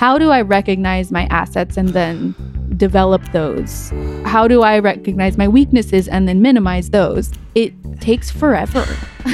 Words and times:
how 0.00 0.16
do 0.16 0.30
I 0.30 0.40
recognize 0.40 1.12
my 1.12 1.26
assets 1.26 1.76
and 1.76 1.90
then 1.90 2.34
develop 2.78 3.20
those? 3.32 3.92
How 4.24 4.48
do 4.48 4.62
I 4.62 4.78
recognize 4.78 5.36
my 5.36 5.46
weaknesses 5.46 6.08
and 6.08 6.26
then 6.26 6.40
minimize 6.40 6.88
those? 6.88 7.30
It 7.54 7.74
takes 8.00 8.30
forever. 8.30 8.86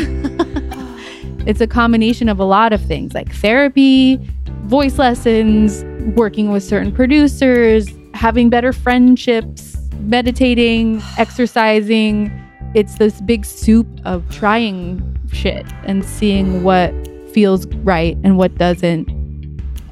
it's 1.46 1.60
a 1.60 1.68
combination 1.68 2.28
of 2.28 2.40
a 2.40 2.44
lot 2.44 2.72
of 2.72 2.84
things 2.84 3.14
like 3.14 3.32
therapy, 3.32 4.18
voice 4.64 4.98
lessons, 4.98 5.84
working 6.16 6.50
with 6.50 6.64
certain 6.64 6.90
producers, 6.90 7.88
having 8.14 8.50
better 8.50 8.72
friendships, 8.72 9.76
meditating, 10.00 11.00
exercising. 11.16 12.28
It's 12.74 12.98
this 12.98 13.20
big 13.20 13.44
soup 13.44 13.86
of 14.04 14.28
trying 14.30 15.00
shit 15.32 15.64
and 15.84 16.04
seeing 16.04 16.64
what 16.64 16.92
feels 17.32 17.68
right 17.84 18.18
and 18.24 18.36
what 18.36 18.58
doesn't. 18.58 19.15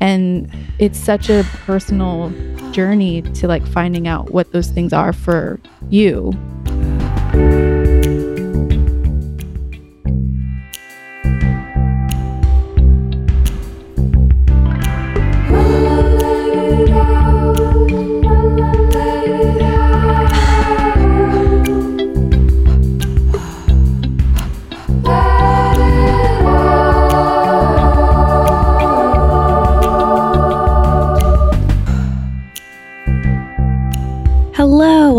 And 0.05 0.51
it's 0.79 0.99
such 0.99 1.31
a 1.31 1.47
personal 1.65 2.29
journey 2.73 3.23
to 3.23 3.49
like 3.49 3.67
finding 3.67 4.07
out 4.07 4.33
what 4.33 4.53
those 4.53 4.69
things 4.69 4.93
are 4.93 5.15
for 5.15 5.59
you. 5.89 6.31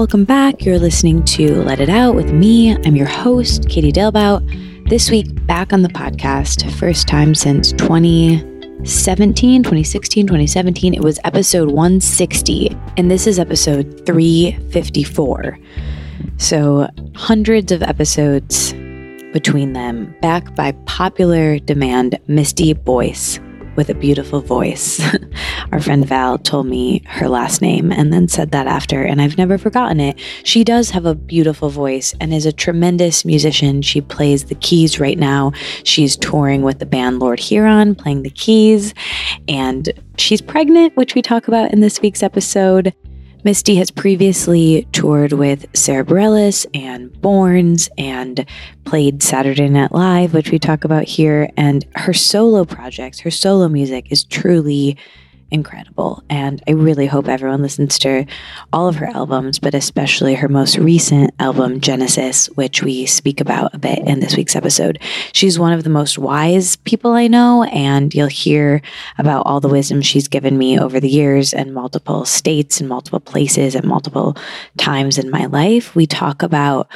Welcome 0.06 0.24
back. 0.24 0.64
You're 0.64 0.78
listening 0.78 1.24
to 1.24 1.64
Let 1.64 1.80
It 1.80 1.90
Out 1.90 2.14
with 2.14 2.32
me. 2.32 2.76
I'm 2.76 2.96
your 2.96 3.08
host, 3.08 3.68
Katie 3.68 3.92
Dalebout. 3.92 4.88
This 4.88 5.10
week, 5.10 5.48
back 5.48 5.74
on 5.74 5.82
the 5.82 5.90
podcast, 5.90 6.72
first 6.74 7.08
time 7.08 7.34
since 7.34 7.72
2017, 7.72 9.64
2016, 9.64 10.28
2017. 10.28 10.94
It 10.94 11.02
was 11.02 11.20
episode 11.24 11.72
160, 11.72 12.78
and 12.98 13.10
this 13.10 13.26
is 13.26 13.40
episode 13.40 14.06
354. 14.06 15.58
So, 16.38 16.88
hundreds 17.16 17.72
of 17.72 17.82
episodes 17.82 18.74
between 19.34 19.74
them, 19.74 20.16
back 20.22 20.54
by 20.54 20.74
popular 20.86 21.58
demand, 21.58 22.20
Misty 22.28 22.74
Boyce 22.74 23.40
with 23.76 23.90
a 23.90 23.94
beautiful 23.94 24.42
voice. 24.42 25.02
Our 25.72 25.80
friend 25.80 26.06
Val 26.06 26.38
told 26.38 26.68
me 26.68 27.04
her 27.06 27.28
last 27.28 27.62
name 27.62 27.92
and 27.92 28.12
then 28.12 28.28
said 28.28 28.52
that 28.52 28.68
after, 28.68 29.04
and 29.04 29.22
I've 29.22 29.38
never 29.38 29.58
forgotten 29.58 30.00
it. 30.00 30.20
She 30.44 30.64
does 30.64 30.90
have 30.92 31.06
a 31.06 31.16
beautiful 31.16 31.70
voice 31.70 32.14
and 32.20 32.34
is 32.34 32.46
a 32.46 32.54
tremendous 32.54 33.26
musician. 33.26 33.82
She 33.82 34.02
plays 34.02 34.46
the 34.46 34.56
keys 34.56 35.00
right 35.00 35.18
now. 35.18 35.52
She's 35.84 36.16
touring 36.16 36.62
with 36.62 36.80
the 36.80 36.86
band 36.86 37.20
Lord 37.20 37.40
Huron, 37.40 37.96
playing 37.96 38.24
the 38.24 38.30
keys, 38.30 38.94
and 39.48 39.92
she's 40.18 40.42
pregnant, 40.42 40.96
which 40.96 41.16
we 41.16 41.22
talk 41.22 41.48
about 41.48 41.72
in 41.72 41.82
this 41.82 42.02
week's 42.02 42.24
episode. 42.24 42.94
Misty 43.46 43.76
has 43.76 43.92
previously 43.92 44.88
toured 44.92 45.32
with 45.32 45.68
Sara 45.78 46.04
Bareilles 46.04 46.66
and 46.74 47.12
Borns 47.14 47.90
and 47.96 48.44
played 48.86 49.22
Saturday 49.22 49.70
Night 49.70 49.92
Live, 49.92 50.34
which 50.34 50.50
we 50.50 50.58
talk 50.58 50.84
about 50.84 51.04
here. 51.04 51.52
And 51.56 51.86
her 51.94 52.12
solo 52.12 52.66
projects, 52.66 53.20
her 53.20 53.30
solo 53.30 53.68
music 53.68 54.12
is 54.12 54.24
truly 54.24 54.98
incredible. 55.52 56.24
And 56.30 56.62
I 56.68 56.72
really 56.72 57.06
hope 57.06 57.28
everyone 57.28 57.62
listens 57.62 57.98
to 58.00 58.26
all 58.74 58.88
of 58.88 58.96
her 58.96 59.08
albums, 59.08 59.60
but 59.60 59.74
especially 59.74 60.36
her 60.36 60.50
most 60.50 60.78
recent 60.78 61.34
album, 61.40 61.82
Genesis, 61.82 62.48
which 62.52 62.82
we 62.84 63.06
speak 63.06 63.40
about 63.40 63.74
a 63.74 63.80
bit 63.80 64.00
in 64.00 64.20
this 64.20 64.36
week's 64.36 64.56
episode. 64.56 65.00
She's 65.34 65.60
one 65.60 65.74
of 65.74 65.84
the 65.84 65.90
most 65.90 66.18
wise 66.18 66.76
people 66.78 67.12
I 67.12 67.28
know, 67.28 67.64
and 67.64 68.14
you'll 68.14 68.28
hear 68.28 68.82
about 69.18 69.46
all 69.46 69.60
the 69.60 69.70
wisdom 69.70 70.02
she's 70.02 70.28
given 70.28 70.58
me 70.58 70.80
over 70.80 71.00
the 71.00 71.10
years 71.10 71.54
in 71.54 71.74
multiple 71.74 72.26
states 72.26 72.80
and 72.80 72.90
multiple 72.90 73.20
places 73.20 73.76
at 73.76 73.86
multiple 73.86 74.36
times 74.78 75.18
in 75.18 75.30
my 75.30 75.46
life. 75.46 75.96
We 75.96 76.08
talk 76.08 76.42
about 76.42 76.90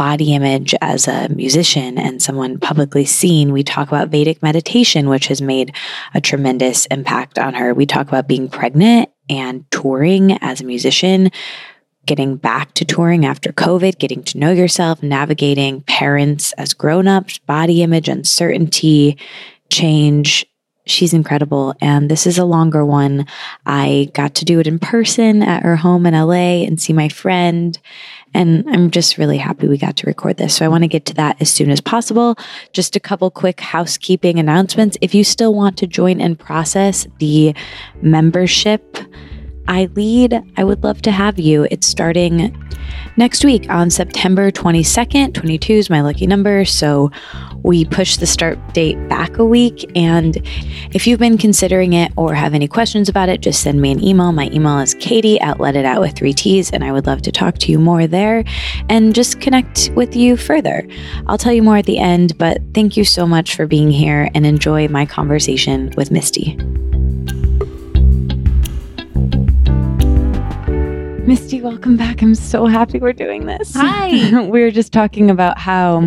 body 0.00 0.32
image 0.32 0.74
as 0.80 1.06
a 1.06 1.28
musician 1.28 1.98
and 1.98 2.22
someone 2.22 2.58
publicly 2.58 3.04
seen. 3.04 3.52
We 3.52 3.62
talk 3.62 3.88
about 3.88 4.08
Vedic 4.08 4.42
meditation, 4.42 5.10
which 5.10 5.26
has 5.26 5.42
made 5.42 5.76
a 6.14 6.22
tremendous 6.22 6.86
impact 6.86 7.38
on 7.38 7.52
her. 7.52 7.74
We 7.74 7.84
talk 7.84 8.08
about 8.08 8.26
being 8.26 8.48
pregnant 8.48 9.10
and 9.28 9.70
touring 9.70 10.38
as 10.40 10.62
a 10.62 10.64
musician, 10.64 11.30
getting 12.06 12.36
back 12.36 12.72
to 12.76 12.86
touring 12.86 13.26
after 13.26 13.52
COVID, 13.52 13.98
getting 13.98 14.22
to 14.22 14.38
know 14.38 14.52
yourself, 14.52 15.02
navigating 15.02 15.82
parents 15.82 16.52
as 16.52 16.72
grown 16.72 17.06
ups, 17.06 17.36
body 17.36 17.82
image, 17.82 18.08
uncertainty, 18.08 19.18
change. 19.68 20.46
She's 20.86 21.12
incredible. 21.12 21.74
And 21.82 22.10
this 22.10 22.26
is 22.26 22.38
a 22.38 22.46
longer 22.46 22.86
one. 22.86 23.26
I 23.66 24.08
got 24.14 24.34
to 24.36 24.46
do 24.46 24.60
it 24.60 24.66
in 24.66 24.78
person 24.78 25.42
at 25.42 25.62
her 25.62 25.76
home 25.76 26.06
in 26.06 26.14
LA 26.14 26.64
and 26.64 26.80
see 26.80 26.94
my 26.94 27.10
friend. 27.10 27.78
And 28.32 28.68
I'm 28.70 28.90
just 28.90 29.18
really 29.18 29.38
happy 29.38 29.66
we 29.66 29.76
got 29.78 29.96
to 29.98 30.06
record 30.06 30.36
this. 30.36 30.54
So 30.56 30.64
I 30.64 30.68
want 30.68 30.84
to 30.84 30.88
get 30.88 31.04
to 31.06 31.14
that 31.14 31.40
as 31.40 31.50
soon 31.50 31.70
as 31.70 31.80
possible. 31.80 32.36
Just 32.72 32.96
a 32.96 33.00
couple 33.00 33.30
quick 33.30 33.60
housekeeping 33.60 34.38
announcements. 34.38 34.96
If 35.00 35.14
you 35.14 35.24
still 35.24 35.54
want 35.54 35.76
to 35.78 35.86
join 35.86 36.20
and 36.20 36.38
process 36.38 37.06
the 37.18 37.54
membership 38.02 38.98
I 39.70 39.88
lead, 39.94 40.34
I 40.56 40.64
would 40.64 40.82
love 40.82 41.00
to 41.02 41.12
have 41.12 41.38
you. 41.38 41.64
It's 41.70 41.86
starting 41.86 42.60
next 43.16 43.44
week 43.44 43.70
on 43.70 43.88
September 43.88 44.50
22nd. 44.50 45.32
22 45.32 45.72
is 45.74 45.88
my 45.88 46.00
lucky 46.00 46.26
number. 46.26 46.64
So 46.64 47.12
we 47.62 47.84
push 47.84 48.16
the 48.16 48.26
start 48.26 48.58
date 48.74 48.96
back 49.08 49.38
a 49.38 49.44
week. 49.44 49.88
And 49.94 50.38
if 50.92 51.06
you've 51.06 51.20
been 51.20 51.38
considering 51.38 51.92
it 51.92 52.10
or 52.16 52.34
have 52.34 52.52
any 52.52 52.66
questions 52.66 53.08
about 53.08 53.28
it, 53.28 53.42
just 53.42 53.62
send 53.62 53.80
me 53.80 53.92
an 53.92 54.02
email. 54.02 54.32
My 54.32 54.50
email 54.50 54.80
is 54.80 54.94
katie 54.94 55.38
at 55.38 55.60
let 55.60 55.76
it 55.76 55.84
out 55.84 56.00
with 56.00 56.16
three 56.16 56.32
T's. 56.32 56.70
And 56.72 56.82
I 56.82 56.90
would 56.90 57.06
love 57.06 57.22
to 57.22 57.30
talk 57.30 57.58
to 57.58 57.70
you 57.70 57.78
more 57.78 58.08
there 58.08 58.42
and 58.88 59.14
just 59.14 59.40
connect 59.40 59.90
with 59.94 60.16
you 60.16 60.36
further. 60.36 60.84
I'll 61.28 61.38
tell 61.38 61.52
you 61.52 61.62
more 61.62 61.76
at 61.76 61.86
the 61.86 61.98
end, 61.98 62.36
but 62.38 62.60
thank 62.74 62.96
you 62.96 63.04
so 63.04 63.24
much 63.24 63.54
for 63.54 63.68
being 63.68 63.92
here 63.92 64.30
and 64.34 64.44
enjoy 64.44 64.88
my 64.88 65.06
conversation 65.06 65.94
with 65.96 66.10
Misty. 66.10 66.58
Misty, 71.30 71.62
welcome 71.62 71.96
back. 71.96 72.22
I'm 72.22 72.34
so 72.34 72.66
happy 72.66 72.98
we're 72.98 73.12
doing 73.12 73.46
this. 73.46 73.72
Hi. 73.76 74.40
we 74.48 74.62
were 74.62 74.72
just 74.72 74.92
talking 74.92 75.30
about 75.30 75.60
how 75.60 76.00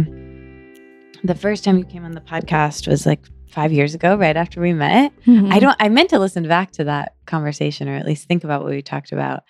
the 1.24 1.34
first 1.34 1.64
time 1.64 1.78
you 1.78 1.86
came 1.86 2.04
on 2.04 2.12
the 2.12 2.20
podcast 2.20 2.90
was 2.90 3.06
like 3.06 3.22
five 3.48 3.72
years 3.72 3.96
ago, 3.96 4.18
right 4.18 4.36
after 4.36 4.60
we 4.60 4.74
met. 4.74 5.14
Mm-hmm. 5.26 5.50
I 5.50 5.60
don't 5.60 5.78
I 5.80 5.88
meant 5.88 6.10
to 6.10 6.20
listen 6.20 6.46
back 6.46 6.72
to 6.72 6.84
that 6.84 7.16
conversation 7.26 7.88
or 7.88 7.96
at 7.96 8.06
least 8.06 8.28
think 8.28 8.44
about 8.44 8.64
what 8.64 8.72
we 8.72 8.82
talked 8.82 9.14
about. 9.14 9.44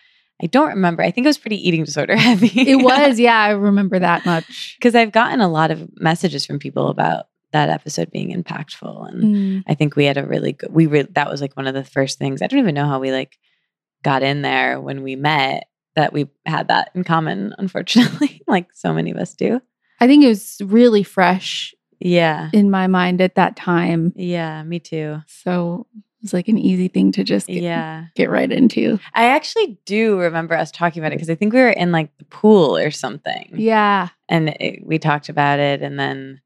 I 0.43 0.45
don't 0.45 0.67
remember. 0.67 1.01
I 1.01 1.09
think 1.09 1.25
it 1.25 1.29
was 1.29 1.39
pretty 1.39 1.67
eating 1.67 1.83
disorder 1.83 2.15
heavy. 2.17 2.51
it 2.53 2.75
was, 2.75 3.19
yeah, 3.19 3.39
I 3.39 3.49
remember 3.49 3.97
that 3.97 4.27
much. 4.27 4.75
Because 4.79 4.93
I've 4.93 5.11
gotten 5.11 5.41
a 5.41 5.49
lot 5.49 5.71
of 5.71 5.89
messages 5.99 6.45
from 6.45 6.59
people 6.59 6.89
about 6.89 7.29
that 7.51 7.69
episode 7.69 8.11
being 8.11 8.31
impactful. 8.31 9.09
And 9.09 9.23
mm. 9.23 9.63
I 9.67 9.73
think 9.73 9.95
we 9.95 10.05
had 10.05 10.17
a 10.17 10.27
really 10.27 10.53
good 10.53 10.71
we 10.71 10.85
re- 10.85 11.07
that 11.13 11.31
was 11.31 11.41
like 11.41 11.57
one 11.57 11.65
of 11.65 11.73
the 11.73 11.83
first 11.83 12.19
things. 12.19 12.43
I 12.43 12.45
don't 12.47 12.59
even 12.59 12.75
know 12.75 12.85
how 12.85 12.99
we 12.99 13.11
like 13.11 13.39
got 14.03 14.23
in 14.23 14.41
there 14.41 14.79
when 14.79 15.01
we 15.01 15.15
met 15.15 15.67
that 15.95 16.13
we 16.13 16.27
had 16.45 16.67
that 16.67 16.91
in 16.93 17.03
common, 17.03 17.53
unfortunately, 17.57 18.41
like 18.47 18.69
so 18.73 18.93
many 18.93 19.11
of 19.11 19.17
us 19.17 19.35
do. 19.35 19.61
I 19.99 20.07
think 20.07 20.23
it 20.23 20.27
was 20.27 20.57
really 20.63 21.03
fresh. 21.03 21.73
Yeah. 21.99 22.49
In 22.51 22.69
my 22.69 22.87
mind 22.87 23.21
at 23.21 23.35
that 23.35 23.55
time. 23.55 24.11
Yeah, 24.15 24.61
me 24.63 24.79
too. 24.79 25.21
So 25.27 25.87
it's 26.21 26.33
like 26.33 26.47
an 26.47 26.57
easy 26.57 26.87
thing 26.87 27.11
to 27.13 27.23
just 27.23 27.47
get, 27.47 27.61
yeah. 27.61 28.05
get 28.15 28.29
right 28.29 28.51
into. 28.51 28.99
I 29.13 29.25
actually 29.25 29.77
do 29.85 30.17
remember 30.19 30.55
us 30.55 30.71
talking 30.71 31.01
about 31.01 31.11
it 31.11 31.15
because 31.15 31.29
I 31.29 31.35
think 31.35 31.53
we 31.53 31.59
were 31.59 31.69
in 31.69 31.91
like 31.91 32.17
the 32.17 32.25
pool 32.25 32.77
or 32.77 32.91
something. 32.91 33.51
Yeah. 33.53 34.09
And 34.27 34.49
it, 34.59 34.85
we 34.85 34.99
talked 34.99 35.29
about 35.29 35.59
it 35.59 35.81
and 35.81 35.99
then, 35.99 36.41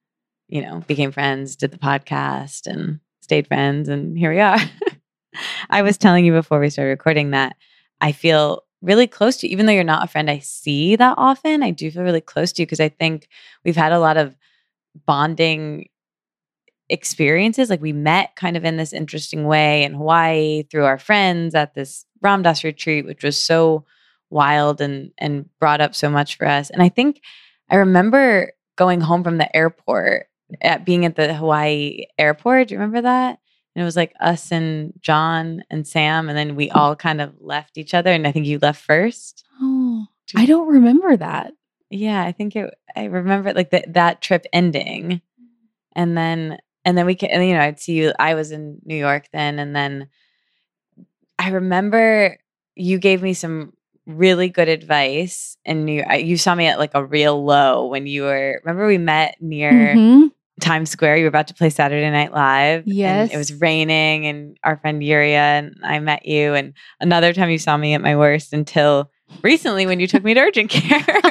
you 0.47 0.61
know, 0.61 0.83
became 0.87 1.11
friends, 1.11 1.55
did 1.55 1.71
the 1.71 1.77
podcast 1.77 2.67
and 2.67 2.99
stayed 3.21 3.47
friends. 3.47 3.89
And 3.89 4.17
here 4.17 4.31
we 4.31 4.39
are. 4.39 4.59
I 5.69 5.81
was 5.81 5.97
telling 5.97 6.25
you 6.25 6.31
before 6.31 6.59
we 6.59 6.69
started 6.69 6.89
recording 6.89 7.31
that 7.31 7.55
I 8.01 8.11
feel 8.11 8.63
really 8.81 9.07
close 9.07 9.37
to 9.37 9.47
you. 9.47 9.53
Even 9.53 9.65
though 9.65 9.73
you're 9.73 9.83
not 9.83 10.03
a 10.03 10.07
friend 10.07 10.29
I 10.29 10.39
see 10.39 10.95
that 10.95 11.15
often, 11.17 11.63
I 11.63 11.71
do 11.71 11.89
feel 11.89 12.03
really 12.03 12.21
close 12.21 12.51
to 12.53 12.61
you 12.61 12.65
because 12.65 12.79
I 12.79 12.89
think 12.89 13.27
we've 13.65 13.75
had 13.75 13.91
a 13.91 13.99
lot 13.99 14.17
of 14.17 14.35
bonding 15.05 15.89
experiences. 16.89 17.69
Like 17.69 17.81
we 17.81 17.93
met 17.93 18.35
kind 18.35 18.55
of 18.55 18.65
in 18.65 18.77
this 18.77 18.93
interesting 18.93 19.45
way 19.45 19.83
in 19.83 19.93
Hawaii 19.93 20.63
through 20.63 20.85
our 20.85 20.97
friends 20.97 21.55
at 21.55 21.73
this 21.73 22.05
Ram 22.21 22.41
Dass 22.41 22.63
retreat, 22.63 23.05
which 23.05 23.23
was 23.23 23.39
so 23.39 23.85
wild 24.29 24.81
and 24.81 25.11
and 25.17 25.49
brought 25.59 25.81
up 25.81 25.95
so 25.95 26.09
much 26.09 26.37
for 26.37 26.47
us. 26.47 26.69
And 26.69 26.81
I 26.81 26.89
think 26.89 27.21
I 27.69 27.75
remember 27.77 28.51
going 28.75 29.01
home 29.01 29.23
from 29.23 29.37
the 29.37 29.53
airport 29.55 30.27
at 30.61 30.85
being 30.85 31.05
at 31.05 31.15
the 31.15 31.33
Hawaii 31.33 32.05
airport. 32.17 32.67
Do 32.67 32.75
you 32.75 32.79
remember 32.79 33.01
that? 33.01 33.39
And 33.77 33.83
it 33.83 33.85
was 33.85 33.95
like 33.95 34.15
us 34.19 34.51
and 34.51 34.91
John 35.01 35.62
and 35.69 35.88
Sam, 35.88 36.29
and 36.29 36.35
then 36.38 36.56
we 36.56 36.71
all 36.71 36.95
kind 36.95 37.21
of 37.21 37.35
left 37.39 37.77
each 37.77 37.94
other. 37.94 38.12
And 38.12 38.25
I 38.25 38.31
think 38.31 38.47
you 38.47 38.57
left 38.59 38.83
first. 38.83 39.45
Oh, 39.62 40.07
I 40.35 40.47
don't 40.47 40.68
remember 40.68 41.15
that. 41.15 41.53
Yeah, 41.91 42.24
I 42.24 42.31
think 42.31 42.56
it. 42.56 42.74
I 42.95 43.03
remember 43.03 43.53
like 43.53 43.69
that 43.69 43.94
that 43.94 44.24
trip 44.24 44.47
ending, 44.51 45.21
and 45.95 46.18
then 46.18 46.57
and 46.85 46.97
then 46.97 47.06
we 47.06 47.13
can. 47.13 47.29
You 47.44 47.53
know, 47.53 47.62
I'd 47.62 47.79
see 47.79 47.94
you. 47.94 48.13
I 48.18 48.33
was 48.33 48.51
in 48.51 48.79
New 48.83 48.95
York 48.95 49.27
then, 49.31 49.59
and 49.59 49.75
then 49.75 50.07
I 51.38 51.50
remember 51.51 52.39
you 52.73 52.97
gave 52.97 53.21
me 53.21 53.35
some 53.35 53.73
really 54.07 54.50
good 54.50 54.69
advice 54.69 55.56
and 55.65 55.88
you 55.88 56.03
You 56.18 56.38
saw 56.38 56.56
me 56.56 56.65
at 56.65 56.80
like 56.80 56.95
a 56.95 57.06
real 57.06 57.45
low 57.45 57.85
when 57.85 58.07
you 58.07 58.23
were. 58.23 58.59
Remember 58.65 58.88
we 58.88 58.97
met 58.97 59.35
near 59.39 59.94
Mhm. 59.95 60.31
Times 60.62 60.89
Square. 60.89 61.18
You 61.18 61.24
were 61.25 61.30
about 61.30 61.48
to 61.48 61.54
play 61.54 61.69
Saturday 61.69 62.09
Night 62.09 62.31
Live. 62.33 62.83
and 62.86 62.94
Yes. 62.94 63.33
it 63.33 63.38
was 63.38 63.54
raining, 63.54 64.25
and 64.25 64.57
our 64.63 64.77
friend 64.77 65.01
Yuria 65.01 65.36
and 65.59 65.75
I 65.83 66.00
met 66.00 66.25
you. 66.25 66.54
And 66.54 66.74
another 67.00 67.33
time 67.33 67.50
you 67.50 67.57
saw 67.59 67.77
me 67.77 67.94
at 67.94 68.01
my 68.01 68.15
worst 68.15 68.54
until 68.54 69.12
recently 69.44 69.86
when 69.86 70.00
you 70.00 70.07
took 70.07 70.24
me 70.24 70.33
to 70.33 70.39
urgent 70.39 70.69
care. 70.71 71.06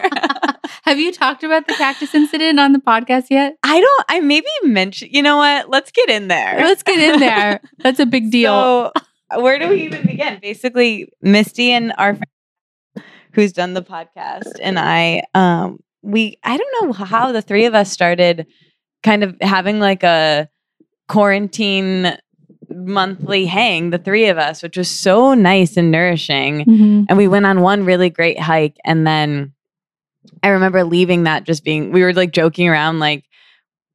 Have 0.84 1.00
you 1.00 1.12
talked 1.12 1.42
about 1.42 1.66
the 1.66 1.74
cactus 1.74 2.14
incident 2.14 2.60
on 2.60 2.72
the 2.72 2.78
podcast 2.78 3.24
yet? 3.30 3.56
I 3.64 3.80
don't. 3.80 4.04
I 4.08 4.20
maybe 4.20 4.46
mentioned. 4.62 5.10
You 5.12 5.22
know 5.22 5.36
what? 5.38 5.68
Let's 5.68 5.90
get 5.90 6.08
in 6.08 6.28
there. 6.28 6.58
Let's 6.58 6.84
get 6.84 6.98
in 7.14 7.18
there. 7.18 7.60
That's 7.78 7.98
a 7.98 8.06
big 8.06 8.30
deal. 8.30 8.92
So, 9.32 9.40
where 9.42 9.58
do 9.58 9.68
we 9.68 9.82
even 9.82 10.06
begin? 10.06 10.38
Basically, 10.40 11.08
Misty 11.22 11.72
and 11.72 11.92
our 11.98 12.14
friend 12.14 13.04
who's 13.32 13.52
done 13.52 13.74
the 13.74 13.82
podcast 13.82 14.52
and 14.62 14.78
I, 14.78 15.22
um, 15.34 15.80
we 16.02 16.38
I 16.44 16.56
don't 16.56 16.86
know 16.86 16.92
how 16.92 17.32
the 17.32 17.42
three 17.42 17.64
of 17.64 17.74
us 17.74 17.90
started 17.90 18.46
kind 19.02 19.22
of 19.24 19.36
having 19.40 19.78
like 19.80 20.02
a 20.02 20.48
quarantine 21.08 22.16
monthly 22.74 23.46
hang, 23.46 23.90
the 23.90 23.98
three 23.98 24.26
of 24.26 24.38
us, 24.38 24.62
which 24.62 24.76
was 24.76 24.88
so 24.90 25.34
nice 25.34 25.76
and 25.76 25.90
nourishing. 25.90 26.64
Mhm. 26.64 27.06
And 27.08 27.16
we 27.16 27.28
went 27.28 27.46
on 27.46 27.60
one 27.60 27.84
really 27.84 28.10
great 28.10 28.38
hike. 28.40 28.76
And 28.84 29.06
then 29.06 29.52
I 30.42 30.48
remember 30.48 30.82
leaving 30.84 31.22
that 31.24 31.44
just 31.44 31.62
being, 31.64 31.92
we 31.92 32.02
were 32.02 32.12
like 32.12 32.32
joking 32.32 32.68
around, 32.68 32.98
like, 32.98 33.24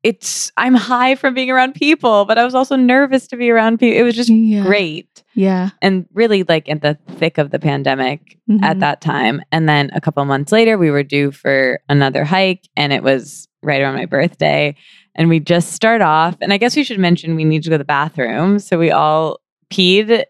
it's, 0.03 0.51
I'm 0.57 0.73
high 0.73 1.13
from 1.15 1.33
being 1.35 1.51
around 1.51 1.75
people, 1.75 2.25
but 2.25 2.37
I 2.39 2.43
was 2.45 2.55
also 2.55 2.75
nervous 2.75 3.27
to 3.27 3.37
be 3.37 3.51
around 3.51 3.77
people. 3.79 3.99
It 3.99 4.03
was 4.03 4.15
just 4.15 4.29
Yeah. 4.29 4.63
great. 4.63 5.21
Yeah. 5.35 5.69
And 5.81 6.05
really 6.13 6.43
like 6.43 6.67
in 6.67 6.79
the 6.79 6.97
thick 7.17 7.37
of 7.37 7.51
the 7.51 7.59
pandemic 7.59 8.37
at 8.63 8.77
Mhm. 8.77 8.79
that 8.79 9.01
time. 9.01 9.41
And 9.51 9.69
then 9.69 9.91
a 9.93 10.01
couple 10.01 10.23
months 10.25 10.51
later, 10.51 10.77
we 10.77 10.89
were 10.89 11.03
due 11.03 11.29
for 11.31 11.79
another 11.87 12.23
hike 12.23 12.67
and 12.75 12.91
it 12.91 13.03
was 13.03 13.47
right 13.63 13.81
around 13.81 13.95
my 13.95 14.05
birthday. 14.05 14.75
And 15.15 15.29
we 15.29 15.39
just 15.39 15.73
start 15.73 16.01
off. 16.01 16.37
And 16.41 16.53
I 16.53 16.57
guess 16.57 16.75
we 16.75 16.83
should 16.83 16.99
mention 16.99 17.35
we 17.35 17.43
need 17.43 17.63
to 17.63 17.69
go 17.69 17.73
to 17.73 17.77
the 17.79 17.85
bathroom. 17.85 18.59
So 18.59 18.77
we 18.79 18.91
all 18.91 19.39
peed 19.69 20.25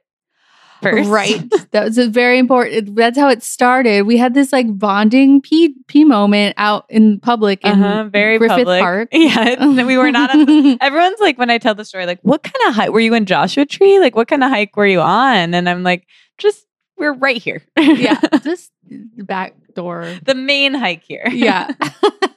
first. 0.81 1.09
Right. 1.09 1.41
That 1.71 1.85
was 1.85 1.97
a 1.97 2.09
very 2.09 2.37
important. 2.37 2.97
That's 2.97 3.17
how 3.17 3.29
it 3.29 3.41
started. 3.41 4.05
We 4.05 4.17
had 4.17 4.33
this 4.33 4.51
like 4.51 4.77
bonding 4.77 5.41
pee 5.41 5.73
pee 5.87 6.03
moment 6.03 6.53
out 6.57 6.85
in 6.89 7.17
public 7.17 7.63
in 7.63 7.81
uh-huh, 7.81 8.09
very 8.11 8.37
Griffith 8.37 8.57
public. 8.57 8.81
Park. 8.81 9.09
Yeah, 9.13 9.83
we 9.83 9.97
were 9.97 10.11
not. 10.11 10.31
On 10.31 10.77
everyone's 10.81 11.21
like, 11.21 11.37
when 11.37 11.49
I 11.49 11.59
tell 11.59 11.75
the 11.75 11.85
story, 11.85 12.05
like, 12.05 12.19
what 12.23 12.43
kind 12.43 12.67
of 12.67 12.75
hike 12.75 12.89
were 12.89 12.99
you 12.99 13.13
in 13.13 13.25
Joshua 13.25 13.65
Tree? 13.65 14.01
Like, 14.01 14.17
what 14.17 14.27
kind 14.27 14.43
of 14.43 14.49
hike 14.49 14.75
were 14.75 14.85
you 14.85 14.99
on? 14.99 15.53
And 15.53 15.69
I'm 15.69 15.83
like, 15.83 16.07
just 16.37 16.65
we're 16.97 17.13
right 17.13 17.37
here. 17.37 17.61
yeah, 17.77 18.19
just 18.43 18.71
the 18.89 19.23
back 19.23 19.55
door. 19.73 20.13
the 20.23 20.35
main 20.35 20.73
hike 20.73 21.03
here. 21.03 21.29
Yeah. 21.31 21.71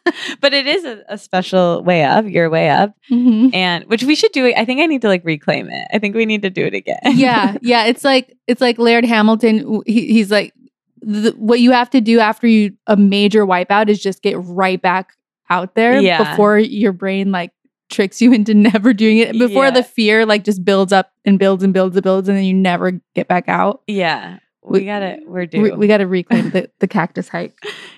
but 0.40 0.52
it 0.54 0.66
is 0.66 0.84
a, 0.84 1.02
a 1.08 1.18
special 1.18 1.82
way 1.82 2.04
up. 2.04 2.26
Your 2.26 2.50
way 2.50 2.68
up, 2.70 2.94
Mhm. 3.10 3.54
and 3.54 3.84
which 3.84 4.02
we 4.04 4.14
should 4.14 4.32
do. 4.32 4.52
I 4.56 4.64
think 4.64 4.80
I 4.80 4.86
need 4.86 5.02
to 5.02 5.08
like 5.08 5.24
reclaim 5.24 5.68
it. 5.70 5.86
I 5.92 5.98
think 5.98 6.14
we 6.14 6.26
need 6.26 6.42
to 6.42 6.50
do 6.50 6.64
it 6.64 6.74
again. 6.74 6.98
yeah, 7.14 7.56
yeah. 7.62 7.84
It's 7.86 8.04
like 8.04 8.36
it's 8.46 8.60
like 8.60 8.78
Laird 8.78 9.04
Hamilton. 9.04 9.82
He, 9.86 10.06
he's 10.12 10.30
like, 10.30 10.52
the, 11.00 11.30
what 11.38 11.60
you 11.60 11.70
have 11.72 11.90
to 11.90 12.00
do 12.00 12.20
after 12.20 12.46
you 12.46 12.72
a 12.86 12.96
major 12.96 13.46
wipeout 13.46 13.88
is 13.88 14.02
just 14.02 14.22
get 14.22 14.36
right 14.38 14.80
back 14.80 15.12
out 15.50 15.74
there 15.74 16.00
Yeah. 16.00 16.30
before 16.30 16.58
your 16.58 16.92
brain 16.92 17.30
like 17.32 17.52
tricks 17.90 18.20
you 18.22 18.32
into 18.32 18.54
never 18.72 18.92
doing 18.92 19.18
it. 19.18 19.32
Before 19.38 19.64
Yeah. 19.64 19.70
the 19.70 19.82
fear 19.82 20.24
like 20.26 20.44
just 20.44 20.64
builds 20.64 20.92
up 20.92 21.12
and 21.24 21.38
builds 21.38 21.62
and 21.62 21.72
builds 21.72 21.96
and 21.96 22.02
builds, 22.02 22.28
and 22.28 22.36
then 22.36 22.44
you 22.44 22.54
never 22.54 22.92
get 23.14 23.28
back 23.28 23.48
out. 23.48 23.82
yeah. 23.86 24.38
We, 24.66 24.80
We- 24.80 24.86
gotta. 24.86 25.18
We're 25.26 25.44
due. 25.44 25.60
We, 25.60 25.70
we 25.72 25.86
got 25.86 25.98
to 25.98 26.06
reclaim 26.06 26.48
the, 26.48 26.70
the 26.80 26.88
cactus 26.88 27.28
hike. 27.28 27.54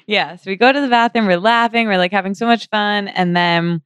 Yeah. 0.06 0.37
So 0.37 0.50
we 0.50 0.56
go 0.56 0.73
to 0.73 0.81
the 0.81 0.88
bathroom, 0.88 1.26
we're 1.26 1.38
laughing, 1.38 1.87
we're 1.87 1.99
like 1.99 2.12
having 2.12 2.35
so 2.35 2.47
much 2.47 2.69
fun. 2.69 3.08
And 3.08 3.37
then 3.37 3.82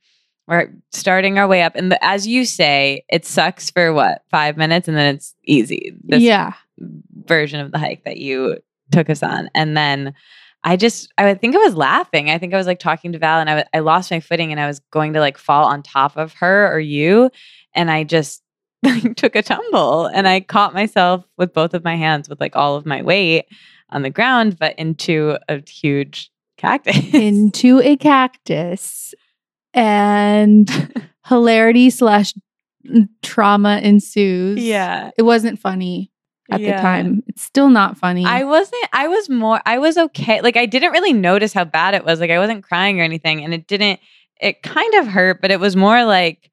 we're 0.47 0.73
starting 0.91 1.39
our 1.39 1.47
way 1.47 1.63
up. 1.63 1.77
And 1.77 1.93
the, 1.93 2.05
as 2.05 2.27
you 2.27 2.45
say, 2.45 3.05
it 3.09 3.25
sucks 3.25 3.71
for 3.71 3.93
what, 3.93 4.23
five 4.31 4.57
minutes? 4.57 4.89
And 4.89 4.97
then 4.97 5.15
it's 5.15 5.35
easy. 5.45 5.97
This 6.05 6.23
yeah, 6.23 6.55
version 7.25 7.61
of 7.61 7.73
the 7.73 7.79
hike 7.79 8.05
that 8.05 8.19
you 8.19 8.59
took 8.91 9.09
us 9.09 9.23
on. 9.23 9.49
And 9.55 9.77
then 9.77 10.13
I 10.63 10.77
just, 10.77 11.11
I 11.17 11.33
think 11.35 11.55
I 11.55 11.59
was 11.59 11.75
laughing. 11.75 12.31
I 12.31 12.37
think 12.37 12.53
I 12.53 12.59
was 12.59 12.67
like 12.67 12.81
talking 12.81 13.13
to 13.13 13.19
Val 13.19 13.41
and 13.41 13.49
I—I 13.49 13.79
lost 13.79 14.11
my 14.11 14.21
footing 14.21 14.51
and 14.51 14.61
I 14.61 14.67
was 14.67 14.81
going 14.91 15.15
to 15.15 15.21
like 15.21 15.39
fall 15.39 15.65
on 15.65 15.83
top 15.83 16.19
of 16.19 16.35
her 16.35 16.71
or 16.71 16.79
you. 16.81 17.31
And 17.75 17.91
I 17.91 18.05
just 18.05 18.43
like 18.83 19.15
took 19.17 19.37
a 19.37 19.43
tumble 19.43 20.07
and 20.07 20.29
I 20.29 20.41
caught 20.41 20.75
myself 20.75 21.25
with 21.39 21.55
both 21.55 21.73
of 21.73 21.85
my 21.85 21.97
hands 21.97 22.29
with 22.29 22.41
like 22.41 22.57
all 22.57 22.77
of 22.77 22.85
my 22.85 23.03
weight 23.03 23.47
on 23.91 24.03
the 24.03 24.11
ground, 24.11 24.59
but 24.59 24.79
into 24.79 25.37
a 25.49 25.61
huge 25.69 26.31
cactus. 26.57 26.97
into 27.15 27.81
a 27.81 27.97
cactus, 27.97 29.15
and 29.75 30.69
hilarity 31.27 31.91
slash 31.91 32.33
trauma 33.23 33.79
ensues. 33.83 34.59
yeah. 34.63 35.11
it 35.19 35.23
wasn't 35.23 35.59
funny 35.59 36.11
at 36.51 36.61
Yeah. 36.61 36.77
the 36.77 36.83
time. 36.83 37.23
It's 37.29 37.43
still 37.43 37.69
not 37.69 37.97
funny. 37.99 38.25
I 38.25 38.45
wasn't, 38.45 38.85
I 38.93 39.07
was 39.09 39.29
more, 39.29 39.61
I 39.67 39.79
was 39.79 39.97
okay. 39.99 40.41
Like, 40.41 40.57
I 40.57 40.67
didn't 40.67 40.93
really 40.93 41.13
notice 41.13 41.53
how 41.53 41.65
bad 41.65 41.95
it 41.95 42.05
was. 42.05 42.21
Like, 42.21 42.31
I 42.31 42.39
wasn't 42.39 42.65
crying 42.65 43.01
or 43.01 43.05
anything. 43.05 43.45
And 43.45 43.55
it 43.55 43.67
didn't, 43.67 44.01
it 44.41 44.63
kind 44.63 44.95
of 44.95 45.07
hurt, 45.07 45.41
but 45.41 45.51
it 45.51 45.61
was 45.61 45.77
more 45.77 46.05
like, 46.05 46.50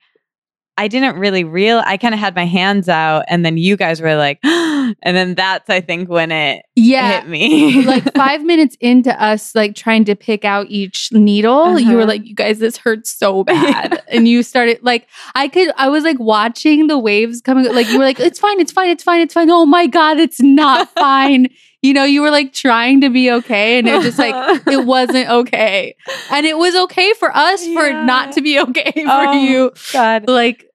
I 0.78 0.88
didn't 0.88 1.18
really 1.18 1.44
real. 1.44 1.82
I 1.86 1.98
kind 1.98 2.14
of 2.14 2.20
had 2.20 2.36
my 2.36 2.46
hands 2.46 2.88
out, 2.88 3.26
and 3.28 3.44
then 3.46 3.58
you 3.58 3.76
guys 3.76 4.00
were 4.02 4.16
like, 4.16 4.40
and 4.44 4.96
then 5.04 5.34
that's 5.36 5.70
I 5.70 5.82
think 5.82 6.08
when 6.10 6.32
it 6.32 6.64
yeah. 6.76 7.20
hit 7.22 7.28
me. 7.30 7.84
like 7.86 8.14
five 8.14 8.44
minutes 8.44 8.78
into 8.80 9.12
us 9.22 9.56
like 9.56 9.76
trying 9.76 10.06
to 10.06 10.16
pick 10.16 10.46
out 10.46 10.68
each 10.70 11.12
needle, 11.12 11.80
you 11.80 11.96
were 11.96 12.02
Uh-huh. 12.02 12.08
like, 12.08 12.26
"You 12.26 12.36
guys, 12.36 12.60
this 12.60 12.78
hurts 12.78 13.12
so 13.12 13.44
bad," 13.44 14.04
and 14.10 14.28
you 14.28 14.44
started 14.44 14.80
like, 14.84 15.08
I 15.36 15.48
could, 15.48 15.72
I 15.78 15.90
was 15.90 16.04
like 16.04 16.20
watching 16.20 16.88
the 16.88 16.98
waves 17.00 17.42
coming. 17.42 17.66
Like 17.74 17.88
you 17.88 17.98
were 17.98 18.06
like, 18.06 18.20
"It's 18.20 18.40
fine, 18.40 18.60
it's 18.60 18.72
fine, 18.72 18.90
it's 18.90 19.04
fine, 19.04 19.22
it's 19.22 19.34
fine." 19.34 19.50
Oh 19.50 19.66
my 19.66 19.88
god, 19.88 20.20
it's 20.20 20.40
not 20.42 20.90
fine. 20.98 21.48
You 21.84 21.94
know, 21.94 22.04
you 22.06 22.22
were 22.22 22.32
like 22.32 22.54
trying 22.54 23.02
to 23.02 23.10
be 23.10 23.32
okay, 23.32 23.78
and 23.80 23.88
it 23.88 24.02
just 24.04 24.18
like 24.20 24.68
it 24.68 24.86
wasn't 24.86 25.30
okay, 25.30 25.96
and 26.32 26.46
it 26.46 26.58
was 26.58 26.76
okay 26.76 27.14
for 27.14 27.36
us 27.36 27.64
for 27.66 27.88
Yeah. 27.88 28.06
not 28.06 28.32
to 28.34 28.42
be 28.42 28.60
okay 28.60 28.92
for 28.94 29.10
Oh, 29.12 29.32
you, 29.32 29.72
God. 29.94 30.28
like 30.28 30.66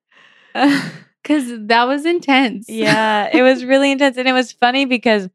because 1.23 1.67
that 1.67 1.85
was 1.85 2.05
intense. 2.07 2.67
yeah, 2.69 3.29
it 3.33 3.43
was 3.43 3.65
really 3.65 3.93
intense. 3.93 4.17
And 4.17 4.29
it 4.29 4.33
was 4.33 4.53
funny 4.53 4.85
because 4.85 5.29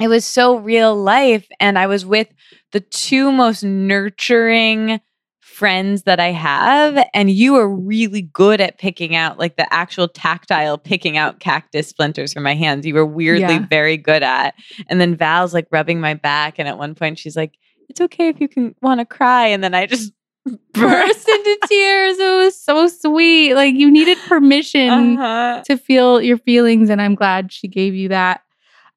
it 0.00 0.08
was 0.08 0.24
so 0.24 0.56
real 0.56 0.94
life. 0.94 1.46
And 1.60 1.78
I 1.78 1.86
was 1.86 2.04
with 2.04 2.28
the 2.72 2.80
two 2.80 3.32
most 3.32 3.62
nurturing 3.64 5.00
friends 5.40 6.02
that 6.02 6.20
I 6.20 6.32
have. 6.32 7.02
And 7.14 7.30
you 7.30 7.54
were 7.54 7.68
really 7.68 8.22
good 8.22 8.60
at 8.60 8.78
picking 8.78 9.14
out 9.16 9.38
like 9.38 9.56
the 9.56 9.72
actual 9.72 10.06
tactile 10.06 10.76
picking 10.76 11.16
out 11.16 11.40
cactus 11.40 11.88
splinters 11.88 12.34
from 12.34 12.42
my 12.42 12.54
hands. 12.54 12.84
You 12.84 12.92
were 12.94 13.06
weirdly 13.06 13.54
Yeah. 13.54 13.66
very 13.70 13.96
good 13.96 14.22
at. 14.22 14.54
And 14.90 15.00
then 15.00 15.16
Val's 15.16 15.54
like 15.54 15.66
rubbing 15.70 15.98
my 16.00 16.12
back. 16.12 16.58
And 16.58 16.68
at 16.68 16.76
one 16.76 16.94
point 16.94 17.18
she's 17.18 17.36
like, 17.36 17.54
it's 17.88 18.00
okay 18.02 18.28
if 18.28 18.38
you 18.40 18.48
can 18.48 18.74
want 18.82 19.00
to 19.00 19.06
cry. 19.06 19.46
And 19.46 19.64
then 19.64 19.72
I 19.72 19.86
just 19.86 20.12
burst 20.72 21.28
into 21.28 21.58
tears. 21.68 22.18
It 22.18 22.36
was 22.44 22.60
so 22.60 22.86
sweet. 22.88 23.54
Like 23.54 23.74
you 23.74 23.90
needed 23.90 24.18
permission 24.28 25.18
Uh-huh. 25.18 25.62
to 25.66 25.76
feel 25.76 26.20
your 26.20 26.38
feelings, 26.38 26.90
and 26.90 27.00
I'm 27.02 27.14
glad 27.14 27.52
she 27.52 27.68
gave 27.68 27.94
you 27.94 28.08
that. 28.10 28.42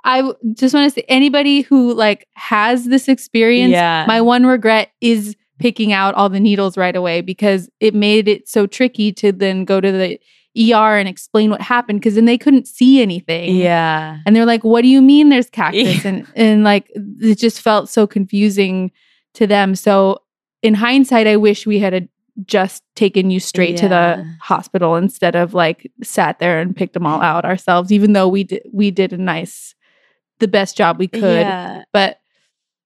I 0.05 0.31
just 0.53 0.73
want 0.73 0.85
to 0.91 0.99
say 0.99 1.05
anybody 1.09 1.61
who 1.61 1.93
like 1.93 2.27
has 2.35 2.85
this 2.85 3.07
experience, 3.09 3.71
Yeah. 3.71 4.05
my 4.07 4.21
one 4.21 4.45
regret 4.45 4.91
is 5.01 5.35
picking 5.59 5.91
out 5.91 6.15
all 6.15 6.29
the 6.29 6.39
needles 6.39 6.77
right 6.77 6.95
away 6.95 7.19
because 7.19 7.69
it 7.81 7.93
made 7.93 8.29
it 8.29 8.47
so 8.47 8.65
tricky 8.65 9.11
to 9.11 9.33
then 9.33 9.65
go 9.65 9.81
to 9.81 9.91
the 9.91 10.17
ER 10.57 10.97
and 10.97 11.09
explain 11.09 11.49
what 11.49 11.61
happened 11.61 11.99
because 11.99 12.15
then 12.15 12.23
they 12.25 12.37
couldn't 12.37 12.65
see 12.67 13.01
anything. 13.01 13.55
yeah. 13.55 14.19
And 14.25 14.35
they're 14.35 14.45
like, 14.45 14.63
"What 14.63 14.81
do 14.83 14.87
you 14.87 15.01
mean 15.01 15.29
there's 15.29 15.49
cactus?" 15.59 16.03
Yeah. 16.05 16.09
And 16.11 16.27
and 16.35 16.63
like 16.63 16.89
it 16.95 17.37
just 17.37 17.61
felt 17.61 17.89
so 17.89 18.07
confusing 18.07 18.91
to 19.33 19.45
them. 19.47 19.75
So 19.75 20.19
in 20.61 20.73
hindsight, 20.73 21.27
I 21.27 21.37
wish 21.37 21.65
we 21.65 21.79
had 21.79 21.93
a, 21.93 22.07
just 22.45 22.83
taken 22.95 23.29
you 23.29 23.39
straight 23.39 23.77
to 23.77 23.89
the 23.89 24.25
hospital 24.41 24.95
instead 24.95 25.35
of 25.35 25.53
like 25.53 25.91
sat 26.03 26.39
there 26.39 26.59
and 26.59 26.75
picked 26.75 26.93
them 26.93 27.05
all 27.05 27.21
out 27.21 27.45
ourselves. 27.45 27.91
Even 27.91 28.13
though 28.13 28.27
we 28.27 28.43
did 28.45 28.61
we 28.71 28.91
did 28.91 29.11
a 29.11 29.17
nice, 29.17 29.75
the 30.39 30.47
best 30.47 30.77
job 30.77 30.99
we 30.99 31.07
could. 31.07 31.21
Yeah. 31.21 31.83
But 31.91 32.19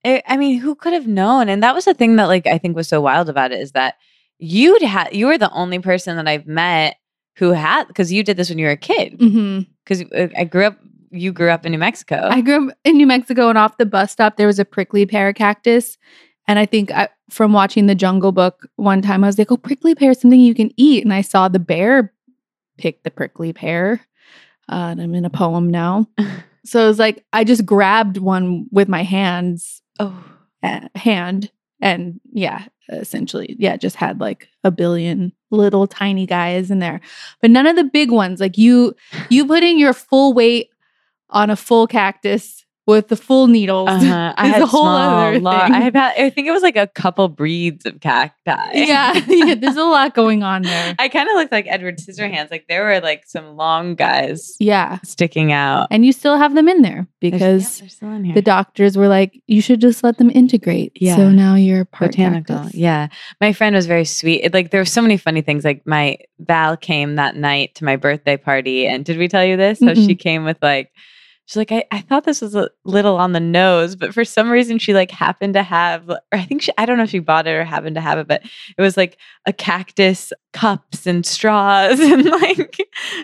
I 0.04 0.24
I 0.28 0.38
mean, 0.38 0.60
who 0.60 0.74
could 0.76 0.94
have 0.94 1.08
known? 1.08 1.50
And 1.50 1.62
that 1.62 1.76
was 1.76 1.86
the 1.86 1.94
thing 1.94 2.16
that 2.16 2.26
like 2.26 2.48
I 2.48 2.58
think 2.58 2.76
was 2.76 2.88
so 2.88 3.02
wild 3.02 3.30
about 3.30 3.52
it 3.52 3.60
is 3.60 3.74
that 3.74 3.96
you'd 4.40 4.82
had 4.82 5.16
you 5.16 5.28
were 5.28 5.38
the 5.38 5.52
only 5.52 5.80
person 5.80 6.18
that 6.18 6.28
I've 6.28 6.48
met 6.48 6.98
who 7.36 7.52
had 7.52 7.88
because 7.88 8.12
you 8.12 8.24
did 8.24 8.38
this 8.38 8.50
when 8.50 8.60
you 8.60 8.66
were 8.66 8.72
a 8.72 8.78
kid. 8.78 9.20
Mm-hmm. 9.20 9.70
Because 9.84 10.04
uh, 10.14 10.30
I 10.38 10.46
grew 10.46 10.66
up, 10.66 10.78
you 11.12 11.32
grew 11.32 11.50
up 11.50 11.66
in 11.66 11.72
New 11.72 11.78
Mexico. 11.78 12.28
I 12.32 12.42
grew 12.42 12.70
up 12.70 12.78
in 12.84 12.98
New 12.98 13.08
Mexico, 13.08 13.50
and 13.50 13.58
off 13.58 13.78
the 13.78 13.86
bus 13.86 14.12
stop 14.12 14.38
there 14.38 14.48
was 14.48 14.60
a 14.60 14.66
prickly 14.66 15.06
pear 15.06 15.34
cactus. 15.34 15.98
And 16.48 16.60
I 16.60 16.66
think 16.66 16.92
I, 16.92 17.10
from 17.30 17.54
watching 17.54 17.88
the 17.88 17.96
Jungle 17.96 18.32
Book 18.32 18.68
one 18.76 19.02
time, 19.02 19.24
I 19.24 19.28
was 19.28 19.38
like, 19.38 19.52
"Oh, 19.52 19.58
prickly 19.58 19.96
pear 19.96 20.12
is 20.12 20.20
something 20.20 20.40
you 20.40 20.56
can 20.56 20.72
eat." 20.78 21.04
And 21.04 21.14
I 21.14 21.22
saw 21.22 21.48
the 21.48 21.60
bear 21.60 22.14
pick 22.78 23.04
the 23.04 23.12
prickly 23.12 23.54
pear. 23.54 24.06
Uh, 24.70 24.90
and 24.92 25.02
I'm 25.02 25.14
in 25.14 25.26
a 25.26 25.30
poem 25.30 25.70
now, 25.70 26.08
so 26.66 26.86
it 26.86 26.88
was 26.88 27.00
like 27.00 27.26
I 27.34 27.44
just 27.44 27.66
grabbed 27.66 28.18
one 28.18 28.68
with 28.72 28.88
my 28.88 29.04
hands, 29.04 29.82
oh, 30.00 30.24
uh, 30.64 30.88
hand, 30.96 31.52
and 31.82 32.22
yeah, 32.32 32.66
essentially, 32.90 33.56
yeah, 33.60 33.76
just 33.78 33.96
had 33.96 34.20
like 34.20 34.48
a 34.64 34.72
billion 34.72 35.34
little 35.52 35.88
tiny 35.88 36.26
guys 36.26 36.72
in 36.72 36.80
there, 36.80 37.02
but 37.42 37.52
none 37.52 37.68
of 37.68 37.76
the 37.76 37.84
big 37.84 38.12
ones. 38.12 38.40
Like 38.40 38.58
you, 38.58 38.96
you 39.30 39.46
putting 39.46 39.78
your 39.78 39.94
full 39.94 40.34
weight 40.34 40.70
on 41.30 41.50
a 41.50 41.56
full 41.56 41.88
cactus 41.88 42.63
with 42.86 43.08
the 43.08 43.16
full 43.16 43.48
needles. 43.48 43.88
uh-huh. 43.90 44.34
I 44.38 44.48
had 44.48 44.62
a 44.62 44.66
whole 44.66 44.82
small, 44.82 44.98
other 44.98 45.34
thing. 45.36 45.48
I 45.48 45.80
have 45.80 45.94
had, 45.94 46.14
I 46.18 46.30
think 46.30 46.48
it 46.48 46.52
was 46.52 46.64
like 46.64 46.76
a 46.76 46.88
couple 46.88 47.30
breeds 47.30 47.86
of 47.86 48.00
cacti. 48.02 48.72
yeah, 48.74 49.14
yeah, 49.28 49.56
there's 49.56 49.78
a 49.78 49.84
lot 49.86 50.14
going 50.14 50.44
on 50.44 50.64
there. 50.64 50.94
I 51.00 51.08
kind 51.08 51.30
of 51.30 51.36
looked 51.36 51.52
like 51.54 51.66
Edward 51.68 51.98
Scissorhands. 51.98 52.52
Like 52.52 52.66
there 52.68 52.84
were 52.84 53.00
like 53.00 53.24
some 53.26 53.56
long 53.56 53.96
guys 53.96 54.56
Yeah, 54.60 55.00
sticking 55.04 55.52
out. 55.54 55.88
and 55.92 56.06
you 56.06 56.12
still 56.12 56.38
have 56.38 56.56
them 56.56 56.68
in 56.68 56.82
there 56.82 57.08
They're- 57.22 57.30
yeah, 57.32 57.38
because 57.38 57.80
they're 57.80 57.90
still 57.90 58.12
in 58.12 58.26
here. 58.26 58.34
the 58.34 58.42
doctors 58.42 58.98
were 58.98 59.08
like, 59.08 59.42
you 59.48 59.62
should 59.62 59.80
just 59.80 60.04
let 60.04 60.18
them 60.18 60.30
integrate. 60.30 60.92
Yeah. 60.96 61.16
So 61.16 61.30
now 61.30 61.56
you're 61.56 61.86
part 61.86 62.12
botanical. 62.12 62.56
cactus. 62.58 62.76
Yeah. 62.76 63.08
My 63.40 63.54
friend 63.54 63.76
was 63.76 63.86
very 63.86 64.06
sweet. 64.06 64.44
It, 64.44 64.54
like 64.54 64.72
there 64.72 64.82
were 64.82 64.86
so 64.86 65.02
many 65.02 65.16
funny 65.18 65.42
things. 65.42 65.64
Like 65.64 65.88
my 65.88 66.18
Val 66.40 66.76
came 66.76 67.16
that 67.16 67.38
night 67.38 67.76
to 67.76 67.86
my 67.86 67.96
birthday 67.96 68.36
party. 68.36 68.86
And 68.88 69.06
did 69.06 69.18
we 69.18 69.30
tell 69.30 69.46
you 69.46 69.56
this? 69.56 69.80
How 69.82 69.94
she 69.94 70.16
came 70.16 70.44
with 70.44 70.58
like, 70.62 70.92
she's 71.46 71.58
like, 71.58 71.72
I, 71.72 71.84
I 71.92 72.02
thought 72.02 72.24
this 72.24 72.42
was 72.42 72.56
a 72.56 72.70
little 72.86 73.18
on 73.18 73.34
the 73.34 73.40
nose, 73.40 73.96
but 73.96 74.14
for 74.14 74.24
some 74.24 74.50
reason 74.50 74.80
she 74.80 74.94
like 74.94 75.12
happened 75.12 75.54
to 75.56 75.64
have, 75.64 76.10
or 76.10 76.20
I 76.32 76.44
think 76.44 76.62
she, 76.62 76.72
I 76.78 76.86
don't 76.86 76.98
know 76.98 77.04
if 77.04 77.10
she 77.10 77.20
bought 77.20 77.48
it 77.48 77.52
or 77.52 77.64
happened 77.64 77.96
to 77.96 78.02
have 78.02 78.18
it, 78.18 78.28
but 78.28 78.44
it 78.78 78.82
was 78.82 78.98
like 78.98 79.18
a 79.46 79.54
cactus 79.54 80.32
cups 80.54 81.06
and 81.06 81.26
straws 81.26 82.00
and 82.00 82.26
like 82.26 82.78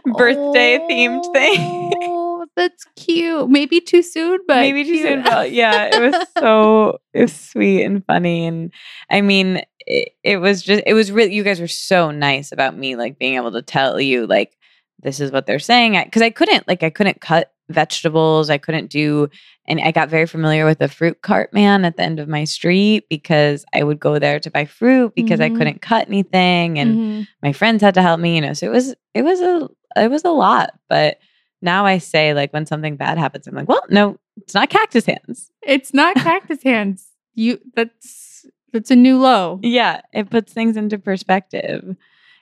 birthday 0.06 0.80
themed 0.90 1.32
thing. 1.34 1.92
Oh, 2.02 2.46
that's 2.56 2.86
cute. 2.96 3.50
Maybe 3.50 3.80
too 3.82 4.02
soon, 4.02 4.40
but 4.48 4.58
maybe 4.58 4.84
too 4.84 4.94
cute. 4.94 5.08
soon. 5.08 5.24
But 5.24 5.52
yeah, 5.52 5.96
it 5.96 6.02
was 6.02 6.28
so 6.38 7.00
it 7.14 7.22
was 7.22 7.36
sweet 7.36 7.84
and 7.84 8.06
funny, 8.06 8.46
and 8.46 8.72
I 9.10 9.22
mean, 9.22 9.62
it, 9.86 10.10
it 10.24 10.38
was 10.38 10.62
just 10.62 10.84
it 10.86 10.94
was 10.94 11.12
really. 11.12 11.34
You 11.34 11.44
guys 11.44 11.60
were 11.60 11.68
so 11.68 12.12
nice 12.12 12.52
about 12.52 12.78
me, 12.78 12.96
like 12.96 13.18
being 13.18 13.36
able 13.36 13.52
to 13.54 13.62
tell 13.62 14.00
you 14.00 14.28
like 14.28 14.58
this 15.02 15.20
is 15.20 15.32
what 15.32 15.46
they're 15.46 15.60
saying 15.60 16.02
because 16.04 16.22
I 16.22 16.30
couldn't 16.30 16.68
like 16.68 16.84
I 16.84 16.90
couldn't 16.90 17.22
cut 17.22 17.54
vegetables. 17.70 18.50
I 18.50 18.58
couldn't 18.58 18.90
do, 18.90 19.30
and 19.68 19.80
I 19.80 19.92
got 19.92 20.10
very 20.10 20.26
familiar 20.26 20.66
with 20.66 20.80
the 20.80 20.88
fruit 20.88 21.22
cart 21.22 21.54
man 21.54 21.86
at 21.86 21.96
the 21.98 22.04
end 22.04 22.20
of 22.20 22.28
my 22.28 22.44
street 22.44 23.06
because 23.10 23.66
I 23.74 23.84
would 23.84 24.00
go 24.00 24.20
there 24.20 24.40
to 24.40 24.52
buy 24.52 24.66
fruit 24.66 25.14
because 25.16 25.40
I 25.40 25.50
Mhm. 25.50 25.58
couldn't 25.58 25.82
cut 25.82 26.08
anything, 26.08 26.78
and 26.80 26.98
Mhm. 26.98 27.28
my 27.44 27.54
friends 27.54 27.82
had 27.82 27.94
to 27.96 28.02
help 28.02 28.20
me. 28.20 28.36
You 28.36 28.42
know, 28.42 28.54
so 28.54 28.66
it 28.68 28.72
was 28.72 28.96
it 29.14 29.22
was 29.24 29.40
a 29.42 29.70
it 29.96 30.10
was 30.12 30.24
a 30.26 30.32
lot, 30.32 30.72
but. 30.90 31.18
Now 31.62 31.86
I 31.86 31.98
say 31.98 32.34
like 32.34 32.54
when 32.54 32.66
something 32.66 32.96
bad 32.96 33.18
happens, 33.18 33.46
I'm 33.46 33.54
like, 33.54 33.68
well, 33.68 33.84
no, 33.90 34.18
it's 34.38 34.54
not 34.54 34.70
cactus 34.70 35.06
hands. 35.06 35.52
It's 35.62 35.94
not 35.94 36.16
cactus 36.30 36.64
hands. 36.64 37.06
You 37.34 37.60
that's 37.76 38.46
that's 38.72 38.92
a 38.92 38.96
new 38.96 39.18
low. 39.20 39.60
Yeah, 39.62 40.00
it 40.14 40.30
puts 40.30 40.54
things 40.54 40.78
into 40.78 40.98
perspective. 40.98 41.98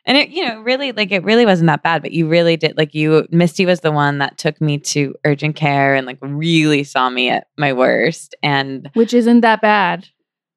And 0.07 0.17
it, 0.17 0.29
you 0.29 0.47
know, 0.47 0.61
really 0.61 0.93
like 0.93 1.11
it 1.11 1.23
really 1.23 1.45
wasn't 1.45 1.67
that 1.67 1.83
bad, 1.83 2.01
but 2.01 2.13
you 2.13 2.27
really 2.27 2.55
did 2.57 2.77
like 2.77 2.95
you 2.95 3.27
Misty 3.29 3.65
was 3.65 3.81
the 3.81 3.91
one 3.91 4.17
that 4.19 4.37
took 4.37 4.59
me 4.61 4.77
to 4.79 5.13
urgent 5.25 5.55
care 5.57 5.93
and 5.95 6.07
like 6.07 6.17
really 6.21 6.83
saw 6.83 7.09
me 7.09 7.29
at 7.29 7.47
my 7.57 7.73
worst. 7.73 8.33
And 8.41 8.89
Which 8.93 9.13
isn't 9.13 9.41
that 9.41 9.61
bad. 9.61 10.07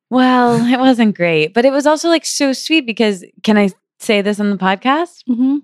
well, 0.08 0.54
it 0.72 0.78
wasn't 0.78 1.16
great, 1.16 1.52
but 1.52 1.64
it 1.64 1.72
was 1.72 1.84
also 1.86 2.08
like 2.08 2.24
so 2.24 2.52
sweet 2.52 2.86
because 2.86 3.24
can 3.42 3.58
I 3.58 3.70
say 3.98 4.22
this 4.22 4.40
on 4.40 4.50
the 4.50 4.56
podcast? 4.56 5.24
Mm-hmm. 5.28 5.58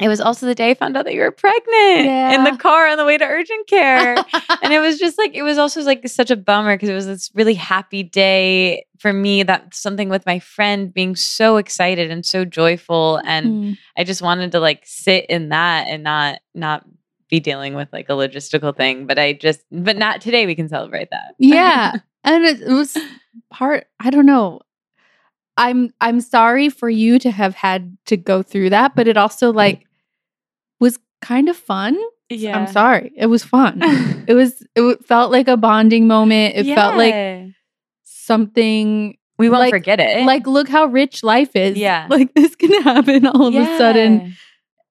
It 0.00 0.08
was 0.08 0.20
also 0.20 0.46
the 0.46 0.54
day 0.54 0.70
I 0.70 0.74
found 0.74 0.96
out 0.96 1.04
that 1.04 1.14
you 1.14 1.20
were 1.20 1.30
pregnant 1.30 2.06
in 2.34 2.44
the 2.44 2.56
car 2.58 2.88
on 2.88 2.96
the 2.96 3.04
way 3.04 3.18
to 3.18 3.24
urgent 3.24 3.66
care. 3.66 4.16
and 4.62 4.72
it 4.72 4.80
was 4.80 4.98
just 4.98 5.18
like 5.18 5.34
it 5.34 5.42
was 5.42 5.58
also 5.58 5.82
like 5.82 6.08
such 6.08 6.30
a 6.30 6.36
bummer 6.36 6.74
because 6.74 6.88
it 6.88 6.94
was 6.94 7.06
this 7.06 7.30
really 7.34 7.54
happy 7.54 8.02
day 8.02 8.84
for 8.98 9.12
me 9.12 9.42
that 9.42 9.74
something 9.74 10.08
with 10.08 10.24
my 10.26 10.38
friend 10.38 10.92
being 10.92 11.14
so 11.16 11.56
excited 11.58 12.10
and 12.10 12.24
so 12.24 12.44
joyful. 12.44 13.20
And 13.24 13.46
Mm. 13.50 13.78
i 13.98 14.04
just 14.04 14.22
wanted 14.22 14.52
to 14.52 14.60
like 14.60 14.82
sit 14.84 15.26
in 15.26 15.50
that 15.50 15.86
and 15.88 16.02
not 16.02 16.38
not 16.54 16.84
be 17.28 17.38
dealing 17.40 17.74
with 17.74 17.88
like 17.92 18.08
a 18.08 18.12
logistical 18.12 18.76
thing. 18.76 19.06
But 19.06 19.18
i 19.18 19.32
just 19.34 19.60
but 19.70 19.96
not 19.98 20.20
today 20.20 20.46
we 20.46 20.54
can 20.54 20.68
celebrate 20.68 21.10
that. 21.10 21.34
Yeah. 21.38 21.92
And 22.24 22.44
it, 22.44 22.60
it 22.60 22.68
was 22.72 22.96
part 23.50 23.86
i 23.98 24.10
don't 24.10 24.26
know. 24.26 24.60
I'm 25.56 25.92
i'm 26.00 26.20
sorry 26.20 26.68
for 26.68 26.88
you 26.88 27.18
to 27.18 27.30
have 27.30 27.54
had 27.54 27.96
to 28.06 28.16
go 28.16 28.42
through 28.42 28.70
that 28.70 28.94
but 28.94 29.08
it 29.08 29.16
also 29.16 29.52
like 29.52 29.86
was 30.80 30.98
kind 31.20 31.48
of 31.48 31.56
fun. 31.56 31.96
Yeah. 32.28 32.56
i'm 32.58 32.66
sorry. 32.68 33.12
It 33.16 33.26
was 33.26 33.44
fun. 33.44 33.80
It 34.26 34.34
was 34.34 34.62
it 34.76 35.04
felt 35.04 35.32
like 35.32 35.48
a 35.48 35.56
bonding 35.56 36.06
moment. 36.06 36.54
It 36.56 36.74
felt 36.74 36.96
like 36.96 37.14
something 38.04 39.16
we 39.38 39.48
won't 39.48 39.60
like- 39.60 39.70
forget 39.72 40.00
it. 40.00 40.24
like 40.26 40.46
look 40.46 40.68
how 40.68 40.86
rich 40.86 41.22
life 41.22 41.56
is. 41.56 41.76
Yeah. 41.76 42.06
like 42.10 42.34
this 42.34 42.54
can 42.54 42.82
happen 42.82 43.26
all 43.26 43.46
of 43.46 43.54
a 43.54 43.66
sudden. 43.78 44.36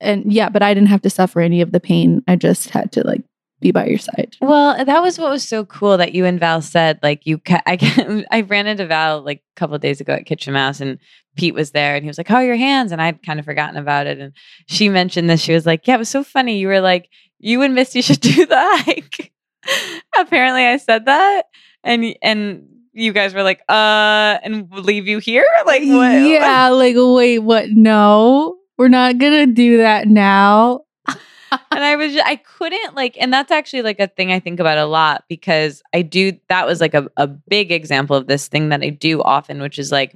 And 0.02 0.32
yeah 0.32 0.48
but 0.50 0.64
i 0.64 0.74
didn't 0.74 0.88
have 0.88 1.02
to 1.02 1.10
suffer 1.10 1.42
any 1.42 1.62
of 1.62 1.72
the 1.72 1.80
pain. 1.80 2.22
I 2.28 2.36
just 2.36 2.70
had 2.70 2.92
to 2.94 3.06
like 3.06 3.24
be 3.60 3.72
by 3.72 3.86
your 3.86 3.98
side 3.98 4.36
Well, 4.42 4.84
that 4.86 5.02
was 5.02 5.20
what 5.20 5.30
was 5.32 5.48
so 5.48 5.66
cool 5.66 5.98
that 5.98 6.14
you 6.14 6.26
and 6.26 6.40
Val 6.40 6.62
said. 6.62 7.00
Like 7.04 7.26
you, 7.26 7.38
ca- 7.40 7.62
I, 7.66 7.78
ca- 7.78 8.24
I 8.32 8.42
ran 8.42 8.68
into 8.68 8.86
Val 8.88 9.22
like 9.22 9.44
a 9.56 9.60
couple 9.60 9.76
of 9.76 9.82
days 9.82 10.00
ago 10.00 10.14
at 10.14 10.26
Kitchen 10.26 10.54
Mouse, 10.54 10.80
and 10.80 10.98
Pete 11.36 11.54
was 11.54 11.72
there, 11.72 11.96
and 11.96 12.04
he 12.04 12.08
was 12.08 12.18
like, 12.18 12.28
"How 12.28 12.38
are 12.38 12.46
your 12.46 12.56
hands?" 12.56 12.92
And 12.92 13.02
I'd 13.02 13.22
kind 13.24 13.40
of 13.40 13.46
forgotten 13.46 13.78
about 13.78 14.08
it, 14.08 14.20
and 14.20 14.34
she 14.68 14.90
mentioned 14.90 15.30
this. 15.30 15.42
She 15.42 15.54
was 15.54 15.66
like, 15.66 15.86
"Yeah, 15.88 15.96
it 15.96 16.00
was 16.00 16.10
so 16.10 16.24
funny. 16.24 16.58
You 16.58 16.68
were 16.68 16.82
like, 16.82 17.10
you 17.40 17.62
and 17.62 17.76
Misty 17.76 18.02
should 18.08 18.22
do 18.22 18.46
the 18.46 18.56
hike." 18.58 19.32
Apparently, 20.18 20.66
I 20.66 20.78
said 20.78 21.06
that, 21.06 21.44
and 21.84 22.16
and 22.22 22.68
you 22.94 23.14
guys 23.14 23.34
were 23.34 23.44
like, 23.44 23.62
"Uh," 23.70 24.38
and 24.44 24.72
leave 24.72 25.08
you 25.08 25.20
here. 25.20 25.46
Like, 25.66 25.82
what? 25.82 26.12
yeah 26.12 26.70
like 26.70 26.96
wait 26.98 27.40
what 27.40 27.70
no 27.70 28.58
we're 28.78 28.88
not 28.88 29.18
gonna 29.18 29.46
do 29.46 29.78
that 29.78 30.08
now 30.08 30.82
and 31.52 31.84
I 31.84 31.96
was 31.96 32.14
just, 32.14 32.26
I 32.28 32.36
couldn't 32.38 32.96
like 32.96 33.18
and 33.20 33.32
that's 33.34 33.52
actually 33.52 33.82
like 33.82 34.00
a 34.00 34.08
thing 34.08 34.32
I 34.32 34.40
think 34.40 34.60
about 34.60 34.78
a 34.78 34.86
lot 34.86 35.26
because 35.30 35.82
I 35.94 36.02
do 36.02 36.34
that 36.50 36.66
was 36.68 36.82
like 36.82 36.94
a, 36.94 37.08
a 37.18 37.28
big 37.28 37.72
example 37.72 38.16
of 38.16 38.28
this 38.28 38.48
thing 38.48 38.70
that 38.70 38.82
I 38.82 38.90
do 38.90 39.22
often 39.22 39.62
which 39.62 39.80
is 39.80 39.92
like 39.92 40.16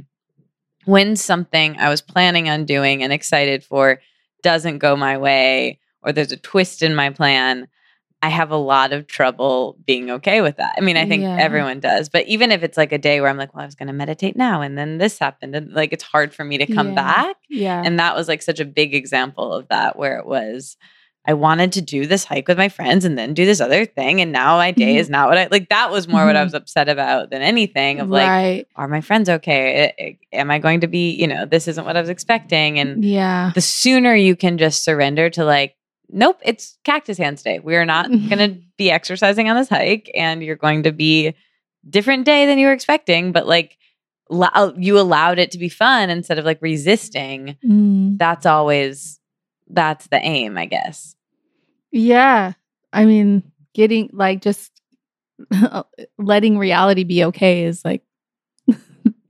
when 0.86 1.16
something 1.16 1.78
I 1.78 1.90
was 1.90 2.02
planning 2.02 2.50
on 2.50 2.66
doing 2.66 3.04
and 3.04 3.13
excited 3.13 3.63
for 3.63 4.02
doesn't 4.42 4.80
go 4.80 4.96
my 4.96 5.18
way 5.18 5.80
or 6.02 6.12
there's 6.12 6.32
a 6.32 6.38
twist 6.38 6.82
in 6.82 6.96
my 6.96 7.10
plan 7.10 7.68
I 8.22 8.30
have 8.30 8.52
a 8.52 8.56
lot 8.58 8.94
of 8.94 9.06
trouble 9.06 9.75
being 9.86 10.10
okay 10.10 10.40
with 10.40 10.56
that. 10.56 10.75
I 10.78 10.80
mean, 10.80 10.96
I 10.96 11.06
think 11.06 11.24
Yeah. 11.24 11.36
everyone 11.38 11.82
does, 11.82 12.08
but 12.08 12.25
even 12.25 12.52
if 12.54 12.63
it's 12.63 12.78
like 12.78 12.94
a 12.94 12.98
day 12.98 13.20
where 13.20 13.30
I'm 13.30 13.36
like, 13.36 13.54
well, 13.54 13.63
I 13.63 13.66
was 13.66 13.75
going 13.75 13.88
to 13.88 13.94
meditate 13.94 14.38
now 14.38 14.62
and 14.62 14.78
then 14.78 14.98
this 14.98 15.20
happened 15.20 15.54
and 15.58 15.74
like 15.74 15.92
it's 15.92 16.06
hard 16.06 16.34
for 16.34 16.46
me 16.46 16.58
to 16.58 16.66
come 16.66 16.88
Yeah. 16.92 16.96
back. 16.96 17.36
yeah 17.50 17.82
And 17.84 18.00
that 18.00 18.16
was 18.16 18.30
like 18.30 18.42
such 18.42 18.62
a 18.62 18.66
big 18.66 18.96
example 18.96 19.52
of 19.54 19.68
that, 19.68 19.98
where 20.00 20.18
it 20.20 20.25
was, 20.25 20.78
I 21.25 21.34
wanted 21.34 21.72
to 21.74 21.82
do 21.82 22.06
this 22.06 22.25
hike 22.25 22.48
with 22.50 22.58
my 22.58 22.68
friends 22.70 23.06
and 23.06 23.18
then 23.18 23.34
do 23.34 23.46
this 23.46 23.62
other 23.62 23.86
thing. 23.86 24.20
And 24.20 24.32
now 24.34 24.58
my 24.58 24.72
day 24.72 24.96
Mhm. 24.96 25.00
is 25.00 25.10
not 25.10 25.30
what 25.30 25.38
I 25.38 25.48
like. 25.51 25.70
That 25.70 25.89
was 25.89 26.08
more 26.08 26.25
what 26.25 26.36
I 26.36 26.42
Mhm. 26.42 26.46
was 26.46 26.53
upset 26.53 26.89
about 26.89 27.30
than 27.30 27.42
anything 27.42 28.00
of 28.01 28.10
like, 28.10 28.27
right 28.27 28.68
are 28.75 28.88
my 28.89 29.00
friends 29.01 29.30
okay? 29.30 30.18
Am 30.34 30.51
I 30.51 30.60
going 30.60 30.82
to 30.82 30.88
be, 30.88 31.12
you 31.12 31.27
know, 31.27 31.46
this 31.46 31.68
isn't 31.68 31.86
what 31.86 31.96
I 31.96 32.01
was 32.01 32.10
expecting. 32.10 32.77
And 32.80 33.06
yeah 33.06 33.51
the 33.56 33.62
sooner 33.62 34.13
you 34.15 34.36
can 34.36 34.58
just 34.58 34.84
surrender 34.84 35.30
to 35.30 35.46
like, 35.46 35.75
nope, 36.10 36.39
it's 36.44 36.77
cactus 36.84 37.18
hands 37.18 37.42
day. 37.42 37.60
We 37.60 37.75
are 37.77 37.86
not 37.86 38.10
going 38.30 38.39
to 38.39 38.58
be 38.77 38.92
exercising 38.92 39.50
on 39.50 39.56
this 39.56 39.70
hike 39.70 40.12
and 40.15 40.44
you're 40.44 40.56
going 40.58 40.84
to 40.84 40.92
be 40.92 41.34
different 41.89 42.25
day 42.25 42.46
than 42.46 42.60
you 42.60 42.68
were 42.68 42.74
expecting. 42.74 43.32
But 43.32 43.48
like, 43.48 43.77
lo- 44.30 44.74
you 44.77 45.00
allowed 45.00 45.39
it 45.39 45.51
to 45.51 45.58
be 45.58 45.70
fun 45.70 46.10
instead 46.10 46.38
of 46.38 46.44
like 46.46 46.60
resisting 46.62 47.56
Mm. 47.65 48.18
that's 48.18 48.46
always 48.46 49.20
that's 49.70 50.08
the 50.08 50.20
aim 50.20 50.58
i 50.58 50.65
guess. 50.65 51.15
Yeah. 51.91 52.53
I 52.91 53.05
mean 53.05 53.43
getting 53.74 54.10
like 54.13 54.41
just 54.41 54.72
letting 56.17 56.58
reality 56.58 57.03
be 57.03 57.24
okay 57.25 57.65
is 57.65 57.84
like 57.86 58.03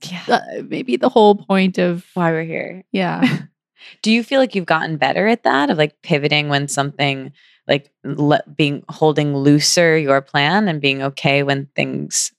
yeah. 0.03 0.61
maybe 0.67 0.95
the 0.95 1.09
whole 1.09 1.35
point 1.35 1.77
of 1.77 2.05
why 2.13 2.31
we're 2.31 2.43
here. 2.43 2.83
Yeah. 2.91 3.39
Do 4.01 4.11
you 4.11 4.23
feel 4.23 4.39
like 4.39 4.55
you've 4.55 4.65
gotten 4.65 4.97
better 4.97 5.27
at 5.27 5.43
that 5.43 5.69
of 5.69 5.77
like 5.77 6.01
pivoting 6.01 6.47
when 6.47 6.67
something 6.67 7.33
like 7.67 7.91
le- 8.03 8.43
being 8.55 8.83
holding 8.89 9.35
looser 9.35 9.97
your 9.97 10.21
plan 10.21 10.67
and 10.67 10.81
being 10.81 11.01
okay 11.03 11.43
when 11.43 11.67
things 11.75 12.31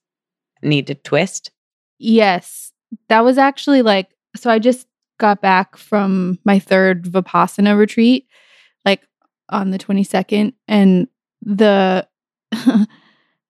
need 0.62 0.86
to 0.86 0.94
twist? 0.94 1.50
Yes. 1.98 2.72
That 3.08 3.24
was 3.24 3.38
actually 3.38 3.82
like 3.82 4.14
so 4.36 4.50
i 4.50 4.58
just 4.58 4.86
got 5.18 5.40
back 5.40 5.76
from 5.76 6.38
my 6.44 6.58
third 6.58 7.04
Vipassana 7.04 7.76
retreat, 7.76 8.26
like 8.84 9.02
on 9.48 9.70
the 9.70 9.78
22nd. 9.78 10.54
And 10.68 11.08
the 11.42 12.06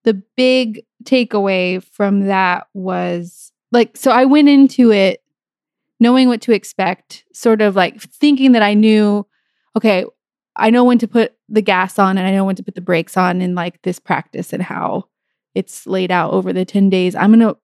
the 0.04 0.22
big 0.36 0.84
takeaway 1.04 1.82
from 1.82 2.26
that 2.26 2.66
was 2.74 3.52
like 3.72 3.96
so 3.96 4.10
I 4.10 4.24
went 4.24 4.48
into 4.48 4.92
it 4.92 5.22
knowing 6.00 6.28
what 6.28 6.40
to 6.42 6.52
expect, 6.52 7.24
sort 7.32 7.62
of 7.62 7.76
like 7.76 8.00
thinking 8.00 8.52
that 8.52 8.62
I 8.62 8.74
knew, 8.74 9.26
okay, 9.76 10.04
I 10.56 10.70
know 10.70 10.84
when 10.84 10.98
to 10.98 11.08
put 11.08 11.34
the 11.48 11.62
gas 11.62 11.98
on 11.98 12.18
and 12.18 12.26
I 12.26 12.32
know 12.32 12.44
when 12.44 12.56
to 12.56 12.62
put 12.62 12.74
the 12.74 12.80
brakes 12.80 13.16
on 13.16 13.40
in 13.40 13.54
like 13.54 13.80
this 13.82 13.98
practice 13.98 14.52
and 14.52 14.62
how 14.62 15.04
it's 15.54 15.86
laid 15.86 16.10
out 16.10 16.32
over 16.32 16.52
the 16.52 16.64
10 16.64 16.90
days. 16.90 17.14
I'm 17.14 17.30
gonna 17.30 17.48
like 17.48 17.56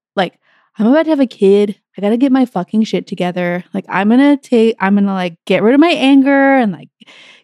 I'm 0.80 0.87
about 0.87 1.02
to 1.02 1.10
have 1.10 1.20
a 1.20 1.26
kid. 1.26 1.78
I 1.99 2.00
gotta 2.00 2.16
get 2.16 2.32
my 2.32 2.46
fucking 2.46 2.84
shit 2.84 3.06
together. 3.06 3.62
Like 3.75 3.84
I'm 3.90 4.08
gonna 4.08 4.38
take 4.38 4.76
I'm 4.80 4.94
gonna 4.94 5.12
like 5.12 5.37
get 5.44 5.62
rid 5.62 5.75
of 5.75 5.80
my 5.80 5.90
anger 5.90 6.56
and 6.56 6.72
like 6.72 6.88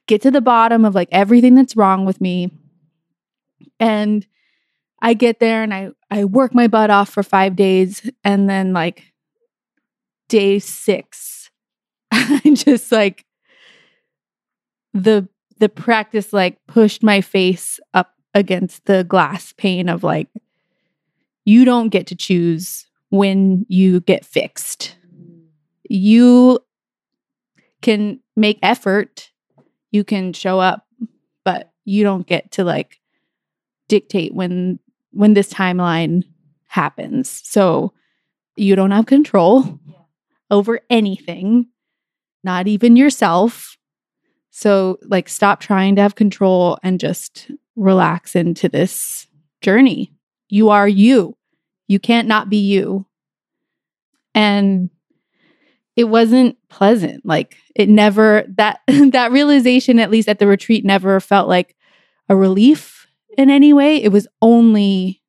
get 0.07 0.23
to 0.23 0.31
the 0.31 0.41
bottom 0.41 0.87
of 0.87 0.95
like 0.95 1.11
everything 1.13 1.55
that's 1.55 1.77
wrong 1.77 2.07
with 2.07 2.19
me. 2.19 2.51
And 3.79 4.27
I 5.03 5.13
get 5.13 5.39
there 5.39 5.63
and 5.63 5.75
I 5.75 5.91
I 6.11 6.25
work 6.25 6.55
my 6.55 6.67
butt 6.67 6.89
off 6.89 7.11
for 7.11 7.23
5 7.23 7.57
days 7.57 8.11
and 8.25 8.49
then 8.49 8.73
like 8.73 9.13
day 10.31 10.59
6 10.59 11.51
I 12.11 12.41
just 12.55 12.91
like 12.91 13.27
the 14.95 15.29
the 15.59 15.69
practice 15.69 16.33
like 16.33 16.57
pushed 16.67 17.03
my 17.03 17.21
face 17.21 17.79
up 17.93 18.15
against 18.33 18.87
the 18.87 19.05
glass 19.05 19.53
pane 19.53 19.91
of 19.91 20.03
like 20.03 20.29
you 21.45 21.67
don't 21.67 21.91
get 21.91 22.07
to 22.07 22.17
choose 22.17 22.87
when 23.17 23.67
you 23.69 24.01
get 24.01 24.25
fixed. 24.25 24.97
Mm. 25.15 25.47
You 25.89 26.61
can 27.83 28.21
make 28.37 28.59
effort, 28.63 29.31
you 29.91 30.05
can 30.05 30.33
show 30.33 30.61
up, 30.61 30.87
but 31.45 31.73
you 31.85 32.03
don't 32.03 32.27
get 32.27 32.51
to 32.53 32.65
like 32.65 33.01
dictate 33.89 34.35
when 34.35 34.79
when 35.13 35.35
this 35.35 35.53
timeline 35.53 36.25
happens. 36.67 37.41
So 37.45 37.93
you 38.57 38.77
don't 38.77 38.91
have 38.91 39.07
control 39.07 39.79
over 40.51 40.81
anything, 40.91 41.67
not 42.45 42.67
even 42.67 42.97
yourself. 42.97 43.77
So 44.51 44.99
like 45.03 45.29
stop 45.29 45.61
trying 45.61 45.97
to 45.97 46.03
have 46.03 46.15
control 46.15 46.79
and 46.83 47.01
just 47.01 47.51
relax 47.77 48.35
into 48.35 48.69
this 48.69 49.27
journey. 49.61 50.13
You 50.49 50.71
are 50.71 50.89
you. 50.89 51.37
You 51.89 51.99
can't 51.99 52.29
not 52.29 52.51
be 52.51 52.59
you. 52.59 53.07
And 54.35 54.91
it 55.97 56.05
wasn't 56.05 56.57
pleasant. 56.69 57.25
Like 57.25 57.57
it 57.75 57.89
never 57.89 58.45
that 58.57 58.81
that 58.87 59.33
realization 59.33 59.99
at 59.99 60.11
least 60.11 60.29
at 60.29 60.39
the 60.39 60.47
retreat 60.47 60.85
never 60.85 61.19
felt 61.21 61.49
like 61.49 61.75
a 62.29 62.37
relief 62.37 63.07
in 63.37 63.51
any 63.51 63.73
way. 63.73 64.03
It 64.03 64.13
was 64.13 64.29
only 64.43 65.23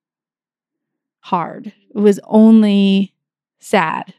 hard. 1.22 1.74
It 1.94 2.00
was 2.00 2.20
only 2.26 3.14
sad, 3.60 4.14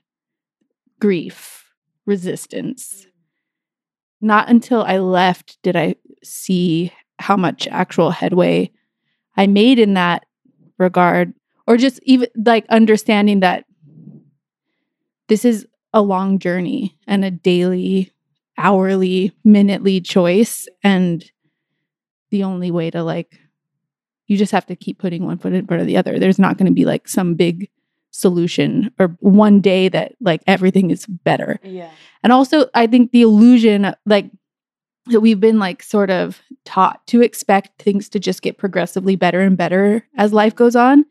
grief, 1.00 1.72
resistance. 2.06 3.06
Not 4.20 4.48
until 4.48 4.82
I 4.82 4.98
left 4.98 5.58
did 5.62 5.76
I 5.76 5.94
see 6.24 6.92
how 7.18 7.36
much 7.36 7.68
actual 7.68 8.10
headway 8.10 8.70
I 9.36 9.46
made 9.46 9.78
in 9.78 9.94
that 9.94 10.26
regard, 10.78 11.34
or 11.68 11.76
just 11.76 12.00
even 12.02 12.28
like 12.44 12.66
understanding 12.70 13.40
that 13.40 13.66
this 15.28 15.44
is 15.44 15.66
a 15.92 16.00
long 16.00 16.38
journey 16.38 16.96
and 17.06 17.24
a 17.24 17.30
daily, 17.30 18.10
hourly, 18.56 19.32
minutely 19.44 20.00
choice. 20.00 20.66
And 20.82 21.22
the 22.30 22.42
only 22.42 22.70
way 22.70 22.90
to 22.90 23.04
like, 23.04 23.38
you 24.26 24.38
just 24.38 24.52
have 24.52 24.66
to 24.66 24.76
keep 24.76 24.98
putting 24.98 25.24
one 25.24 25.38
foot 25.38 25.52
in 25.52 25.66
front 25.66 25.82
of 25.82 25.86
the 25.86 25.98
other. 25.98 26.18
There's 26.18 26.38
not 26.38 26.56
going 26.56 26.66
to 26.66 26.72
be 26.72 26.86
like 26.86 27.06
some 27.06 27.34
big 27.34 27.70
solution 28.10 28.90
or 28.98 29.16
one 29.20 29.60
day 29.60 29.88
that 29.90 30.14
like 30.20 30.42
everything 30.46 30.90
is 30.90 31.04
better. 31.06 31.60
Yeah. 31.62 31.90
And 32.22 32.32
also, 32.32 32.70
I 32.74 32.86
think 32.86 33.12
the 33.12 33.22
illusion, 33.22 33.94
like, 34.06 34.30
that 35.06 35.20
we've 35.20 35.40
been 35.40 35.58
like 35.58 35.82
sort 35.82 36.10
of 36.10 36.40
taught 36.64 37.06
to 37.08 37.22
expect 37.22 37.80
things 37.82 38.08
to 38.10 38.18
just 38.18 38.42
get 38.42 38.58
progressively 38.58 39.16
better 39.16 39.40
and 39.40 39.56
better 39.56 40.06
as 40.16 40.32
life 40.32 40.54
goes 40.54 40.76
on, 40.76 41.04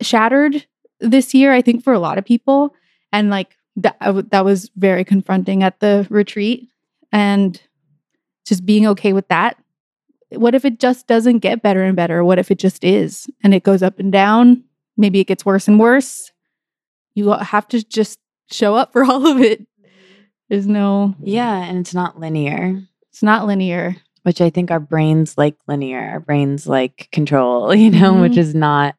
shattered 0.00 0.66
this 1.00 1.34
year, 1.34 1.52
I 1.52 1.62
think, 1.62 1.82
for 1.84 1.92
a 1.92 1.98
lot 1.98 2.18
of 2.18 2.24
people. 2.24 2.74
And 3.12 3.30
like, 3.30 3.56
that, 3.76 3.96
that 4.30 4.44
was 4.44 4.70
very 4.76 5.04
confronting 5.04 5.62
at 5.62 5.80
the 5.80 6.06
retreat. 6.10 6.68
And 7.12 7.60
just 8.46 8.64
being 8.66 8.86
okay 8.88 9.12
with 9.12 9.28
that. 9.28 9.56
What 10.30 10.54
if 10.54 10.64
it 10.64 10.78
just 10.78 11.06
doesn't 11.06 11.38
get 11.40 11.62
better 11.62 11.82
and 11.84 11.96
better? 11.96 12.22
What 12.24 12.38
if 12.38 12.50
it 12.50 12.58
just 12.58 12.84
is 12.84 13.28
and 13.42 13.52
it 13.54 13.62
goes 13.64 13.82
up 13.82 13.98
and 13.98 14.12
down? 14.12 14.62
Maybe 14.96 15.18
it 15.20 15.26
gets 15.26 15.44
worse 15.44 15.66
and 15.68 15.78
worse. 15.80 16.30
You 17.14 17.30
have 17.32 17.66
to 17.68 17.82
just 17.82 18.18
show 18.50 18.74
up 18.76 18.92
for 18.92 19.04
all 19.10 19.26
of 19.26 19.40
it. 19.40 19.66
There's 20.48 20.66
no, 20.66 21.14
Yeah. 21.22 21.56
And 21.64 21.78
it's 21.78 21.94
not 21.94 22.18
linear, 22.18 22.80
it's 23.10 23.22
not 23.22 23.46
linear. 23.46 23.96
which 24.22 24.40
I 24.40 24.50
think 24.50 24.70
our 24.70 24.80
brains 24.80 25.36
like 25.38 25.56
linear. 25.66 26.00
Our 26.00 26.20
brains 26.20 26.66
like 26.66 27.08
control, 27.12 27.74
you 27.74 27.90
know, 27.90 28.20
which 28.20 28.32
Mhm. 28.34 28.38
is 28.38 28.54
not 28.54 28.94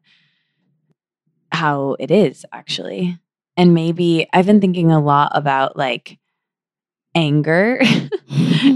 how 1.52 1.96
it 2.00 2.12
is 2.12 2.46
actually. 2.52 3.18
And 3.58 3.74
maybe 3.74 4.28
I've 4.34 4.46
been 4.46 4.62
thinking 4.62 4.92
a 4.92 5.02
lot 5.02 5.32
about 5.36 5.76
like 5.78 6.18
anger 7.16 7.82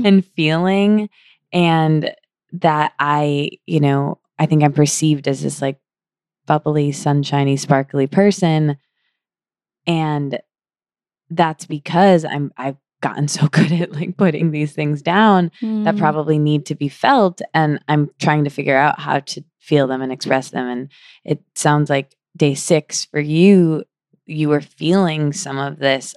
and 0.03 0.25
feeling 0.35 1.09
and 1.53 2.13
that 2.53 2.93
I, 2.99 3.51
you 3.65 3.79
know, 3.79 4.19
I 4.37 4.45
think 4.45 4.63
I'm 4.63 4.73
perceived 4.73 5.27
as 5.27 5.41
this 5.41 5.61
like 5.61 5.79
bubbly, 6.45 6.91
sunshiny, 6.91 7.57
sparkly 7.57 8.07
person. 8.07 8.77
And 9.87 10.39
that's 11.29 11.65
because 11.65 12.25
I'm 12.25 12.51
I've 12.57 12.77
gotten 13.01 13.27
so 13.29 13.47
good 13.47 13.71
at 13.71 13.91
like 13.91 14.17
putting 14.17 14.51
these 14.51 14.73
things 14.73 15.01
down 15.01 15.51
that 15.61 15.95
Mm. 15.95 15.97
probably 15.99 16.39
need 16.39 16.65
to 16.67 16.75
be 16.75 16.89
felt 16.89 17.41
and 17.53 17.79
I'm 17.87 18.09
trying 18.19 18.43
to 18.45 18.49
figure 18.49 18.77
out 18.77 18.99
how 18.99 19.19
to 19.19 19.43
feel 19.59 19.87
them 19.87 20.01
and 20.01 20.11
express 20.11 20.49
them 20.49 20.67
and 20.67 20.91
it 21.23 21.41
sounds 21.55 21.89
like 21.89 22.14
day 22.35 22.53
6 22.55 23.05
for 23.05 23.19
you 23.19 23.83
you 24.25 24.49
were 24.49 24.61
feeling 24.61 25.31
some 25.33 25.57
of 25.59 25.77
this 25.79 26.15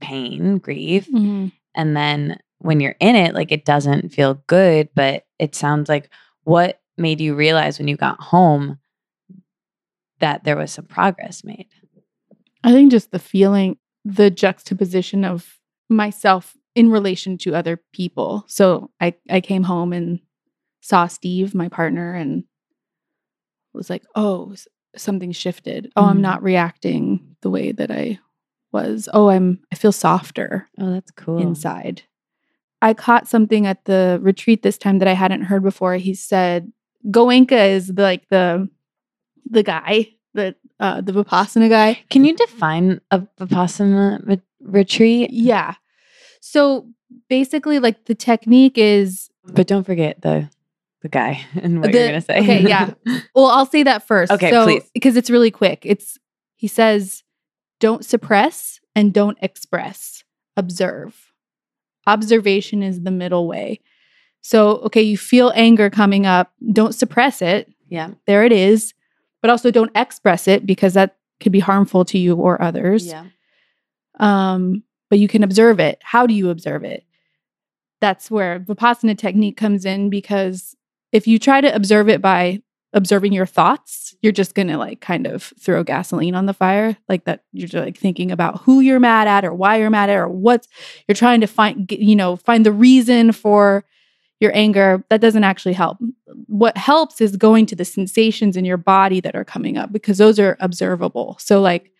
pain, 0.00 0.58
grief 0.58 1.08
Mhm. 1.08 1.52
and 1.74 1.96
then 1.96 2.38
when 2.58 2.80
you're 2.80 2.96
in 3.00 3.16
it 3.16 3.34
like 3.34 3.50
it 3.52 3.64
doesn't 3.64 4.10
feel 4.12 4.42
good 4.46 4.88
but 4.94 5.24
it 5.38 5.54
sounds 5.54 5.88
like 5.88 6.10
what 6.44 6.80
made 6.96 7.20
you 7.20 7.34
realize 7.34 7.78
when 7.78 7.88
you 7.88 7.96
got 7.96 8.20
home 8.20 8.78
that 10.20 10.44
there 10.44 10.56
was 10.56 10.72
some 10.72 10.84
progress 10.86 11.42
made 11.44 11.66
I 12.62 12.72
think 12.72 12.90
just 12.90 13.10
the 13.10 13.18
feeling, 13.18 13.76
the 14.06 14.30
juxtaposition 14.30 15.22
of 15.22 15.58
myself 15.90 16.56
in 16.74 16.90
relation 16.90 17.36
to 17.38 17.54
other 17.54 17.78
people. 17.92 18.44
So 18.48 18.90
I, 19.02 19.14
I 19.28 19.42
came 19.42 19.64
home 19.64 19.92
and 19.92 20.18
saw 20.80 21.06
Steve, 21.06 21.54
my 21.54 21.68
partner, 21.68 22.14
and 22.14 22.44
was 23.74 23.90
like, 23.90 24.02
oh, 24.14 24.54
something 24.96 25.32
shifted. 25.32 25.92
Oh, 25.96 26.04
I'm 26.04 26.18
Mhm. 26.18 26.22
not 26.22 26.42
reacting 26.42 27.36
the 27.42 27.50
way 27.50 27.72
that 27.72 27.90
I 27.90 28.18
was. 28.72 29.08
Oh, 29.12 29.28
I'm, 29.30 29.60
I 29.72 29.76
feel 29.76 29.92
softer 29.92 30.68
oh 30.78 30.92
that's 30.92 31.10
cool 31.12 31.38
inside. 31.38 32.02
I 32.82 32.92
caught 32.94 33.28
something 33.28 33.66
at 33.66 33.84
the 33.86 34.18
retreat 34.22 34.62
this 34.62 34.76
time 34.78 34.98
that 34.98 35.08
I 35.08 35.14
hadn't 35.14 35.42
heard 35.42 35.62
before. 35.62 35.94
He 35.96 36.12
said, 36.14 36.70
Goenka 37.06 37.70
is 37.70 37.88
the, 37.88 38.02
like 38.02 38.28
the, 38.28 38.68
the 39.48 39.62
guy, 39.62 40.08
the, 40.34 40.54
uh, 40.80 41.00
the 41.00 41.12
Vipassana 41.12 41.68
guy. 41.70 42.02
can 42.10 42.24
you 42.24 42.34
define 42.36 43.00
a 43.10 43.20
vipassana 43.38 44.26
re- 44.26 44.40
retreat 44.60 45.30
Yeah. 45.30 45.74
So 46.40 46.88
basically, 47.28 47.78
like 47.78 48.04
the 48.06 48.14
technique 48.14 48.76
is 48.76 49.30
but 49.46 49.66
don't 49.66 49.84
forget 49.84 50.20
the 50.22 50.50
the 51.04 51.08
guy 51.08 51.44
and 51.62 51.80
what 51.80 51.92
the, 51.92 51.98
you're 51.98 52.08
gonna 52.08 52.20
say 52.20 52.40
Okay, 52.40 52.62
yeah. 52.68 52.94
Well, 53.34 53.46
I'll 53.46 53.66
say 53.66 53.84
that 53.84 54.06
first. 54.06 54.32
Okay, 54.32 54.50
so, 54.50 54.64
please. 54.64 54.90
Because 54.92 55.16
it's 55.16 55.30
really 55.30 55.52
quick. 55.52 55.82
It's 55.84 56.18
he 56.56 56.66
says, 56.66 57.22
don't 57.78 58.04
suppress 58.04 58.80
and 58.96 59.12
don't 59.12 59.38
express. 59.42 60.24
Observe. 60.56 61.32
Observation 62.06 62.82
is 62.82 63.02
the 63.02 63.10
middle 63.10 63.46
way. 63.46 63.80
So, 64.40 64.78
okay, 64.78 65.02
you 65.02 65.18
feel 65.18 65.52
anger 65.54 65.90
coming 65.90 66.26
up. 66.26 66.52
Don't 66.72 66.94
suppress 66.94 67.42
it. 67.42 67.70
yeah 67.88 68.10
There 68.26 68.44
it 68.44 68.52
is. 68.52 68.94
But 69.42 69.50
also 69.50 69.70
don't 69.70 69.92
express 69.94 70.48
it 70.48 70.64
because 70.64 70.94
that 70.94 71.16
could 71.40 71.52
be 71.52 71.60
harmful 71.60 72.04
to 72.06 72.18
you 72.18 72.36
or 72.36 72.60
others. 72.62 73.06
yeah 73.06 73.26
um, 74.20 74.82
but 75.10 75.18
you 75.18 75.28
can 75.28 75.42
observe 75.42 75.80
it. 75.80 75.98
How 76.02 76.26
do 76.26 76.34
you 76.34 76.50
observe 76.50 76.84
it? 76.84 77.04
That's 78.00 78.30
where 78.30 78.60
Vipassana 78.60 79.16
technique 79.16 79.56
comes 79.56 79.84
in 79.84 80.10
because 80.10 80.76
if 81.14 81.28
you 81.28 81.38
try 81.38 81.60
to 81.60 81.74
observe 81.74 82.08
it 82.08 82.20
by 82.20 82.60
observing 82.92 83.32
your 83.32 83.46
thoughts, 83.46 84.14
you're 84.20 84.32
just 84.32 84.54
going 84.54 84.66
to 84.68 84.76
like 84.76 85.00
kind 85.00 85.26
of 85.26 85.52
throw 85.60 85.84
gasoline 85.84 86.34
on 86.34 86.46
the 86.46 86.52
fire. 86.52 86.96
Like 87.08 87.24
that 87.24 87.44
you're 87.52 87.68
just 87.68 87.84
like 87.84 87.96
thinking 87.96 88.32
about 88.32 88.62
who 88.62 88.80
you're 88.80 89.00
mad 89.00 89.28
at 89.28 89.44
or 89.44 89.54
why 89.54 89.76
you're 89.76 89.90
mad 89.90 90.10
at 90.10 90.16
or 90.16 90.28
what's 90.28 90.68
you're 91.06 91.14
trying 91.14 91.40
to 91.40 91.46
find, 91.46 91.90
you 91.90 92.16
know, 92.16 92.36
find 92.36 92.66
the 92.66 92.72
reason 92.72 93.30
for 93.30 93.84
your 94.40 94.50
anger. 94.54 95.04
That 95.08 95.20
doesn't 95.20 95.44
actually 95.44 95.74
help. 95.74 95.98
What 96.46 96.76
helps 96.76 97.20
is 97.20 97.36
going 97.36 97.66
to 97.66 97.76
the 97.76 97.84
sensations 97.84 98.56
in 98.56 98.64
your 98.64 98.76
body 98.76 99.20
that 99.20 99.36
are 99.36 99.44
coming 99.44 99.78
up 99.78 99.92
because 99.92 100.18
those 100.18 100.40
are 100.40 100.56
observable. 100.58 101.36
So, 101.38 101.60
like, 101.60 101.92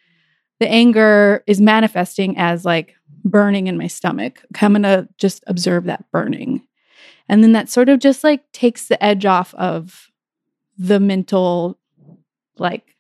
the 0.59 0.69
anger 0.69 1.45
is 1.47 1.61
manifesting 1.61 2.37
as 2.37 2.65
like 2.65 2.95
burning 3.25 3.69
in 3.69 3.79
my 3.79 3.87
stomach. 3.87 4.45
I'm 4.61 4.73
going 4.73 4.83
to 4.83 5.09
just 5.19 5.43
observe 5.47 5.85
that 5.85 6.05
burning. 6.11 6.67
And 7.29 7.43
then 7.43 7.53
that 7.53 7.69
sort 7.69 7.89
of 7.89 7.99
just 8.01 8.23
like 8.25 8.51
takes 8.53 8.87
the 8.89 9.03
edge 9.03 9.25
off 9.25 9.55
of 9.55 10.11
the 10.77 11.01
mental 11.01 11.79
like 12.59 12.97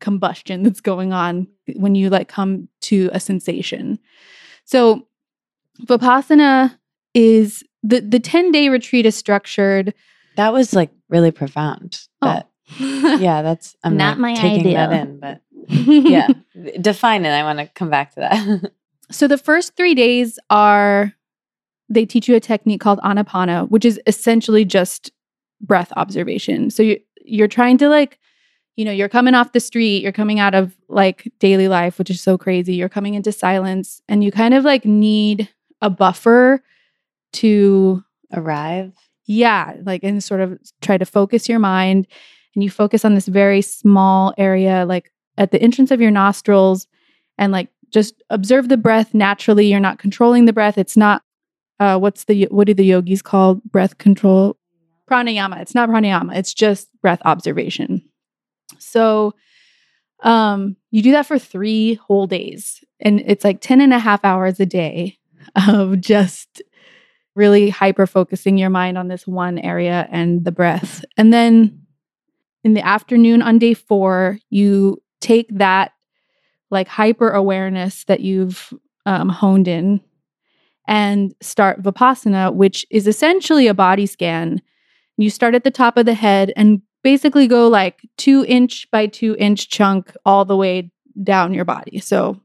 combustion 0.00 0.62
that's 0.62 0.80
going 0.80 1.12
on 1.12 1.46
when 1.76 1.94
you 1.94 2.10
like 2.10 2.28
come 2.28 2.68
to 2.82 3.08
a 3.12 3.20
sensation. 3.20 3.98
So 4.64 5.06
Vipassana 5.82 6.76
is 7.14 7.64
the 7.82 8.00
the 8.00 8.20
10 8.20 8.52
day 8.52 8.68
retreat 8.68 9.06
is 9.06 9.16
structured. 9.16 9.94
That 10.36 10.52
was 10.52 10.74
like 10.74 10.90
really 11.08 11.30
profound. 11.30 12.00
But 12.20 12.48
Oh. 12.80 13.16
yeah, 13.20 13.42
that's 13.42 13.76
I'm 13.84 13.96
Not 13.96 14.12
not, 14.12 14.20
my 14.20 14.34
taking 14.34 14.72
that 14.72 14.92
in, 14.92 15.20
but 15.20 15.42
yeah. 15.68 16.28
Define 16.80 17.26
it. 17.26 17.30
I 17.30 17.42
want 17.42 17.58
to 17.58 17.66
come 17.66 17.90
back 17.90 18.14
to 18.14 18.20
that. 18.20 18.72
So 19.10 19.28
the 19.28 19.36
first 19.36 19.76
three 19.76 19.94
days 19.94 20.38
are 20.48 21.12
they 21.94 22.04
teach 22.06 22.28
you 22.28 22.34
a 22.34 22.40
technique 22.40 22.80
called 22.80 22.98
anapana, 23.00 23.68
which 23.70 23.84
is 23.84 24.00
essentially 24.06 24.64
just 24.64 25.10
breath 25.60 25.92
observation. 25.96 26.70
So 26.70 26.82
you 26.82 27.00
you're 27.26 27.48
trying 27.48 27.78
to 27.78 27.88
like, 27.88 28.18
you 28.76 28.84
know, 28.84 28.92
you're 28.92 29.08
coming 29.08 29.34
off 29.34 29.52
the 29.52 29.60
street, 29.60 30.02
you're 30.02 30.12
coming 30.12 30.38
out 30.38 30.54
of 30.54 30.76
like 30.88 31.32
daily 31.38 31.68
life, 31.68 31.98
which 31.98 32.10
is 32.10 32.20
so 32.20 32.36
crazy. 32.36 32.74
You're 32.74 32.90
coming 32.90 33.14
into 33.14 33.32
silence 33.32 34.02
and 34.08 34.22
you 34.22 34.30
kind 34.30 34.52
of 34.52 34.64
like 34.64 34.84
need 34.84 35.48
a 35.80 35.88
buffer 35.88 36.62
to 37.34 38.04
Arrive. 38.32 38.92
yeah, 39.26 39.74
like 39.84 40.02
and 40.02 40.22
sort 40.22 40.40
of 40.40 40.58
try 40.82 40.98
to 40.98 41.06
focus 41.06 41.48
your 41.48 41.58
mind 41.58 42.06
and 42.54 42.62
you 42.62 42.70
focus 42.70 43.04
on 43.04 43.14
this 43.14 43.26
very 43.28 43.62
small 43.62 44.34
area 44.36 44.84
like 44.86 45.10
at 45.38 45.50
the 45.50 45.60
entrance 45.62 45.90
of 45.90 46.00
your 46.00 46.10
nostrils 46.10 46.86
and 47.38 47.52
like 47.52 47.68
just 47.90 48.22
observe 48.30 48.68
the 48.68 48.76
breath 48.76 49.14
naturally. 49.14 49.66
You're 49.66 49.80
not 49.80 49.98
controlling 49.98 50.44
the 50.44 50.52
breath. 50.52 50.76
It's 50.76 50.96
not 50.96 51.22
uh 51.80 51.98
what's 51.98 52.24
the 52.24 52.44
what 52.50 52.66
do 52.66 52.74
the 52.74 52.84
yogis 52.84 53.22
call 53.22 53.56
breath 53.70 53.98
control? 53.98 54.56
Pranayama. 55.10 55.60
It's 55.60 55.74
not 55.74 55.88
pranayama. 55.88 56.36
It's 56.36 56.54
just 56.54 56.88
breath 57.00 57.20
observation. 57.24 58.02
So 58.78 59.34
um 60.22 60.76
you 60.90 61.02
do 61.02 61.12
that 61.12 61.26
for 61.26 61.38
3 61.38 61.94
whole 61.94 62.26
days 62.26 62.82
and 63.00 63.22
it's 63.26 63.44
like 63.44 63.60
10 63.60 63.80
and 63.80 63.92
a 63.92 63.98
half 63.98 64.24
hours 64.24 64.60
a 64.60 64.66
day 64.66 65.18
of 65.68 66.00
just 66.00 66.62
really 67.34 67.68
hyper 67.68 68.06
focusing 68.06 68.56
your 68.56 68.70
mind 68.70 68.96
on 68.96 69.08
this 69.08 69.26
one 69.26 69.58
area 69.58 70.08
and 70.10 70.44
the 70.44 70.52
breath. 70.52 71.04
And 71.16 71.32
then 71.32 71.84
in 72.62 72.74
the 72.74 72.86
afternoon 72.86 73.42
on 73.42 73.58
day 73.58 73.74
four, 73.74 74.38
you 74.50 75.02
take 75.20 75.48
that 75.58 75.92
like 76.70 76.88
hyper 76.88 77.30
awareness 77.30 78.04
that 78.04 78.20
you've 78.20 78.72
um, 79.06 79.28
honed 79.28 79.68
in 79.68 80.00
and 80.86 81.34
start 81.40 81.82
Vipassana, 81.82 82.54
which 82.54 82.86
is 82.90 83.06
essentially 83.06 83.66
a 83.66 83.74
body 83.74 84.06
scan. 84.06 84.60
You 85.16 85.30
start 85.30 85.54
at 85.54 85.64
the 85.64 85.70
top 85.70 85.96
of 85.96 86.06
the 86.06 86.14
head 86.14 86.52
and 86.56 86.82
basically 87.02 87.46
go 87.46 87.68
like 87.68 88.00
two 88.16 88.44
inch 88.46 88.90
by 88.90 89.06
two 89.06 89.36
inch 89.38 89.68
chunk 89.68 90.12
all 90.24 90.44
the 90.44 90.56
way 90.56 90.90
down 91.22 91.54
your 91.54 91.64
body. 91.64 91.98
So 92.00 92.40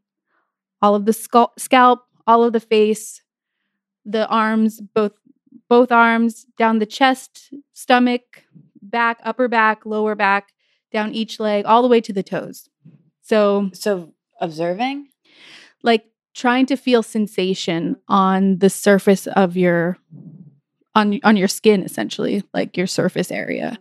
all 0.81 0.95
of 0.95 1.05
the 1.05 1.13
scalp, 1.13 1.59
scalp 1.59 2.05
all 2.27 2.43
of 2.43 2.53
the 2.53 2.59
face, 2.59 3.21
the 4.05 4.27
arms, 4.27 4.79
both 4.93 5.13
both 5.67 5.91
arms 5.91 6.45
down 6.57 6.79
the 6.79 6.85
chest, 6.85 7.53
stomach, 7.73 8.43
back, 8.81 9.19
upper 9.23 9.47
back, 9.47 9.85
lower 9.85 10.15
back, 10.15 10.53
down 10.91 11.13
each 11.13 11.39
leg, 11.39 11.65
all 11.65 11.81
the 11.81 11.87
way 11.87 12.01
to 12.01 12.13
the 12.13 12.23
toes. 12.23 12.69
So, 13.21 13.69
So 13.73 14.13
observing? 14.41 15.07
like 15.83 16.05
trying 16.35 16.65
to 16.67 16.75
feel 16.75 17.03
sensation 17.03 17.95
on 18.07 18.59
the 18.59 18.69
surface 18.69 19.27
of 19.27 19.57
your 19.57 19.97
on 20.95 21.19
on 21.23 21.37
your 21.37 21.47
skin 21.47 21.83
essentially, 21.83 22.43
like 22.53 22.77
your 22.77 22.87
surface 22.87 23.31
area. 23.31 23.77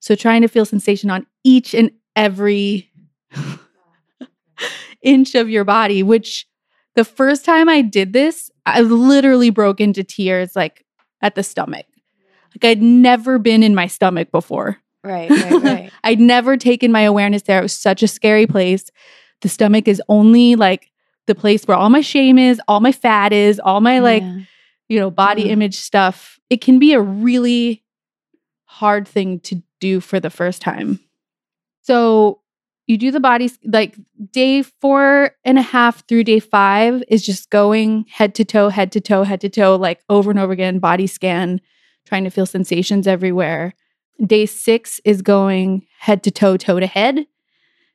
So 0.00 0.14
trying 0.14 0.42
to 0.42 0.48
feel 0.48 0.64
sensation 0.64 1.10
on 1.10 1.26
each 1.44 1.74
and 1.74 1.90
every 2.16 2.90
inch 5.02 5.34
of 5.34 5.48
your 5.48 5.64
body, 5.64 6.02
which 6.02 6.46
the 6.94 7.04
first 7.04 7.44
time 7.44 7.68
I 7.68 7.82
did 7.82 8.12
this, 8.12 8.50
I 8.66 8.82
literally 8.82 9.50
broke 9.50 9.80
into 9.80 10.04
tears 10.04 10.54
like 10.56 10.84
at 11.20 11.34
the 11.34 11.42
stomach. 11.42 11.86
Like 12.54 12.64
I'd 12.64 12.82
never 12.82 13.38
been 13.38 13.62
in 13.62 13.74
my 13.74 13.86
stomach 13.86 14.30
before. 14.30 14.78
Right, 15.04 15.30
right, 15.30 15.52
right. 15.62 15.92
I'd 16.04 16.20
never 16.20 16.56
taken 16.56 16.92
my 16.92 17.02
awareness 17.02 17.42
there. 17.42 17.58
It 17.58 17.62
was 17.62 17.72
such 17.72 18.02
a 18.02 18.08
scary 18.08 18.46
place. 18.46 18.90
The 19.40 19.48
stomach 19.48 19.88
is 19.88 20.02
only 20.08 20.54
like 20.54 20.91
the 21.26 21.34
place 21.34 21.64
where 21.64 21.76
all 21.76 21.90
my 21.90 22.00
shame 22.00 22.38
is, 22.38 22.60
all 22.68 22.80
my 22.80 22.92
fat 22.92 23.32
is, 23.32 23.60
all 23.60 23.80
my 23.80 23.98
like, 24.00 24.22
Yeah. 24.22 24.40
you 24.88 24.98
know, 24.98 25.10
body 25.10 25.44
Mhm. 25.44 25.50
image 25.50 25.76
stuff. 25.76 26.38
It 26.50 26.60
can 26.60 26.78
be 26.78 26.92
a 26.92 27.00
really 27.00 27.82
hard 28.64 29.06
thing 29.06 29.40
to 29.40 29.62
do 29.80 30.00
for 30.00 30.18
the 30.20 30.30
first 30.30 30.62
time. 30.62 30.98
So 31.82 32.40
you 32.86 32.96
do 32.98 33.10
the 33.10 33.20
body, 33.20 33.50
like 33.64 33.96
day 34.32 34.62
four 34.62 35.32
and 35.44 35.58
a 35.58 35.62
half 35.62 36.06
through 36.08 36.24
day 36.24 36.40
five 36.40 37.02
is 37.08 37.24
just 37.24 37.50
going 37.50 38.06
head 38.10 38.34
to 38.36 38.44
toe, 38.44 38.68
head 38.68 38.92
to 38.92 39.00
toe, 39.00 39.22
head 39.22 39.40
to 39.42 39.48
toe, 39.48 39.76
like 39.76 40.00
over 40.08 40.30
and 40.30 40.38
over 40.40 40.52
again, 40.52 40.78
body 40.78 41.06
scan, 41.06 41.60
trying 42.06 42.24
to 42.24 42.30
feel 42.30 42.46
sensations 42.46 43.06
everywhere. 43.06 43.74
Day 44.24 44.46
six 44.46 45.00
is 45.04 45.22
going 45.22 45.86
head 45.98 46.22
to 46.24 46.30
toe, 46.30 46.56
toe 46.56 46.80
to 46.80 46.86
head. 46.86 47.26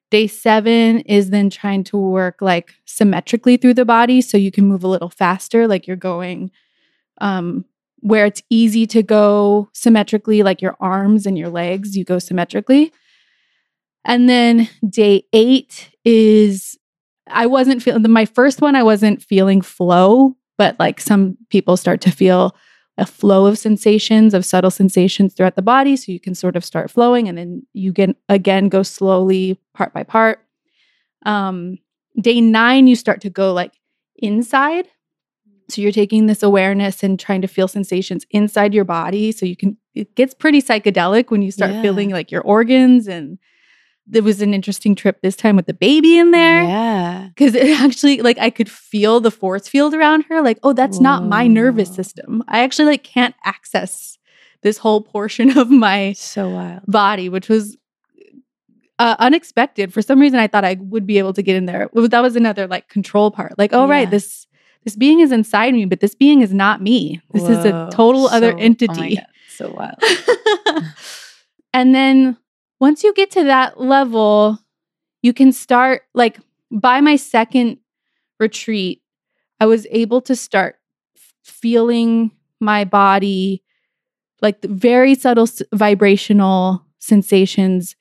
Day 0.10 0.28
seven 0.28 1.02
is 1.02 1.32
then 1.32 1.50
trying 1.50 1.84
to 1.86 1.98
work 1.98 2.42
like 2.42 2.74
symmetrically 2.86 3.58
through 3.58 3.74
the 3.74 3.86
body 3.86 4.22
so 4.22 4.38
you 4.38 4.52
can 4.52 4.66
move 4.66 4.84
a 4.84 4.88
little 4.88 5.10
faster, 5.10 5.68
like 5.68 5.86
you're 5.86 5.98
going 5.98 6.52
um, 7.20 7.66
where 8.00 8.26
it's 8.26 8.44
easy 8.50 8.86
to 8.88 9.04
go 9.04 9.70
symmetrically, 9.74 10.44
like 10.44 10.62
your 10.62 10.78
arms 10.80 11.26
and 11.26 11.38
your 11.38 11.50
legs, 11.50 11.98
you 11.98 12.06
go 12.06 12.20
symmetrically. 12.20 12.94
And 14.06 14.30
then 14.30 14.70
day 14.88 15.24
eight 15.34 15.90
is 16.06 16.78
I 17.30 17.46
wasn't 17.46 17.82
feeling 17.82 18.10
my 18.10 18.26
first 18.26 18.62
one, 18.62 18.76
I 18.76 18.84
wasn't 18.84 19.22
feeling 19.22 19.62
flow, 19.62 20.38
but 20.58 20.80
like 20.80 21.02
some 21.02 21.38
people 21.50 21.76
start 21.76 22.00
to 22.02 22.12
feel 22.12 22.56
a 22.98 23.06
flow 23.06 23.46
of 23.46 23.58
sensations, 23.58 24.34
of 24.34 24.46
subtle 24.46 24.72
sensations 24.72 25.34
throughout 25.34 25.56
the 25.56 25.62
body. 25.62 25.96
So 25.96 26.12
you 26.12 26.20
can 26.20 26.34
sort 26.34 26.56
of 26.56 26.66
start 26.66 26.90
flowing 26.90 27.28
and 27.30 27.38
then 27.38 27.66
you 27.74 27.94
can 27.94 28.16
again 28.30 28.70
go 28.70 28.84
slowly 28.84 29.60
part 29.74 29.94
by 29.94 30.04
part. 30.04 30.40
Um, 31.26 31.78
day 32.20 32.42
nine, 32.42 32.88
you 32.88 32.96
start 32.96 33.22
to 33.22 33.30
go 33.30 33.54
like 33.54 33.74
inside. 34.18 34.88
So 35.70 35.82
you're 35.82 35.92
taking 35.92 36.28
this 36.28 36.44
awareness 36.44 37.04
and 37.04 37.20
trying 37.20 37.42
to 37.42 37.48
feel 37.48 37.68
sensations 37.68 38.26
inside 38.32 38.74
your 38.74 38.86
body. 38.86 39.32
So 39.32 39.46
you 39.46 39.56
can, 39.58 39.78
it 39.94 40.16
gets 40.16 40.34
pretty 40.34 40.62
psychedelic 40.62 41.30
when 41.30 41.42
you 41.42 41.52
start 41.52 41.72
Yeah. 41.72 41.82
feeling 41.82 42.10
like 42.10 42.32
your 42.32 42.42
organs. 42.42 43.08
And 43.08 43.38
there 44.10 44.24
was 44.24 44.42
an 44.42 44.54
interesting 44.54 44.96
trip 44.96 45.22
this 45.22 45.36
time 45.36 45.56
with 45.58 45.66
the 45.66 45.74
baby 45.74 46.18
in 46.18 46.32
there. 46.32 46.64
Yeah. 46.64 47.28
because 47.30 47.54
it 47.56 47.80
actually 47.82 48.22
like 48.22 48.38
i 48.40 48.50
could 48.50 48.70
feel 48.70 49.20
the 49.20 49.32
force 49.32 49.68
field 49.68 49.94
around 49.94 50.22
her 50.30 50.42
like 50.42 50.58
oh 50.64 50.74
that's 50.74 51.00
not 51.00 51.24
my 51.26 51.46
nervous 51.48 51.94
system. 51.94 52.44
I 52.48 52.60
actually 52.64 52.86
like 52.86 53.04
can't 53.04 53.36
access 53.44 54.18
this 54.64 54.78
whole 54.78 55.02
portion 55.02 55.58
of 55.58 55.70
my 55.70 56.14
So 56.14 56.50
wild. 56.50 56.82
body 56.88 57.28
which 57.30 57.50
was 57.50 57.78
uh, 59.00 59.16
unexpected. 59.20 59.94
For 59.94 60.02
some 60.02 60.20
reason 60.20 60.40
i 60.40 60.48
thought 60.48 60.66
i 60.66 60.76
would 60.80 61.06
be 61.06 61.18
able 61.20 61.34
to 61.34 61.42
get 61.44 61.56
in 61.56 61.66
there. 61.66 61.84
It 61.94 62.12
that 62.12 62.22
was 62.22 62.36
another 62.36 62.66
like 62.68 62.88
control 62.90 63.30
part. 63.32 63.58
Like 63.58 63.74
oh 63.74 63.88
right 63.88 64.10
this 64.10 64.48
this 64.86 64.96
being 64.96 65.20
is 65.20 65.32
inside 65.34 65.74
me 65.74 65.86
but 65.86 66.00
this 66.00 66.16
being 66.16 66.42
is 66.42 66.54
not 66.54 66.82
me. 66.82 67.22
This 67.34 67.44
is 67.44 67.66
a 67.66 67.72
Whoa. 67.72 67.90
total 67.92 68.28
other 68.28 68.52
So- 68.52 68.56
oh 68.56 68.58
my 68.58 68.64
entity. 68.64 69.16
God, 69.18 69.26
So 69.50 69.70
wild. 69.72 70.84
and 71.74 71.94
then 71.94 72.38
once 72.80 73.04
you 73.04 73.14
get 73.14 73.32
to 73.32 73.44
that 73.46 73.80
level, 73.80 74.60
you 75.22 75.34
can 75.34 75.52
start 75.52 76.04
like 76.14 76.40
by 76.72 77.02
my 77.02 77.16
second 77.16 77.80
retreat, 78.40 79.02
I 79.60 79.66
was 79.66 79.88
able 79.90 80.22
to 80.22 80.36
start 80.36 80.78
feeling 81.44 82.32
my 82.60 82.84
body 82.84 83.64
like 84.42 84.62
the 84.62 84.68
very 84.68 85.16
subtle 85.16 85.44
s- 85.44 85.62
vibrational 85.74 86.86
sensations 87.00 87.96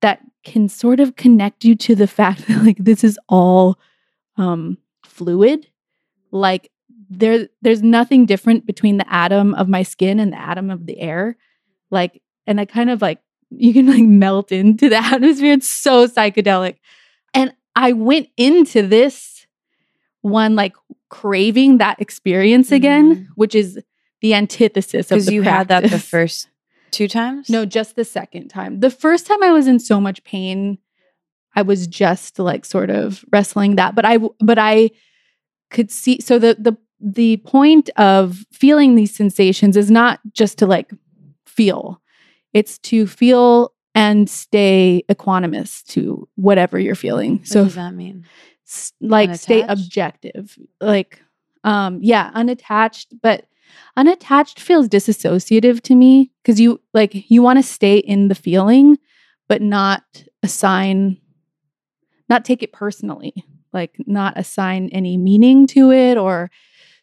that 0.00 0.20
can 0.44 0.68
sort 0.68 1.00
of 1.00 1.16
connect 1.16 1.64
you 1.64 1.74
to 1.74 1.94
the 1.94 2.06
fact 2.18 2.46
that 2.46 2.64
like 2.64 2.78
this 2.78 3.04
is 3.04 3.18
all 3.28 3.78
um 4.36 4.76
fluid. 5.04 5.66
Like 6.30 6.70
there 7.10 7.48
there's 7.62 7.82
nothing 7.82 8.26
different 8.26 8.66
between 8.66 8.98
the 8.98 9.12
atom 9.12 9.54
of 9.54 9.68
my 9.68 9.82
skin 9.82 10.20
and 10.20 10.32
the 10.32 10.40
atom 10.40 10.70
of 10.70 10.86
the 10.86 10.98
air. 10.98 11.36
Like 11.90 12.20
and 12.46 12.60
i 12.60 12.64
kind 12.64 12.90
of 12.90 13.02
like 13.02 13.20
you 13.50 13.72
can 13.72 13.86
like 13.86 14.02
melt 14.02 14.52
into 14.52 14.88
the 14.88 14.96
atmosphere. 15.04 15.52
It's 15.54 15.68
so 15.68 16.06
psychedelic. 16.06 16.76
And 17.34 17.52
I 17.76 17.92
went 17.92 18.28
into 18.36 18.86
this 18.86 19.46
one 20.22 20.56
like 20.56 20.74
craving 21.08 21.78
that 21.78 22.00
experience 22.00 22.72
again, 22.72 23.14
Mhm. 23.14 23.26
which 23.36 23.54
is 23.54 23.78
the 24.20 24.34
antithesis 24.34 25.10
of 25.10 25.16
Because 25.16 25.30
you 25.30 25.42
had 25.42 25.68
that 25.68 25.84
the 25.90 25.98
first 25.98 26.48
two 26.90 27.08
times? 27.08 27.48
No, 27.48 27.64
just 27.64 27.96
the 27.96 28.04
second 28.04 28.48
time. 28.48 28.80
The 28.80 28.90
first 28.90 29.26
time 29.26 29.42
I 29.42 29.52
was 29.52 29.66
in 29.68 29.78
so 29.78 30.00
much 30.00 30.24
pain, 30.24 30.78
I 31.54 31.62
was 31.62 31.86
just 31.86 32.38
like 32.38 32.64
sort 32.64 32.90
of 32.90 33.24
wrestling 33.32 33.76
that, 33.76 33.94
but 33.94 34.04
I 34.04 34.18
but 34.40 34.58
I 34.58 34.90
could 35.70 35.90
see 35.90 36.20
so 36.20 36.38
the 36.38 36.56
the 36.58 36.76
the 37.00 37.36
point 37.38 37.90
of 37.96 38.44
feeling 38.52 38.96
these 38.96 39.14
sensations 39.14 39.76
is 39.76 39.90
not 39.90 40.18
just 40.32 40.58
to 40.58 40.66
like 40.66 40.90
feel. 41.46 42.00
It's 42.52 42.78
to 42.78 43.06
feel 43.06 43.72
and 43.94 44.28
stay 44.28 45.02
equanimous 45.08 45.84
to 45.86 46.28
whatever 46.36 46.78
you're 46.78 46.94
feeling. 46.94 47.38
What 47.38 47.46
so 47.48 47.64
does 47.64 47.74
that 47.74 47.94
mean? 47.94 48.26
like 49.00 49.34
stay 49.34 49.62
objective 49.62 50.58
like 50.80 51.22
um 51.64 51.98
yeah 52.02 52.30
unattached 52.34 53.14
but 53.22 53.46
unattached 53.96 54.60
feels 54.60 54.88
disassociative 54.88 55.80
to 55.80 55.94
me 55.94 56.30
because 56.42 56.60
you 56.60 56.80
like 56.92 57.30
you 57.30 57.42
want 57.42 57.58
to 57.58 57.62
stay 57.62 57.96
in 57.98 58.28
the 58.28 58.34
feeling 58.34 58.98
but 59.48 59.62
not 59.62 60.02
assign 60.42 61.16
not 62.28 62.44
take 62.44 62.62
it 62.62 62.72
personally 62.72 63.32
like 63.72 63.96
not 64.06 64.34
assign 64.36 64.88
any 64.92 65.16
meaning 65.16 65.66
to 65.66 65.90
it 65.90 66.18
or 66.18 66.50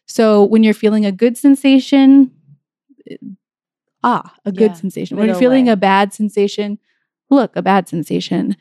so 0.06 0.44
when 0.44 0.62
you're 0.62 0.74
feeling 0.74 1.04
a 1.04 1.12
good 1.12 1.36
sensation 1.36 2.30
ah 4.06 4.32
a 4.46 4.52
good 4.52 4.70
Yeah, 4.70 4.76
sensation 4.76 5.18
when 5.18 5.28
you're 5.28 5.36
feeling 5.38 5.68
a 5.68 5.76
bad 5.76 6.14
sensation 6.14 6.78
look 7.28 7.54
a 7.56 7.62
bad 7.62 7.88
sensation 7.88 8.56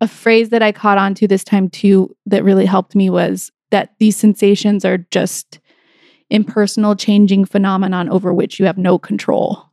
a 0.00 0.08
phrase 0.08 0.50
that 0.50 0.62
I 0.62 0.72
caught 0.72 0.98
on 0.98 1.14
to 1.16 1.26
this 1.26 1.44
time 1.44 1.68
too 1.68 2.16
that 2.26 2.44
really 2.44 2.66
helped 2.66 2.94
me 2.94 3.10
was 3.10 3.50
that 3.70 3.94
these 3.98 4.16
sensations 4.16 4.84
are 4.84 4.98
just 5.10 5.58
impersonal 6.30 6.94
changing 6.94 7.44
phenomenon 7.44 8.08
over 8.08 8.32
which 8.32 8.58
you 8.60 8.66
have 8.66 8.78
no 8.78 8.98
control. 8.98 9.64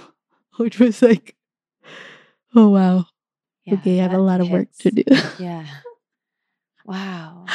which 0.56 0.78
was 0.78 1.02
like, 1.02 1.36
oh 2.54 2.70
wow. 2.70 3.06
Yeah, 3.64 3.74
okay, 3.74 3.98
I 3.98 4.02
have 4.02 4.12
a 4.12 4.18
lot 4.18 4.40
of 4.40 4.50
work 4.50 4.68
to 4.80 4.90
do. 4.90 5.02
Yeah. 5.38 5.66
Wow. 6.86 7.46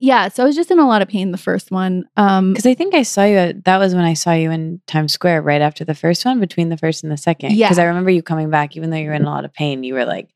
Yeah, 0.00 0.28
so 0.28 0.42
I 0.42 0.46
was 0.46 0.56
just 0.56 0.70
in 0.70 0.78
a 0.78 0.88
lot 0.88 1.02
of 1.02 1.08
pain 1.08 1.30
the 1.30 1.38
first 1.38 1.70
one. 1.70 2.04
Um 2.16 2.52
Because 2.52 2.66
I 2.66 2.74
think 2.74 2.94
I 2.94 3.02
saw 3.02 3.24
you. 3.24 3.36
At, 3.36 3.64
that 3.66 3.78
was 3.78 3.94
when 3.94 4.04
I 4.04 4.14
saw 4.14 4.32
you 4.32 4.50
in 4.50 4.80
Times 4.86 5.12
Square, 5.12 5.42
right 5.42 5.60
after 5.60 5.84
the 5.84 5.94
first 5.94 6.24
one, 6.24 6.40
between 6.40 6.70
the 6.70 6.76
first 6.78 7.02
and 7.04 7.12
the 7.12 7.16
second. 7.16 7.50
Because 7.50 7.76
Yeah. 7.76 7.84
I 7.84 7.86
remember 7.86 8.10
you 8.10 8.22
coming 8.22 8.50
back, 8.50 8.76
even 8.76 8.90
though 8.90 8.96
you 8.96 9.08
were 9.08 9.14
in 9.14 9.24
a 9.24 9.30
lot 9.30 9.44
of 9.44 9.52
pain. 9.52 9.84
You 9.84 9.94
were 9.94 10.06
like, 10.06 10.30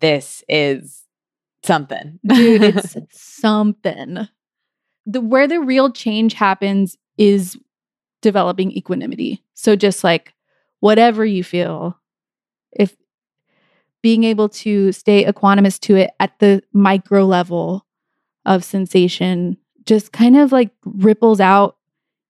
"This 0.00 0.42
is 0.48 1.02
something, 1.62 2.18
dude, 2.24 2.62
it's 2.62 2.96
something. 3.10 4.28
The 5.06 5.20
where 5.20 5.46
the 5.48 5.60
real 5.60 5.92
change 5.92 6.34
happens 6.34 6.96
is 7.18 7.58
developing 8.22 8.70
equanimity. 8.72 9.42
So 9.54 9.76
just 9.76 10.04
like 10.04 10.32
whatever 10.80 11.24
you 11.24 11.42
feel, 11.44 11.98
if 12.72 12.96
being 14.02 14.24
able 14.24 14.48
to 14.48 14.92
stay 14.92 15.24
equanimous 15.24 15.78
to 15.80 15.96
it 15.96 16.10
at 16.20 16.38
the 16.38 16.62
micro 16.72 17.24
level 17.26 17.86
of 18.46 18.64
sensation 18.64 19.56
just 19.86 20.12
kind 20.12 20.36
of 20.36 20.52
like 20.52 20.70
ripples 20.84 21.40
out 21.40 21.76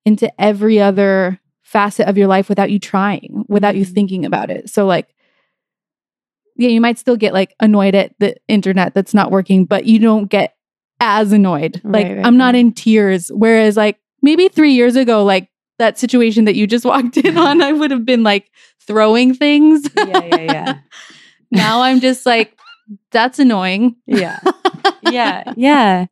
into 0.05 0.31
every 0.41 0.81
other 0.81 1.39
facet 1.63 2.07
of 2.09 2.17
your 2.19 2.27
life 2.27 2.49
without 2.49 2.71
you 2.71 2.79
trying, 2.79 3.45
without 3.49 3.77
you 3.77 3.85
Mhm. 3.85 3.95
thinking 3.95 4.25
about 4.25 4.51
it. 4.51 4.69
So 4.71 4.87
like 4.87 5.09
yeah, 6.57 6.69
you 6.69 6.81
might 6.81 6.99
still 6.99 7.17
get 7.17 7.33
like 7.33 7.55
annoyed 7.61 7.95
at 7.95 8.13
the 8.19 8.37
internet 8.49 8.93
that's 8.93 9.15
not 9.15 9.31
working, 9.31 9.65
but 9.65 9.87
you 9.87 9.99
don't 9.99 10.27
get 10.29 10.57
as 11.01 11.33
annoyed. 11.33 11.81
Like 11.85 12.07
Right, 12.07 12.17
right, 12.19 12.27
I'm 12.27 12.37
not 12.37 12.55
right. 12.55 12.57
in 12.61 12.73
tears. 12.73 13.31
Whereas 13.33 13.77
like 13.77 13.99
maybe 14.21 14.49
three 14.49 14.73
years 14.73 14.97
ago, 14.97 15.25
like 15.25 15.49
that 15.79 15.99
situation 15.99 16.45
that 16.45 16.57
you 16.57 16.67
just 16.67 16.85
walked 16.93 17.17
in 17.17 17.39
on, 17.39 17.63
I 17.63 17.73
would 17.73 17.91
have 17.91 18.05
been 18.05 18.23
like 18.23 18.51
throwing 18.81 19.33
things. 19.35 19.89
yeah, 19.97 20.19
yeah, 20.25 20.37
yeah, 20.37 20.79
now 21.51 21.81
I'm 21.83 22.01
just 22.01 22.27
like, 22.27 22.59
that's 23.11 23.39
annoying. 23.39 23.97
yeah, 24.07 24.41
yeah, 25.11 25.53
yeah. 25.57 26.07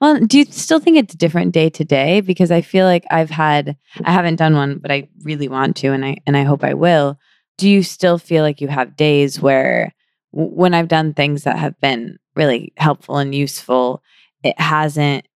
Well, 0.00 0.18
do 0.18 0.38
you 0.38 0.44
still 0.46 0.80
think 0.80 0.96
it's 0.96 1.14
different 1.14 1.52
day 1.52 1.70
to 1.70 1.84
day? 1.84 2.20
Because 2.20 2.50
I 2.50 2.62
feel 2.62 2.86
like 2.86 3.04
I've 3.10 3.30
had, 3.30 3.76
I 4.04 4.12
haven't 4.12 4.36
done 4.36 4.54
one, 4.54 4.78
but 4.78 4.90
I 4.90 5.08
really 5.22 5.48
want 5.48 5.76
to, 5.76 5.88
and 5.88 6.04
I 6.04 6.16
and 6.26 6.36
I 6.36 6.44
hope 6.44 6.64
I 6.64 6.74
will. 6.74 7.18
Do 7.58 7.68
you 7.68 7.82
still 7.82 8.16
feel 8.18 8.42
like 8.42 8.60
you 8.60 8.68
have 8.68 8.96
days 8.96 9.40
where, 9.40 9.94
when 10.32 10.74
I've 10.74 10.88
done 10.88 11.12
things 11.12 11.42
that 11.42 11.58
have 11.58 11.78
been 11.80 12.16
really 12.36 12.72
helpful 12.76 13.18
and 13.18 13.34
useful, 13.34 14.02
it 14.44 14.58
hasn't, 14.60 15.26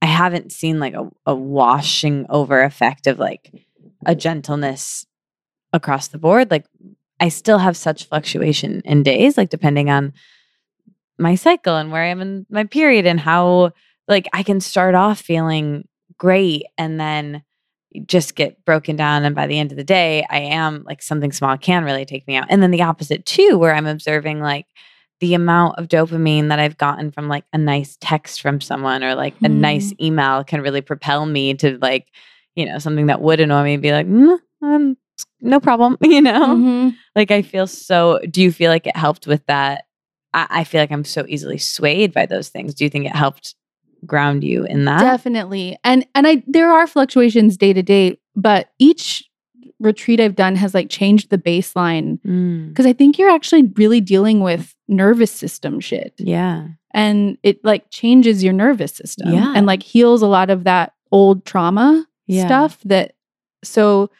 I 0.00 0.06
haven't 0.06 0.52
seen 0.52 0.80
like 0.80 0.94
a, 0.94 1.08
a 1.26 1.34
washing 1.34 2.24
over 2.30 2.62
effect 2.62 3.06
of 3.06 3.18
like 3.18 3.52
a 4.06 4.14
gentleness 4.14 5.04
across 5.72 6.08
the 6.08 6.18
board. 6.18 6.50
Like 6.50 6.64
I 7.20 7.28
still 7.28 7.58
have 7.58 7.76
such 7.76 8.08
fluctuation 8.08 8.80
in 8.86 9.02
days, 9.02 9.36
like 9.36 9.50
depending 9.50 9.90
on 9.90 10.14
my 11.18 11.34
cycle 11.34 11.76
and 11.76 11.90
where 11.92 12.02
I 12.02 12.08
am 12.08 12.20
in 12.20 12.46
my 12.50 12.64
period 12.64 13.06
and 13.06 13.18
how 13.20 13.72
like 14.06 14.28
I 14.32 14.42
can 14.42 14.60
start 14.60 14.94
off 14.94 15.20
feeling 15.20 15.86
great 16.16 16.64
and 16.76 16.98
then 16.98 17.42
just 18.06 18.34
get 18.34 18.64
broken 18.64 18.96
down 18.96 19.24
and 19.24 19.34
by 19.34 19.46
the 19.46 19.58
end 19.58 19.70
of 19.72 19.78
the 19.78 19.84
day 19.84 20.24
I 20.30 20.38
am 20.40 20.84
like 20.86 21.02
something 21.02 21.32
small 21.32 21.56
can 21.56 21.84
really 21.84 22.04
take 22.04 22.26
me 22.28 22.36
out. 22.36 22.46
And 22.50 22.62
then 22.62 22.70
the 22.70 22.82
opposite 22.82 23.24
too 23.26 23.56
where 23.58 23.74
I'm 23.74 23.86
observing 23.86 24.40
like 24.40 24.66
the 25.20 25.34
amount 25.34 25.78
of 25.78 25.88
dopamine 25.88 26.48
that 26.50 26.60
I've 26.60 26.78
gotten 26.78 27.10
from 27.10 27.28
like 27.28 27.44
a 27.52 27.58
nice 27.58 27.96
text 28.00 28.40
from 28.40 28.60
someone 28.60 29.02
or 29.02 29.14
like 29.14 29.34
a 29.42 29.48
nice 29.48 29.92
email 30.00 30.44
can 30.44 30.60
really 30.60 30.80
propel 30.82 31.26
me 31.26 31.54
to 31.54 31.78
like 31.80 32.06
you 32.54 32.66
know 32.66 32.78
something 32.78 33.06
that 33.06 33.20
would 33.20 33.40
annoy 33.40 33.64
me 33.64 33.74
and 33.74 33.82
be 33.82 33.90
like 33.92 34.06
mm, 34.06 34.38
um, 34.62 34.96
no 35.40 35.58
problem 35.58 35.96
you 36.02 36.20
know 36.20 36.56
Mhm. 36.56 36.94
like 37.16 37.30
I 37.32 37.42
feel 37.42 37.66
so. 37.66 38.20
Do 38.30 38.40
you 38.42 38.52
feel 38.52 38.70
like 38.70 38.86
it 38.86 38.96
helped 38.96 39.26
with 39.26 39.44
that? 39.46 39.86
I, 40.34 40.46
I 40.50 40.64
feel 40.64 40.80
like 40.80 40.92
I'm 40.92 41.04
so 41.04 41.24
easily 41.28 41.58
swayed 41.58 42.12
by 42.12 42.26
those 42.26 42.48
things. 42.48 42.74
Do 42.74 42.84
you 42.84 42.90
think 42.90 43.06
it 43.06 43.14
helped 43.16 43.54
ground 44.06 44.44
you 44.44 44.64
in 44.64 44.84
that? 44.84 45.00
Definitely. 45.00 45.78
And 45.84 46.06
and 46.14 46.26
I 46.26 46.42
there 46.46 46.70
are 46.70 46.86
fluctuations 46.86 47.56
day 47.56 47.72
to 47.72 47.82
day, 47.82 48.18
but 48.36 48.70
each 48.78 49.24
retreat 49.80 50.20
I've 50.20 50.34
done 50.36 50.56
has 50.56 50.74
like 50.74 50.88
changed 50.90 51.30
the 51.30 51.38
baseline 51.38 52.18
Mm, 52.26 52.68
because 52.70 52.84
I 52.86 52.92
think 52.92 53.16
you're 53.18 53.30
actually 53.30 53.62
really 53.76 54.00
dealing 54.00 54.40
with 54.40 54.74
nervous 54.88 55.30
system 55.30 55.78
shit. 55.80 56.14
yeah. 56.18 56.68
And 56.92 57.38
it 57.42 57.62
like 57.64 57.90
changes 57.90 58.42
your 58.42 58.54
nervous 58.54 58.92
system 58.92 59.32
Yeah. 59.32 59.52
and 59.54 59.66
like 59.66 59.82
heals 59.82 60.22
a 60.22 60.26
lot 60.26 60.50
of 60.50 60.64
that 60.64 60.94
old 61.12 61.44
trauma 61.44 62.06
Yeah. 62.26 62.46
stuff 62.46 62.78
that 62.86 63.14
so 63.62 64.10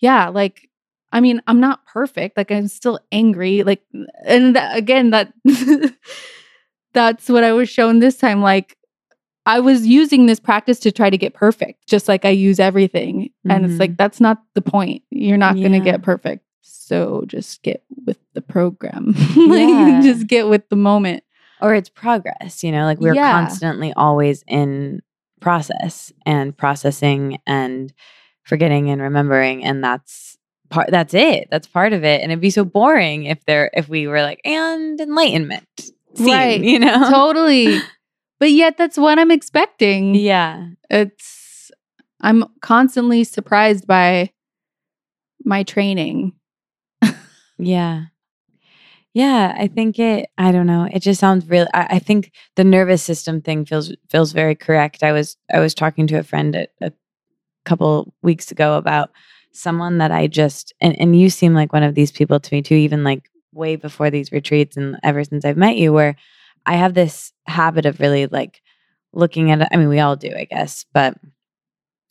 yeah, 0.00 0.28
like 0.28 0.67
I 1.12 1.20
mean, 1.20 1.40
I'm 1.46 1.60
not 1.60 1.84
perfect. 1.86 2.36
Like 2.36 2.50
I'm 2.50 2.68
still 2.68 3.00
angry. 3.12 3.62
Like 3.62 3.82
and 4.24 4.56
that, 4.56 4.76
again 4.76 5.10
that 5.10 5.32
that's 6.92 7.28
what 7.28 7.44
I 7.44 7.52
was 7.52 7.68
shown 7.68 7.98
this 7.98 8.16
time 8.16 8.42
like 8.42 8.78
I 9.48 9.60
was 9.60 9.86
using 9.86 10.26
this 10.26 10.38
practice 10.38 10.78
to 10.80 10.92
try 10.92 11.08
to 11.08 11.16
get 11.16 11.32
perfect, 11.32 11.86
just 11.88 12.06
like 12.06 12.26
I 12.26 12.30
use 12.30 12.60
everything. 12.60 13.30
And 13.48 13.64
it's 13.64 13.80
like, 13.80 13.92
mm-hmm. 13.92 13.96
that's 13.96 14.20
not 14.20 14.42
the 14.54 14.60
point. 14.60 15.02
You're 15.10 15.38
not 15.38 15.56
going 15.56 15.72
to 15.72 15.80
get 15.80 16.02
perfect. 16.02 16.44
So 16.60 17.24
just 17.26 17.62
get 17.62 17.82
with 18.04 18.18
the 18.34 18.42
program. 18.42 19.14
Yeah. 19.34 19.44
like, 19.46 20.02
just 20.02 20.26
get 20.26 20.48
with 20.48 20.68
the 20.68 20.76
moment. 20.76 21.24
Or 21.62 21.74
it's 21.74 21.88
progress. 21.88 22.62
You 22.62 22.72
know, 22.72 22.84
like 22.84 23.00
we're 23.00 23.14
Yeah. 23.14 23.32
constantly 23.32 23.92
always 23.94 24.44
in 24.46 25.00
process 25.40 26.12
and 26.26 26.56
processing 26.56 27.38
and 27.46 27.92
forgetting 28.42 28.90
and 28.90 29.00
remembering, 29.00 29.64
and 29.64 29.82
that's 29.82 30.37
part. 30.70 30.90
That's 30.90 31.14
it. 31.14 31.48
That's 31.50 31.66
part 31.66 31.92
of 31.92 32.04
it. 32.04 32.20
And 32.22 32.30
it'd 32.32 32.40
be 32.40 32.50
so 32.50 32.64
boring 32.64 33.24
if 33.24 33.44
there 33.46 33.70
if 33.74 33.88
we 33.88 34.06
were 34.06 34.22
like 34.22 34.40
and 34.44 35.00
enlightenment. 35.00 35.66
Scene, 36.14 36.26
Right. 36.26 36.60
You 36.64 36.78
know. 36.78 37.10
totally. 37.10 37.80
But 38.40 38.52
yet, 38.52 38.76
that's 38.76 38.96
what 38.96 39.18
I'm 39.18 39.30
expecting. 39.32 40.14
Yeah. 40.14 40.68
It's, 40.90 41.70
I'm 42.20 42.44
constantly 42.60 43.24
surprised 43.24 43.86
by 43.86 44.30
my 45.44 45.62
training. 45.64 46.32
Yeah. 47.58 48.04
Yeah, 49.14 49.56
I 49.58 49.66
think 49.66 49.98
it 49.98 50.28
I 50.38 50.52
don't 50.52 50.66
know. 50.66 50.88
It 50.92 51.00
just 51.00 51.18
sounds 51.18 51.48
real 51.48 51.66
I, 51.74 51.86
I 51.92 51.98
think 51.98 52.30
the 52.54 52.62
nervous 52.62 53.02
system 53.02 53.40
thing 53.40 53.64
feels 53.64 53.92
feels 54.10 54.32
very 54.32 54.54
correct. 54.54 55.02
I 55.02 55.10
was 55.12 55.36
I 55.52 55.58
was 55.58 55.74
talking 55.74 56.06
to 56.08 56.18
a 56.18 56.22
friend 56.22 56.54
a, 56.54 56.68
a 56.80 56.92
couple 57.64 58.14
weeks 58.22 58.52
ago 58.52 58.76
about 58.76 59.10
someone 59.58 59.98
that 59.98 60.12
I 60.12 60.26
just 60.26 60.72
and, 60.80 60.98
and 61.00 61.18
you 61.18 61.30
seem 61.30 61.54
like 61.54 61.72
one 61.72 61.82
of 61.82 61.94
these 61.94 62.12
people 62.12 62.40
to 62.40 62.54
me 62.54 62.62
too, 62.62 62.74
even 62.74 63.04
like 63.04 63.30
way 63.52 63.76
before 63.76 64.10
these 64.10 64.32
retreats 64.32 64.76
and 64.76 64.98
ever 65.02 65.24
since 65.24 65.44
I've 65.44 65.56
met 65.56 65.76
you, 65.76 65.92
where 65.92 66.16
I 66.66 66.76
have 66.76 66.94
this 66.94 67.32
habit 67.46 67.86
of 67.86 68.00
really 68.00 68.26
like 68.26 68.60
looking 69.12 69.50
at. 69.50 69.68
I 69.72 69.76
mean, 69.76 69.88
we 69.88 70.00
all 70.00 70.16
do, 70.16 70.32
I 70.36 70.44
guess, 70.44 70.84
but 70.92 71.14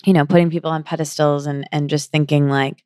you 0.05 0.13
know, 0.13 0.25
putting 0.25 0.49
people 0.49 0.71
on 0.71 0.83
pedestals 0.83 1.47
and 1.47 1.67
and 1.71 1.89
just 1.89 2.11
thinking 2.11 2.49
like 2.49 2.83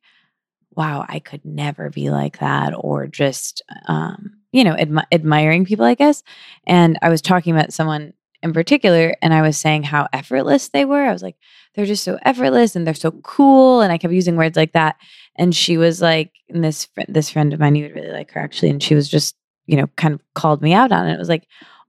wow, 0.74 1.04
I 1.08 1.18
could 1.18 1.44
never 1.44 1.90
be 1.90 2.10
like 2.10 2.38
that, 2.38 2.72
or 2.76 3.06
just, 3.06 3.62
um, 3.86 4.32
you 4.52 4.64
know, 4.64 4.74
admi- 4.74 5.04
admiring 5.12 5.64
people, 5.64 5.84
I 5.84 5.94
guess. 5.94 6.22
And 6.66 6.98
I 7.02 7.08
was 7.08 7.20
talking 7.22 7.54
about 7.54 7.72
someone 7.72 8.14
in 8.42 8.52
particular, 8.52 9.14
and 9.22 9.32
I 9.34 9.42
was 9.42 9.56
saying 9.58 9.84
how 9.84 10.08
effortless 10.12 10.68
they 10.68 10.84
were. 10.84 11.04
I 11.04 11.12
was 11.12 11.22
like, 11.22 11.36
they're 11.74 11.86
just 11.86 12.04
so 12.04 12.18
effortless 12.24 12.76
and 12.76 12.86
they're 12.86 12.94
so 12.94 13.10
cool. 13.22 13.80
And 13.80 13.92
I 13.92 13.98
kept 13.98 14.12
using 14.14 14.36
words 14.36 14.56
like 14.56 14.72
that. 14.72 14.96
And 15.36 15.54
she 15.54 15.76
was 15.78 16.02
like, 16.02 16.30
and 16.48 16.62
this 16.62 16.88
this 17.08 17.30
friend 17.30 17.52
of 17.54 17.60
mine, 17.60 17.74
you 17.74 17.84
would 17.84 17.94
really 17.94 18.10
like 18.12 18.30
her 18.32 18.40
actually, 18.40 18.70
and 18.70 18.82
she 18.82 18.94
was 18.94 19.08
just, 19.08 19.34
you 19.66 19.76
know, 19.76 19.86
kind 19.96 20.12
of 20.14 20.20
called 20.34 20.60
me 20.62 20.74
out 20.74 20.92
on 20.92 21.08
it. 21.08 21.14
It 21.14 21.18
was 21.18 21.28
like, 21.30 21.46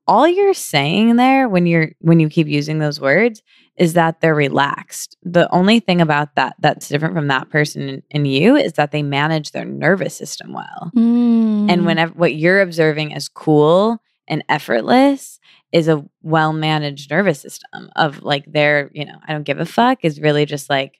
all 0.08 0.28
you're 0.28 0.54
saying 0.54 1.16
there 1.18 1.48
when 1.50 1.66
you're 1.66 1.92
when 2.00 2.20
you 2.20 2.30
keep 2.30 2.48
using 2.48 2.80
those 2.80 3.00
words 3.00 3.42
is 3.78 3.94
that 3.94 4.22
they're 4.22 4.36
relaxed. 4.36 5.18
The 5.24 5.52
only 5.54 5.80
thing 5.80 6.00
about 6.00 6.36
that 6.36 6.56
that's 6.60 6.88
different 6.90 7.16
from 7.16 7.28
that 7.28 7.50
person 7.50 8.04
and 8.12 8.28
you 8.28 8.56
is 8.56 8.74
that 8.74 8.92
they 8.92 9.02
manage 9.02 9.52
their 9.52 9.66
nervous 9.66 10.16
system 10.16 10.54
well. 10.54 10.92
And 10.96 11.70
Mm. 11.70 11.86
whenever 11.86 12.14
what 12.14 12.36
you're 12.36 12.62
observing 12.62 13.14
as 13.16 13.28
cool 13.30 13.98
and 14.28 14.44
effortless 14.48 15.40
is 15.74 15.88
a 15.90 16.06
well 16.22 16.54
managed 16.54 17.10
nervous 17.12 17.42
system 17.42 17.90
of 17.98 18.24
like 18.24 18.46
their, 18.52 18.90
you 18.94 19.04
know, 19.04 19.18
I 19.28 19.34
don't 19.34 19.44
give 19.44 19.60
a 19.60 19.66
fuck 19.66 20.00
is 20.06 20.22
really 20.22 20.46
just 20.46 20.70
like 20.70 21.00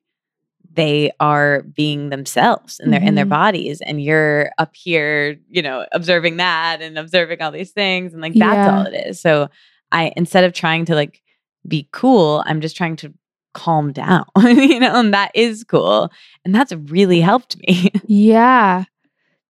they 0.74 1.12
are 1.20 1.62
being 1.62 2.10
themselves 2.10 2.80
in 2.80 2.90
their 2.92 3.02
in 3.02 3.14
their 3.16 3.26
Mhm. 3.26 3.30
bodies 3.30 3.80
and 3.82 4.02
you're 4.02 4.52
up 4.58 4.76
here, 4.76 5.38
you 5.48 5.62
know, 5.62 5.86
observing 5.92 6.38
that 6.38 6.82
and 6.82 6.98
observing 6.98 7.42
all 7.42 7.52
these 7.52 7.72
things 7.72 8.14
and 8.14 8.22
like 8.22 8.34
that's 8.34 8.68
Yeah. 8.68 8.78
all 8.80 8.86
it 8.88 9.08
is. 9.08 9.22
So 9.22 9.50
I 9.92 10.12
instead 10.18 10.44
of 10.44 10.54
trying 10.54 10.86
to 10.86 10.96
like 10.96 11.22
be 11.68 11.88
cool, 11.92 12.44
I'm 12.48 12.60
just 12.60 12.76
trying 12.76 12.96
to 12.98 13.14
calm 13.54 13.92
down, 13.94 14.26
you 14.42 14.80
know, 14.80 15.00
and 15.00 15.14
that 15.14 15.32
is 15.36 15.64
cool. 15.64 16.12
And 16.44 16.56
that's 16.56 16.74
really 16.74 17.22
helped 17.22 17.56
me. 17.68 17.92
Yeah. 18.08 18.86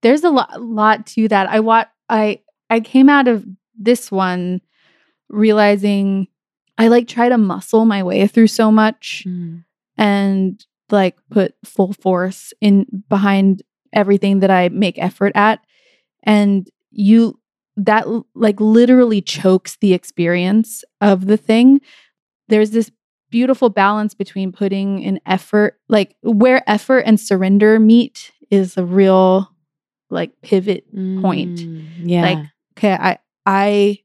There's 0.01 0.25
a 0.25 0.29
lot 0.29 0.61
lot 0.61 1.05
to 1.15 1.29
that. 1.29 1.47
I 1.47 1.61
wa- 1.61 1.85
I 2.09 2.41
I 2.69 2.81
came 2.81 3.07
out 3.07 3.29
of 3.29 3.45
this 3.79 4.11
one 4.11 4.59
realizing 5.33 6.27
I 6.77 6.87
like 6.87 7.07
try 7.07 7.29
to 7.29 7.37
muscle 7.37 7.85
my 7.85 8.03
way 8.03 8.25
through 8.27 8.47
so 8.47 8.71
much 8.71 9.23
and 9.97 10.65
like 10.89 11.15
put 11.29 11.55
full 11.65 11.93
force 11.93 12.53
in 12.61 12.85
behind 13.09 13.61
everything 13.93 14.39
that 14.39 14.49
I 14.51 14.69
make 14.69 14.97
effort 14.97 15.31
at 15.35 15.59
and 16.23 16.67
you 16.91 17.39
that 17.77 18.05
like 18.35 18.59
literally 18.59 19.21
chokes 19.21 19.77
the 19.81 19.93
experience 19.93 20.83
of 21.01 21.25
the 21.27 21.37
thing 21.37 21.79
there's 22.47 22.71
this 22.71 22.91
beautiful 23.31 23.69
balance 23.69 24.13
between 24.13 24.51
putting 24.51 25.03
an 25.05 25.19
effort 25.25 25.79
like 25.89 26.15
where 26.21 26.61
effort 26.69 26.99
and 26.99 27.19
surrender 27.19 27.79
meet 27.79 28.31
is 28.51 28.77
a 28.77 28.85
real 28.85 29.49
like 30.11 30.31
pivot 30.43 30.85
point. 31.21 31.59
Mm, 31.61 31.85
Yeah. 32.05 32.21
like 32.21 32.45
okay 32.77 32.93
i 32.93 33.17
i 33.47 33.99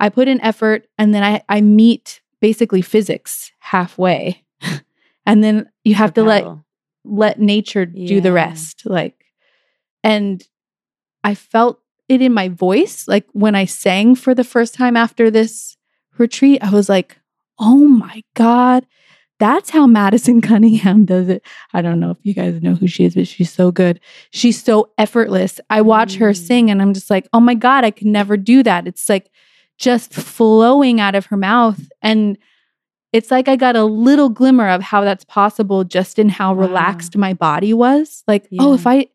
i 0.00 0.08
put 0.08 0.28
in 0.28 0.40
effort 0.40 0.86
and 0.98 1.14
then 1.14 1.22
i 1.22 1.42
i 1.48 1.60
meet 1.60 2.20
basically 2.40 2.82
physics 2.82 3.52
halfway. 3.60 4.42
And 5.26 5.42
then 5.42 5.70
you 5.84 5.94
have 5.94 6.12
to 6.14 6.22
let 6.22 6.44
let 7.04 7.40
nature 7.40 7.86
do 7.86 8.20
the 8.20 8.30
rest 8.32 8.82
like 8.84 9.24
and 10.02 10.42
i 11.22 11.34
felt 11.34 11.80
it 12.08 12.20
in 12.20 12.32
my 12.34 12.48
voice 12.48 13.08
like 13.08 13.26
when 13.32 13.54
i 13.54 13.64
sang 13.64 14.14
for 14.14 14.34
the 14.34 14.44
first 14.44 14.74
time 14.74 14.96
after 14.96 15.30
this 15.30 15.76
retreat 16.18 16.62
i 16.62 16.70
was 16.70 16.88
like 16.90 17.18
oh 17.58 17.86
my 17.88 18.22
god 18.34 18.86
that's 19.38 19.70
how 19.70 19.86
madison 19.86 20.40
cunningham 20.48 21.04
does 21.04 21.28
it. 21.28 21.42
I 21.72 21.82
don't 21.82 21.98
know 22.00 22.10
if 22.10 22.18
you 22.22 22.34
guys 22.34 22.62
know 22.62 22.74
who 22.74 22.86
she 22.86 23.04
is 23.04 23.14
but 23.14 23.26
she's 23.26 23.50
so 23.52 23.72
good. 23.72 23.98
She's 24.30 24.62
so 24.62 24.90
effortless. 24.96 25.58
I 25.70 25.80
watch 25.80 26.14
her 26.16 26.30
Mm. 26.30 26.36
sing 26.36 26.70
and 26.70 26.80
i'm 26.82 26.94
just 26.94 27.10
like 27.10 27.28
oh 27.32 27.40
my 27.40 27.54
god 27.54 27.84
i 27.84 27.90
could 27.90 28.06
never 28.06 28.36
do 28.36 28.62
that. 28.62 28.86
It's 28.86 29.08
like 29.08 29.30
just 29.78 30.12
flowing 30.14 31.00
out 31.00 31.14
of 31.14 31.26
her 31.26 31.36
mouth 31.36 31.80
and 32.02 32.38
it's 33.12 33.30
like 33.30 33.46
I 33.46 33.54
got 33.54 33.76
a 33.76 33.84
little 33.84 34.28
glimmer 34.28 34.68
of 34.68 34.82
how 34.82 35.02
that's 35.02 35.24
possible 35.24 35.84
just 35.84 36.18
in 36.18 36.28
how 36.28 36.52
Wow. 36.52 36.66
relaxed 36.66 37.16
my 37.16 37.32
body 37.32 37.72
was. 37.72 38.24
Like, 38.26 38.48
oh, 38.58 38.74
if 38.74 38.88
I, 38.88 39.06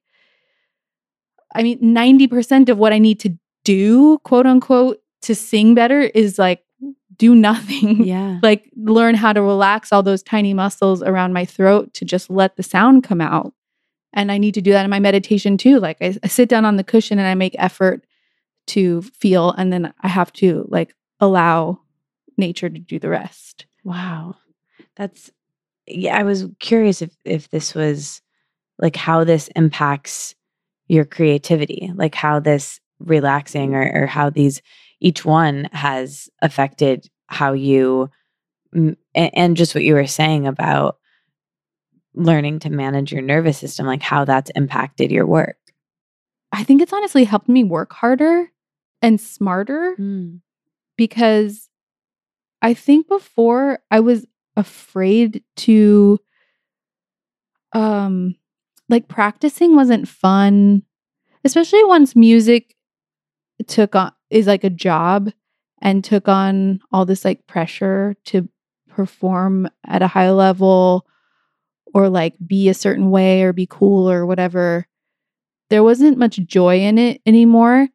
I 1.54 1.63
mean, 1.63 1.80
90% 1.82 2.69
of 2.69 2.78
what 2.78 2.93
I 2.93 2.98
need 3.00 3.19
to 3.22 3.38
do, 3.65 4.19
quote 4.19 4.45
unquote, 4.45 5.02
to 5.24 5.36
sing 5.36 5.76
better 5.76 6.00
is 6.02 6.39
like 6.39 6.63
do 7.17 7.36
nothing. 7.36 8.04
Yeah. 8.06 8.39
like 8.41 8.72
learn 8.78 9.15
how 9.15 9.34
to 9.34 9.41
relax 9.41 9.91
all 9.91 10.02
those 10.04 10.24
tiny 10.24 10.54
muscles 10.54 11.04
around 11.04 11.34
my 11.34 11.43
throat 11.43 11.93
to 11.95 12.06
just 12.06 12.30
let 12.30 12.56
the 12.56 12.63
sound 12.63 13.04
come 13.04 13.19
out. 13.19 13.54
And 14.13 14.32
I 14.32 14.38
need 14.38 14.54
to 14.54 14.62
do 14.62 14.72
that 14.72 14.86
in 14.86 14.89
my 14.89 15.00
meditation 15.02 15.58
too. 15.58 15.78
Like 15.80 15.98
I, 16.02 16.15
I 16.24 16.28
sit 16.28 16.48
down 16.48 16.63
on 16.63 16.78
the 16.78 16.86
cushion 16.86 17.19
and 17.19 17.28
I 17.28 17.36
make 17.36 17.54
effort 17.60 18.06
to 18.70 19.02
feel, 19.02 19.52
and 19.52 19.72
then 19.72 19.94
I 20.02 20.08
have 20.08 20.32
to 20.34 20.66
like 20.70 20.96
allow 21.20 21.80
nature 22.38 22.70
to 22.70 22.80
do 22.80 23.00
the 23.00 23.10
rest. 23.10 23.66
Wow. 23.84 24.36
That's 24.96 25.32
yeah, 25.88 26.18
I 26.18 26.24
was 26.24 26.46
curious 26.60 27.02
if 27.02 27.16
if 27.26 27.50
this 27.50 27.74
was 27.74 28.22
like 28.80 28.96
how 28.96 29.24
this 29.24 29.50
impacts 29.56 30.36
your 30.88 31.06
creativity, 31.06 31.92
like 31.96 32.16
how 32.16 32.40
this 32.40 32.80
relaxing 33.00 33.76
or 33.76 33.92
or 33.94 34.06
how 34.08 34.30
these 34.30 34.62
each 35.00 35.26
one 35.26 35.70
has 35.72 36.30
affected 36.42 37.10
how 37.28 37.54
you 37.54 38.10
m- 38.76 38.98
a- 39.16 39.36
and 39.38 39.58
just 39.58 39.74
what 39.74 39.84
you 39.84 39.94
were 39.94 40.08
saying 40.08 40.48
about 40.48 40.98
learning 42.14 42.60
to 42.60 42.70
manage 42.70 43.12
your 43.12 43.22
nervous 43.22 43.58
system, 43.58 43.86
like 43.86 44.02
how 44.02 44.26
that's 44.26 44.52
impacted 44.56 45.12
your 45.12 45.26
work. 45.26 45.58
I 46.52 46.64
think 46.64 46.82
it's 46.82 46.94
honestly 46.94 47.24
helped 47.24 47.50
me 47.50 47.64
work 47.64 47.94
harder 47.94 48.52
and 49.02 49.20
smarter 49.20 49.96
because 50.98 51.70
I 52.62 52.74
think 52.74 53.08
before 53.08 53.80
I 53.90 54.00
was 54.02 54.26
afraid 54.56 55.44
to 55.58 56.20
um 57.74 58.36
like 58.90 59.08
practicing 59.08 59.76
wasn't 59.76 60.08
fun 60.08 60.82
especially 61.46 61.84
once 61.86 62.16
music 62.16 62.76
took 63.68 63.96
on 63.96 64.12
is 64.30 64.48
like 64.48 64.64
a 64.64 64.70
job 64.70 65.32
and 65.82 66.04
took 66.04 66.28
on 66.28 66.80
all 66.92 67.06
this 67.06 67.24
like 67.24 67.46
pressure 67.48 68.16
to 68.26 68.50
perform 68.90 69.70
at 69.86 70.02
a 70.02 70.08
high 70.08 70.32
level 70.32 71.06
or 71.94 72.10
like 72.10 72.36
be 72.46 72.68
a 72.68 72.74
certain 72.74 73.12
way 73.12 73.44
or 73.44 73.54
be 73.54 73.68
cool 73.70 74.10
or 74.10 74.26
whatever 74.26 74.86
there 75.70 75.84
wasn't 75.84 76.18
much 76.18 76.38
joy 76.38 76.80
in 76.80 76.98
it 76.98 77.22
anymore 77.26 77.88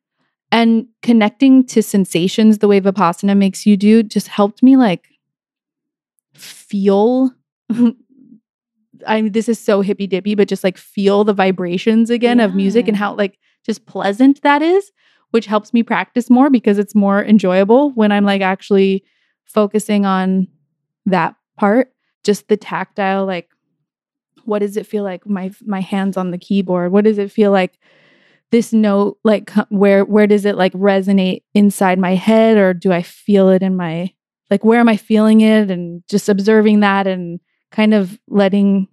and 0.55 0.87
connecting 1.03 1.67
to 1.67 1.83
sensations 1.83 2.59
the 2.59 2.69
way 2.69 2.81
vipassana 2.81 3.37
makes 3.37 3.67
you 3.67 3.77
do 3.77 4.03
just 4.03 4.29
helped 4.29 4.63
me 4.63 4.77
like 4.77 5.09
feel 6.35 7.33
I 9.07 9.21
mean 9.21 9.33
this 9.33 9.49
is 9.49 9.59
so 9.59 9.81
hippy 9.81 10.07
dippy 10.07 10.37
but 10.37 10.47
just 10.49 10.63
like 10.63 10.79
feel 10.79 11.25
the 11.25 11.35
vibrations 11.35 12.09
again 12.09 12.39
of 12.39 12.55
music 12.55 12.87
and 12.87 12.97
how 12.97 13.15
like 13.15 13.39
just 13.67 13.85
pleasant 13.87 14.41
that 14.43 14.63
is 14.63 14.93
which 15.35 15.47
helps 15.47 15.75
me 15.75 15.83
practice 15.83 16.31
more 16.31 16.49
because 16.49 16.79
it's 16.79 16.95
more 16.95 17.25
enjoyable 17.25 17.91
when 17.95 18.13
I'm 18.13 18.25
like 18.25 18.41
actually 18.41 19.03
focusing 19.47 20.07
on 20.07 20.47
that 21.07 21.35
part. 21.59 21.93
Just 22.23 22.47
the 22.47 22.57
tactile 22.57 23.27
like 23.27 23.51
what 24.45 24.61
does 24.61 24.77
it 24.77 24.87
feel 24.87 25.03
like? 25.03 25.27
My 25.27 25.51
my 25.67 25.81
hands 25.81 26.17
on 26.17 26.31
the 26.31 26.39
keyboard. 26.39 26.93
What 26.93 27.03
does 27.03 27.19
it 27.19 27.33
feel 27.33 27.51
like 27.51 27.81
this 28.55 28.73
note 28.73 29.19
like 29.25 29.51
where 29.69 30.05
where 30.05 30.29
does 30.29 30.45
it 30.45 30.55
like 30.55 30.73
resonate 30.75 31.43
inside 31.55 31.99
my 31.99 32.15
head 32.15 32.57
or 32.57 32.73
do 32.73 32.93
i 32.93 33.03
feel 33.03 33.49
it 33.49 33.63
in 33.63 33.77
my 33.77 34.09
like 34.51 34.65
where 34.65 34.81
am 34.81 34.89
i 34.89 34.97
feeling 34.97 35.41
it? 35.41 35.71
And 35.71 36.03
just 36.09 36.29
observing 36.29 36.81
that 36.81 37.07
and 37.07 37.41
kind 37.73 37.93
of 37.93 38.19
letting 38.29 38.87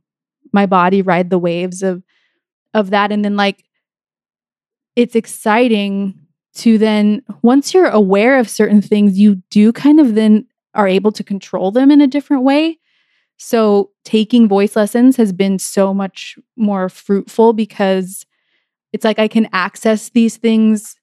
my 0.52 0.66
body 0.66 1.02
ride 1.02 1.30
the 1.30 1.40
waves 1.40 1.84
of 1.84 2.04
of 2.74 2.90
that. 2.90 3.12
And 3.12 3.24
then 3.24 3.36
like 3.36 3.64
it's 4.96 5.16
exciting 5.16 6.20
to 6.56 6.78
then 6.78 7.22
once 7.44 7.74
you're 7.74 7.88
aware 7.88 8.40
of 8.40 8.50
certain 8.50 8.82
things 8.82 9.20
you 9.20 9.36
do 9.50 9.72
kind 9.72 10.00
of 10.00 10.16
then 10.16 10.48
are 10.74 10.88
able 10.88 11.12
to 11.12 11.24
control 11.24 11.72
them 11.72 11.92
in 11.92 12.02
a 12.02 12.08
different 12.08 12.44
way. 12.44 12.80
So 13.38 13.92
taking 14.04 14.48
voice 14.48 14.76
lessons 14.76 15.16
has 15.18 15.32
been 15.32 15.60
so 15.60 15.94
much 15.94 16.38
more 16.56 16.90
fruitful 16.90 17.54
because 17.54 18.26
it's 18.94 19.06
like 19.06 19.20
I 19.20 19.28
can 19.28 19.48
access 19.54 20.10
these 20.10 20.38
things 20.38 20.96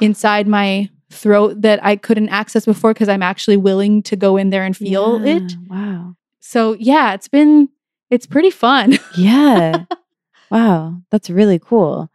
inside 0.00 0.48
my 0.48 0.88
throat 1.10 1.60
that 1.62 1.84
I 1.84 1.96
couldn't 1.96 2.28
access 2.30 2.64
before 2.64 2.92
because 2.92 3.08
I'm 3.08 3.22
actually 3.22 3.56
willing 3.56 4.02
to 4.04 4.16
go 4.16 4.36
in 4.36 4.50
there 4.50 4.64
and 4.64 4.76
feel 4.76 5.22
it. 5.24 5.56
Wow. 5.68 6.16
So 6.40 6.74
yeah, 6.74 7.14
it's 7.14 7.28
been 7.28 7.68
it's 8.10 8.26
pretty 8.26 8.50
fun. 8.50 8.98
Yeah. 9.16 9.84
wow, 10.50 11.00
that's 11.10 11.30
really 11.30 11.58
cool. 11.58 12.10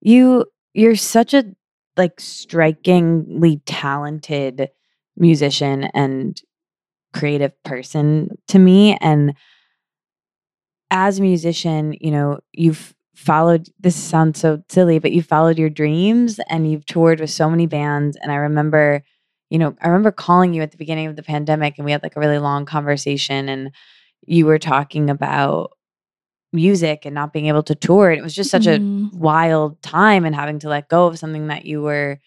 You 0.00 0.46
you're 0.72 0.96
such 0.96 1.34
a 1.34 1.44
like 1.96 2.18
strikingly 2.20 3.60
talented 3.66 4.70
musician 5.16 5.84
and 5.94 6.40
creative 7.12 7.52
person 7.62 8.36
to 8.48 8.58
me 8.58 8.96
and 9.00 9.34
as 10.90 11.18
a 11.18 11.22
musician, 11.22 11.96
you 12.00 12.10
know, 12.10 12.38
you've 12.52 12.94
followed 13.14 13.68
this 13.80 13.96
sounds 13.96 14.40
so 14.40 14.62
silly, 14.68 14.98
but 14.98 15.12
you 15.12 15.22
followed 15.22 15.58
your 15.58 15.70
dreams 15.70 16.40
and 16.48 16.70
you've 16.70 16.86
toured 16.86 17.20
with 17.20 17.30
so 17.30 17.48
many 17.50 17.66
bands. 17.66 18.16
And 18.22 18.32
I 18.32 18.36
remember, 18.36 19.02
you 19.50 19.58
know, 19.58 19.76
I 19.82 19.88
remember 19.88 20.10
calling 20.10 20.54
you 20.54 20.62
at 20.62 20.70
the 20.72 20.76
beginning 20.78 21.06
of 21.06 21.16
the 21.16 21.22
pandemic 21.22 21.74
and 21.78 21.84
we 21.84 21.92
had 21.92 22.02
like 22.02 22.16
a 22.16 22.20
really 22.20 22.38
long 22.38 22.64
conversation 22.66 23.48
and 23.48 23.70
you 24.26 24.46
were 24.46 24.58
talking 24.58 25.10
about 25.10 25.70
music 26.52 27.04
and 27.04 27.14
not 27.14 27.32
being 27.32 27.46
able 27.46 27.62
to 27.64 27.74
tour. 27.74 28.10
And 28.10 28.18
it 28.18 28.22
was 28.22 28.34
just 28.34 28.50
such 28.50 28.66
Mhm. 28.66 29.12
a 29.12 29.16
wild 29.16 29.80
time 29.82 30.24
and 30.24 30.34
having 30.34 30.58
to 30.60 30.68
let 30.68 30.88
go 30.88 31.06
of 31.06 31.18
something 31.18 31.48
that 31.48 31.64
you 31.66 31.82
were 31.82 32.18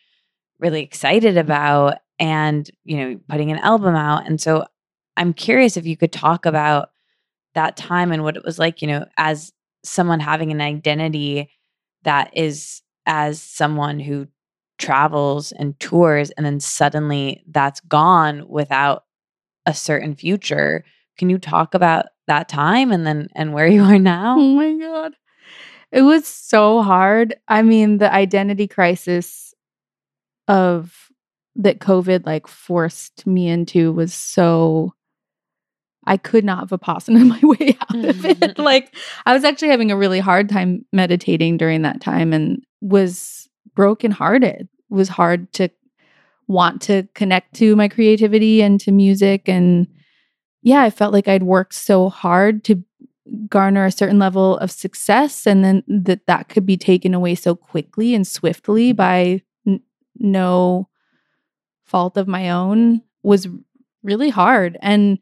really 0.59 0.81
excited 0.83 1.37
about 1.37 1.99
and, 2.19 2.69
you 2.85 2.97
know, 2.97 3.19
putting 3.29 3.51
an 3.51 3.59
album 3.59 3.95
out. 3.95 4.25
And 4.27 4.41
so 4.41 4.65
I'm 5.17 5.33
curious 5.33 5.77
if 5.77 5.85
you 5.85 5.97
could 5.97 6.11
talk 6.11 6.45
about 6.45 6.89
that 7.55 7.77
time 7.77 8.11
and 8.11 8.23
what 8.23 8.37
it 8.37 8.43
was 8.45 8.59
like, 8.59 8.81
you 8.81 8.87
know, 8.87 9.05
as 9.17 9.51
someone 9.83 10.19
having 10.19 10.51
an 10.51 10.61
identity 10.61 11.49
that 12.03 12.31
is 12.35 12.81
as 13.05 13.41
someone 13.41 13.99
who 13.99 14.27
travels 14.77 15.51
and 15.53 15.79
tours 15.79 16.29
and 16.31 16.45
then 16.45 16.59
suddenly 16.59 17.43
that's 17.47 17.79
gone 17.81 18.47
without 18.47 19.03
a 19.65 19.73
certain 19.73 20.15
future. 20.15 20.83
Can 21.17 21.29
you 21.29 21.37
talk 21.37 21.73
about 21.73 22.05
that 22.27 22.47
time 22.47 22.91
and 22.91 23.05
then 23.05 23.27
and 23.35 23.53
where 23.53 23.67
you 23.67 23.83
are 23.83 23.99
now? 23.99 24.37
Oh 24.37 24.55
my 24.55 24.73
God. 24.77 25.13
It 25.91 26.01
was 26.01 26.27
so 26.27 26.81
hard. 26.81 27.35
I 27.47 27.61
mean, 27.61 27.97
the 27.97 28.13
identity 28.13 28.67
crisis 28.67 29.53
of 30.47 31.09
that 31.55 31.79
COVID 31.79 32.25
like 32.25 32.47
forced 32.47 33.25
me 33.25 33.47
into 33.47 33.91
was 33.91 34.13
so 34.13 34.93
I 36.07 36.17
could 36.17 36.43
not 36.43 36.69
vipassana 36.69 37.27
my 37.27 37.39
way 37.43 37.77
out 37.81 38.05
of 38.05 38.25
it. 38.25 38.57
like 38.57 38.95
I 39.25 39.33
was 39.33 39.43
actually 39.43 39.69
having 39.69 39.91
a 39.91 39.97
really 39.97 40.19
hard 40.19 40.49
time 40.49 40.85
meditating 40.91 41.57
during 41.57 41.83
that 41.83 42.01
time 42.01 42.33
and 42.33 42.63
was 42.81 43.47
brokenhearted. 43.75 44.61
It 44.61 44.93
was 44.93 45.09
hard 45.09 45.51
to 45.53 45.69
want 46.47 46.81
to 46.83 47.07
connect 47.13 47.53
to 47.55 47.75
my 47.75 47.89
creativity 47.89 48.61
and 48.61 48.79
to 48.79 48.91
music 48.91 49.47
and 49.47 49.87
yeah, 50.63 50.81
I 50.81 50.89
felt 50.89 51.13
like 51.13 51.27
I'd 51.27 51.43
worked 51.43 51.75
so 51.75 52.09
hard 52.09 52.63
to 52.65 52.83
garner 53.47 53.85
a 53.85 53.91
certain 53.91 54.19
level 54.19 54.57
of 54.57 54.71
success 54.71 55.45
and 55.45 55.63
then 55.63 55.83
that 55.87 56.25
that 56.27 56.49
could 56.49 56.65
be 56.65 56.77
taken 56.77 57.13
away 57.13 57.35
so 57.35 57.55
quickly 57.55 58.15
and 58.15 58.25
swiftly 58.25 58.93
by 58.93 59.41
n- 59.65 59.81
no 60.17 60.87
fault 61.85 62.17
of 62.17 62.27
my 62.27 62.49
own 62.49 63.01
was 63.23 63.47
really 64.03 64.29
hard 64.29 64.77
and 64.81 65.19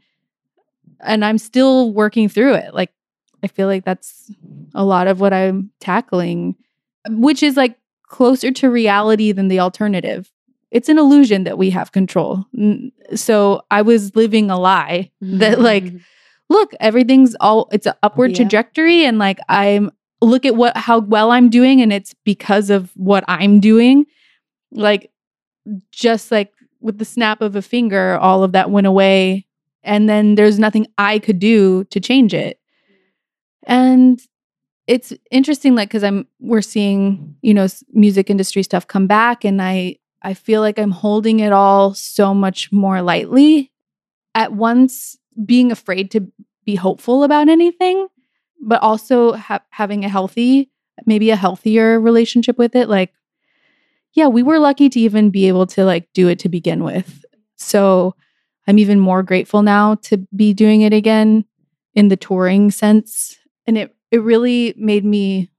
and 1.01 1.23
I'm 1.25 1.37
still 1.37 1.93
working 1.93 2.29
through 2.29 2.55
it 2.55 2.73
like 2.73 2.91
I 3.43 3.47
feel 3.47 3.67
like 3.67 3.85
that's 3.85 4.31
a 4.73 4.83
lot 4.83 5.07
of 5.07 5.19
what 5.19 5.33
I'm 5.33 5.71
tackling 5.79 6.55
which 7.09 7.43
is 7.43 7.57
like 7.57 7.77
closer 8.07 8.51
to 8.51 8.69
reality 8.69 9.31
than 9.31 9.47
the 9.47 9.59
alternative. 9.59 10.31
It's 10.71 10.89
an 10.89 10.97
illusion 10.97 11.43
that 11.43 11.57
we 11.57 11.69
have 11.71 11.91
control. 11.91 12.45
So 13.15 13.61
I 13.71 13.81
was 13.81 14.15
living 14.15 14.49
a 14.49 14.59
lie 14.59 15.11
that 15.21 15.59
like 15.59 15.85
mm-hmm. 15.85 15.97
look 16.49 16.73
everything's 16.79 17.35
all 17.39 17.69
it's 17.71 17.85
an 17.87 17.93
upward 18.03 18.31
Yeah. 18.31 18.37
trajectory 18.37 19.05
and 19.05 19.17
like 19.19 19.39
i'm 19.49 19.91
look 20.21 20.45
at 20.45 20.55
what 20.55 20.75
how 20.77 20.99
well 20.99 21.31
i'm 21.31 21.49
doing 21.49 21.81
and 21.81 21.93
it's 21.93 22.13
because 22.23 22.69
of 22.69 22.91
what 22.95 23.23
i'm 23.27 23.59
doing. 23.59 24.05
Like 24.71 25.11
just 25.91 26.31
like 26.31 26.51
with 26.81 26.97
the 26.97 27.05
snap 27.05 27.41
of 27.41 27.55
a 27.55 27.61
finger 27.61 28.17
all 28.17 28.43
of 28.43 28.51
that 28.51 28.69
went 28.69 28.87
away 28.87 29.44
and 29.86 30.09
then 30.09 30.36
there's 30.36 30.59
nothing 30.59 30.88
i 30.97 31.19
could 31.19 31.39
do 31.39 31.83
to 31.86 31.99
change 31.99 32.33
it. 32.33 32.59
And 33.67 34.19
it's 34.88 35.13
interesting 35.31 35.73
like 35.73 35.89
because 35.89 36.03
i'm 36.03 36.27
we're 36.39 36.61
seeing 36.61 37.36
you 37.41 37.53
know 37.53 37.67
music 37.91 38.29
industry 38.29 38.61
stuff 38.61 38.86
come 38.86 39.07
back 39.07 39.43
and 39.43 39.59
i 39.59 39.95
i 40.21 40.33
feel 40.36 40.61
like 40.61 40.77
i'm 40.77 40.91
holding 40.91 41.39
it 41.39 41.51
all 41.51 41.93
so 41.93 42.33
much 42.33 42.71
more 42.71 43.01
lightly. 43.01 43.71
At 44.36 44.51
once 44.51 45.17
being 45.45 45.71
afraid 45.71 46.11
to 46.11 46.27
be 46.65 46.75
hopeful 46.75 47.23
about 47.23 47.47
anything 47.47 48.07
but 48.61 48.81
also 48.81 49.33
ha- 49.33 49.63
having 49.69 50.03
a 50.03 50.09
healthy 50.09 50.69
maybe 51.05 51.29
a 51.29 51.36
healthier 51.36 51.99
relationship 51.99 52.57
with 52.57 52.75
it 52.75 52.89
like 52.89 53.11
yeah 54.13 54.27
we 54.27 54.43
were 54.43 54.59
lucky 54.59 54.89
to 54.89 54.99
even 54.99 55.29
be 55.29 55.47
able 55.47 55.67
to 55.67 55.86
like 55.86 56.07
do 56.13 56.27
it 56.27 56.39
to 56.39 56.49
begin 56.49 56.83
with. 56.83 57.23
So 57.57 58.15
i'm 58.68 58.80
even 58.80 58.99
more 58.99 59.24
grateful 59.24 59.61
now 59.61 59.95
to 59.95 60.18
be 60.36 60.53
doing 60.53 60.82
it 60.82 60.93
again 60.93 61.45
in 61.95 62.09
the 62.09 62.18
touring 62.18 62.70
sense. 62.70 63.38
And 63.66 63.78
it 63.78 63.95
it 64.11 64.22
really 64.22 64.76
made 64.78 65.03
me 65.03 65.49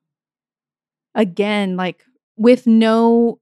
again 1.15 1.77
like 1.77 2.05
with 2.37 2.67
no 2.67 3.41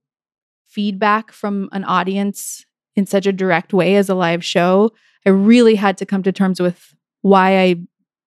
feedback 0.65 1.31
from 1.31 1.69
an 1.73 1.83
audience 1.83 2.65
in 2.95 3.05
such 3.05 3.27
a 3.27 3.33
direct 3.33 3.73
way 3.73 3.95
as 3.95 4.09
a 4.09 4.15
live 4.15 4.43
show 4.43 4.91
i 5.25 5.29
really 5.29 5.75
had 5.75 5.97
to 5.97 6.05
come 6.05 6.23
to 6.23 6.31
terms 6.31 6.59
with 6.59 6.95
why 7.21 7.59
i 7.59 7.75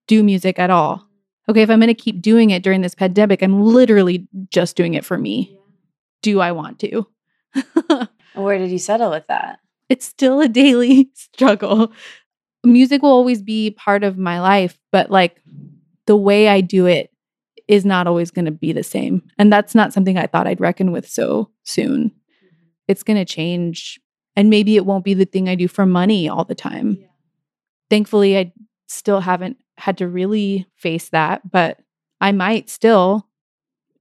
do 0.07 0.23
music 0.23 0.59
at 0.59 0.71
all. 0.71 1.07
Okay 1.49 1.63
if 1.63 1.71
i'm 1.71 1.81
going 1.81 1.89
to 1.89 1.95
keep 1.95 2.23
doing 2.23 2.51
it 2.51 2.63
during 2.63 2.83
this 2.83 2.95
pandemic 2.95 3.43
i'm 3.43 3.63
literally 3.63 4.29
just 4.51 4.77
doing 4.77 4.95
it 4.95 5.05
for 5.05 5.19
me. 5.19 5.59
Do 6.23 6.41
i 6.41 6.53
want 6.53 6.79
to? 6.81 7.07
Where 8.35 8.59
did 8.59 8.71
you 8.71 8.79
settle 8.79 9.11
with 9.11 9.27
that? 9.29 9.59
It's 9.89 10.07
still 10.07 10.41
a 10.41 10.49
daily 10.49 11.11
struggle. 11.15 11.93
Music 12.65 13.03
will 13.03 13.11
always 13.11 13.43
be 13.43 13.71
part 13.71 14.05
of 14.05 14.19
my 14.19 14.41
life, 14.41 14.79
but 14.93 15.11
like 15.11 15.43
the 16.07 16.17
way 16.17 16.49
I 16.49 16.61
do 16.61 16.87
it 16.87 17.11
is 17.69 17.85
not 17.85 18.07
always 18.07 18.31
going 18.31 18.47
to 18.47 18.51
be 18.51 18.73
the 18.73 18.83
same. 18.83 19.23
And 19.39 19.53
that's 19.53 19.75
not 19.75 19.93
something 19.93 20.17
I 20.17 20.27
thought 20.27 20.47
I'd 20.47 20.61
reckon 20.61 20.91
with 20.91 21.09
so 21.09 21.51
soon. 21.65 22.07
Mm-hmm. 22.09 22.67
It's 22.89 23.03
going 23.03 23.19
to 23.19 23.25
change. 23.25 24.01
And 24.35 24.51
maybe 24.51 24.77
it 24.77 24.87
won't 24.87 25.05
be 25.05 25.15
the 25.15 25.27
thing 25.27 25.49
I 25.49 25.55
do 25.55 25.69
for 25.69 25.85
money 25.85 26.29
all 26.29 26.45
the 26.45 26.55
time. 26.55 26.99
Thankfully, 27.91 28.39
I 28.39 28.53
still 28.87 29.21
haven't 29.21 29.59
had 29.77 29.99
to 29.99 30.09
really 30.09 30.67
face 30.77 31.11
that, 31.11 31.51
but 31.51 31.81
I 32.21 32.33
might 32.33 32.71
still. 32.71 33.27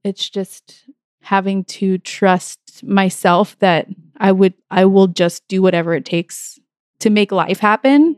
It's 0.04 0.28
just 0.28 0.88
having 1.20 1.64
to 1.64 1.98
trust 1.98 2.82
myself 2.82 3.58
that 3.58 3.86
I 4.18 4.32
would 4.32 4.54
I 4.70 4.84
will 4.84 5.06
just 5.08 5.46
do 5.48 5.62
whatever 5.62 5.94
it 5.94 6.04
takes 6.04 6.58
to 7.00 7.10
make 7.10 7.32
life 7.32 7.58
happen. 7.60 8.16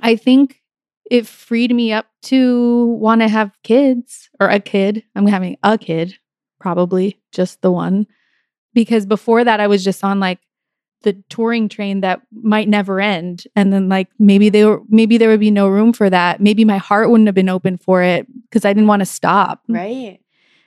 I 0.00 0.16
think 0.16 0.60
it 1.10 1.26
freed 1.26 1.74
me 1.74 1.92
up 1.92 2.06
to 2.24 2.86
want 2.98 3.20
to 3.20 3.28
have 3.28 3.52
kids 3.62 4.28
or 4.40 4.48
a 4.48 4.60
kid. 4.60 5.04
I'm 5.14 5.26
having 5.26 5.56
a 5.62 5.76
kid, 5.78 6.14
probably 6.60 7.20
just 7.32 7.62
the 7.62 7.70
one. 7.72 8.06
Because 8.74 9.06
before 9.06 9.44
that 9.44 9.60
I 9.60 9.66
was 9.66 9.84
just 9.84 10.02
on 10.04 10.20
like 10.20 10.40
the 11.02 11.12
touring 11.28 11.68
train 11.68 12.00
that 12.00 12.22
might 12.32 12.66
never 12.68 12.98
end 12.98 13.44
and 13.54 13.70
then 13.72 13.90
like 13.90 14.08
maybe 14.18 14.48
they 14.48 14.64
were 14.64 14.80
maybe 14.88 15.18
there 15.18 15.28
would 15.28 15.40
be 15.40 15.50
no 15.50 15.68
room 15.68 15.92
for 15.92 16.08
that. 16.10 16.40
Maybe 16.40 16.64
my 16.64 16.78
heart 16.78 17.10
wouldn't 17.10 17.28
have 17.28 17.34
been 17.34 17.48
open 17.50 17.76
for 17.76 18.02
it 18.02 18.26
because 18.48 18.64
I 18.64 18.72
didn't 18.72 18.88
want 18.88 19.00
to 19.00 19.06
stop 19.06 19.62
Right. 19.68 20.20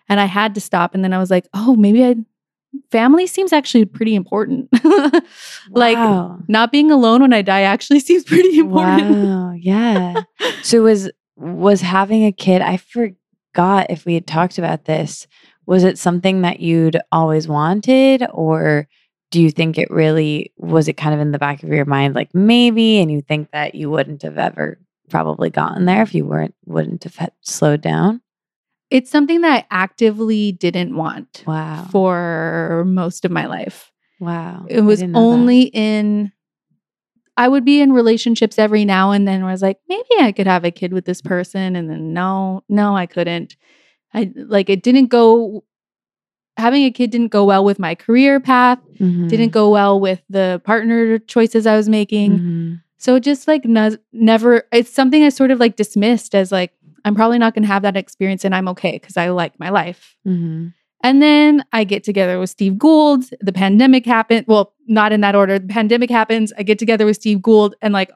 and 0.10 0.20
I 0.20 0.26
had 0.26 0.54
to 0.56 0.62
stop. 0.62 0.94
And 0.94 1.04
then 1.04 1.12
I 1.14 1.18
was 1.18 1.32
like, 1.32 1.48
oh, 1.56 1.76
maybe 1.76 2.04
I 2.06 2.16
family 2.92 3.28
seems 3.28 3.54
actually 3.54 3.86
pretty 3.86 4.16
important. 4.16 4.70
like 5.72 5.98
Wow. 5.98 6.40
not 6.48 6.72
being 6.72 6.92
alone 6.92 7.22
when 7.22 7.34
I 7.34 7.42
die 7.42 7.62
actually 7.62 8.00
seems 8.02 8.24
pretty 8.24 8.60
important. 8.60 9.26
Wow. 9.26 9.54
Yeah. 9.54 10.22
so 10.64 10.84
was 10.84 11.10
was 11.36 11.82
having 11.82 12.26
a 12.26 12.32
kid, 12.32 12.62
I 12.62 12.78
forgot 12.78 13.88
if 13.90 14.06
we 14.06 14.14
had 14.16 14.28
talked 14.28 14.58
about 14.58 14.86
this. 14.86 15.28
Was 15.66 15.84
it 15.84 15.98
something 15.98 16.42
that 16.42 16.60
you'd 16.62 16.98
always 17.12 17.48
wanted 17.48 18.26
or 18.32 18.88
do 19.32 19.42
you 19.42 19.52
think 19.52 19.78
it 19.78 19.92
really 19.92 20.54
was 20.58 20.88
it 20.88 20.94
kind 20.94 21.14
of 21.14 21.20
in 21.20 21.32
the 21.34 21.38
back 21.40 21.62
of 21.62 21.70
your 21.70 21.84
mind 21.84 22.16
like 22.16 22.34
maybe 22.34 23.00
and 23.00 23.12
you 23.12 23.22
think 23.22 23.52
that 23.52 23.76
you 23.76 23.90
wouldn't 23.90 24.22
have 24.22 24.38
ever 24.38 24.80
probably 25.10 25.50
gotten 25.50 25.84
there 25.84 26.02
if 26.02 26.16
you 26.16 26.24
weren't 26.26 26.56
wouldn't 26.66 27.04
have 27.04 27.16
had 27.18 27.32
slowed 27.42 27.82
down? 27.82 28.22
It's 28.90 29.12
something 29.12 29.42
that 29.42 29.64
I 29.64 29.66
actively 29.70 30.52
didn't 30.54 30.96
want 30.96 31.44
Wow. 31.46 31.88
for 31.92 32.84
most 32.88 33.26
of 33.26 33.32
my 33.32 33.46
life. 33.48 33.92
wow. 34.20 34.66
It 34.70 34.82
was 34.82 35.00
didn't 35.00 35.14
that. 35.14 35.20
only 35.20 35.64
in 35.64 36.32
I 37.40 37.48
would 37.48 37.64
be 37.66 37.82
in 37.82 37.94
relationships 37.94 38.58
every 38.58 38.84
now 38.84 39.12
and 39.12 39.28
then 39.28 39.42
where 39.42 39.50
I 39.50 39.54
was 39.54 39.62
like, 39.62 39.78
maybe 39.88 40.08
I 40.20 40.32
could 40.32 40.48
have 40.48 40.66
a 40.66 40.72
kid 40.72 40.92
with 40.92 41.06
this 41.06 41.22
person. 41.22 41.76
And 41.76 41.88
then 41.88 42.12
no, 42.12 42.64
no, 42.68 42.96
I 42.98 43.06
couldn't. 43.06 43.56
I 44.12 44.32
like 44.36 44.70
it 44.72 44.82
didn't 44.82 45.08
go 45.08 45.64
having 46.58 46.84
a 46.86 46.90
kid 46.92 47.12
didn't 47.12 47.28
go 47.32 47.46
well 47.46 47.64
with 47.64 47.78
my 47.78 47.94
career 47.94 48.40
path, 48.40 48.80
Mhm. 49.00 49.30
didn't 49.30 49.50
go 49.52 49.70
well 49.70 50.00
with 50.00 50.24
the 50.32 50.60
partner 50.66 51.20
choices 51.20 51.68
I 51.68 51.76
was 51.78 51.88
making. 51.88 52.40
Mhm. 52.40 52.82
So 52.98 53.20
just 53.20 53.48
like 53.48 53.64
no, 53.66 53.96
never, 54.12 54.64
it's 54.72 54.90
something 54.92 55.24
I 55.24 55.30
sort 55.30 55.52
of 55.52 55.60
like 55.60 55.76
dismissed 55.76 56.34
as 56.34 56.52
like, 56.52 56.72
I'm 57.08 57.16
probably 57.16 57.40
not 57.40 57.54
going 57.54 57.64
to 57.64 57.68
have 57.68 57.84
that 57.84 57.98
experience 57.98 58.46
and 58.46 58.54
I'm 58.54 58.68
okay 58.70 58.94
because 58.94 59.18
I 59.18 59.30
like 59.30 59.60
my 59.60 59.70
life. 59.70 60.16
Mhm. 60.28 60.74
And 61.04 61.22
then 61.22 61.64
I 61.72 61.84
get 61.84 62.04
together 62.04 62.40
with 62.40 62.50
Steve 62.50 62.78
Gould. 62.78 63.26
The 63.40 63.54
pandemic 63.54 64.06
happened. 64.06 64.46
Well, 64.48 64.74
not 64.88 65.12
in 65.12 65.22
that 65.22 65.36
order. 65.36 65.60
The 65.60 65.68
pandemic 65.68 66.10
happens. 66.10 66.52
I 66.58 66.64
get 66.64 66.80
together 66.80 67.06
with 67.06 67.16
Steve 67.16 67.42
Gould 67.42 67.76
and 67.82 67.94
like 67.94 68.12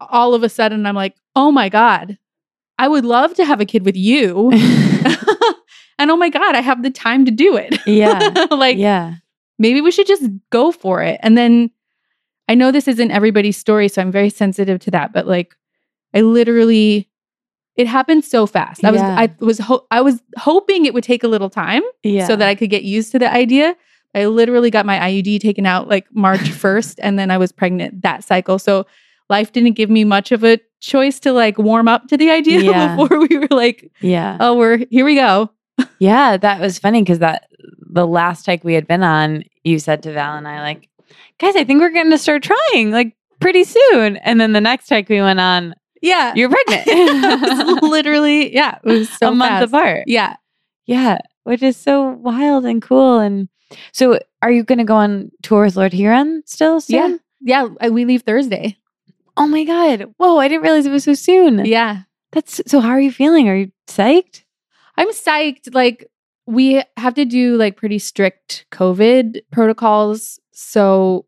all 0.00 0.34
of 0.34 0.42
a 0.42 0.48
sudden 0.48 0.86
I'm 0.86 0.94
like, 0.94 1.16
oh 1.34 1.50
my 1.50 1.68
God, 1.68 2.18
I 2.78 2.88
would 2.88 3.04
love 3.04 3.34
to 3.34 3.44
have 3.44 3.60
a 3.60 3.64
kid 3.64 3.84
with 3.84 3.96
you. 3.96 4.50
and 5.98 6.10
oh 6.10 6.16
my 6.16 6.28
God, 6.28 6.54
I 6.54 6.60
have 6.60 6.82
the 6.82 6.90
time 6.90 7.24
to 7.24 7.30
do 7.30 7.56
it. 7.56 7.78
Yeah. 7.86 8.46
like, 8.50 8.76
yeah. 8.76 9.14
maybe 9.58 9.80
we 9.80 9.90
should 9.90 10.06
just 10.06 10.24
go 10.50 10.72
for 10.72 11.02
it. 11.02 11.18
And 11.22 11.36
then 11.36 11.70
I 12.48 12.54
know 12.54 12.70
this 12.70 12.88
isn't 12.88 13.10
everybody's 13.10 13.56
story, 13.56 13.88
so 13.88 14.02
I'm 14.02 14.12
very 14.12 14.30
sensitive 14.30 14.80
to 14.80 14.90
that. 14.92 15.12
But 15.12 15.26
like, 15.26 15.56
I 16.12 16.20
literally, 16.20 17.08
it 17.76 17.86
happened 17.86 18.24
so 18.24 18.46
fast. 18.46 18.84
I 18.84 18.90
was, 18.90 19.00
Yeah. 19.00 19.16
I 19.18 19.30
was, 19.40 19.58
ho- 19.58 19.86
I 19.90 20.00
was 20.00 20.22
hoping 20.38 20.84
it 20.86 20.94
would 20.94 21.04
take 21.04 21.24
a 21.24 21.28
little 21.28 21.50
time 21.50 21.82
Yeah. 22.02 22.26
so 22.26 22.36
that 22.36 22.48
I 22.48 22.54
could 22.54 22.70
get 22.70 22.84
used 22.84 23.12
to 23.12 23.18
the 23.18 23.32
idea. 23.32 23.76
I 24.14 24.26
literally 24.26 24.70
got 24.70 24.86
my 24.86 24.98
IUD 24.98 25.40
taken 25.40 25.66
out 25.66 25.88
like 25.88 26.06
March 26.12 26.38
1st, 26.62 27.00
and 27.02 27.18
then 27.18 27.30
I 27.30 27.38
was 27.38 27.50
pregnant 27.52 28.02
that 28.02 28.22
cycle. 28.22 28.58
So 28.60 28.86
life 29.28 29.52
didn't 29.52 29.72
give 29.72 29.90
me 29.90 30.04
much 30.04 30.30
of 30.32 30.44
a 30.44 30.58
choice 30.80 31.18
to 31.20 31.32
like 31.32 31.58
warm 31.58 31.88
up 31.88 32.06
to 32.08 32.16
the 32.16 32.30
idea 32.30 32.60
Yeah. 32.62 32.94
before 32.96 33.18
we 33.26 33.38
were 33.38 33.48
like, 33.50 33.90
yeah. 34.00 34.36
oh, 34.40 34.54
we're 34.56 34.84
here 34.90 35.04
we 35.04 35.16
go. 35.16 35.50
Yeah, 35.98 36.36
that 36.36 36.60
was 36.60 36.78
funny 36.78 37.02
because 37.02 37.18
that 37.20 37.48
the 37.90 38.06
last 38.06 38.46
hike 38.46 38.62
we 38.62 38.74
had 38.74 38.86
been 38.86 39.02
on, 39.02 39.42
you 39.64 39.78
said 39.78 40.02
to 40.04 40.12
Val 40.12 40.36
and 40.36 40.46
I, 40.46 40.60
like, 40.60 40.88
guys, 41.38 41.56
I 41.56 41.64
think 41.64 41.80
we're 41.80 41.90
going 41.90 42.10
to 42.10 42.18
start 42.18 42.42
trying 42.44 42.90
like 42.92 43.16
pretty 43.40 43.64
soon. 43.64 44.16
And 44.18 44.40
then 44.40 44.52
the 44.52 44.60
next 44.60 44.88
hike 44.88 45.08
we 45.08 45.20
went 45.20 45.40
on, 45.40 45.74
Yeah. 46.04 46.32
you're 46.36 46.50
pregnant. 46.50 47.82
Literally, 47.82 48.54
yeah, 48.54 48.78
it 48.82 48.88
was 48.88 49.08
so 49.08 49.28
a 49.28 49.34
month 49.34 49.50
fast. 49.50 49.68
apart. 49.68 50.04
Yeah. 50.06 50.36
Yeah, 50.86 51.18
which 51.44 51.62
is 51.62 51.76
so 51.76 52.10
wild 52.10 52.64
and 52.66 52.82
cool. 52.82 53.18
And 53.18 53.48
so, 53.92 54.18
are 54.42 54.50
you 54.50 54.62
going 54.62 54.78
to 54.78 54.84
go 54.84 54.96
on 54.96 55.30
tour 55.42 55.64
with 55.64 55.76
Lord 55.76 55.92
Huron 55.92 56.42
still? 56.46 56.80
Soon? 56.80 57.20
Yeah. 57.40 57.66
Yeah. 57.80 57.88
We 57.88 58.04
leave 58.04 58.22
Thursday. 58.22 58.76
Oh 59.36 59.48
my 59.48 59.64
God! 59.64 60.14
Whoa! 60.18 60.38
I 60.38 60.46
didn't 60.46 60.62
realize 60.62 60.86
it 60.86 60.92
was 60.92 61.04
so 61.04 61.14
soon. 61.14 61.64
Yeah. 61.64 62.02
That's 62.32 62.60
so. 62.66 62.80
How 62.80 62.90
are 62.90 63.00
you 63.00 63.10
feeling? 63.10 63.48
Are 63.48 63.56
you 63.56 63.72
psyched? 63.88 64.44
I'm 64.96 65.10
psyched. 65.10 65.74
Like, 65.74 66.08
we 66.46 66.82
have 66.96 67.14
to 67.14 67.24
do 67.24 67.56
like 67.56 67.76
pretty 67.76 67.98
strict 67.98 68.66
COVID 68.70 69.40
protocols. 69.50 70.38
So 70.52 71.26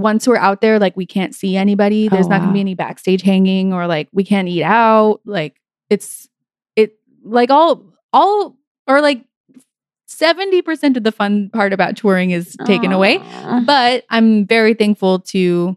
once 0.00 0.26
we're 0.28 0.36
out 0.36 0.60
there, 0.60 0.78
like, 0.78 0.96
we 0.96 1.06
can't 1.06 1.34
see 1.34 1.56
anybody. 1.56 2.06
Oh, 2.06 2.14
There's 2.14 2.28
not 2.28 2.38
going 2.38 2.48
to 2.48 2.48
wow. 2.48 2.54
be 2.54 2.60
any 2.60 2.74
backstage 2.74 3.22
hanging 3.22 3.72
or 3.72 3.86
like 3.86 4.08
we 4.12 4.24
can't 4.24 4.48
eat 4.48 4.62
out. 4.62 5.20
Like, 5.24 5.60
it's, 5.90 6.28
it, 6.76 6.98
like, 7.24 7.50
all, 7.50 7.84
all, 8.12 8.56
or 8.86 9.00
like 9.00 9.24
70% 10.08 10.96
of 10.96 11.04
the 11.04 11.12
fun 11.12 11.50
part 11.50 11.72
about 11.72 11.96
touring 11.96 12.30
is 12.30 12.56
taken 12.64 12.92
away. 12.92 13.18
But 13.64 14.04
I'm 14.10 14.46
very 14.46 14.74
thankful 14.74 15.20
to 15.20 15.76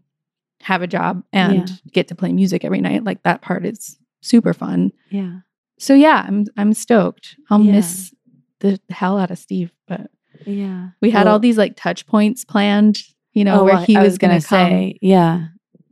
have 0.61 0.81
a 0.81 0.87
job 0.87 1.23
and 1.33 1.69
Yeah. 1.69 1.75
get 1.91 2.07
to 2.09 2.15
play 2.15 2.31
music 2.31 2.63
every 2.63 2.81
night. 2.81 3.03
Like 3.03 3.23
that 3.23 3.41
part 3.41 3.65
is 3.65 3.97
super 4.21 4.53
fun. 4.53 4.91
yeah. 5.09 5.39
So 5.81 5.93
yeah, 5.93 6.25
I'm 6.27 6.45
I'm 6.57 6.73
stoked. 6.73 7.37
I'll 7.49 7.61
Yeah. 7.63 7.71
miss 7.71 8.13
the 8.59 8.81
hell 8.89 9.17
out 9.17 9.31
of 9.31 9.37
Steve, 9.37 9.71
but 9.87 10.11
Yeah. 10.45 10.89
we 11.01 11.09
had 11.09 11.23
Well- 11.25 11.35
all 11.35 11.39
these 11.39 11.57
like 11.57 11.77
touch 11.77 12.05
points 12.05 12.43
planned, 12.43 13.01
you 13.33 13.43
know, 13.43 13.61
oh, 13.61 13.63
where 13.63 13.75
well, 13.75 13.83
he 13.83 13.95
I 13.95 14.03
was, 14.03 14.17
gonna, 14.17 14.41
say, 14.41 14.97
yeah, 15.01 15.47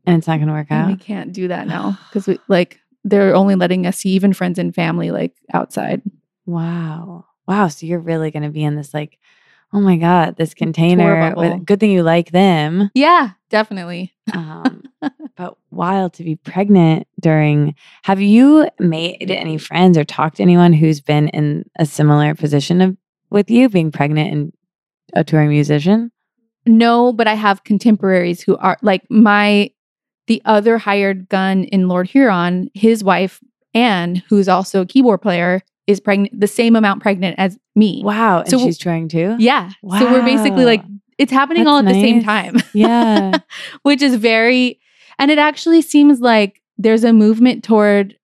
and 0.05 0.17
it's 0.17 0.27
not 0.27 0.39
gonna 0.39 0.53
work 0.53 0.67
and 0.69 0.87
we 0.87 0.97
can't 0.97 1.33
do 1.33 1.47
that 1.49 1.67
now 1.67 1.99
because 2.09 2.27
we 2.27 2.39
like 2.47 2.79
they're 3.03 3.35
only 3.35 3.55
letting 3.55 3.85
us 3.85 3.97
see 3.97 4.09
even 4.09 4.33
friends 4.33 4.59
and 4.59 4.73
family 4.73 5.11
like 5.11 5.33
outside. 5.53 6.01
Wow, 6.45 7.25
wow. 7.47 7.67
So 7.67 7.85
you're 7.85 7.99
really 7.99 8.31
gonna 8.31 8.49
be 8.49 8.63
in 8.63 8.75
this 8.75 8.93
like, 8.93 9.19
oh 9.73 9.81
my 9.81 9.97
god, 9.97 10.37
this 10.37 10.53
container. 10.53 11.33
With, 11.35 11.65
good 11.65 11.79
thing 11.79 11.91
you 11.91 12.03
like 12.03 12.31
them. 12.31 12.89
Yeah, 12.93 13.31
definitely. 13.49 14.13
Um, 14.33 14.83
but 15.35 15.57
wild 15.71 16.13
to 16.13 16.23
be 16.23 16.35
pregnant 16.35 17.07
during. 17.19 17.75
Have 18.03 18.21
you 18.21 18.69
made 18.79 19.29
any 19.29 19.57
friends 19.57 19.97
or 19.97 20.03
talked 20.03 20.37
to 20.37 20.43
anyone 20.43 20.73
who's 20.73 21.01
been 21.01 21.29
in 21.29 21.69
a 21.77 21.85
similar 21.85 22.33
position 22.35 22.81
of 22.81 22.97
with 23.29 23.49
you, 23.49 23.69
being 23.69 23.91
pregnant 23.91 24.33
and 24.33 24.53
a 25.13 25.23
touring 25.23 25.49
musician? 25.49 26.11
No, 26.67 27.13
but 27.13 27.27
I 27.27 27.33
have 27.33 27.63
contemporaries 27.63 28.41
who 28.41 28.57
are 28.57 28.77
like 28.81 29.03
my 29.09 29.71
the 30.27 30.41
other 30.45 30.77
hired 30.77 31.29
gun 31.29 31.63
in 31.65 31.87
Lord 31.87 32.07
Huron, 32.07 32.69
his 32.73 33.03
wife 33.03 33.39
Anne, 33.73 34.23
who's 34.29 34.49
also 34.49 34.81
a 34.81 34.85
keyboard 34.85 35.21
player, 35.21 35.61
is 35.87 35.99
pregnant 35.99 36.39
the 36.39 36.47
same 36.47 36.75
amount 36.75 37.01
pregnant 37.01 37.35
as 37.37 37.57
me. 37.75 38.01
Wow, 38.03 38.39
and 38.39 38.49
So- 38.49 38.59
she's 38.59 38.77
trying 38.77 39.07
too. 39.07 39.35
Yeah. 39.39 39.69
So 39.99 40.11
we're 40.11 40.23
basically 40.23 40.65
like 40.65 40.83
it's 41.17 41.31
happening 41.31 41.63
That's 41.63 41.71
all 41.71 41.79
at 41.79 41.85
the 41.85 41.93
same 41.93 42.23
time. 42.23 42.57
Yeah. 42.73 43.37
Which 43.83 44.01
is 44.01 44.15
very 44.15 44.79
and 45.19 45.31
it 45.31 45.39
actually 45.39 45.81
seems 45.81 46.19
like 46.19 46.61
there's 46.77 47.03
a 47.03 47.13
movement 47.13 47.63
toward 47.63 48.17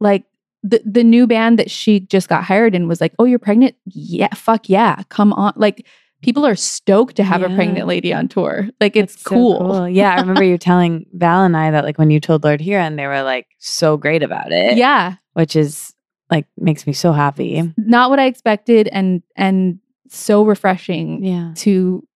like 0.00 0.24
the 0.62 0.82
the 0.84 1.04
new 1.04 1.26
band 1.26 1.58
that 1.58 1.70
she 1.70 2.00
just 2.00 2.28
got 2.28 2.42
hired 2.44 2.74
in 2.74 2.88
was 2.88 3.00
like, 3.00 3.14
"Oh, 3.18 3.24
you're 3.24 3.38
pregnant? 3.38 3.76
Yeah, 3.84 4.34
fuck 4.34 4.68
yeah. 4.68 5.02
Come 5.08 5.32
on." 5.34 5.52
Like 5.56 5.86
people 6.26 6.44
are 6.44 6.56
stoked 6.56 7.16
to 7.16 7.22
have 7.24 7.42
a 7.42 7.48
pregnant 7.54 7.86
lady 7.86 8.12
on 8.12 8.28
tour. 8.28 8.68
Like 8.80 8.96
it's 8.96 9.22
so 9.22 9.30
cool. 9.30 9.88
Yeah, 9.88 10.12
I 10.14 10.20
remember 10.20 10.42
you 10.44 10.58
telling 10.58 11.06
Val 11.14 11.44
and 11.44 11.56
I 11.56 11.70
that 11.70 11.84
like 11.84 11.96
when 11.98 12.10
you 12.10 12.20
told 12.20 12.44
Lord 12.44 12.60
Huron, 12.60 12.96
they 12.96 13.06
were 13.06 13.22
like 13.22 13.46
so 13.58 13.96
great 13.96 14.22
about 14.22 14.52
it. 14.52 14.76
Yeah. 14.76 15.14
which 15.34 15.56
is 15.56 15.94
like 16.30 16.46
makes 16.58 16.86
me 16.86 16.92
so 16.92 17.12
happy. 17.12 17.72
Not 17.78 18.10
what 18.10 18.18
I 18.18 18.26
expected 18.26 18.88
and 18.88 19.22
and 19.36 19.78
so 20.08 20.44
refreshing 20.44 21.24
Yeah, 21.24 21.52
to 21.56 22.06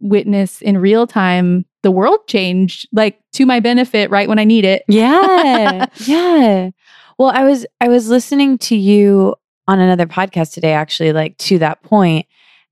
witness 0.00 0.60
in 0.62 0.76
real 0.78 1.06
time 1.06 1.64
the 1.82 1.90
world 1.90 2.20
change 2.26 2.86
like 2.92 3.20
to 3.32 3.46
my 3.46 3.60
benefit 3.60 4.10
right 4.10 4.28
when 4.28 4.38
I 4.38 4.44
need 4.44 4.64
it. 4.64 4.82
yeah, 4.88 5.86
yeah. 6.04 6.70
Well, 7.18 7.30
I 7.30 7.44
was 7.44 7.64
I 7.80 7.88
was 7.88 8.08
listening 8.08 8.58
to 8.58 8.76
you 8.76 9.34
on 9.68 9.78
another 9.78 10.06
podcast 10.06 10.52
today, 10.54 10.72
actually, 10.72 11.12
like 11.12 11.36
to 11.38 11.58
that 11.60 11.82
point, 11.84 12.26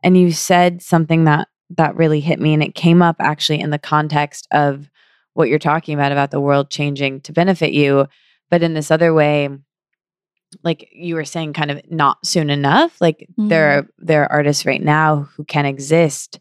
and 0.08 0.16
you 0.16 0.32
said 0.32 0.80
something 0.82 1.24
that 1.24 1.48
that 1.76 1.94
really 1.96 2.20
hit 2.20 2.40
me, 2.40 2.54
and 2.54 2.62
it 2.62 2.74
came 2.74 3.02
up 3.02 3.16
actually 3.20 3.60
in 3.60 3.68
the 3.70 3.78
context 3.78 4.48
of 4.52 4.88
what 5.34 5.50
you're 5.50 5.58
talking 5.58 5.92
about 5.94 6.12
about 6.12 6.30
the 6.30 6.40
world 6.40 6.70
changing 6.70 7.20
to 7.20 7.32
benefit 7.32 7.72
you, 7.74 8.06
but 8.50 8.62
in 8.62 8.72
this 8.74 8.90
other 8.90 9.12
way. 9.12 9.48
Like 10.64 10.88
you 10.92 11.14
were 11.14 11.26
saying, 11.26 11.52
kind 11.52 11.70
of 11.70 11.78
not 11.90 12.24
soon 12.24 12.48
enough. 12.48 12.98
Like 13.02 13.28
there 13.36 13.68
are 13.70 13.86
there 13.98 14.22
are 14.22 14.32
artists 14.32 14.64
right 14.64 14.82
now 14.82 15.28
who 15.36 15.44
can 15.44 15.66
exist 15.66 16.40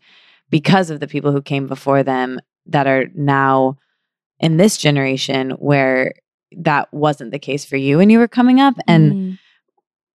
because 0.50 0.90
of 0.90 1.02
the 1.02 1.08
people 1.10 1.34
who 1.34 1.42
came 1.42 1.68
before 1.68 2.04
them 2.04 2.40
that 2.68 2.88
are 2.88 3.08
now 3.16 3.76
in 4.40 4.56
this 4.56 4.78
generation 4.78 5.52
where 5.60 6.14
that 6.54 6.88
wasn't 6.94 7.32
the 7.32 7.40
case 7.40 7.66
for 7.66 7.76
you 7.76 7.98
when 7.98 8.10
you 8.10 8.20
were 8.20 8.30
coming 8.30 8.62
up 8.62 8.76
and 8.88 9.38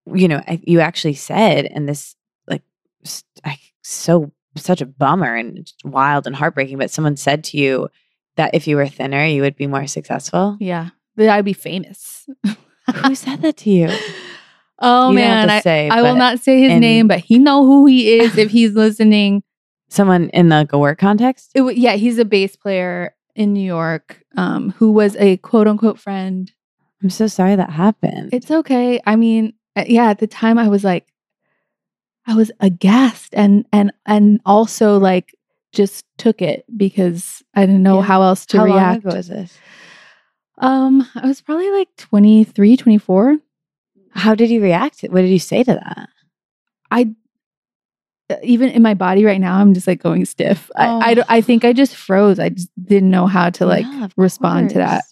Mm. 0.09 0.17
you 0.19 0.27
know 0.27 0.41
you 0.63 0.79
actually 0.79 1.13
said 1.13 1.65
and 1.65 1.87
this 1.87 2.01
like 2.01 2.07
s- 2.07 2.15
I, 2.15 2.22
so 3.83 4.31
such 4.55 4.81
a 4.81 4.85
bummer 4.85 5.35
and 5.35 5.71
wild 5.83 6.27
and 6.27 6.35
heartbreaking 6.35 6.77
but 6.77 6.91
someone 6.91 7.17
said 7.17 7.43
to 7.43 7.57
you 7.57 7.89
that 8.37 8.53
if 8.53 8.67
you 8.67 8.75
were 8.75 8.87
thinner 8.87 9.25
you 9.25 9.41
would 9.41 9.55
be 9.55 9.67
more 9.67 9.87
successful 9.87 10.57
yeah, 10.59 10.89
that 11.15 11.29
I'd 11.29 11.45
be 11.45 11.53
famous. 11.53 12.27
who 12.95 13.15
said 13.15 13.41
that 13.41 13.57
to 13.57 13.69
you 13.69 13.89
Oh 14.85 15.09
You 15.11 15.15
man, 15.15 15.47
to 15.47 15.53
I, 15.53 15.59
say, 15.61 15.87
I 15.89 16.01
will 16.01 16.15
not 16.15 16.39
say 16.39 16.59
his 16.61 16.73
in- 16.73 16.79
name, 16.81 17.07
but 17.07 17.19
he 17.19 17.37
know 17.39 17.63
who 17.65 17.85
he 17.85 18.19
is 18.19 18.37
if 18.37 18.49
he's 18.51 18.71
listening. 18.85 19.43
someone 19.87 20.29
in 20.29 20.51
a 20.51 20.67
work 20.73 20.97
context 20.99 21.51
It, 21.55 21.77
yeah, 21.77 21.93
he's 21.93 22.17
a 22.17 22.25
bass 22.25 22.55
player 22.55 23.15
in 23.35 23.53
New 23.53 23.63
York, 23.65 24.23
um, 24.35 24.71
who 24.71 24.91
was 24.91 25.15
a 25.17 25.37
quote 25.37 25.67
unquote 25.67 25.99
friend. 25.99 26.51
i'm 27.01 27.09
so 27.09 27.27
sorry 27.27 27.55
that 27.55 27.69
happened 27.69 28.33
It's 28.33 28.51
okay. 28.51 28.99
I 29.05 29.15
mean, 29.15 29.53
uh, 29.75 29.85
yeah, 29.87 30.09
at 30.09 30.19
the 30.19 30.27
time 30.27 30.57
I 30.57 30.67
was 30.67 30.83
like, 30.83 31.07
I 32.27 32.35
was 32.35 32.51
aghast 32.59 33.29
and 33.33 33.65
and 33.71 33.91
and 34.05 34.39
also 34.45 34.97
like 34.97 35.35
just 35.73 36.05
took 36.17 36.41
it 36.41 36.65
because 36.77 37.43
I 37.55 37.65
didn't 37.65 37.83
know 37.83 37.97
Yeah. 37.99 38.05
how 38.05 38.21
else 38.21 38.45
to 38.47 38.57
how 38.59 38.65
react. 38.65 39.03
long 39.05 39.11
ago 39.13 39.17
was 39.17 39.27
this 39.27 39.57
Um, 40.59 41.07
I 41.15 41.25
was 41.27 41.41
probably 41.41 41.69
like 41.71 41.89
23, 41.97 42.77
24. 42.77 43.37
how 44.11 44.35
did 44.35 44.49
you 44.49 44.61
react 44.61 45.01
what 45.09 45.21
did 45.21 45.31
you 45.31 45.39
say 45.39 45.63
to 45.63 45.73
that 45.73 46.09
I 46.91 47.09
uh, 48.29 48.35
even 48.43 48.69
in 48.69 48.81
my 48.81 48.93
body 48.93 49.25
right 49.25 49.41
now, 49.41 49.57
I'm 49.59 49.73
just 49.73 49.85
like 49.87 50.01
going 50.01 50.23
stiff. 50.25 50.71
I, 50.77 50.85
I, 50.87 51.15
Oh. 51.19 51.23
I 51.27 51.41
think 51.41 51.65
I 51.65 51.73
just 51.73 51.93
froze. 51.93 52.39
I 52.39 52.49
just 52.49 52.69
didn't 52.81 53.09
know 53.09 53.27
how 53.27 53.49
to 53.49 53.65
like 53.65 53.85
Yeah, 53.85 54.07
respond 54.15 54.69
to 54.69 54.75
that 54.75 55.03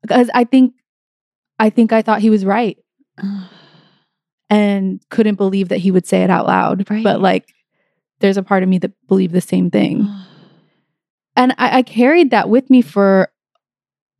because 0.00 0.30
I 0.32 0.44
think, 0.44 0.72
I 1.58 1.68
think 1.68 1.92
I 1.92 2.00
thought 2.00 2.22
he 2.22 2.30
was 2.30 2.46
right 2.46 2.78
and 4.50 5.00
couldn't 5.10 5.34
believe 5.36 5.68
that 5.68 5.78
he 5.78 5.90
would 5.90 6.06
say 6.06 6.22
it 6.22 6.30
out 6.30 6.46
loud. 6.46 6.88
Right. 6.90 7.04
But 7.04 7.20
like, 7.20 7.54
there's 8.20 8.36
a 8.36 8.42
part 8.42 8.62
of 8.62 8.68
me 8.68 8.78
that 8.78 8.92
believed 9.06 9.32
the 9.34 9.40
same 9.40 9.70
thing, 9.70 10.08
and 11.36 11.52
I, 11.58 11.78
I 11.78 11.82
carried 11.82 12.30
that 12.30 12.48
with 12.48 12.68
me 12.70 12.82
for 12.82 13.30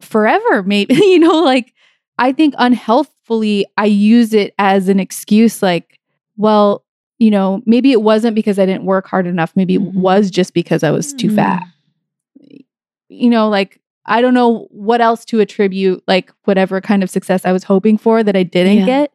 forever. 0.01 0.63
Maybe 0.63 0.95
you 0.97 1.19
know, 1.19 1.43
like 1.43 1.73
I 2.19 2.33
think 2.33 2.55
unhealthfully, 2.59 3.65
I 3.77 3.87
use 3.87 4.33
it 4.35 4.55
as 4.59 4.89
an 4.89 5.01
excuse. 5.01 5.63
Like, 5.63 5.99
well, 6.37 6.85
you 7.19 7.31
know, 7.31 7.63
maybe 7.67 7.91
it 7.93 8.03
wasn't 8.03 8.35
because 8.37 8.59
I 8.59 8.67
didn't 8.67 8.85
work 8.85 9.09
hard 9.09 9.27
enough. 9.27 9.53
Maybe 9.57 9.75
it 9.75 9.81
Mhm. 9.83 9.95
was 9.95 10.31
just 10.31 10.55
because 10.55 10.83
I 10.85 10.91
was 10.93 11.13
too 11.13 11.35
fat. 11.35 11.63
You 13.09 13.31
know, 13.31 13.49
like 13.49 13.81
I 14.07 14.21
don't 14.21 14.35
know 14.35 14.69
what 14.71 15.01
else 15.01 15.25
to 15.27 15.41
attribute 15.41 16.03
like 16.07 16.33
whatever 16.45 16.81
kind 16.81 17.03
of 17.03 17.11
success 17.11 17.45
I 17.45 17.53
was 17.53 17.65
hoping 17.65 17.99
for 17.99 18.23
that 18.23 18.37
I 18.37 18.43
didn't 18.43 18.79
Yeah. 18.79 18.87
get. 18.87 19.13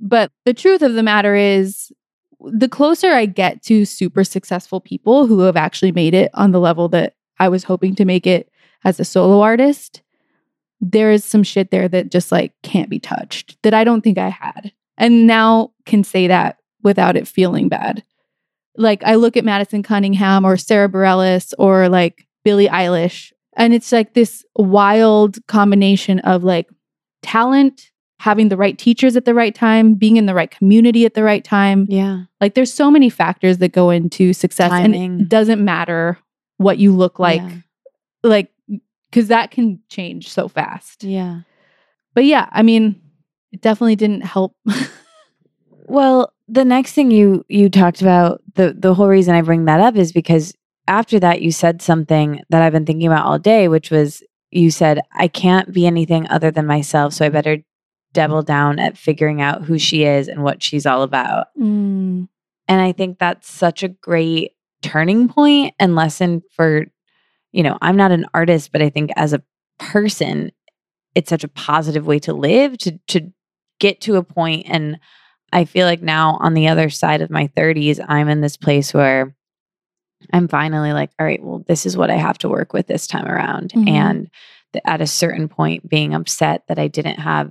But 0.00 0.32
the 0.44 0.54
truth 0.54 0.82
of 0.82 0.94
the 0.94 1.02
matter 1.02 1.34
is 1.34 1.92
the 2.40 2.68
closer 2.68 3.10
I 3.10 3.26
get 3.26 3.62
to 3.64 3.84
super 3.84 4.24
successful 4.24 4.80
people 4.80 5.26
who 5.26 5.40
have 5.40 5.56
actually 5.56 5.92
made 5.92 6.14
it 6.14 6.30
on 6.34 6.52
the 6.52 6.60
level 6.60 6.88
that 6.88 7.14
I 7.38 7.48
was 7.48 7.64
hoping 7.64 7.94
to 7.96 8.04
make 8.04 8.26
it 8.26 8.50
as 8.84 8.98
a 8.98 9.04
solo 9.04 9.40
artist, 9.40 10.02
there 10.80 11.10
is 11.10 11.24
some 11.24 11.42
shit 11.42 11.70
there 11.70 11.88
that 11.88 12.10
just 12.10 12.32
like 12.32 12.54
can't 12.62 12.88
be 12.88 12.98
touched 12.98 13.58
that 13.62 13.74
I 13.74 13.84
don't 13.84 14.00
think 14.00 14.18
I 14.18 14.30
had. 14.30 14.72
And 14.96 15.26
now 15.26 15.72
can 15.84 16.04
say 16.04 16.26
that 16.28 16.58
without 16.82 17.16
it 17.16 17.28
feeling 17.28 17.68
bad. 17.68 18.02
Like 18.76 19.02
I 19.04 19.16
look 19.16 19.36
at 19.36 19.44
Madison 19.44 19.82
Cunningham 19.82 20.46
or 20.46 20.56
Sara 20.56 20.88
Bareilles 20.88 21.52
or 21.58 21.88
like 21.88 22.26
Billie 22.44 22.68
Eilish, 22.68 23.32
and 23.56 23.74
it's 23.74 23.92
like 23.92 24.14
this 24.14 24.44
wild 24.56 25.44
combination 25.46 26.20
of 26.20 26.44
like 26.44 26.70
talent, 27.22 27.89
having 28.20 28.50
the 28.50 28.56
right 28.56 28.76
teachers 28.76 29.16
at 29.16 29.24
the 29.24 29.32
right 29.32 29.54
time, 29.54 29.94
being 29.94 30.18
in 30.18 30.26
the 30.26 30.34
right 30.34 30.50
community 30.50 31.06
at 31.06 31.14
the 31.14 31.22
right 31.24 31.42
time. 31.42 31.86
Yeah. 31.88 32.24
Like 32.38 32.54
there's 32.54 32.70
so 32.72 32.90
many 32.90 33.08
factors 33.08 33.58
that 33.58 33.72
go 33.72 33.88
into 33.88 34.34
success 34.34 34.70
and 34.70 34.94
it 34.94 35.28
doesn't 35.28 35.64
matter 35.64 36.18
what 36.58 36.76
you 36.76 36.92
look 36.94 37.18
like 37.18 37.40
Yeah. 37.40 37.56
like 38.22 38.50
cuz 39.10 39.28
that 39.28 39.50
can 39.50 39.80
change 39.88 40.28
so 40.28 40.48
fast. 40.48 41.02
Yeah. 41.02 41.40
But 42.14 42.26
yeah, 42.26 42.48
I 42.52 42.62
mean, 42.62 43.00
it 43.52 43.62
definitely 43.62 43.96
didn't 43.96 44.22
help. 44.22 44.54
Well, 45.86 46.32
the 46.46 46.64
next 46.64 46.92
thing 46.92 47.10
you 47.10 47.44
you 47.48 47.68
talked 47.68 48.00
about 48.00 48.40
the 48.54 48.74
the 48.78 48.94
whole 48.94 49.08
reason 49.08 49.34
I 49.34 49.42
bring 49.42 49.64
that 49.64 49.80
up 49.80 49.96
is 49.96 50.12
because 50.12 50.54
after 50.86 51.18
that 51.20 51.42
you 51.42 51.50
said 51.50 51.82
something 51.82 52.42
that 52.50 52.62
I've 52.62 52.72
been 52.72 52.86
thinking 52.86 53.08
about 53.08 53.26
all 53.26 53.38
day, 53.38 53.66
which 53.66 53.90
was 53.90 54.22
you 54.52 54.70
said 54.70 55.00
I 55.14 55.26
can't 55.26 55.72
be 55.72 55.86
anything 55.86 56.28
other 56.28 56.50
than 56.52 56.66
myself, 56.66 57.12
so 57.14 57.26
I 57.26 57.28
better 57.28 57.58
double 58.12 58.42
down 58.42 58.78
at 58.78 58.98
figuring 58.98 59.40
out 59.40 59.64
who 59.64 59.78
she 59.78 60.04
is 60.04 60.28
and 60.28 60.42
what 60.42 60.62
she's 60.62 60.86
all 60.86 61.02
about. 61.02 61.46
Mm, 61.58 62.28
And 62.68 62.80
I 62.80 62.92
think 62.92 63.18
that's 63.18 63.50
such 63.50 63.82
a 63.82 63.88
great 63.88 64.52
turning 64.82 65.28
point 65.28 65.74
and 65.78 65.94
lesson 65.94 66.42
for, 66.56 66.86
you 67.52 67.62
know, 67.62 67.78
I'm 67.82 67.96
not 67.96 68.12
an 68.12 68.26
artist, 68.34 68.72
but 68.72 68.82
I 68.82 68.90
think 68.90 69.10
as 69.16 69.32
a 69.32 69.42
person, 69.78 70.50
it's 71.14 71.28
such 71.30 71.44
a 71.44 71.48
positive 71.48 72.06
way 72.06 72.18
to 72.20 72.32
live 72.32 72.78
to 72.78 72.98
to 73.08 73.32
get 73.78 74.00
to 74.02 74.16
a 74.16 74.22
point 74.22 74.66
and 74.68 74.98
I 75.52 75.64
feel 75.64 75.84
like 75.86 76.00
now 76.02 76.36
on 76.40 76.54
the 76.54 76.68
other 76.68 76.90
side 76.90 77.22
of 77.22 77.30
my 77.30 77.48
30s, 77.48 77.98
I'm 78.08 78.28
in 78.28 78.40
this 78.40 78.56
place 78.56 78.94
where 78.94 79.34
I'm 80.32 80.46
finally 80.46 80.92
like, 80.92 81.10
all 81.18 81.26
right, 81.26 81.42
well, 81.42 81.64
this 81.66 81.86
is 81.86 81.96
what 81.96 82.10
I 82.10 82.14
have 82.16 82.38
to 82.38 82.48
work 82.48 82.72
with 82.72 82.86
this 82.86 83.08
time 83.08 83.26
around. 83.26 83.72
Mhm. 83.72 83.88
And 83.88 84.30
at 84.84 85.00
a 85.00 85.06
certain 85.08 85.48
point, 85.48 85.88
being 85.88 86.14
upset 86.14 86.62
that 86.68 86.78
I 86.78 86.86
didn't 86.86 87.18
have 87.18 87.50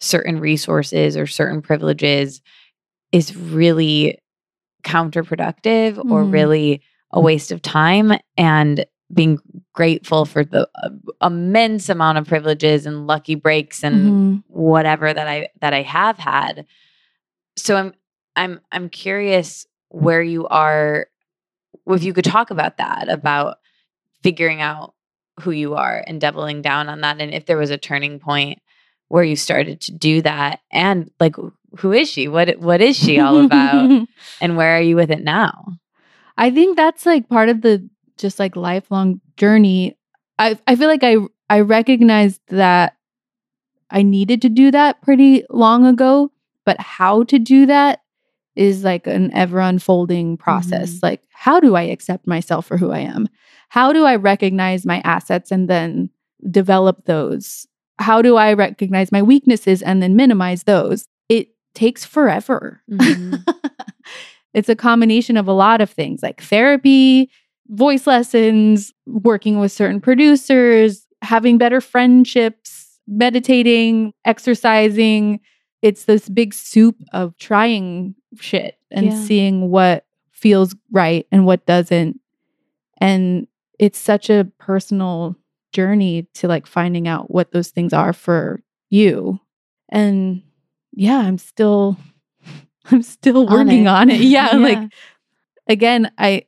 certain 0.00 0.38
resources 0.40 1.16
or 1.16 1.26
certain 1.26 1.62
privileges 1.62 2.40
is 3.12 3.36
really 3.36 4.18
counterproductive 4.84 5.98
or 6.10 6.24
Mhm. 6.24 6.32
really 6.32 6.82
a 7.12 7.20
waste 7.20 7.52
of 7.52 7.62
time. 7.62 8.12
And 8.36 8.84
being 9.12 9.38
grateful 9.74 10.24
for 10.24 10.44
the 10.44 10.68
uh, 10.82 10.90
immense 11.22 11.88
amount 11.88 12.18
of 12.18 12.26
privileges 12.26 12.86
and 12.86 13.06
lucky 13.06 13.34
breaks 13.34 13.84
and 13.84 13.94
mhm. 13.94 14.42
whatever 14.48 15.12
that 15.12 15.28
I 15.28 15.48
that 15.60 15.72
I 15.72 15.82
have 15.82 16.18
had. 16.18 16.66
So 17.56 17.76
I'm 17.76 17.94
I'm 18.34 18.60
I'm 18.72 18.88
curious 18.88 19.66
where 19.90 20.22
you 20.22 20.46
are 20.48 21.06
if 21.86 22.02
you 22.02 22.12
could 22.12 22.24
talk 22.24 22.50
about 22.50 22.78
that 22.78 23.08
about 23.08 23.58
figuring 24.22 24.60
out 24.60 24.94
who 25.40 25.50
you 25.50 25.74
are 25.74 26.02
and 26.06 26.20
doubling 26.20 26.62
down 26.62 26.88
on 26.88 27.02
that 27.02 27.20
and 27.20 27.32
if 27.32 27.46
there 27.46 27.58
was 27.58 27.70
a 27.70 27.78
turning 27.78 28.18
point 28.18 28.58
where 29.14 29.24
you 29.24 29.36
started 29.36 29.80
to 29.80 29.92
do 29.92 30.20
that 30.20 30.58
and 30.72 31.08
like 31.20 31.36
who 31.78 31.92
is 31.92 32.10
she 32.10 32.26
what 32.26 32.58
what 32.58 32.80
is 32.80 32.96
she 32.96 33.20
all 33.20 33.44
about 33.44 34.08
and 34.40 34.56
where 34.56 34.76
are 34.76 34.80
you 34.80 34.96
with 34.96 35.10
it 35.10 35.22
now 35.22 35.78
I 36.36 36.50
think 36.50 36.76
that's 36.76 37.06
like 37.06 37.28
part 37.28 37.48
of 37.48 37.62
the 37.62 37.88
just 38.18 38.38
like 38.38 38.56
lifelong 38.56 39.20
journey. 39.36 39.96
I 40.38 40.58
I 40.66 40.76
feel 40.76 40.88
like 40.88 41.04
I 41.04 41.16
I 41.48 41.60
recognized 41.60 42.40
that 42.48 42.96
I 43.90 44.02
needed 44.02 44.42
to 44.42 44.48
do 44.48 44.70
that 44.70 45.00
pretty 45.02 45.44
long 45.50 45.86
ago, 45.86 46.32
but 46.64 46.80
how 46.80 47.24
to 47.24 47.38
do 47.38 47.66
that 47.66 48.00
is 48.56 48.84
like 48.84 49.06
an 49.06 49.32
ever 49.34 49.60
unfolding 49.60 50.36
process. 50.36 50.90
Mm-hmm. 50.90 51.06
Like 51.06 51.22
how 51.30 51.60
do 51.60 51.76
I 51.76 51.82
accept 51.82 52.26
myself 52.26 52.66
for 52.66 52.76
who 52.76 52.90
I 52.90 53.00
am? 53.00 53.28
How 53.68 53.92
do 53.92 54.04
I 54.04 54.16
recognize 54.16 54.86
my 54.86 55.00
assets 55.04 55.50
and 55.50 55.68
then 55.68 56.10
develop 56.50 57.04
those? 57.04 57.66
How 57.98 58.22
do 58.22 58.36
I 58.36 58.52
recognize 58.54 59.12
my 59.12 59.22
weaknesses 59.22 59.82
and 59.82 60.02
then 60.02 60.16
minimize 60.16 60.64
those? 60.64 61.06
It 61.28 61.48
takes 61.74 62.04
forever. 62.04 62.82
Mhm. 62.90 63.44
it's 64.54 64.68
a 64.68 64.76
combination 64.76 65.36
of 65.36 65.48
a 65.48 65.52
lot 65.52 65.80
of 65.80 65.90
things 65.90 66.22
like 66.22 66.40
therapy, 66.42 67.30
voice 67.68 68.06
lessons, 68.06 68.92
working 69.06 69.58
with 69.58 69.72
certain 69.72 70.00
producers, 70.00 71.06
having 71.22 71.58
better 71.58 71.80
friendships, 71.80 72.98
meditating, 73.06 74.12
exercising. 74.24 75.40
It's 75.82 76.04
this 76.04 76.28
big 76.28 76.54
soup 76.54 76.96
of 77.12 77.36
trying 77.38 78.14
shit 78.40 78.76
and 78.90 79.06
Yeah. 79.06 79.14
seeing 79.24 79.70
what 79.70 80.04
feels 80.30 80.74
right 80.90 81.26
and 81.32 81.46
what 81.46 81.64
doesn't. 81.66 82.20
And 82.98 83.46
it's 83.78 83.98
such 83.98 84.30
a 84.30 84.46
personal 84.58 85.36
journey 85.74 86.26
to 86.34 86.48
like 86.48 86.66
finding 86.66 87.06
out 87.06 87.30
what 87.30 87.52
those 87.52 87.68
things 87.70 87.92
are 87.92 88.12
for 88.14 88.60
you. 88.90 89.38
And 89.90 90.42
yeah, 90.92 91.18
I'm 91.18 91.36
still 91.38 91.98
I'm 92.86 93.02
still 93.02 93.46
On 93.48 93.52
working 93.66 93.84
it. 93.86 93.88
on 93.88 94.10
it. 94.10 94.20
Yeah, 94.20 94.52
Yeah. 94.56 94.56
like 94.56 94.92
again, 95.68 96.10
I 96.16 96.44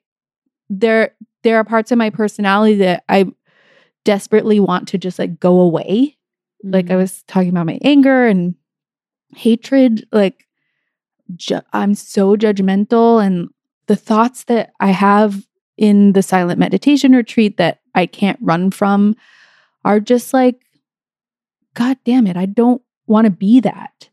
there 0.70 1.14
there 1.42 1.58
are 1.58 1.64
parts 1.64 1.92
of 1.92 1.98
my 1.98 2.10
personality 2.10 2.76
that 2.76 3.04
I 3.08 3.26
desperately 4.04 4.60
want 4.60 4.88
to 4.88 4.98
just 4.98 5.18
like 5.18 5.38
go 5.38 5.60
away. 5.60 6.16
Like 6.62 6.90
I 6.90 6.94
Mhm. 6.94 6.98
was 6.98 7.22
talking 7.24 7.50
about 7.50 7.66
my 7.66 7.78
anger 7.82 8.26
and 8.26 8.54
hatred, 9.34 10.06
like 10.12 10.46
ju- 11.36 11.60
I'm 11.72 11.94
so 11.94 12.36
judgmental 12.36 13.24
and 13.24 13.48
the 13.86 13.96
thoughts 13.96 14.44
that 14.44 14.72
I 14.80 14.88
have 14.90 15.46
in 15.76 16.12
the 16.12 16.22
silent 16.22 16.58
meditation 16.58 17.12
retreat 17.12 17.56
that 17.58 17.80
I 17.94 18.06
can't 18.06 18.38
run 18.40 18.70
from 18.70 19.16
are 19.84 20.00
just 20.00 20.32
like 20.32 20.60
god 21.74 21.98
damn 22.04 22.26
it, 22.26 22.36
I 22.36 22.46
don't 22.46 22.82
want 23.06 23.26
to 23.26 23.30
be 23.30 23.60
that. 23.60 24.08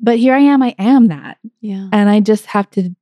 But 0.00 0.18
here 0.18 0.34
I 0.34 0.40
am, 0.40 0.62
I 0.62 0.74
am 0.78 1.08
that. 1.08 1.38
yeah 1.60 1.88
And 1.92 2.08
I 2.08 2.20
just 2.20 2.46
have 2.46 2.70
to 2.72 2.94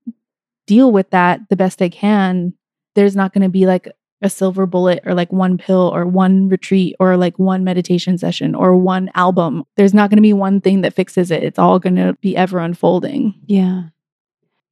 deal 0.67 0.93
with 0.93 1.11
that 1.11 1.41
the 1.49 1.57
best 1.57 1.83
I 1.83 1.89
can. 1.89 2.55
There's 2.95 3.17
not 3.17 3.33
going 3.33 3.43
to 3.43 3.49
be 3.49 3.67
like 3.67 3.89
a 4.23 4.31
silver 4.31 4.67
bullet 4.67 5.01
or 5.05 5.15
like 5.15 5.33
one 5.33 5.59
pill 5.59 5.91
or 5.93 6.07
one 6.07 6.49
retreat 6.49 6.95
or 7.01 7.17
like 7.17 7.39
one 7.39 7.65
meditation 7.65 8.17
session 8.17 8.55
or 8.55 8.77
one 8.77 9.11
album. 9.15 9.65
There's 9.77 9.93
not 9.93 10.11
going 10.11 10.19
to 10.19 10.23
be 10.23 10.33
one 10.33 10.61
thing 10.61 10.83
that 10.83 10.95
fixes 10.95 11.31
it. 11.31 11.43
It's 11.43 11.59
all 11.59 11.81
going 11.81 11.97
to 11.97 12.17
be 12.21 12.37
ever 12.37 12.61
unfolding. 12.61 13.35
Yeah. 13.47 13.85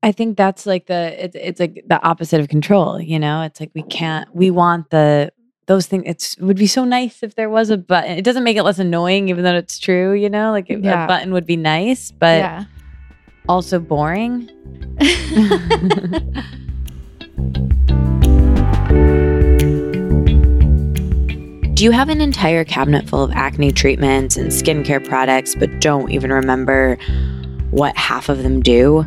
I 0.03 0.13
think 0.13 0.37
that's 0.37 0.65
like 0.65 0.87
the 0.87 1.25
it's 1.25 1.37
it's 1.39 1.61
like 1.61 1.85
the 1.87 2.03
opposite 2.03 2.41
of 2.41 2.49
control, 2.49 3.01
you 3.01 3.19
know? 3.19 3.43
It's 3.43 3.61
like 3.61 3.71
we 3.75 3.83
can't 3.83 4.35
we 4.35 4.51
want 4.51 4.91
the 4.91 5.31
those 5.67 5.87
things 5.87 6.05
it's 6.07 6.35
it 6.39 6.43
would 6.43 6.57
be 6.57 6.67
so 6.67 6.85
nice 6.85 7.23
if 7.23 7.35
there 7.35 7.51
was 7.51 7.69
a 7.71 7.77
button. 7.77 8.13
It 8.17 8.25
doesn't 8.25 8.43
make 8.45 8.57
it 8.57 8.63
less 8.63 8.79
annoying 8.79 9.29
even 9.29 9.45
though 9.45 9.55
it's 9.57 9.79
true, 9.79 10.13
you 10.15 10.31
know? 10.31 10.53
Like 10.53 10.71
it- 10.71 10.83
Yeah. 10.83 11.05
a 11.05 11.07
button 11.07 11.33
would 11.33 11.47
be 11.47 11.57
nice, 11.57 12.11
but 12.13 12.39
yeah. 12.39 12.65
also 13.49 13.79
boring. 13.79 14.49
Do 21.75 21.85
you 21.85 21.93
have 21.93 22.11
an 22.11 22.21
entire 22.21 22.63
cabinet 22.65 23.09
full 23.09 23.23
of 23.25 23.31
acne 23.33 23.73
treatments 23.73 24.37
and 24.37 24.49
skincare 24.51 25.03
products, 25.03 25.55
but 25.55 25.81
don't 25.81 26.11
even 26.11 26.31
remember 26.31 26.97
what 27.71 27.97
half 27.97 28.29
of 28.29 28.43
them 28.43 28.61
do? 28.61 29.07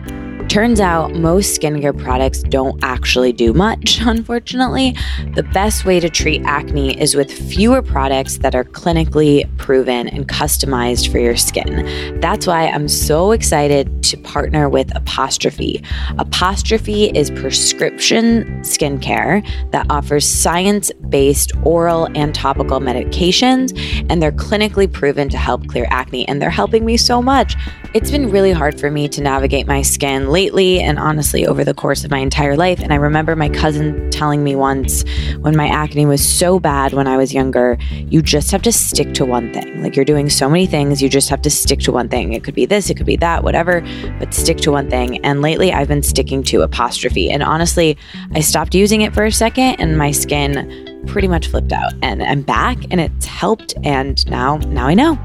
Turns 0.49 0.79
out 0.79 1.15
most 1.15 1.59
skincare 1.59 1.97
products 1.97 2.43
don't 2.43 2.81
actually 2.83 3.33
do 3.33 3.53
much, 3.53 3.99
unfortunately. 4.01 4.95
The 5.33 5.41
best 5.41 5.83
way 5.83 5.99
to 5.99 6.09
treat 6.09 6.43
acne 6.45 6.99
is 7.01 7.15
with 7.15 7.31
fewer 7.31 7.81
products 7.81 8.37
that 8.39 8.53
are 8.53 8.63
clinically 8.63 9.49
proven 9.57 10.07
and 10.09 10.27
customized 10.27 11.11
for 11.11 11.17
your 11.17 11.35
skin. 11.35 12.19
That's 12.19 12.45
why 12.45 12.67
I'm 12.67 12.87
so 12.87 13.31
excited 13.31 14.03
to 14.03 14.17
partner 14.17 14.69
with 14.69 14.95
Apostrophe. 14.95 15.83
Apostrophe 16.19 17.05
is 17.17 17.31
prescription 17.31 18.43
skincare 18.61 19.43
that 19.71 19.87
offers 19.89 20.27
science 20.27 20.91
based 21.09 21.51
oral 21.63 22.07
and 22.15 22.35
topical 22.35 22.79
medications, 22.79 23.75
and 24.09 24.21
they're 24.21 24.31
clinically 24.31 24.91
proven 24.91 25.29
to 25.29 25.37
help 25.37 25.67
clear 25.67 25.87
acne, 25.89 26.27
and 26.27 26.39
they're 26.39 26.51
helping 26.51 26.85
me 26.85 26.95
so 26.95 27.23
much. 27.23 27.55
It's 27.95 28.11
been 28.11 28.29
really 28.29 28.51
hard 28.51 28.79
for 28.79 28.91
me 28.91 29.07
to 29.09 29.21
navigate 29.21 29.65
my 29.67 29.81
skin. 29.81 30.29
lately 30.29 30.42
and 30.51 30.99
honestly 30.99 31.45
over 31.45 31.63
the 31.63 31.73
course 31.73 32.03
of 32.03 32.11
my 32.11 32.19
entire 32.19 32.55
life. 32.55 32.79
And 32.79 32.91
I 32.91 32.97
remember 32.97 33.35
my 33.35 33.49
cousin 33.49 34.09
telling 34.11 34.43
me 34.43 34.55
once 34.55 35.03
when 35.39 35.55
my 35.55 35.67
acne 35.67 36.05
was 36.05 36.27
so 36.27 36.59
bad 36.59 36.93
when 36.93 37.07
I 37.07 37.17
was 37.17 37.33
younger, 37.33 37.77
you 37.91 38.21
just 38.21 38.51
have 38.51 38.61
to 38.63 38.71
stick 38.71 39.13
to 39.15 39.25
one 39.25 39.53
thing. 39.53 39.81
Like 39.81 39.95
you're 39.95 40.05
doing 40.05 40.29
so 40.29 40.49
many 40.49 40.65
things, 40.65 41.01
you 41.01 41.09
just 41.09 41.29
have 41.29 41.41
to 41.43 41.49
stick 41.49 41.79
to 41.81 41.91
one 41.91 42.09
thing. 42.09 42.33
It 42.33 42.43
could 42.43 42.55
be 42.55 42.65
this, 42.65 42.89
it 42.89 42.97
could 42.97 43.05
be 43.05 43.17
that, 43.17 43.43
whatever, 43.43 43.81
but 44.19 44.33
stick 44.33 44.57
to 44.59 44.71
one 44.71 44.89
thing. 44.89 45.23
And 45.25 45.41
lately 45.41 45.71
I've 45.71 45.87
been 45.87 46.03
sticking 46.03 46.43
to 46.43 46.61
apostrophe. 46.61 47.31
And 47.31 47.41
honestly, 47.41 47.97
I 48.33 48.41
stopped 48.41 48.75
using 48.75 49.01
it 49.01 49.13
for 49.13 49.25
a 49.25 49.31
second 49.31 49.75
and 49.79 49.97
my 49.97 50.11
skin 50.11 50.92
pretty 51.07 51.27
much 51.27 51.47
flipped 51.47 51.71
out 51.71 51.93
and 52.01 52.23
I'm 52.23 52.41
back 52.41 52.77
and 52.91 52.99
it's 52.99 53.25
helped 53.25 53.73
and 53.83 54.25
now 54.29 54.57
now 54.57 54.87
I 54.87 54.93
know. 54.93 55.19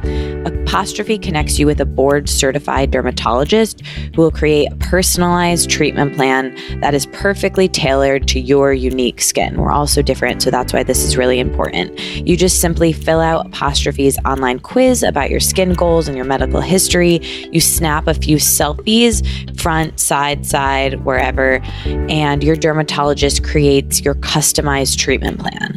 Apostrophe 0.44 1.18
connects 1.18 1.58
you 1.58 1.66
with 1.66 1.80
a 1.80 1.86
board 1.86 2.28
certified 2.28 2.90
dermatologist 2.90 3.80
who 4.14 4.22
will 4.22 4.30
create 4.30 4.70
a 4.70 4.76
personalized 4.76 5.70
treatment 5.70 6.14
plan 6.14 6.54
that 6.80 6.94
is 6.94 7.06
perfectly 7.06 7.68
tailored 7.68 8.28
to 8.28 8.40
your 8.40 8.72
unique 8.72 9.20
skin. 9.20 9.56
We're 9.56 9.72
all 9.72 9.86
so 9.86 10.02
different, 10.02 10.42
so 10.42 10.50
that's 10.50 10.72
why 10.72 10.82
this 10.82 11.02
is 11.04 11.16
really 11.16 11.38
important. 11.38 11.98
You 12.26 12.36
just 12.36 12.60
simply 12.60 12.92
fill 12.92 13.20
out 13.20 13.46
Apostrophe's 13.46 14.18
online 14.24 14.58
quiz 14.58 15.02
about 15.02 15.30
your 15.30 15.40
skin 15.40 15.72
goals 15.72 16.06
and 16.06 16.16
your 16.16 16.26
medical 16.26 16.60
history. 16.60 17.20
You 17.50 17.60
snap 17.60 18.06
a 18.06 18.14
few 18.14 18.36
selfies, 18.36 19.24
front, 19.58 19.98
side, 19.98 20.46
side, 20.46 21.04
wherever, 21.04 21.60
and 21.84 22.44
your 22.44 22.56
dermatologist 22.56 23.44
creates 23.44 24.02
your 24.02 24.14
customized 24.14 24.98
treatment 24.98 25.40
plan. 25.40 25.67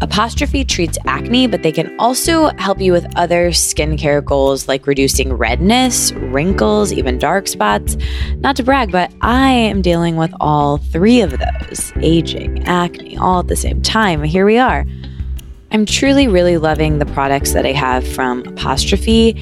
Apostrophe 0.00 0.64
treats 0.64 0.98
acne, 1.06 1.46
but 1.46 1.62
they 1.62 1.72
can 1.72 1.94
also 1.98 2.48
help 2.58 2.80
you 2.80 2.92
with 2.92 3.06
other 3.16 3.50
skincare 3.50 4.24
goals 4.24 4.68
like 4.68 4.86
reducing 4.86 5.32
redness, 5.32 6.12
wrinkles, 6.12 6.92
even 6.92 7.18
dark 7.18 7.46
spots. 7.46 7.96
Not 8.36 8.56
to 8.56 8.62
brag, 8.62 8.90
but 8.92 9.12
I 9.20 9.50
am 9.50 9.82
dealing 9.82 10.16
with 10.16 10.32
all 10.40 10.78
three 10.78 11.20
of 11.20 11.38
those 11.38 11.92
aging, 11.96 12.64
acne, 12.64 13.16
all 13.16 13.40
at 13.40 13.48
the 13.48 13.56
same 13.56 13.82
time. 13.82 14.22
Here 14.22 14.46
we 14.46 14.58
are. 14.58 14.84
I'm 15.72 15.86
truly, 15.86 16.28
really 16.28 16.58
loving 16.58 16.98
the 16.98 17.06
products 17.06 17.52
that 17.52 17.64
I 17.64 17.72
have 17.72 18.06
from 18.06 18.46
Apostrophe, 18.46 19.40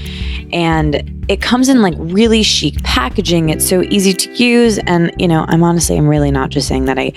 and 0.52 1.24
it 1.28 1.42
comes 1.42 1.68
in 1.68 1.82
like 1.82 1.94
really 1.98 2.44
chic 2.44 2.80
packaging. 2.84 3.48
It's 3.48 3.68
so 3.68 3.82
easy 3.82 4.12
to 4.12 4.32
use, 4.34 4.78
and 4.78 5.12
you 5.18 5.26
know, 5.26 5.44
I'm 5.48 5.64
honestly, 5.64 5.96
I'm 5.96 6.06
really 6.06 6.30
not 6.30 6.50
just 6.50 6.68
saying 6.68 6.84
that 6.84 7.00
I 7.00 7.12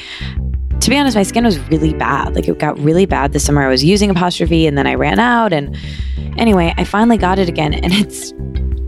to 0.83 0.89
be 0.89 0.97
honest, 0.97 1.15
my 1.15 1.23
skin 1.23 1.45
was 1.45 1.57
really 1.69 1.93
bad. 1.93 2.35
Like 2.35 2.45
it 2.49 2.59
got 2.59 2.77
really 2.77 3.05
bad 3.05 3.31
this 3.31 3.45
summer. 3.45 3.63
I 3.63 3.69
was 3.69 3.85
using 3.85 4.09
apostrophe 4.09 4.67
and 4.67 4.77
then 4.77 4.85
I 4.85 4.95
ran 4.95 5.17
out. 5.17 5.53
And 5.53 5.77
anyway, 6.37 6.73
I 6.75 6.83
finally 6.83 7.17
got 7.17 7.39
it 7.39 7.47
again 7.47 7.73
and 7.73 7.93
it's 7.93 8.33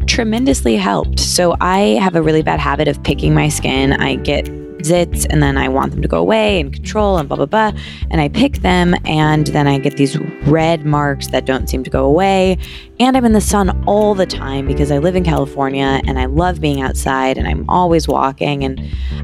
tremendously 0.05 0.75
helped. 0.75 1.21
So 1.21 1.55
I 1.61 1.97
have 2.01 2.15
a 2.15 2.21
really 2.21 2.41
bad 2.41 2.59
habit 2.59 2.89
of 2.89 3.01
picking 3.03 3.33
my 3.33 3.47
skin. 3.47 3.93
I 3.93 4.15
get 4.15 4.45
zits 4.85 5.25
and 5.29 5.41
then 5.41 5.57
I 5.57 5.67
want 5.67 5.91
them 5.91 6.01
to 6.01 6.07
go 6.07 6.19
away 6.19 6.59
and 6.59 6.71
control 6.73 7.17
and 7.17 7.27
blah, 7.27 7.37
blah, 7.37 7.45
blah. 7.45 7.71
And 8.11 8.21
I 8.21 8.29
pick 8.29 8.57
them 8.57 8.95
and 9.05 9.47
then 9.47 9.67
I 9.67 9.79
get 9.79 9.97
these 9.97 10.17
red 10.47 10.85
marks 10.85 11.27
that 11.27 11.45
don't 11.45 11.69
seem 11.69 11.83
to 11.83 11.89
go 11.89 12.05
away. 12.05 12.57
And 12.99 13.17
I'm 13.17 13.25
in 13.25 13.33
the 13.33 13.41
sun 13.41 13.83
all 13.87 14.15
the 14.15 14.25
time 14.25 14.67
because 14.67 14.91
I 14.91 14.99
live 14.99 15.15
in 15.15 15.23
California 15.23 16.01
and 16.05 16.17
I 16.17 16.25
love 16.25 16.61
being 16.61 16.81
outside 16.81 17.37
and 17.37 17.47
I'm 17.47 17.69
always 17.69 18.07
walking. 18.07 18.63
And 18.63 18.81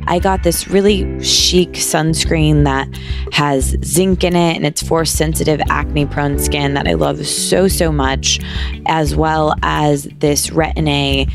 I 0.07 0.19
got 0.19 0.43
this 0.43 0.67
really 0.67 1.23
chic 1.23 1.71
sunscreen 1.73 2.63
that 2.65 2.89
has 3.33 3.77
zinc 3.83 4.23
in 4.23 4.35
it 4.35 4.55
and 4.55 4.65
it's 4.65 4.81
for 4.81 5.05
sensitive 5.05 5.61
acne 5.69 6.05
prone 6.05 6.39
skin 6.39 6.73
that 6.73 6.87
I 6.87 6.93
love 6.93 7.25
so, 7.25 7.67
so 7.67 7.91
much, 7.91 8.39
as 8.87 9.15
well 9.15 9.55
as 9.63 10.03
this 10.19 10.47
retin 10.47 10.89
A 10.89 11.27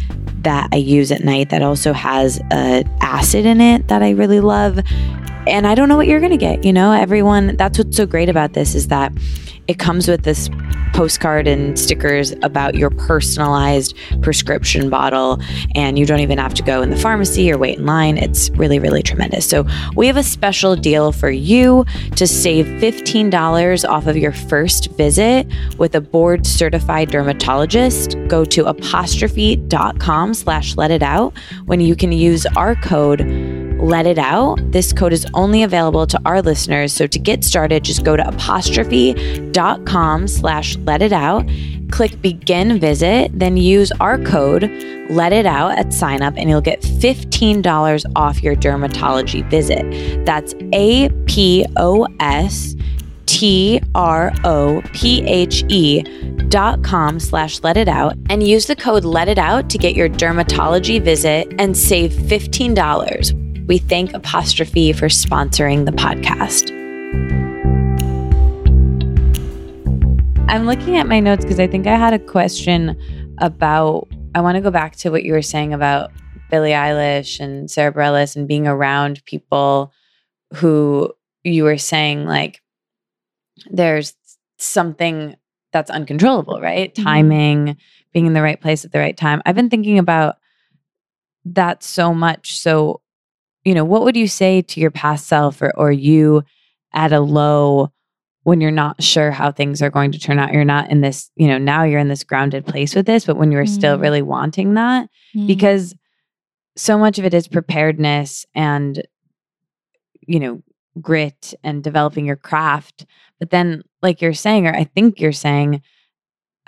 that 0.47 0.69
I 0.71 0.77
use 0.77 1.11
at 1.11 1.25
night 1.25 1.51
that 1.51 1.61
also 1.61 1.93
has 1.93 2.41
a 2.53 2.85
acid 3.01 3.47
in 3.47 3.61
it 3.61 3.89
that 3.89 4.01
I 4.01 4.11
really 4.11 4.39
love. 4.39 4.79
And 5.49 5.67
I 5.67 5.75
don't 5.75 5.89
know 5.89 5.97
what 5.97 6.07
you're 6.07 6.21
going 6.21 6.31
to 6.31 6.37
get, 6.37 6.65
you 6.65 6.73
know? 6.73 6.93
Everyone 6.93 7.57
that's 7.57 7.79
what's 7.79 7.97
so 7.97 8.07
great 8.07 8.29
about 8.29 8.53
this 8.53 8.77
is 8.77 8.87
that 8.87 9.13
it 9.67 9.81
comes 9.81 10.07
with 10.07 10.23
this 10.23 10.49
postcard 10.97 11.47
and 11.47 11.79
stickers 11.79 12.33
about 12.43 12.75
your 12.75 12.89
personalized 12.89 13.95
prescription 14.23 14.89
bottle, 14.89 15.39
and 15.75 15.99
you 15.99 16.07
don't 16.07 16.21
even 16.21 16.39
have 16.39 16.55
to 16.55 16.63
go 16.63 16.81
in 16.81 16.89
the 16.89 16.97
pharmacy 16.97 17.53
or 17.53 17.59
wait 17.59 17.79
in 17.79 17.85
line. 17.85 18.17
It's 18.17 18.49
really, 18.51 18.79
really 18.79 19.03
tremendous. 19.03 19.47
So, 19.49 19.67
we 19.95 20.07
have 20.07 20.17
a 20.17 20.23
special 20.23 20.75
deal 20.75 21.13
for 21.13 21.31
you 21.31 21.85
to 22.17 22.27
save 22.27 22.67
$15 22.67 23.89
off 23.89 24.07
of 24.07 24.17
your 24.17 24.33
first 24.33 24.91
visit 24.93 25.47
with 25.77 25.95
a 25.95 26.01
board 26.01 26.47
certified 26.47 27.11
dermatologist. 27.11 28.17
Go 28.29 28.45
to 28.47 28.65
apostrophe.com 28.65 30.35
slash 30.35 30.77
let 30.77 30.91
it 30.91 31.03
out 31.03 31.37
when 31.67 31.81
you 31.81 31.95
can 31.95 32.13
use 32.13 32.47
our 32.57 32.75
code 32.77 33.66
let 33.79 34.07
it 34.07 34.19
out. 34.19 34.59
This 34.73 34.93
code 34.93 35.13
is 35.13 35.27
only 35.35 35.63
available 35.63 36.07
to 36.07 36.21
our 36.25 36.43
listeners. 36.43 36.93
So 36.93 37.07
to 37.07 37.19
get 37.19 37.45
started, 37.45 37.85
just 37.85 38.05
go 38.05 38.17
to 38.17 38.27
apostrophe.com 38.27 40.29
slash 40.29 40.77
let 40.79 41.03
it 41.03 41.13
out, 41.13 41.47
click 41.91 42.21
begin 42.21 42.79
visit, 42.79 43.31
then 43.39 43.57
use 43.57 43.93
our 44.01 44.19
code 44.19 44.71
let 45.09 45.33
it 45.33 45.47
out 45.47 45.79
at 45.79 45.93
sign 45.93 46.23
up 46.23 46.35
and 46.37 46.51
you'll 46.51 46.61
get 46.61 46.81
$15 46.81 48.05
off 48.17 48.43
your 48.43 48.57
dermatology 48.57 49.49
visit. 49.49 50.27
That's 50.27 50.55
A 50.73 51.09
P 51.27 51.65
O 51.77 52.07
S 52.21 52.75
T 53.27 53.81
R 53.95 54.33
O 54.45 54.83
P 54.93 55.25
H 55.25 55.65
E 55.69 56.03
dot 56.49 56.83
com 56.83 57.19
slash 57.19 57.63
let 57.63 57.77
it 57.77 57.89
out 57.89 58.17
and 58.31 58.47
use 58.47 58.67
the 58.67 58.77
code 58.77 59.05
let 59.05 59.29
it 59.29 59.39
out 59.39 59.69
to 59.71 59.79
get 59.79 59.95
your 59.95 60.09
dermatology 60.09 61.03
visit 61.03 61.53
and 61.59 61.77
save 61.77 62.13
$15. 62.13 63.46
We 63.67 63.79
thank 63.79 64.15
Apostrophe 64.15 64.93
for 64.93 65.09
sponsoring 65.09 65.87
the 65.87 65.91
podcast. 65.91 66.71
I'm 70.49 70.67
looking 70.67 70.97
at 70.97 71.09
my 71.09 71.19
notes 71.19 71.45
because 71.45 71.59
I 71.59 71.67
think 71.67 71.89
I 71.89 71.97
had 71.97 72.15
a 72.15 72.19
question 72.21 72.97
about. 73.39 74.07
I 74.37 74.41
want 74.41 74.55
to 74.55 74.61
go 74.61 74.71
back 74.71 74.95
to 74.97 75.11
what 75.11 75.25
you 75.25 75.33
were 75.33 75.43
saying 75.43 75.73
about 75.75 76.13
Billie 76.49 76.71
Eilish 76.71 77.41
and 77.41 77.69
Sara 77.69 77.93
Bareilles 77.93 78.37
and 78.37 78.47
being 78.47 78.69
around 78.69 79.25
people 79.25 79.93
who 80.55 81.13
you 81.43 81.65
were 81.65 81.79
saying 81.79 82.25
like 82.25 82.63
there's 83.71 84.15
something 84.59 85.35
that's 85.73 85.91
uncontrollable, 85.91 86.61
right? 86.61 86.95
Mm-hmm. 86.95 87.03
Timing, 87.03 87.77
being 88.13 88.27
in 88.27 88.33
the 88.33 88.43
right 88.43 88.61
place 88.61 88.85
at 88.85 88.93
the 88.93 89.01
right 89.01 89.17
time. 89.17 89.43
I've 89.45 89.57
been 89.57 89.71
thinking 89.71 89.99
about 89.99 90.37
that 91.47 91.83
so 91.83 92.15
much. 92.15 92.59
So 92.59 93.01
you 93.67 93.75
know, 93.75 93.85
what 93.85 94.05
would 94.05 94.17
you 94.17 94.29
say 94.29 94.63
to 94.63 94.79
your 94.79 94.93
past 94.93 95.27
self 95.27 95.61
or, 95.61 95.77
or 95.77 95.91
you 95.91 96.45
at 96.95 97.13
a 97.13 97.19
low 97.19 97.91
when 98.45 98.61
you're 98.61 98.71
not 98.71 99.03
sure 99.03 99.33
how 99.33 99.51
things 99.51 99.83
are 99.83 99.91
going 99.91 100.13
to 100.13 100.21
turn 100.21 100.39
out? 100.39 100.53
You're 100.53 100.65
not 100.65 100.89
in 100.89 101.01
this, 101.01 101.33
you 101.35 101.49
know, 101.49 101.59
now 101.59 101.83
you're 101.83 101.99
in 101.99 102.07
this 102.07 102.23
grounded 102.23 102.65
place 102.65 102.95
with 102.95 103.07
this, 103.07 103.25
but 103.25 103.37
when 103.37 103.51
you 103.51 103.59
were 103.59 103.65
mm. 103.65 103.69
still 103.69 103.99
really 103.99 104.23
wanting 104.23 104.75
that, 104.75 105.11
mm. 105.35 105.49
because 105.49 105.97
so 106.77 106.97
much 106.97 107.19
of 107.19 107.25
it 107.25 107.35
is 107.35 107.49
preparedness 107.49 108.47
and, 108.55 109.03
you 110.29 110.39
know, 110.39 110.63
grit 111.01 111.53
and 111.65 111.83
developing 111.83 112.25
your 112.25 112.37
craft. 112.37 113.05
But 113.41 113.51
then, 113.51 113.83
like 114.01 114.23
you're 114.23 114.33
saying, 114.33 114.69
or 114.69 114.75
I 114.77 114.85
think 114.85 115.19
you're 115.19 115.33
saying, 115.33 115.83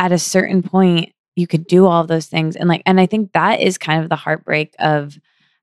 at 0.01 0.11
a 0.11 0.18
certain 0.18 0.64
point, 0.64 1.12
you 1.36 1.46
could 1.46 1.68
do 1.68 1.86
all 1.86 2.03
those 2.03 2.26
things. 2.26 2.57
And 2.57 2.68
like, 2.68 2.82
and 2.86 3.01
I 3.01 3.07
think 3.07 3.34
that 3.34 3.61
is 3.61 3.78
kind 3.78 4.03
of 4.03 4.09
the 4.09 4.16
heartbreak 4.16 4.74
of, 4.80 5.16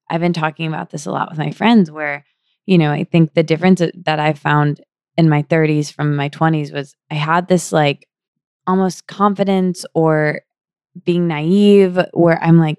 I've 0.09 0.21
been 0.21 0.33
talking 0.33 0.67
about 0.67 0.89
this 0.89 1.05
a 1.05 1.11
lot 1.11 1.29
with 1.29 1.39
my 1.39 1.51
friends 1.51 1.91
where, 1.91 2.25
you 2.65 2.77
know, 2.77 2.91
I 2.91 3.03
think 3.03 3.33
the 3.33 3.43
difference 3.43 3.81
that 4.05 4.19
I 4.19 4.33
found 4.33 4.81
in 5.17 5.29
my 5.29 5.43
30s 5.43 5.91
from 5.91 6.15
my 6.15 6.29
20s 6.29 6.73
was 6.73 6.95
I 7.09 7.15
had 7.15 7.47
this 7.47 7.71
like 7.71 8.07
almost 8.67 9.07
confidence 9.07 9.85
or 9.93 10.41
being 11.03 11.27
naive 11.27 11.99
where 12.13 12.41
I'm 12.41 12.59
like, 12.59 12.77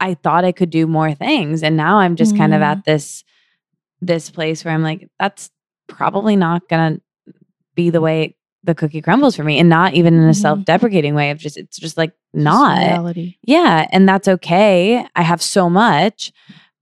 I 0.00 0.14
thought 0.14 0.44
I 0.44 0.52
could 0.52 0.70
do 0.70 0.86
more 0.86 1.14
things. 1.14 1.62
And 1.62 1.76
now 1.76 1.98
I'm 1.98 2.16
just 2.16 2.34
mm. 2.34 2.38
kind 2.38 2.54
of 2.54 2.62
at 2.62 2.78
mm. 2.78 2.84
this 2.84 3.24
this 4.00 4.30
place 4.30 4.64
where 4.64 4.74
I'm 4.74 4.82
like, 4.82 5.08
that's 5.20 5.50
probably 5.86 6.34
not 6.34 6.68
gonna 6.68 6.98
be 7.76 7.90
the 7.90 8.00
way 8.00 8.36
the 8.64 8.74
cookie 8.74 9.02
crumbles 9.02 9.34
for 9.36 9.44
me 9.44 9.58
and 9.58 9.68
not 9.68 9.94
even 9.94 10.14
in 10.14 10.20
a 10.20 10.24
mm-hmm. 10.24 10.32
self-deprecating 10.32 11.14
way 11.14 11.30
of 11.30 11.38
just 11.38 11.56
it's 11.56 11.78
just 11.78 11.96
like 11.96 12.12
not 12.32 12.78
reality. 12.78 13.36
Yeah, 13.42 13.86
and 13.90 14.08
that's 14.08 14.28
okay. 14.28 15.04
I 15.14 15.22
have 15.22 15.42
so 15.42 15.68
much, 15.68 16.32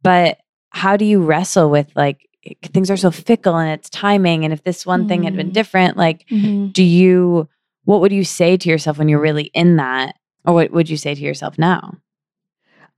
but 0.02 0.38
how 0.70 0.96
do 0.96 1.04
you 1.04 1.22
wrestle 1.22 1.70
with 1.70 1.90
like 1.96 2.28
things 2.72 2.90
are 2.90 2.96
so 2.96 3.10
fickle 3.10 3.56
and 3.56 3.70
it's 3.70 3.90
timing 3.90 4.44
and 4.44 4.52
if 4.52 4.62
this 4.64 4.86
one 4.86 5.00
mm-hmm. 5.00 5.08
thing 5.08 5.22
had 5.24 5.36
been 5.36 5.48
mm-hmm. 5.48 5.52
different 5.52 5.96
like 5.96 6.26
mm-hmm. 6.28 6.68
do 6.68 6.82
you 6.82 7.48
what 7.84 8.00
would 8.00 8.12
you 8.12 8.24
say 8.24 8.56
to 8.56 8.68
yourself 8.68 8.98
when 8.98 9.08
you're 9.08 9.20
really 9.20 9.50
in 9.52 9.76
that 9.76 10.14
or 10.44 10.54
what 10.54 10.70
would 10.70 10.88
you 10.88 10.96
say 10.96 11.14
to 11.14 11.20
yourself 11.20 11.58
now? 11.58 11.98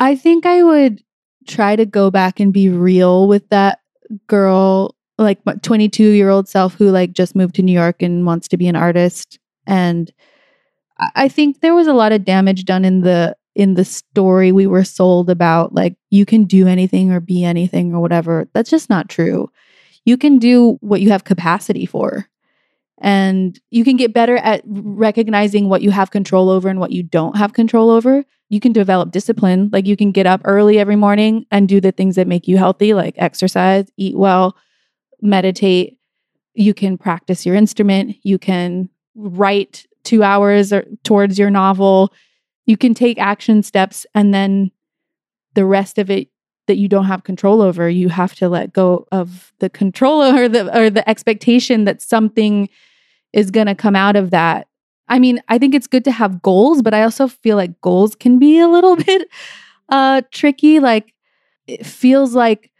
I 0.00 0.16
think 0.16 0.46
I 0.46 0.62
would 0.62 1.02
try 1.46 1.76
to 1.76 1.86
go 1.86 2.10
back 2.10 2.40
and 2.40 2.52
be 2.52 2.68
real 2.68 3.26
with 3.26 3.48
that 3.48 3.80
girl 4.26 4.94
like 5.22 5.40
22 5.62 6.02
year 6.10 6.28
old 6.28 6.48
self 6.48 6.74
who 6.74 6.90
like 6.90 7.12
just 7.12 7.34
moved 7.34 7.54
to 7.56 7.62
New 7.62 7.72
York 7.72 8.02
and 8.02 8.26
wants 8.26 8.48
to 8.48 8.56
be 8.56 8.68
an 8.68 8.76
artist. 8.76 9.38
And 9.66 10.12
I 11.14 11.28
think 11.28 11.60
there 11.60 11.74
was 11.74 11.86
a 11.86 11.94
lot 11.94 12.12
of 12.12 12.24
damage 12.24 12.64
done 12.64 12.84
in 12.84 13.00
the 13.00 13.36
in 13.54 13.74
the 13.74 13.84
story 13.84 14.50
we 14.50 14.66
were 14.66 14.84
sold 14.84 15.28
about 15.28 15.74
like 15.74 15.94
you 16.10 16.24
can 16.24 16.44
do 16.44 16.66
anything 16.66 17.12
or 17.12 17.20
be 17.20 17.44
anything 17.44 17.94
or 17.94 18.00
whatever. 18.00 18.48
That's 18.54 18.70
just 18.70 18.88
not 18.88 19.08
true. 19.08 19.50
You 20.04 20.16
can 20.16 20.38
do 20.38 20.78
what 20.80 21.00
you 21.00 21.10
have 21.10 21.24
capacity 21.24 21.86
for. 21.86 22.28
And 22.98 23.58
you 23.70 23.84
can 23.84 23.96
get 23.96 24.14
better 24.14 24.36
at 24.36 24.62
recognizing 24.64 25.68
what 25.68 25.82
you 25.82 25.90
have 25.90 26.10
control 26.10 26.48
over 26.48 26.68
and 26.68 26.78
what 26.78 26.92
you 26.92 27.02
don't 27.02 27.36
have 27.36 27.52
control 27.52 27.90
over. 27.90 28.24
You 28.48 28.60
can 28.60 28.72
develop 28.72 29.10
discipline. 29.10 29.70
Like 29.72 29.86
you 29.86 29.96
can 29.96 30.12
get 30.12 30.26
up 30.26 30.40
early 30.44 30.78
every 30.78 30.96
morning 30.96 31.46
and 31.50 31.68
do 31.68 31.80
the 31.80 31.92
things 31.92 32.14
that 32.16 32.28
make 32.28 32.46
you 32.46 32.58
healthy, 32.58 32.94
like 32.94 33.14
exercise, 33.18 33.90
eat 33.96 34.16
well, 34.16 34.56
meditate. 35.22 35.98
You 36.54 36.74
can 36.74 36.98
practice 36.98 37.46
your 37.46 37.54
instrument. 37.54 38.16
You 38.22 38.38
can 38.38 38.90
write 39.14 39.86
two 40.04 40.22
hours 40.22 40.72
or 40.72 40.84
towards 41.04 41.38
your 41.38 41.50
novel. 41.50 42.12
You 42.66 42.76
can 42.76 42.92
take 42.94 43.18
action 43.18 43.62
steps 43.62 44.04
and 44.14 44.34
then 44.34 44.70
the 45.54 45.64
rest 45.64 45.98
of 45.98 46.10
it 46.10 46.28
that 46.66 46.76
you 46.76 46.88
don't 46.88 47.06
have 47.06 47.24
control 47.24 47.60
over, 47.60 47.88
you 47.88 48.08
have 48.08 48.34
to 48.36 48.48
let 48.48 48.72
go 48.72 49.06
of 49.12 49.52
the 49.58 49.68
control 49.68 50.22
or 50.36 50.48
the 50.48 50.76
or 50.76 50.90
the 50.90 51.08
expectation 51.08 51.84
that 51.84 52.02
something 52.02 52.68
is 53.32 53.50
going 53.50 53.66
to 53.66 53.74
come 53.74 53.96
out 53.96 54.16
of 54.16 54.30
that. 54.30 54.68
I 55.08 55.18
mean, 55.18 55.42
I 55.48 55.58
think 55.58 55.74
it's 55.74 55.86
good 55.86 56.04
to 56.04 56.12
have 56.12 56.42
goals, 56.42 56.80
but 56.80 56.94
I 56.94 57.02
also 57.02 57.28
feel 57.28 57.56
like 57.56 57.80
goals 57.80 58.14
can 58.14 58.38
be 58.38 58.58
a 58.58 58.68
little 58.68 58.96
bit 59.08 59.28
uh 59.88 60.22
tricky 60.30 60.78
like 60.78 61.12
it 61.66 61.84
feels 61.84 62.34
like 62.34 62.71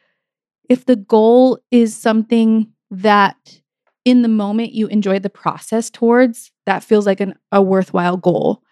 if 0.72 0.86
the 0.86 0.96
goal 0.96 1.58
is 1.70 1.94
something 1.94 2.66
that 2.90 3.60
in 4.06 4.22
the 4.22 4.28
moment 4.28 4.72
you 4.72 4.86
enjoy 4.86 5.18
the 5.18 5.28
process 5.28 5.90
towards, 5.90 6.50
that 6.64 6.82
feels 6.82 7.04
like 7.04 7.20
an, 7.20 7.34
a 7.52 7.60
worthwhile 7.60 8.16
goal. 8.16 8.62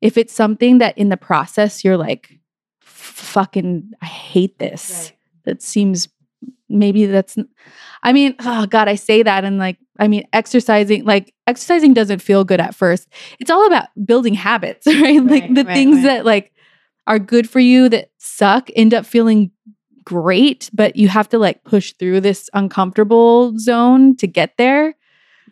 If 0.00 0.18
it's 0.18 0.34
something 0.34 0.78
that 0.78 0.98
in 0.98 1.10
the 1.10 1.16
process 1.16 1.84
you're 1.84 1.96
like, 1.96 2.40
fucking, 2.80 3.92
I 4.02 4.06
hate 4.06 4.58
this. 4.58 4.90
Right. 4.90 5.18
That 5.44 5.62
seems 5.62 6.08
maybe 6.68 7.06
that's, 7.06 7.38
I 8.02 8.12
mean, 8.12 8.34
oh 8.40 8.66
God, 8.66 8.88
I 8.88 8.96
say 8.96 9.22
that 9.22 9.44
and 9.44 9.56
like, 9.56 9.78
I 10.00 10.08
mean, 10.08 10.26
exercising, 10.32 11.04
like 11.04 11.32
exercising 11.46 11.94
doesn't 11.94 12.18
feel 12.18 12.42
good 12.42 12.58
at 12.58 12.74
first. 12.74 13.06
It's 13.38 13.50
all 13.50 13.64
about 13.64 13.90
building 14.04 14.34
habits, 14.34 14.88
right? 14.88 14.98
right 15.00 15.22
like 15.22 15.54
the 15.54 15.62
right, 15.62 15.72
things 15.72 16.02
that 16.02 16.24
like 16.24 16.50
are 17.06 17.20
good 17.20 17.48
for 17.48 17.60
you 17.60 17.88
that 17.90 18.10
suck 18.18 18.70
end 18.74 18.92
up 18.92 19.06
feeling 19.06 19.52
great, 20.04 20.70
but 20.72 20.96
you 20.96 21.08
have 21.08 21.28
to 21.30 21.38
like 21.38 21.64
push 21.64 21.92
through 21.94 22.20
this 22.20 22.48
uncomfortable 22.54 23.58
zone 23.58 24.16
to 24.16 24.26
get 24.26 24.56
there. 24.56 24.94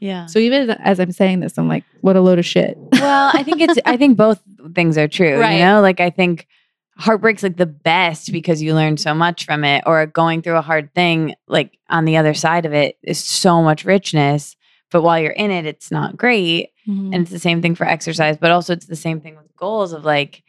Yeah. 0.00 0.26
So 0.26 0.38
even 0.38 0.70
as 0.70 0.98
I'm 0.98 1.12
saying 1.12 1.40
this, 1.40 1.56
I'm 1.58 1.68
like, 1.68 1.84
what 2.00 2.16
a 2.16 2.20
load 2.20 2.38
of 2.38 2.44
shit. 2.44 2.76
well, 2.92 3.30
I 3.32 3.42
think 3.42 3.60
it's 3.60 3.78
I 3.84 3.96
think 3.96 4.16
both 4.16 4.42
things 4.74 4.98
are 4.98 5.08
true. 5.08 5.38
Right. 5.38 5.58
You 5.58 5.64
know, 5.64 5.80
like 5.80 6.00
I 6.00 6.10
think 6.10 6.48
heartbreak's 6.96 7.42
like 7.42 7.56
the 7.56 7.66
best 7.66 8.32
because 8.32 8.62
you 8.62 8.74
learn 8.74 8.96
so 8.96 9.14
much 9.14 9.44
from 9.44 9.64
it, 9.64 9.84
or 9.86 10.04
going 10.06 10.42
through 10.42 10.56
a 10.56 10.62
hard 10.62 10.92
thing, 10.94 11.34
like 11.46 11.78
on 11.88 12.04
the 12.04 12.16
other 12.16 12.34
side 12.34 12.66
of 12.66 12.72
it 12.72 12.96
is 13.02 13.18
so 13.18 13.62
much 13.62 13.84
richness. 13.84 14.56
But 14.90 15.02
while 15.02 15.18
you're 15.18 15.32
in 15.32 15.50
it, 15.50 15.66
it's 15.66 15.90
not 15.90 16.16
great. 16.16 16.70
Mm-hmm. 16.86 17.14
And 17.14 17.22
it's 17.22 17.30
the 17.30 17.38
same 17.38 17.62
thing 17.62 17.74
for 17.74 17.86
exercise, 17.86 18.36
but 18.36 18.50
also 18.50 18.72
it's 18.74 18.86
the 18.86 18.96
same 18.96 19.20
thing 19.20 19.36
with 19.36 19.56
goals 19.56 19.92
of 19.92 20.04
like, 20.04 20.42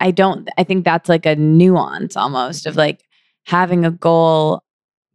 I 0.00 0.12
don't, 0.12 0.48
I 0.56 0.64
think 0.64 0.84
that's 0.84 1.08
like 1.08 1.26
a 1.26 1.36
nuance 1.36 2.16
almost 2.16 2.66
of 2.66 2.76
like, 2.76 3.02
having 3.46 3.84
a 3.84 3.90
goal 3.90 4.62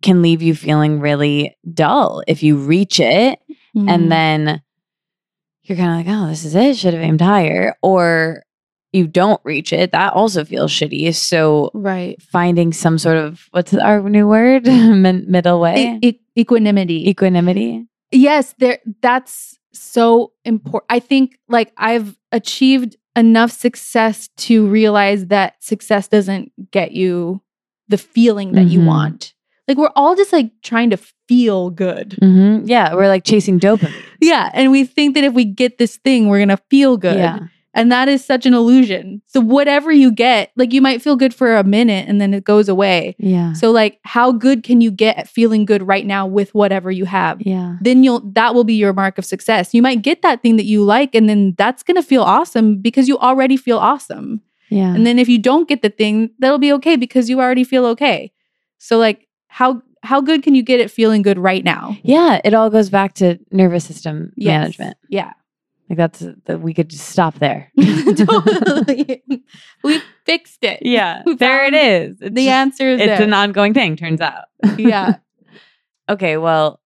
can 0.02 0.22
leave 0.22 0.42
you 0.42 0.56
feeling 0.56 1.00
really 1.00 1.56
dull 1.74 2.24
if 2.28 2.42
you 2.42 2.58
reach 2.58 3.00
it 3.00 3.40
mm. 3.76 3.90
and 3.90 4.12
then 4.12 4.62
you're 5.64 5.78
kind 5.78 5.92
of 5.92 6.06
like, 6.06 6.18
oh, 6.18 6.28
this 6.28 6.44
is 6.44 6.56
it. 6.56 6.78
Should 6.78 6.94
have 6.94 7.04
aimed 7.04 7.22
higher. 7.22 7.76
Or 7.82 8.44
you 8.92 9.08
don't 9.08 9.40
reach 9.44 9.72
it. 9.72 9.92
That 9.92 10.14
also 10.14 10.44
feels 10.44 10.72
shitty. 10.72 11.14
So, 11.14 11.72
right. 11.74 12.22
Finding 12.22 12.74
some 12.74 12.98
sort 12.98 13.18
of 13.18 13.48
what's 13.52 13.74
our 13.74 14.02
new 14.10 14.28
word? 14.28 14.66
Middle 14.66 15.60
way? 15.60 16.00
E- 16.02 16.20
equanimity. 16.38 17.10
Equanimity. 17.10 17.86
Yes, 18.12 18.54
there. 18.58 18.80
That's 19.02 19.58
so 19.72 20.34
important. 20.44 20.88
I 20.90 21.00
think 21.00 21.38
like 21.48 21.72
I've 21.78 22.18
achieved 22.32 22.98
enough 23.16 23.52
success 23.52 24.30
to 24.38 24.68
realize 24.68 25.28
that 25.28 25.62
success 25.64 26.08
doesn't 26.08 26.52
get 26.72 26.92
you 26.92 27.42
the 27.92 27.98
feeling 27.98 28.54
that 28.54 28.62
mm-hmm. 28.62 28.82
you 28.82 28.86
want. 28.86 29.34
Like 29.68 29.78
we're 29.78 29.92
all 29.96 30.16
just 30.16 30.34
like 30.34 30.52
trying 30.64 30.90
to 30.90 30.98
feel 31.28 31.70
good. 31.70 32.18
Mm-hmm. 32.22 32.68
Yeah, 32.68 32.96
we're 32.96 33.08
like 33.08 33.24
chasing 33.24 33.60
dopamine. 33.60 33.94
yeah, 34.22 34.50
and 34.54 34.72
we 34.72 34.86
think 34.86 35.16
that 35.16 35.24
if 35.24 35.34
we 35.34 35.46
get 35.46 35.78
this 35.78 35.98
thing, 35.98 36.28
we're 36.28 36.40
gonna 36.40 36.60
feel 36.70 36.98
good. 36.98 37.18
Yeah. 37.18 37.40
And 37.74 37.92
that 37.92 38.10
is 38.10 38.24
such 38.26 38.46
an 38.46 38.54
illusion. 38.54 39.22
So 39.28 39.40
whatever 39.40 39.92
you 39.92 40.12
get, 40.12 40.52
like 40.58 40.74
you 40.74 40.82
might 40.82 41.02
feel 41.02 41.16
good 41.16 41.34
for 41.34 41.56
a 41.56 41.64
minute 41.64 42.08
and 42.08 42.20
then 42.20 42.34
it 42.34 42.44
goes 42.44 42.68
away. 42.68 43.16
Yeah. 43.18 43.54
So 43.54 43.72
like 43.72 44.00
how 44.04 44.34
good 44.34 44.64
can 44.64 44.82
you 44.82 44.92
get 44.92 45.18
at 45.18 45.30
feeling 45.30 45.64
good 45.64 45.88
right 45.88 46.06
now 46.06 46.28
with 46.28 46.54
whatever 46.54 46.92
you 46.92 47.06
have? 47.06 47.42
Yeah. 47.42 47.78
Then 47.80 48.04
you'll 48.04 48.20
that 48.34 48.54
will 48.54 48.66
be 48.66 48.74
your 48.74 48.92
mark 48.92 49.18
of 49.18 49.26
success. 49.26 49.74
You 49.74 49.82
might 49.82 50.02
get 50.02 50.22
that 50.22 50.42
thing 50.42 50.58
that 50.58 50.66
you 50.66 50.84
like 50.84 51.16
and 51.16 51.30
then 51.30 51.56
that's 51.58 51.82
going 51.82 51.96
to 51.96 52.04
feel 52.04 52.24
awesome 52.24 52.78
because 52.78 53.08
you 53.08 53.18
already 53.18 53.56
feel 53.56 53.78
awesome. 53.78 54.42
Yeah. 54.72 54.96
And 54.96 55.06
then 55.06 55.20
if 55.20 55.28
you 55.28 55.38
don't 55.38 55.68
get 55.68 55.82
the 55.82 55.90
thing, 55.90 56.32
that'll 56.40 56.58
be 56.58 56.74
okay 56.74 56.96
because 56.96 57.30
you 57.30 57.40
already 57.40 57.66
feel 57.66 57.86
okay. 57.88 58.32
So 58.78 58.98
like 58.98 59.28
how 59.48 59.82
how 60.02 60.22
good 60.22 60.42
can 60.42 60.56
you 60.56 60.64
get 60.64 60.80
at 60.80 60.90
feeling 60.90 61.22
good 61.22 61.38
right 61.38 61.64
now? 61.64 61.96
Yeah, 62.04 62.40
it 62.44 62.54
all 62.54 62.70
goes 62.70 62.90
back 62.90 63.14
to 63.16 63.38
nervous 63.52 63.86
system 63.86 64.32
yes. 64.36 64.48
management. 64.48 64.98
Yeah. 65.10 65.34
Like 65.90 65.98
that's 65.98 66.26
that 66.46 66.62
we 66.62 66.74
could 66.74 66.90
just 66.90 67.10
stop 67.10 67.38
there. 67.40 67.70
totally. 68.16 69.22
we 69.84 70.02
fixed 70.26 70.64
it. 70.64 70.80
Yeah. 70.84 71.22
There 71.38 71.66
it 71.66 71.74
is. 71.74 72.22
It's 72.22 72.34
the 72.34 72.48
answer 72.48 72.88
is 72.88 73.02
It's 73.02 73.08
there. 73.08 73.24
an 73.24 73.34
ongoing 73.34 73.74
thing, 73.74 73.98
turns 73.98 74.22
out. 74.22 74.46
yeah. 74.78 75.16
okay, 76.08 76.38
well, 76.38 76.80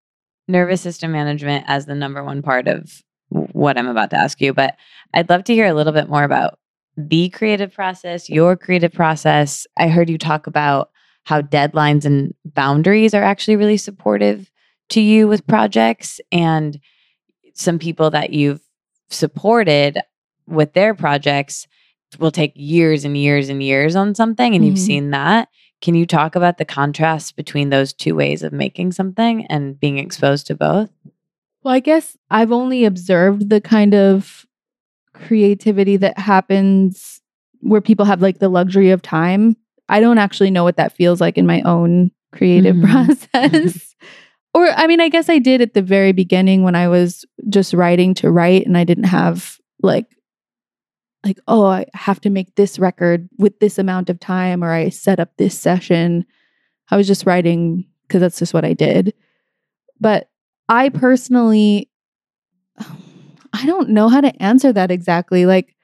nervous 0.48 0.80
system 0.80 1.12
management 1.12 1.66
as 1.68 1.86
the 1.86 1.96
number 1.96 2.24
one 2.24 2.42
part 2.42 2.70
of 2.70 3.04
what 3.30 3.78
I'm 3.78 3.88
about 3.88 4.12
to 4.12 4.18
ask 4.18 4.40
you, 4.40 4.54
but 4.54 4.76
I'd 5.14 5.30
love 5.30 5.44
to 5.46 5.54
hear 5.54 5.66
a 5.66 5.74
little 5.74 5.94
bit 5.94 6.08
more 6.08 6.24
about 6.24 6.60
the 6.98 7.30
creative 7.30 7.74
process, 7.74 8.30
your 8.30 8.56
creative 8.56 8.94
process. 8.94 9.66
I 9.78 9.88
heard 9.88 10.10
you 10.10 10.18
talk 10.18 10.48
about 10.48 10.92
how 11.24 11.42
deadlines 11.42 12.06
and 12.06 12.34
boundaries 12.46 13.14
are 13.14 13.24
actually 13.24 13.56
really 13.56 13.78
supportive 13.78 14.52
to 14.90 15.02
you 15.02 15.28
with 15.28 15.48
projects 15.48 16.20
and 16.32 16.80
some 17.54 17.80
people 17.80 18.10
that 18.10 18.32
you've 18.32 18.62
supported 19.10 20.00
with 20.48 20.74
their 20.74 20.94
projects 20.94 21.68
will 22.20 22.32
take 22.32 22.52
years 22.56 23.06
and 23.06 23.18
years 23.18 23.50
and 23.50 23.64
years 23.64 23.96
on 23.96 24.14
something 24.14 24.54
and 24.54 24.64
mm-hmm. 24.64 24.70
you've 24.72 24.80
seen 24.80 25.12
that 25.12 25.48
can 25.82 25.96
you 25.96 26.06
talk 26.06 26.36
about 26.36 26.58
the 26.58 26.66
contrast 26.66 27.36
between 27.36 27.70
those 27.70 27.92
two 27.92 28.16
ways 28.16 28.44
of 28.44 28.54
making 28.54 28.92
something 28.92 29.46
and 29.48 29.80
being 29.80 29.98
exposed 29.98 30.46
to 30.46 30.56
both 30.56 30.90
well 31.64 31.74
i 31.74 31.80
guess 31.80 32.18
i've 32.30 32.52
only 32.52 32.86
observed 32.86 33.50
the 33.50 33.62
kind 33.62 33.96
of 33.96 34.46
creativity 35.14 35.98
that 35.98 36.18
happens 36.18 37.22
where 37.62 37.82
people 37.82 38.06
have 38.06 38.22
like 38.22 38.40
the 38.40 38.50
luxury 38.50 38.92
of 38.92 39.02
time. 39.02 39.56
I 39.90 40.00
don't 40.00 40.18
actually 40.18 40.52
know 40.52 40.64
what 40.64 40.78
that 40.78 40.96
feels 40.96 41.22
like 41.22 41.38
in 41.38 41.46
my 41.46 41.62
own 41.62 42.12
creative 42.32 42.76
mm-hmm. 42.76 42.92
process. 42.92 43.96
or 44.54 44.68
I 44.68 44.88
mean, 44.88 45.02
I 45.02 45.10
guess 45.10 45.30
I 45.30 45.40
did 45.40 45.62
at 45.62 45.74
the 45.74 45.82
very 45.82 46.12
beginning 46.12 46.64
when 46.64 46.76
I 46.76 46.88
was 46.88 47.26
just 47.50 47.74
writing 47.74 48.14
to 48.16 48.32
write 48.32 48.66
and 48.66 48.78
I 48.78 48.84
didn't 48.84 49.06
have 49.06 49.60
like 49.82 50.08
like 51.26 51.40
oh, 51.48 51.66
I 51.66 51.86
have 51.94 52.20
to 52.22 52.30
make 52.30 52.56
this 52.56 52.78
record 52.78 53.30
with 53.38 53.60
this 53.60 53.78
amount 53.78 54.10
of 54.10 54.20
time 54.20 54.62
or 54.64 54.72
I 54.72 54.90
set 54.90 55.20
up 55.20 55.38
this 55.38 55.58
session. 55.58 56.26
I 56.92 56.98
was 56.98 57.08
just 57.08 57.26
writing 57.26 57.86
because 58.08 58.20
that's 58.20 58.40
just 58.40 58.54
what 58.54 58.66
I 58.66 58.74
did. 58.74 59.14
But 60.02 60.30
I 60.68 60.90
personally 60.90 61.90
I 63.54 63.66
don't 63.66 63.90
know 63.90 64.10
how 64.10 64.22
to 64.22 64.42
answer 64.42 64.74
that 64.74 64.92
exactly. 64.92 65.46
Like, 65.46 65.76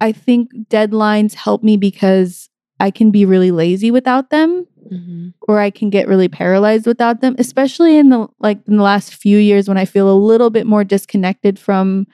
I 0.00 0.12
think 0.12 0.50
deadlines 0.68 1.34
help 1.34 1.62
me 1.62 1.76
because 1.76 2.50
I 2.80 2.90
can 2.90 3.10
be 3.10 3.24
really 3.24 3.52
lazy 3.52 3.90
without 3.90 4.30
them 4.30 4.66
mm-hmm. 4.90 5.28
or 5.42 5.58
I 5.58 5.70
can 5.70 5.90
get 5.90 6.08
really 6.08 6.28
paralyzed 6.28 6.86
without 6.86 7.20
them, 7.20 7.36
especially 7.38 7.96
in 7.96 8.08
the 8.08 8.26
like 8.40 8.58
in 8.66 8.76
the 8.76 8.82
last 8.82 9.14
few 9.14 9.38
years 9.38 9.68
when 9.68 9.78
I 9.78 9.84
feel 9.84 10.10
a 10.10 10.18
little 10.18 10.50
bit 10.50 10.66
more 10.66 10.84
disconnected 10.84 11.58
from 11.58 12.06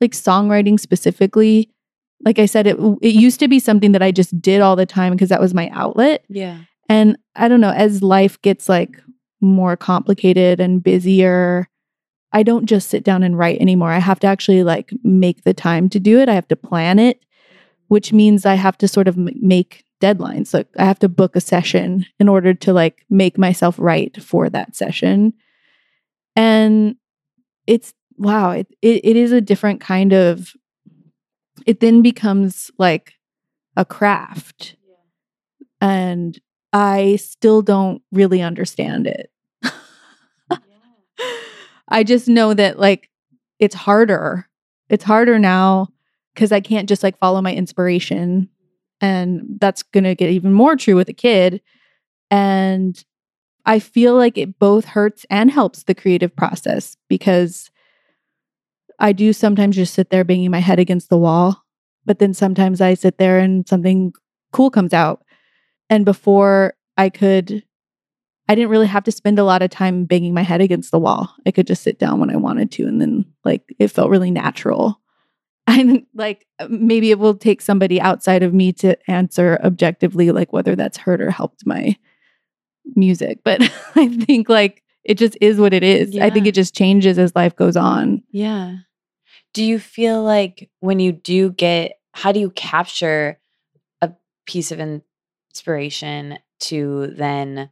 like 0.00 0.12
songwriting 0.12 0.78
specifically. 0.78 1.70
Like 2.24 2.38
I 2.38 2.46
said 2.46 2.66
it 2.66 2.78
it 3.00 3.14
used 3.14 3.40
to 3.40 3.48
be 3.48 3.58
something 3.58 3.92
that 3.92 4.02
I 4.02 4.10
just 4.10 4.40
did 4.40 4.60
all 4.60 4.76
the 4.76 4.86
time 4.86 5.12
because 5.12 5.28
that 5.28 5.40
was 5.40 5.54
my 5.54 5.68
outlet. 5.70 6.24
Yeah. 6.28 6.58
And 6.88 7.16
I 7.36 7.48
don't 7.48 7.60
know, 7.60 7.70
as 7.70 8.02
life 8.02 8.40
gets 8.42 8.68
like 8.68 9.00
more 9.40 9.76
complicated 9.76 10.60
and 10.60 10.82
busier, 10.82 11.68
I 12.32 12.42
don't 12.42 12.66
just 12.66 12.88
sit 12.88 13.04
down 13.04 13.22
and 13.22 13.38
write 13.38 13.60
anymore. 13.60 13.90
I 13.90 13.98
have 13.98 14.20
to 14.20 14.26
actually 14.26 14.64
like 14.64 14.90
make 15.02 15.44
the 15.44 15.54
time 15.54 15.88
to 15.90 16.00
do 16.00 16.18
it. 16.18 16.28
I 16.28 16.34
have 16.34 16.48
to 16.48 16.56
plan 16.56 16.98
it, 16.98 17.24
which 17.88 18.12
means 18.12 18.46
I 18.46 18.54
have 18.54 18.78
to 18.78 18.88
sort 18.88 19.08
of 19.08 19.16
make 19.16 19.84
deadlines. 20.00 20.54
Like 20.54 20.68
I 20.78 20.84
have 20.84 20.98
to 21.00 21.08
book 21.08 21.36
a 21.36 21.40
session 21.40 22.06
in 22.18 22.28
order 22.28 22.54
to 22.54 22.72
like 22.72 23.04
make 23.10 23.38
myself 23.38 23.76
right 23.78 24.20
for 24.22 24.48
that 24.50 24.74
session. 24.74 25.34
And 26.34 26.96
it's 27.66 27.92
wow, 28.16 28.50
it, 28.50 28.68
it, 28.82 29.04
it 29.04 29.16
is 29.16 29.32
a 29.32 29.40
different 29.40 29.80
kind 29.80 30.12
of 30.12 30.52
it 31.66 31.80
then 31.80 32.02
becomes 32.02 32.70
like 32.78 33.14
a 33.76 33.84
craft. 33.84 34.76
And 35.80 36.38
I 36.72 37.16
still 37.16 37.62
don't 37.62 38.02
really 38.12 38.40
understand 38.40 39.06
it. 39.06 39.31
I 41.92 42.04
just 42.04 42.26
know 42.26 42.54
that 42.54 42.78
like 42.78 43.10
it's 43.58 43.74
harder. 43.74 44.48
It's 44.88 45.04
harder 45.04 45.38
now 45.38 45.88
because 46.34 46.50
I 46.50 46.60
can't 46.60 46.88
just 46.88 47.02
like 47.02 47.18
follow 47.18 47.40
my 47.42 47.54
inspiration. 47.54 48.48
And 49.00 49.58
that's 49.60 49.82
going 49.82 50.04
to 50.04 50.14
get 50.14 50.30
even 50.30 50.52
more 50.52 50.74
true 50.74 50.96
with 50.96 51.08
a 51.08 51.12
kid. 51.12 51.60
And 52.30 53.02
I 53.66 53.78
feel 53.78 54.16
like 54.16 54.38
it 54.38 54.58
both 54.58 54.86
hurts 54.86 55.26
and 55.28 55.50
helps 55.50 55.82
the 55.82 55.94
creative 55.94 56.34
process 56.34 56.96
because 57.08 57.70
I 58.98 59.12
do 59.12 59.32
sometimes 59.32 59.76
just 59.76 59.94
sit 59.94 60.10
there 60.10 60.24
banging 60.24 60.50
my 60.50 60.60
head 60.60 60.78
against 60.78 61.10
the 61.10 61.18
wall. 61.18 61.62
But 62.06 62.20
then 62.20 62.32
sometimes 62.32 62.80
I 62.80 62.94
sit 62.94 63.18
there 63.18 63.38
and 63.38 63.68
something 63.68 64.12
cool 64.52 64.70
comes 64.70 64.94
out. 64.94 65.24
And 65.90 66.04
before 66.04 66.74
I 66.96 67.10
could 67.10 67.64
I 68.52 68.54
didn't 68.54 68.68
really 68.68 68.86
have 68.86 69.04
to 69.04 69.12
spend 69.12 69.38
a 69.38 69.44
lot 69.44 69.62
of 69.62 69.70
time 69.70 70.04
banging 70.04 70.34
my 70.34 70.42
head 70.42 70.60
against 70.60 70.90
the 70.90 70.98
wall. 70.98 71.34
I 71.46 71.52
could 71.52 71.66
just 71.66 71.82
sit 71.82 71.98
down 71.98 72.20
when 72.20 72.28
I 72.28 72.36
wanted 72.36 72.70
to 72.72 72.86
and 72.86 73.00
then 73.00 73.24
like 73.46 73.62
it 73.78 73.88
felt 73.88 74.10
really 74.10 74.30
natural. 74.30 75.00
And 75.68 76.04
like 76.12 76.44
uh, 76.58 76.66
maybe 76.68 77.12
it 77.12 77.20
will 77.20 77.36
take 77.36 77.62
somebody 77.62 78.00
outside 78.00 78.42
of 78.42 78.52
me 78.52 78.72
to 78.74 78.98
answer 79.08 79.60
objectively 79.62 80.32
like 80.32 80.52
whether 80.52 80.74
that's 80.74 80.98
hurt 80.98 81.22
or 81.22 81.30
helped 81.30 81.64
my 81.64 81.96
music, 82.96 83.38
but 83.44 83.62
I 83.94 84.08
think 84.08 84.48
like 84.48 84.82
it 85.04 85.18
just 85.18 85.38
is 85.40 85.58
what 85.58 85.72
it 85.72 85.84
is. 85.84 86.18
I 86.18 86.30
think 86.30 86.48
it 86.48 86.56
just 86.56 86.74
changes 86.74 87.16
as 87.16 87.36
life 87.36 87.54
goes 87.54 87.76
on. 87.76 88.24
Yeah. 88.32 88.78
Do 89.54 89.64
you 89.64 89.78
feel 89.78 90.22
like 90.22 90.68
when 90.80 90.98
you 90.98 91.12
do 91.12 91.52
get, 91.52 91.92
how 92.12 92.32
do 92.32 92.40
you 92.40 92.50
capture 92.50 93.38
a 94.00 94.10
piece 94.46 94.72
of 94.72 94.80
inspiration 94.80 96.38
to 96.62 97.06
then, 97.16 97.70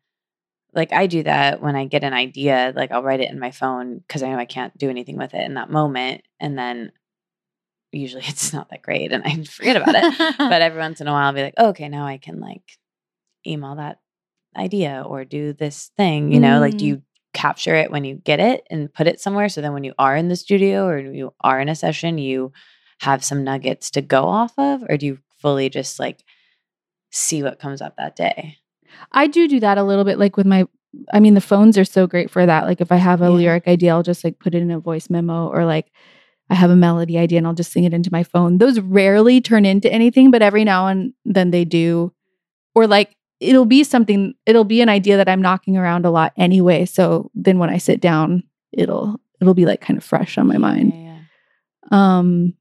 like 0.74 0.92
I 0.92 1.06
do 1.06 1.22
that 1.24 1.60
when 1.62 1.76
I 1.76 1.86
get 1.86 2.04
an 2.04 2.12
idea, 2.12 2.72
like 2.74 2.90
I'll 2.92 3.02
write 3.02 3.20
it 3.20 3.30
in 3.30 3.38
my 3.38 3.50
phone 3.50 3.98
because 3.98 4.22
I 4.22 4.30
know 4.30 4.38
I 4.38 4.44
can't 4.44 4.76
do 4.78 4.90
anything 4.90 5.16
with 5.16 5.34
it 5.34 5.44
in 5.44 5.54
that 5.54 5.70
moment. 5.70 6.22
And 6.38 6.58
then 6.58 6.92
usually 7.92 8.22
it's 8.26 8.52
not 8.52 8.70
that 8.70 8.82
great 8.82 9.12
and 9.12 9.22
I 9.24 9.42
forget 9.44 9.76
about 9.76 9.94
it. 9.94 10.34
but 10.38 10.62
every 10.62 10.78
once 10.78 11.00
in 11.00 11.08
a 11.08 11.12
while 11.12 11.26
I'll 11.26 11.32
be 11.32 11.42
like, 11.42 11.54
oh, 11.56 11.68
okay, 11.70 11.88
now 11.88 12.06
I 12.06 12.18
can 12.18 12.40
like 12.40 12.62
email 13.46 13.76
that 13.76 13.98
idea 14.56 15.02
or 15.06 15.24
do 15.24 15.52
this 15.52 15.90
thing, 15.96 16.32
you 16.32 16.40
know, 16.40 16.60
like 16.60 16.76
do 16.76 16.84
Mm. 16.84 16.88
you 16.88 17.02
capture 17.32 17.76
it 17.76 17.92
when 17.92 18.02
you 18.04 18.16
get 18.16 18.40
it 18.40 18.66
and 18.70 18.92
put 18.92 19.06
it 19.06 19.20
somewhere 19.20 19.48
so 19.48 19.60
then 19.60 19.72
when 19.72 19.84
you 19.84 19.94
are 20.00 20.16
in 20.16 20.26
the 20.26 20.34
studio 20.34 20.84
or 20.84 20.98
you 20.98 21.32
are 21.42 21.60
in 21.60 21.68
a 21.68 21.76
session 21.76 22.18
you 22.18 22.52
have 22.98 23.22
some 23.24 23.44
nuggets 23.44 23.88
to 23.92 24.02
go 24.02 24.24
off 24.24 24.52
of 24.58 24.82
or 24.88 24.96
do 24.96 25.06
you 25.06 25.18
fully 25.38 25.68
just 25.68 26.00
like 26.00 26.24
see 27.12 27.40
what 27.44 27.60
comes 27.60 27.80
up 27.80 27.96
that 27.96 28.16
day 28.16 28.56
I 29.12 29.26
do 29.26 29.48
do 29.48 29.60
that 29.60 29.78
a 29.78 29.82
little 29.84 30.04
bit 30.04 30.18
like 30.18 30.36
with 30.36 30.46
my 30.46 30.66
I 31.12 31.20
mean 31.20 31.34
the 31.34 31.40
phones 31.40 31.78
are 31.78 31.84
so 31.84 32.06
great 32.06 32.30
for 32.30 32.44
that. 32.46 32.64
Like 32.66 32.80
if 32.80 32.90
I 32.90 32.96
have 32.96 33.20
a 33.22 33.26
Yeah. 33.26 33.30
lyric 33.30 33.68
idea, 33.68 33.92
I'll 33.92 34.02
just 34.02 34.24
like 34.24 34.38
put 34.38 34.54
it 34.54 34.62
in 34.62 34.70
a 34.70 34.80
voice 34.80 35.08
memo 35.10 35.48
or 35.48 35.64
like 35.64 35.90
I 36.48 36.54
have 36.54 36.70
a 36.70 36.76
melody 36.76 37.16
idea 37.16 37.38
and 37.38 37.46
I'll 37.46 37.54
just 37.54 37.70
sing 37.72 37.84
it 37.84 37.94
into 37.94 38.10
my 38.10 38.24
phone. 38.24 38.58
Those 38.58 38.80
rarely 38.80 39.40
turn 39.40 39.64
into 39.64 39.92
anything, 39.92 40.32
but 40.32 40.42
every 40.42 40.64
now 40.64 40.88
and 40.88 41.12
then 41.24 41.52
they 41.52 41.64
do. 41.64 42.12
Or 42.74 42.86
like 42.88 43.16
it'll 43.38 43.66
be 43.66 43.84
something 43.84 44.34
it'll 44.46 44.64
be 44.64 44.80
an 44.80 44.88
idea 44.88 45.16
that 45.16 45.28
I'm 45.28 45.40
knocking 45.42 45.76
around 45.76 46.04
a 46.06 46.10
lot 46.10 46.32
anyway. 46.36 46.84
So 46.86 47.30
then 47.34 47.58
when 47.58 47.70
I 47.70 47.78
sit 47.78 48.00
down, 48.00 48.42
it'll 48.72 49.20
it'll 49.40 49.54
be 49.54 49.66
like 49.66 49.80
kind 49.80 49.96
of 49.96 50.02
fresh 50.04 50.36
on 50.38 50.46
my 50.48 50.58
mind. 50.58 50.92
yeah, 50.92 51.18
yeah. 51.92 52.18
Um 52.20 52.54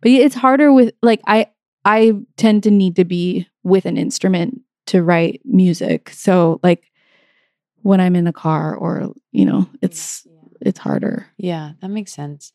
but 0.00 0.10
it's 0.10 0.34
harder 0.34 0.72
with 0.72 0.94
like 1.02 1.20
I 1.26 1.46
I 1.84 2.14
tend 2.36 2.64
to 2.64 2.70
need 2.70 2.96
to 2.96 3.04
be 3.04 3.46
with 3.68 3.86
an 3.86 3.96
instrument 3.96 4.60
to 4.86 5.02
write 5.02 5.42
music. 5.44 6.10
So 6.10 6.60
like 6.62 6.90
when 7.82 8.00
I'm 8.00 8.16
in 8.16 8.24
the 8.24 8.32
car 8.32 8.74
or 8.74 9.12
you 9.32 9.44
know, 9.44 9.68
it's 9.82 10.26
it's 10.60 10.78
harder. 10.78 11.26
Yeah, 11.36 11.72
that 11.80 11.88
makes 11.88 12.12
sense. 12.12 12.52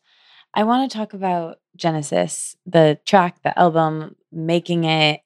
I 0.52 0.64
want 0.64 0.90
to 0.90 0.96
talk 0.96 1.14
about 1.14 1.58
Genesis, 1.76 2.56
the 2.66 2.98
track, 3.04 3.42
the 3.42 3.58
album, 3.58 4.16
making 4.30 4.84
it. 4.84 5.20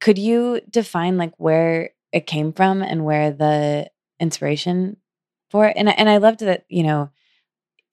Could 0.00 0.18
you 0.18 0.60
define 0.68 1.16
like 1.16 1.32
where 1.38 1.90
it 2.12 2.26
came 2.26 2.52
from 2.52 2.82
and 2.82 3.04
where 3.04 3.30
the 3.30 3.90
inspiration 4.20 4.96
for 5.50 5.66
it? 5.66 5.76
And 5.76 5.88
and 5.88 6.08
I 6.08 6.16
loved 6.18 6.40
that 6.40 6.64
you 6.68 6.82
know 6.82 7.10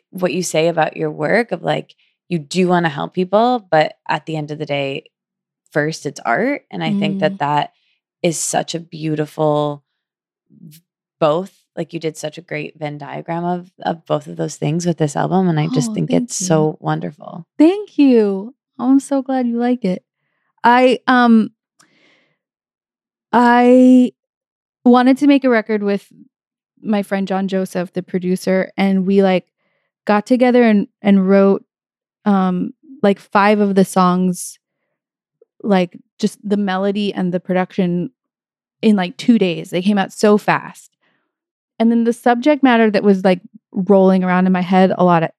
what 0.09 0.34
you 0.34 0.43
say 0.43 0.68
about 0.68 0.97
your 0.97 1.12
work 1.12 1.51
of 1.51 1.64
like 1.64 1.95
you 2.28 2.39
do 2.39 2.68
want 2.68 2.86
to 2.86 2.89
help 2.89 3.14
people, 3.14 3.59
but 3.72 3.95
at 4.07 4.26
the 4.26 4.38
end 4.38 4.51
of 4.51 4.59
the 4.59 4.66
day, 4.66 5.05
first 5.72 6.05
it's 6.05 6.19
art, 6.26 6.63
and 6.72 6.84
I 6.84 6.93
think 6.93 7.17
Mm. 7.17 7.19
that 7.22 7.38
that 7.39 7.74
is 8.22 8.38
such 8.38 8.76
a 8.76 8.80
beautiful 8.80 9.84
both 11.19 11.57
like 11.76 11.93
you 11.93 11.99
did 11.99 12.17
such 12.17 12.38
a 12.38 12.41
great 12.41 12.78
Venn 12.78 12.97
diagram 12.97 13.45
of 13.45 13.72
of 13.82 14.05
both 14.05 14.28
of 14.28 14.36
those 14.36 14.57
things 14.57 14.86
with 14.86 14.97
this 14.97 15.15
album 15.15 15.47
and 15.47 15.59
I 15.59 15.67
just 15.67 15.91
Oh, 15.91 15.93
think 15.93 16.11
it's 16.11 16.39
you. 16.41 16.47
so 16.47 16.78
wonderful. 16.82 17.45
Thank 17.57 17.97
you. 17.97 18.53
Oh, 18.78 18.89
I'm 18.91 18.99
so 18.99 19.22
glad 19.22 19.47
you 19.47 19.57
like 19.57 19.86
it. 19.86 20.03
I 20.63 20.99
um 21.07 21.51
I 23.32 24.11
wanted 24.84 25.17
to 25.19 25.28
make 25.28 25.43
a 25.43 25.49
record 25.49 25.84
with 25.84 26.11
my 26.82 27.03
friend 27.03 27.28
John 27.28 27.47
Joseph, 27.47 27.93
the 27.93 28.03
producer, 28.03 28.72
and 28.78 29.05
we 29.05 29.24
like 29.24 29.47
got 30.05 30.26
together 30.26 30.63
and 30.63 30.88
and 31.01 31.28
wrote 31.28 31.63
um 32.26 32.74
like 33.03 33.19
five 33.19 33.59
of 33.59 33.76
the 33.76 33.86
songs 33.86 34.59
like 35.64 35.97
just 36.20 36.38
the 36.47 36.57
melody 36.57 37.14
and 37.14 37.34
the 37.34 37.39
production 37.39 38.12
in 38.82 38.95
like 38.95 39.18
2 39.18 39.38
days. 39.38 39.70
They 39.70 39.82
came 39.82 39.97
out 39.97 40.14
so 40.14 40.38
fast. 40.38 40.95
And 41.80 41.91
then 41.91 42.03
the 42.03 42.14
subject 42.14 42.64
matter 42.64 42.91
that 42.91 43.03
was 43.03 43.24
like 43.24 43.41
rolling 43.72 44.24
around 44.24 44.45
in 44.45 44.51
my 44.51 44.62
head 44.62 44.91
a 44.97 45.03
lot 45.03 45.24
at, 45.24 45.34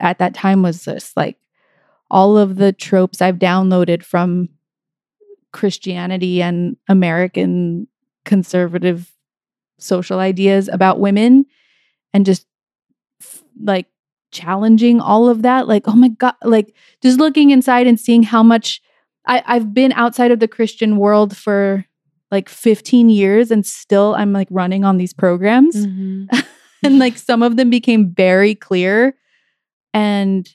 at 0.00 0.18
that 0.18 0.34
time 0.34 0.62
was 0.62 0.84
this 0.84 1.12
like 1.16 1.38
all 2.10 2.36
of 2.36 2.56
the 2.56 2.72
tropes 2.72 3.22
I've 3.22 3.38
downloaded 3.38 4.02
from 4.02 4.48
Christianity 5.52 6.42
and 6.42 6.76
American 6.88 7.88
conservative 8.24 9.12
social 9.78 10.18
ideas 10.18 10.68
about 10.68 11.00
women 11.00 11.46
and 12.12 12.26
just 12.26 12.46
like 13.62 13.86
challenging 14.32 15.00
all 15.00 15.28
of 15.28 15.42
that. 15.42 15.66
Like, 15.66 15.88
oh 15.88 15.96
my 15.96 16.08
God, 16.08 16.34
like 16.44 16.74
just 17.02 17.18
looking 17.18 17.50
inside 17.50 17.86
and 17.86 17.98
seeing 17.98 18.22
how 18.22 18.42
much 18.42 18.82
I, 19.26 19.42
I've 19.46 19.74
been 19.74 19.92
outside 19.92 20.30
of 20.30 20.40
the 20.40 20.48
Christian 20.48 20.96
world 20.96 21.36
for 21.36 21.84
like 22.30 22.48
15 22.48 23.08
years 23.08 23.50
and 23.50 23.64
still 23.64 24.14
I'm 24.14 24.32
like 24.32 24.48
running 24.50 24.84
on 24.84 24.96
these 24.96 25.12
programs. 25.12 25.86
Mm-hmm. 25.86 26.38
And 26.82 26.98
like 27.00 27.16
some 27.16 27.42
of 27.42 27.56
them 27.56 27.68
became 27.70 28.10
very 28.14 28.54
clear 28.54 29.16
and 29.96 30.48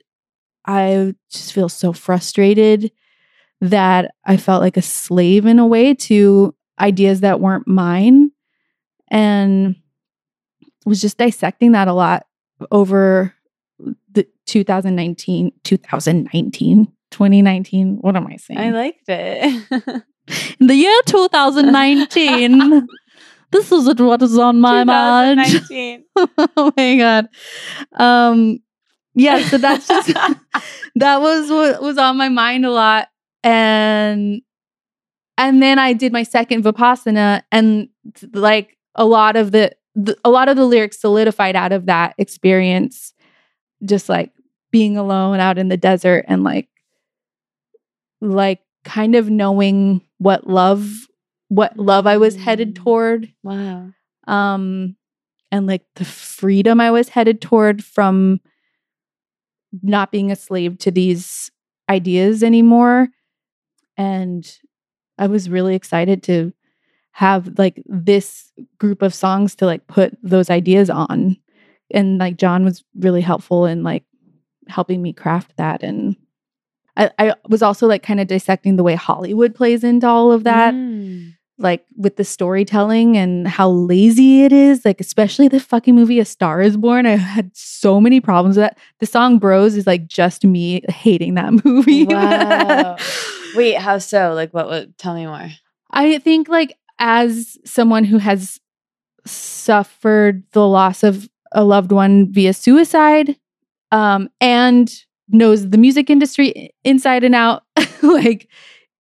i 0.66 1.14
just 1.32 1.52
feel 1.52 1.68
so 1.68 1.92
frustrated 1.92 2.92
that 3.60 4.14
i 4.26 4.38
felt 4.38 4.62
like 4.62 4.78
a 4.78 4.82
slave 4.82 5.46
in 5.46 5.60
a 5.60 5.66
way 5.66 5.94
to 5.96 6.56
ideas 6.80 7.22
that 7.22 7.42
weren't 7.42 7.68
mine 7.68 8.32
and 9.10 9.76
was 10.86 11.02
just 11.02 11.18
dissecting 11.18 11.72
that 11.72 11.88
a 11.88 11.94
lot 11.94 12.28
over 12.70 13.34
the 14.12 14.28
2019 14.46 15.52
2019 15.64 16.88
2019 17.12 17.98
what 18.02 18.16
am 18.16 18.28
i 18.28 18.38
saying? 18.38 18.60
I 18.60 18.72
liked 18.72 19.08
it. 19.08 20.04
in 20.60 20.68
the 20.68 20.76
year 20.76 21.00
2019 21.06 22.88
this 23.52 23.72
is 23.72 23.94
what 24.00 24.22
is 24.22 24.38
on 24.38 24.62
my 24.62 24.84
mind. 24.86 25.40
oh 26.16 26.74
my 26.78 26.98
god. 26.98 27.28
Um 27.94 28.60
yeah 29.14 29.42
so 29.42 29.58
that's 29.58 29.88
just 29.88 30.14
that 30.96 31.22
was 31.22 31.50
what 31.50 31.82
was 31.82 31.98
on 31.98 32.18
my 32.18 32.30
mind 32.30 32.66
a 32.66 32.72
lot. 32.72 33.10
And 33.44 34.42
and 35.38 35.62
then 35.62 35.80
i 35.80 35.94
did 35.94 36.14
my 36.14 36.24
second 36.24 36.64
vipassana 36.64 37.42
and 37.52 37.90
like 38.34 38.78
a 38.96 39.06
lot 39.06 39.36
of 39.36 39.52
the, 39.52 39.72
the 39.96 40.18
a 40.24 40.30
lot 40.30 40.50
of 40.50 40.56
the 40.56 40.66
lyrics 40.66 41.00
solidified 41.00 41.56
out 41.56 41.72
of 41.72 41.86
that 41.88 42.16
experience. 42.18 43.14
Just 43.84 44.10
like 44.10 44.32
being 44.72 44.96
alone 44.96 45.40
out 45.40 45.58
in 45.58 45.68
the 45.68 45.78
desert 45.78 46.26
and 46.28 46.44
like 46.44 46.70
like 48.22 48.62
kind 48.84 49.16
of 49.16 49.30
knowing 49.30 50.02
what 50.18 50.48
love 50.48 50.90
what 51.50 51.78
love 51.78 52.08
i 52.08 52.18
was 52.18 52.36
headed 52.36 52.74
Mm. 52.76 52.84
toward 52.84 53.34
wow. 53.44 53.90
um 54.28 54.96
and 55.52 55.68
like 55.68 55.84
the 55.96 56.06
freedom 56.06 56.80
i 56.80 56.90
was 56.92 57.10
headed 57.10 57.42
toward 57.42 57.84
from 57.84 58.40
not 59.82 60.12
being 60.12 60.32
a 60.32 60.36
slave 60.36 60.78
to 60.80 60.92
these 60.92 61.50
ideas 61.90 62.44
anymore 62.44 63.10
and 63.98 64.58
i 65.18 65.28
was 65.28 65.50
really 65.50 65.76
excited 65.76 66.24
to 66.24 66.54
have 67.14 67.58
like 67.58 67.82
this 67.86 68.52
group 68.80 69.02
of 69.02 69.14
songs 69.14 69.56
to 69.56 69.66
like 69.66 69.86
put 69.88 70.18
those 70.24 70.50
ideas 70.50 70.90
on 70.90 71.38
and 71.94 72.18
like 72.18 72.38
john 72.38 72.64
was 72.64 72.84
really 73.00 73.22
helpful 73.22 73.66
in 73.66 73.84
like 73.84 74.04
helping 74.68 75.02
me 75.02 75.12
craft 75.14 75.54
that 75.58 75.84
and 75.84 76.16
I, 76.98 77.10
I 77.20 77.36
was 77.48 77.62
also 77.62 77.88
like 77.88 78.04
kind 78.04 78.20
of 78.20 78.28
dissecting 78.28 78.76
the 78.76 78.84
way 78.84 78.96
Hollywood 78.96 79.56
plays 79.56 79.84
into 79.84 80.08
all 80.08 80.32
of 80.32 80.44
that, 80.44 80.74
Mm. 80.74 81.34
like 81.58 81.86
with 81.96 82.16
the 82.18 82.24
storytelling 82.24 83.18
and 83.18 83.48
how 83.48 83.70
lazy 83.70 84.44
it 84.44 84.52
is. 84.52 84.84
Like, 84.84 85.00
especially 85.00 85.48
the 85.48 85.60
fucking 85.60 85.96
movie 85.96 86.20
A 86.20 86.26
Star 86.26 86.62
is 86.62 86.76
Born. 86.78 87.06
I 87.06 87.16
had 87.16 87.52
so 87.56 88.02
many 88.02 88.20
problems 88.20 88.58
with 88.58 88.64
that. 88.64 88.78
The 89.00 89.06
song 89.06 89.40
Bros 89.40 89.76
is 89.76 89.88
like 89.88 90.08
just 90.08 90.44
me 90.44 90.82
hating 90.90 91.36
that 91.36 91.54
movie. 91.66 92.06
Wow. 92.06 92.98
Wait, 93.56 93.78
how 93.78 93.98
so? 93.98 94.34
Like, 94.34 94.54
what 94.54 94.68
would 94.68 94.98
tell 94.98 95.14
me 95.14 95.26
more? 95.28 95.50
I 95.92 96.18
think 96.20 96.48
like 96.50 96.78
as 97.00 97.58
someone 97.66 98.04
who 98.06 98.18
has 98.18 98.60
suffered 99.26 100.44
the 100.52 100.68
loss 100.68 101.04
of 101.04 101.30
a 101.52 101.64
loved 101.64 101.92
one 101.92 102.32
via 102.32 102.54
suicide 102.54 103.36
um 103.92 104.30
and 104.40 105.04
knows 105.34 105.70
the 105.70 105.78
music 105.78 106.10
industry 106.10 106.72
inside 106.84 107.24
and 107.24 107.36
out. 107.36 107.64
Like 108.04 108.48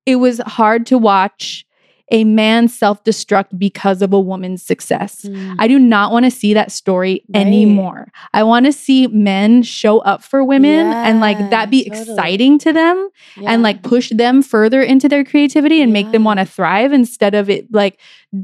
it 0.05 0.17
was 0.17 0.39
hard 0.45 0.85
to 0.87 0.97
watch 0.97 1.65
a 2.11 2.23
man 2.25 2.67
self-destruct 2.67 3.57
because 3.57 4.01
of 4.01 4.11
a 4.13 4.19
woman's 4.19 4.61
success. 4.61 5.23
Mm. 5.23 5.55
I 5.59 5.67
do 5.67 5.79
not 5.79 6.11
want 6.11 6.25
to 6.25 6.31
see 6.31 6.53
that 6.53 6.71
story 6.71 7.23
Right. 7.33 7.41
anymore. 7.45 8.11
I 8.33 8.43
want 8.43 8.65
to 8.65 8.73
see 8.73 9.07
men 9.07 9.63
show 9.63 9.99
up 9.99 10.21
for 10.23 10.43
women 10.43 10.87
and 10.87 11.19
like 11.21 11.37
that 11.49 11.69
be 11.69 11.85
totally. 11.85 12.01
exciting 12.11 12.59
to 12.59 12.73
them 12.73 13.09
Yeah. 13.37 13.51
and 13.51 13.63
like 13.63 13.81
push 13.81 14.09
them 14.09 14.43
further 14.43 14.81
into 14.83 15.07
their 15.09 15.23
creativity 15.23 15.81
and 15.81 15.93
make 15.93 16.11
them 16.11 16.23
want 16.23 16.39
to 16.39 16.45
thrive 16.45 16.91
instead 16.93 17.33
of 17.33 17.49
it 17.49 17.71
like 17.73 17.99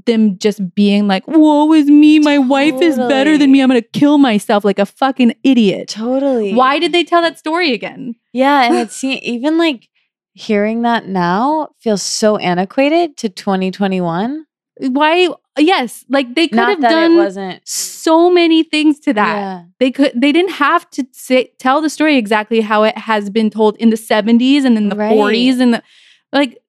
them 0.06 0.38
just 0.38 0.74
being 0.74 1.08
like, 1.08 1.28
woe 1.28 1.72
is 1.74 1.88
me, 1.88 2.20
my 2.20 2.38
wife 2.38 2.82
is 2.82 2.98
better 2.98 3.38
than 3.38 3.52
me. 3.52 3.62
I'm 3.62 3.70
gonna 3.70 3.82
kill 3.82 4.18
myself 4.18 4.64
like 4.66 4.80
a 4.80 4.86
fucking 4.86 5.34
idiot. 5.44 5.90
totally. 5.90 6.54
Why 6.54 6.80
did 6.80 6.92
they 6.94 7.04
tell 7.04 7.22
that 7.22 7.38
story 7.38 7.74
again? 7.74 8.16
Yeah, 8.34 8.64
and 8.64 8.76
it's 8.76 9.04
even 9.04 9.58
like 9.58 9.90
hearing 10.38 10.84
that 10.84 11.08
now 11.08 11.70
feels 11.80 12.04
so 12.04 12.38
antiquated 12.38 13.18
to 13.18 13.30
2021. 13.30 14.46
Why 14.80 15.30
yes, 15.58 16.06
like 16.08 16.36
they 16.36 16.48
could 16.48 16.58
Not 16.58 16.70
have 16.70 16.82
done 16.82 17.60
so 17.66 18.30
many 18.30 18.62
things 18.62 19.00
to 19.00 19.14
that. 19.14 19.36
Yeah. 19.36 19.64
They 19.80 19.90
could 19.92 20.12
they 20.16 20.32
didn't 20.32 20.52
have 20.52 20.88
to 20.92 21.06
say 21.12 21.52
tell 21.58 21.82
the 21.82 21.90
story 21.90 22.18
exactly 22.18 22.62
how 22.62 22.84
it 22.84 22.96
has 22.98 23.32
been 23.32 23.50
told 23.50 23.76
in 23.78 23.90
the 23.90 23.96
70s 23.96 24.64
and 24.66 24.78
in 24.78 24.90
the 24.90 24.96
Right. 24.96 25.12
40s 25.12 25.60
and 25.60 25.74
the 25.74 25.84
like 26.32 26.60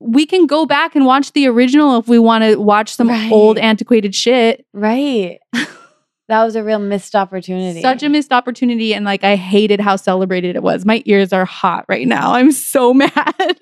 we 0.00 0.26
can 0.26 0.46
go 0.46 0.66
back 0.66 0.94
and 0.94 1.06
watch 1.06 1.32
the 1.32 1.46
original 1.46 1.98
if 1.98 2.06
we 2.08 2.18
want 2.18 2.44
to 2.44 2.56
watch 2.56 2.94
some 2.94 3.08
Right. 3.08 3.32
old 3.32 3.56
antiquated 3.56 4.14
shit. 4.14 4.66
Right. 4.74 5.38
that 6.28 6.44
was 6.44 6.56
a 6.56 6.64
real 6.64 6.78
missed 6.78 7.14
opportunity. 7.14 7.82
Such 7.82 8.02
a 8.02 8.08
missed 8.08 8.32
opportunity 8.32 8.94
and 8.94 9.04
like 9.04 9.24
I 9.24 9.36
hated 9.36 9.80
how 9.80 9.96
celebrated 9.96 10.56
it 10.56 10.62
was. 10.62 10.84
My 10.84 11.02
ears 11.04 11.32
are 11.32 11.44
hot 11.44 11.84
right 11.88 12.06
now. 12.06 12.32
I'm 12.32 12.52
so 12.52 12.94
mad. 12.94 13.58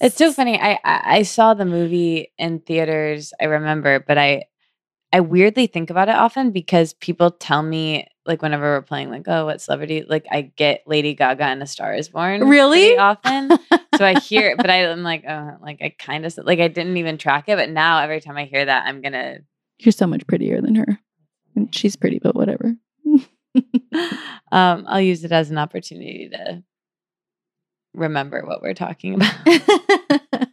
It's 0.00 0.16
so 0.16 0.32
funny. 0.32 0.58
I, 0.60 0.78
I 0.84 1.02
I 1.18 1.22
saw 1.22 1.54
the 1.54 1.64
movie 1.64 2.32
in 2.38 2.60
theaters. 2.60 3.32
I 3.40 3.46
remember, 3.46 4.00
but 4.00 4.16
I 4.16 4.44
I 5.12 5.20
weirdly 5.20 5.66
think 5.66 5.90
about 5.90 6.08
it 6.08 6.14
often 6.14 6.50
because 6.50 6.92
people 6.94 7.30
tell 7.30 7.62
me 7.62 8.06
like 8.26 8.42
whenever 8.42 8.64
we're 8.74 8.82
playing 8.82 9.10
like 9.10 9.24
oh 9.26 9.46
what 9.46 9.60
celebrity 9.60 10.04
like 10.08 10.26
I 10.30 10.42
get 10.42 10.82
Lady 10.86 11.14
Gaga 11.14 11.44
and 11.44 11.62
A 11.62 11.66
Star 11.66 11.94
Is 11.94 12.10
Born 12.10 12.46
Really? 12.46 12.96
often. 12.96 13.50
so 13.96 14.04
I 14.04 14.18
hear 14.20 14.50
it, 14.50 14.56
but 14.58 14.68
I, 14.70 14.84
am 14.84 15.02
like 15.02 15.24
oh 15.28 15.56
like 15.62 15.78
I 15.82 15.94
kind 15.98 16.24
of 16.26 16.38
like 16.42 16.60
I 16.60 16.68
didn't 16.68 16.96
even 16.98 17.18
track 17.18 17.48
it, 17.48 17.56
but 17.56 17.70
now 17.70 18.00
every 18.00 18.20
time 18.20 18.36
I 18.36 18.44
hear 18.44 18.64
that 18.64 18.84
I'm 18.86 19.00
gonna 19.02 19.38
You're 19.78 19.92
so 19.92 20.06
much 20.06 20.26
prettier 20.26 20.60
than 20.60 20.74
her. 20.74 20.98
She's 21.72 21.96
pretty, 21.96 22.18
but 22.18 22.34
whatever. 22.34 22.74
um 24.52 24.84
I'll 24.86 25.00
use 25.00 25.24
it 25.24 25.32
as 25.32 25.50
an 25.50 25.58
opportunity 25.58 26.28
to 26.32 26.62
remember 27.94 28.42
what 28.44 28.62
we're 28.62 28.74
talking 28.74 29.14
about. 29.14 29.34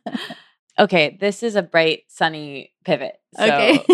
Okay, 0.78 1.18
this 1.22 1.41
is 1.41 1.56
a 1.56 1.62
bright, 1.64 2.01
sunny 2.10 2.74
pivot. 2.84 3.16
So 3.38 3.45
Okay. 3.45 3.86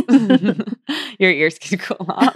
your 1.20 1.32
ears 1.32 1.60
can 1.60 1.78
cool 1.78 2.06
off. 2.10 2.36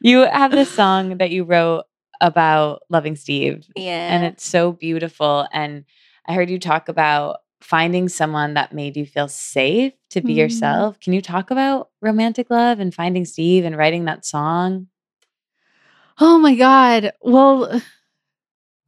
you 0.00 0.18
have 0.20 0.52
this 0.52 0.70
song 0.70 1.18
that 1.18 1.30
you 1.30 1.42
wrote 1.42 1.84
about 2.20 2.82
loving 2.88 3.16
Steve, 3.16 3.66
yeah. 3.74 4.14
and 4.14 4.24
it's 4.24 4.46
so 4.46 4.70
beautiful. 4.70 5.48
And 5.52 5.84
I 6.28 6.34
heard 6.34 6.50
you 6.50 6.60
talk 6.60 6.88
about 6.88 7.38
finding 7.62 8.08
someone 8.08 8.54
that 8.54 8.72
made 8.72 8.96
you 8.96 9.06
feel 9.06 9.28
safe 9.28 9.92
to 10.10 10.20
be 10.20 10.34
Mhm. 10.34 10.38
yourself. 10.38 11.00
Can 11.00 11.12
you 11.12 11.22
talk 11.22 11.50
about 11.50 11.90
romantic 12.00 12.50
love 12.50 12.80
and 12.80 12.94
finding 12.94 13.24
Steve 13.24 13.64
and 13.64 13.76
writing 13.76 14.04
that 14.06 14.24
song? 14.26 14.88
Oh 16.20 16.38
my 16.38 16.54
God. 16.54 17.12
Well, 17.22 17.80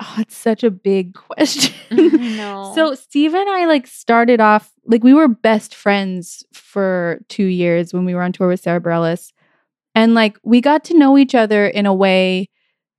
oh, 0.01 0.15
it's 0.19 0.37
such 0.37 0.65
a 0.65 0.71
big 0.71 1.15
question. 1.31 1.73
no. 2.37 2.73
So 2.75 2.95
Steve 2.95 3.35
and 3.35 3.49
I 3.49 3.67
like 3.67 3.87
started 3.87 4.41
off 4.41 4.73
like 4.87 5.03
we 5.03 5.15
were 5.15 5.29
best 5.29 5.75
friends 5.75 6.45
for 6.53 7.21
two 7.29 7.47
years 7.47 7.95
when 7.95 8.05
we 8.05 8.15
were 8.15 8.23
on 8.23 8.33
tour 8.33 8.49
with 8.49 8.61
Sara 8.61 8.81
Bareilles. 8.81 9.33
And 9.95 10.15
like 10.15 10.39
we 10.43 10.61
got 10.61 10.85
to 10.85 10.99
know 10.99 11.17
each 11.17 11.35
other 11.35 11.67
in 11.67 11.87
a 11.87 11.95
way 11.95 12.51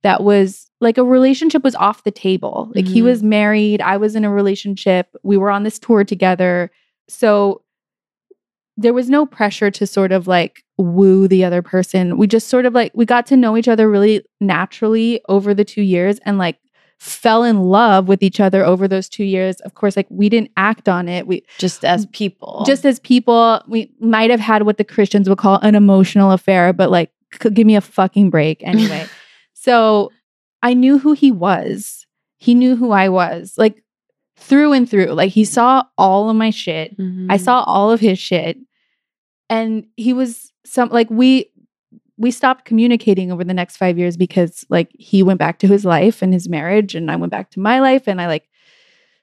that 0.02 0.22
was 0.22 0.65
like 0.80 0.98
a 0.98 1.04
relationship 1.04 1.64
was 1.64 1.74
off 1.74 2.04
the 2.04 2.10
table. 2.10 2.70
Like 2.74 2.86
he 2.86 3.00
Mhm. 3.00 3.04
was 3.04 3.22
married, 3.22 3.80
I 3.80 3.96
was 3.96 4.14
in 4.14 4.24
a 4.24 4.30
relationship, 4.30 5.08
we 5.22 5.36
were 5.36 5.50
on 5.50 5.62
this 5.62 5.78
tour 5.78 6.04
together. 6.04 6.70
So 7.08 7.62
there 8.76 8.92
was 8.92 9.08
no 9.08 9.24
pressure 9.24 9.70
to 9.70 9.86
sort 9.86 10.12
of 10.12 10.26
like 10.26 10.62
woo 10.76 11.26
the 11.28 11.44
other 11.44 11.62
person. 11.62 12.18
We 12.18 12.26
just 12.26 12.48
sort 12.48 12.66
of 12.66 12.74
like 12.74 12.92
we 12.94 13.06
got 13.06 13.26
to 13.28 13.36
know 13.36 13.56
each 13.56 13.68
other 13.68 13.88
really 13.90 14.22
naturally 14.40 15.20
over 15.30 15.54
the 15.54 15.64
2 15.64 15.80
years 15.80 16.18
and 16.26 16.36
like 16.36 16.58
fell 16.98 17.42
in 17.42 17.62
love 17.62 18.06
with 18.08 18.22
each 18.22 18.38
other 18.40 18.62
over 18.64 18.86
those 18.86 19.08
2 19.08 19.24
years. 19.24 19.60
Of 19.62 19.74
course, 19.74 19.96
like 19.96 20.06
we 20.10 20.28
didn't 20.28 20.50
act 20.58 20.90
on 20.90 21.08
it. 21.08 21.26
We 21.26 21.42
just 21.58 21.86
as 21.86 22.04
people. 22.12 22.64
just 22.66 22.84
as 22.84 22.98
people, 23.00 23.62
we 23.66 23.90
might 24.00 24.30
have 24.30 24.40
had 24.40 24.64
what 24.64 24.76
the 24.76 24.84
Christians 24.84 25.26
would 25.28 25.38
call 25.38 25.58
an 25.62 25.74
emotional 25.74 26.30
affair, 26.32 26.74
but 26.74 26.90
like 26.90 27.10
give 27.54 27.66
me 27.66 27.76
a 27.76 27.80
fucking 27.80 28.28
break 28.28 28.62
anyway. 28.62 29.06
so 29.54 30.12
I 30.66 30.74
knew 30.74 30.98
who 30.98 31.12
he 31.12 31.30
was. 31.30 32.06
He 32.38 32.54
knew 32.54 32.76
who 32.76 32.90
I 32.90 33.08
was. 33.08 33.54
Like 33.56 33.82
through 34.36 34.72
and 34.72 34.88
through. 34.90 35.12
Like 35.12 35.30
he 35.32 35.44
saw 35.44 35.84
all 35.96 36.28
of 36.28 36.36
my 36.36 36.50
shit. 36.50 36.92
I 36.98 37.02
Mhm. 37.02 37.40
saw 37.40 37.62
all 37.62 37.90
of 37.90 38.00
his 38.00 38.18
shit. 38.18 38.58
And 39.48 39.86
he 39.96 40.12
was 40.12 40.52
some 40.64 40.88
like 40.90 41.08
we 41.10 41.46
we 42.18 42.30
stopped 42.30 42.64
communicating 42.64 43.30
over 43.30 43.44
the 43.44 43.54
next 43.54 43.76
5 43.76 43.98
years 43.98 44.16
because 44.16 44.64
like 44.70 44.90
he 44.98 45.22
went 45.22 45.38
back 45.38 45.58
to 45.60 45.66
his 45.68 45.84
life 45.84 46.22
and 46.22 46.32
his 46.32 46.48
marriage 46.48 46.94
and 46.94 47.10
I 47.10 47.16
went 47.16 47.30
back 47.30 47.50
to 47.52 47.60
my 47.60 47.78
life 47.80 48.08
and 48.08 48.20
I 48.20 48.26
like 48.26 48.48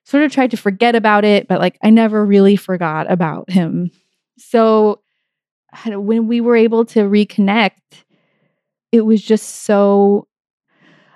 sort 0.06 0.24
of 0.24 0.32
tried 0.32 0.52
to 0.52 0.58
forget 0.58 0.96
about 0.96 1.26
it 1.26 1.48
but 1.48 1.60
like 1.60 1.78
I 1.84 1.90
never 1.90 2.24
really 2.26 2.56
forgot 2.56 3.12
about 3.12 3.50
him. 3.50 3.90
So 4.38 5.02
when 5.88 6.28
we 6.28 6.40
were 6.40 6.56
able 6.56 6.86
to 6.86 7.00
reconnect 7.02 7.82
it 8.92 9.02
was 9.02 9.22
just 9.24 9.64
so 9.66 10.28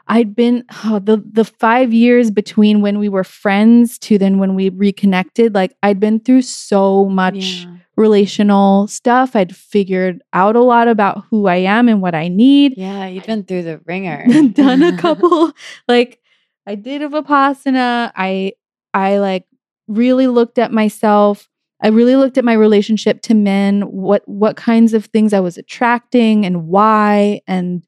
I'd 0.07 0.35
been 0.35 0.63
oh, 0.85 0.99
the 0.99 1.23
the 1.31 1.43
5 1.45 1.93
years 1.93 2.31
between 2.31 2.81
when 2.81 2.99
we 2.99 3.09
were 3.09 3.23
friends 3.23 3.97
to 3.99 4.17
then 4.17 4.39
when 4.39 4.55
we 4.55 4.69
reconnected 4.69 5.53
like 5.53 5.75
I'd 5.83 5.99
been 5.99 6.19
through 6.19 6.43
so 6.43 7.05
much 7.05 7.35
Yeah. 7.35 7.75
relational 7.97 8.87
stuff. 8.87 9.35
I'd 9.35 9.55
figured 9.55 10.21
out 10.33 10.55
a 10.55 10.61
lot 10.61 10.87
about 10.87 11.23
who 11.29 11.47
I 11.47 11.57
am 11.57 11.89
and 11.89 12.01
what 12.01 12.15
I 12.15 12.27
need. 12.29 12.73
Yeah, 12.77 13.07
you've 13.07 13.25
been 13.25 13.43
through 13.43 13.63
the 13.63 13.79
ringer. 13.85 14.25
Done 14.53 14.83
a 14.83 14.93
couple 14.97 15.51
like 15.87 16.19
I 16.65 16.75
did 16.75 17.01
a 17.01 17.09
Vipassana. 17.09 18.11
I 18.15 18.53
I 18.93 19.17
like 19.19 19.45
really 19.87 20.27
looked 20.27 20.57
at 20.57 20.71
myself. 20.71 21.47
I 21.81 21.89
really 21.89 22.15
looked 22.15 22.37
at 22.37 22.45
my 22.45 22.53
relationship 22.53 23.21
to 23.23 23.33
men, 23.33 23.81
what 23.81 24.23
what 24.27 24.55
kinds 24.57 24.93
of 24.93 25.05
things 25.05 25.33
I 25.33 25.39
was 25.41 25.57
attracting 25.57 26.45
and 26.45 26.67
why 26.67 27.41
and 27.47 27.85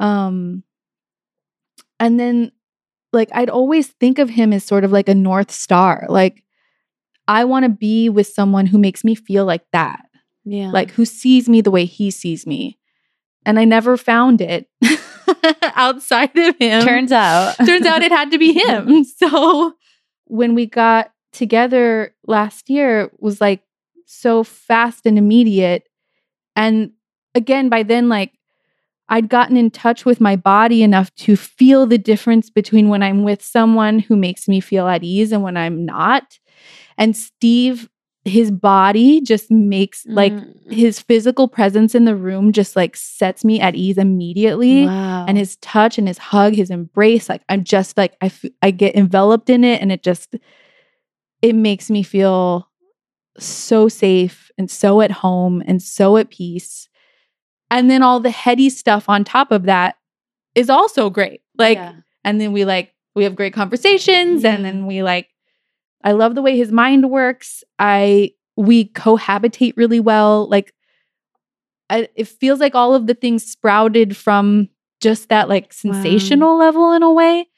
um 0.00 0.62
and 2.00 2.18
then 2.18 2.50
like 3.12 3.28
I'd 3.32 3.50
always 3.50 3.88
think 3.88 4.18
of 4.18 4.30
him 4.30 4.52
as 4.52 4.64
sort 4.64 4.82
of 4.84 4.90
like 4.92 5.08
a 5.08 5.14
north 5.14 5.50
star. 5.52 6.06
Like 6.08 6.42
I 7.28 7.44
want 7.44 7.64
to 7.64 7.68
be 7.68 8.08
with 8.08 8.26
someone 8.26 8.66
who 8.66 8.78
makes 8.78 9.04
me 9.04 9.14
feel 9.14 9.44
like 9.44 9.62
that 9.72 10.00
Yeah. 10.44 10.70
like 10.72 10.90
who 10.92 11.04
sees 11.04 11.48
me 11.48 11.60
the 11.60 11.70
way 11.70 11.84
he 11.84 12.10
sees 12.10 12.46
me. 12.46 12.78
And 13.46 13.58
I 13.58 13.64
never 13.64 13.96
found 13.96 14.40
it 14.40 14.68
outside 15.76 16.36
of 16.36 16.56
him. 16.58 16.82
turns 16.84 17.12
out. 17.12 17.54
turns 17.66 17.86
out 17.86 18.02
it 18.02 18.12
had 18.12 18.30
to 18.32 18.38
be 18.38 18.52
him. 18.52 19.04
So 19.18 19.74
when 20.26 20.54
we 20.54 20.66
got 20.66 21.12
together 21.32 22.14
last 22.26 22.68
year 22.70 23.10
was 23.18 23.40
like 23.40 23.62
so 24.06 24.42
fast 24.44 25.06
and 25.06 25.16
immediate. 25.18 25.88
And 26.56 26.92
again, 27.34 27.68
by 27.68 27.82
then, 27.82 28.08
like 28.08 28.32
I'd 29.10 29.28
gotten 29.28 29.56
in 29.56 29.70
touch 29.70 30.04
with 30.04 30.20
my 30.20 30.36
body 30.36 30.82
enough 30.82 31.14
to 31.16 31.36
feel 31.36 31.86
the 31.86 31.98
difference 31.98 32.48
between 32.48 32.88
when 32.88 33.02
I'm 33.02 33.24
with 33.24 33.42
someone 33.42 33.98
who 33.98 34.16
makes 34.16 34.48
me 34.48 34.60
feel 34.60 34.86
at 34.88 35.02
ease 35.04 35.32
and 35.32 35.42
when 35.42 35.56
I'm 35.56 35.84
not. 35.84 36.38
And 36.96 37.16
Steve 37.16 37.88
his 38.26 38.50
body 38.50 39.20
just 39.22 39.50
makes 39.50 40.04
like 40.06 40.32
Mm. 40.32 40.72
his 40.72 41.00
physical 41.00 41.48
presence 41.48 41.94
in 41.94 42.04
the 42.04 42.14
room 42.14 42.52
just 42.52 42.76
like 42.76 42.94
sets 42.94 43.46
me 43.46 43.60
at 43.62 43.74
ease 43.74 43.96
immediately 43.96 44.84
wow. 44.84 45.24
and 45.26 45.38
his 45.38 45.56
touch 45.56 45.96
and 45.96 46.06
his 46.06 46.18
hug 46.18 46.52
his 46.52 46.68
embrace 46.68 47.30
like 47.30 47.40
i'm 47.48 47.64
just 47.64 47.96
like 47.96 48.14
I, 48.20 48.26
f- 48.26 48.44
I 48.60 48.72
get 48.72 48.94
enveloped 48.94 49.48
in 49.48 49.64
it 49.64 49.80
and 49.80 49.90
it 49.90 50.02
just 50.02 50.36
it 51.40 51.54
makes 51.54 51.88
me 51.90 52.02
feel 52.02 52.68
so 53.38 53.88
safe 53.88 54.50
and 54.58 54.70
so 54.70 55.00
at 55.00 55.10
home 55.10 55.62
and 55.66 55.80
so 55.80 56.18
at 56.18 56.28
peace 56.28 56.89
and 57.70 57.90
then 57.90 58.02
all 58.02 58.20
the 58.20 58.30
heady 58.30 58.68
stuff 58.70 59.08
on 59.08 59.24
top 59.24 59.52
of 59.52 59.64
that 59.64 59.96
is 60.54 60.68
also 60.68 61.10
great. 61.10 61.40
Like 61.56 61.78
Yeah. 61.78 61.94
and 62.24 62.40
then 62.40 62.52
we 62.52 62.64
like 62.64 62.94
we 63.14 63.24
have 63.24 63.36
great 63.36 63.52
conversations 63.52 64.42
Yeah. 64.42 64.54
and 64.54 64.64
then 64.64 64.78
mm-hmm. 64.78 64.86
we 64.86 65.02
like 65.02 65.28
i 66.04 66.12
love 66.12 66.34
the 66.34 66.42
way 66.42 66.56
his 66.56 66.72
mind 66.72 67.10
works. 67.10 67.62
I 67.78 68.32
we 68.56 68.86
cohabitate 68.88 69.74
really 69.76 70.00
well. 70.00 70.48
Like 70.48 70.74
I, 71.88 72.08
it 72.14 72.28
feels 72.28 72.60
like 72.60 72.74
all 72.74 72.94
of 72.94 73.06
the 73.06 73.14
things 73.14 73.44
sprouted 73.44 74.16
from 74.16 74.68
just 75.00 75.28
that 75.28 75.48
like 75.48 75.72
sensational 75.72 76.56
level 76.58 76.92
in 76.92 77.02
a 77.02 77.12
way. 77.12 77.48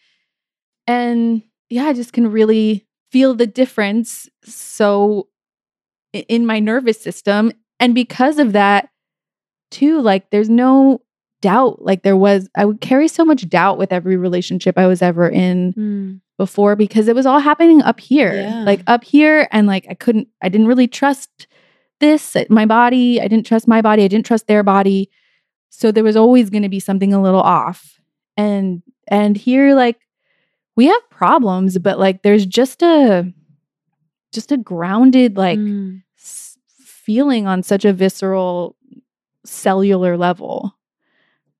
And 0.86 1.43
yeah 1.70 1.84
i 1.86 1.93
just 1.93 2.12
can 2.12 2.30
really 2.30 2.86
feel 3.10 3.34
the 3.34 3.47
difference 3.47 4.28
so 4.44 5.28
in 6.12 6.44
my 6.47 6.59
nervous 6.59 7.01
system. 7.01 7.52
And 7.80 7.94
because 7.94 8.39
of 8.39 8.52
that 8.52 8.89
too 9.72 10.00
like 10.00 10.30
there's 10.30 10.48
no 10.50 11.00
doubt 11.40 11.82
like 11.82 12.02
there 12.04 12.16
was 12.16 12.48
i 12.56 12.64
would 12.64 12.80
carry 12.80 13.08
so 13.08 13.24
much 13.24 13.48
doubt 13.48 13.76
with 13.78 13.92
every 13.92 14.16
relationship 14.16 14.78
i 14.78 14.86
was 14.86 15.02
ever 15.02 15.28
in 15.28 15.72
Mm. 15.72 16.20
before 16.38 16.76
because 16.76 17.08
it 17.08 17.16
was 17.16 17.26
all 17.26 17.40
happening 17.40 17.82
up 17.82 17.98
here 17.98 18.32
Yeah. 18.34 18.62
like 18.64 18.82
up 18.86 19.02
here 19.02 19.48
and 19.50 19.66
like 19.66 19.86
i 19.90 19.94
couldn't 19.94 20.28
i 20.40 20.48
didn't 20.48 20.68
really 20.68 20.86
trust 20.86 21.48
this 21.98 22.36
uh, 22.36 22.44
my 22.48 22.64
body 22.66 23.20
i 23.20 23.26
didn't 23.26 23.46
trust 23.46 23.66
my 23.66 23.82
body 23.82 24.04
i 24.04 24.08
didn't 24.08 24.26
trust 24.26 24.46
their 24.46 24.62
body 24.62 25.10
so 25.70 25.90
there 25.90 26.04
was 26.04 26.16
always 26.16 26.48
going 26.50 26.62
to 26.62 26.68
be 26.68 26.80
something 26.80 27.12
a 27.12 27.20
little 27.22 27.40
off 27.42 28.00
and 28.36 28.82
and 29.08 29.36
here 29.36 29.74
like 29.74 29.98
we 30.76 30.86
have 30.86 31.10
problems 31.10 31.76
but 31.78 31.98
like 31.98 32.22
there's 32.22 32.46
just 32.46 32.82
a 32.82 33.32
just 34.32 34.52
a 34.52 34.56
grounded 34.56 35.36
like 35.36 35.58
Mm. 35.58 36.02
s- 36.18 36.56
feeling 36.78 37.46
on 37.48 37.62
such 37.62 37.84
a 37.84 37.92
visceral 37.92 38.76
cellular 39.44 40.16
level 40.16 40.77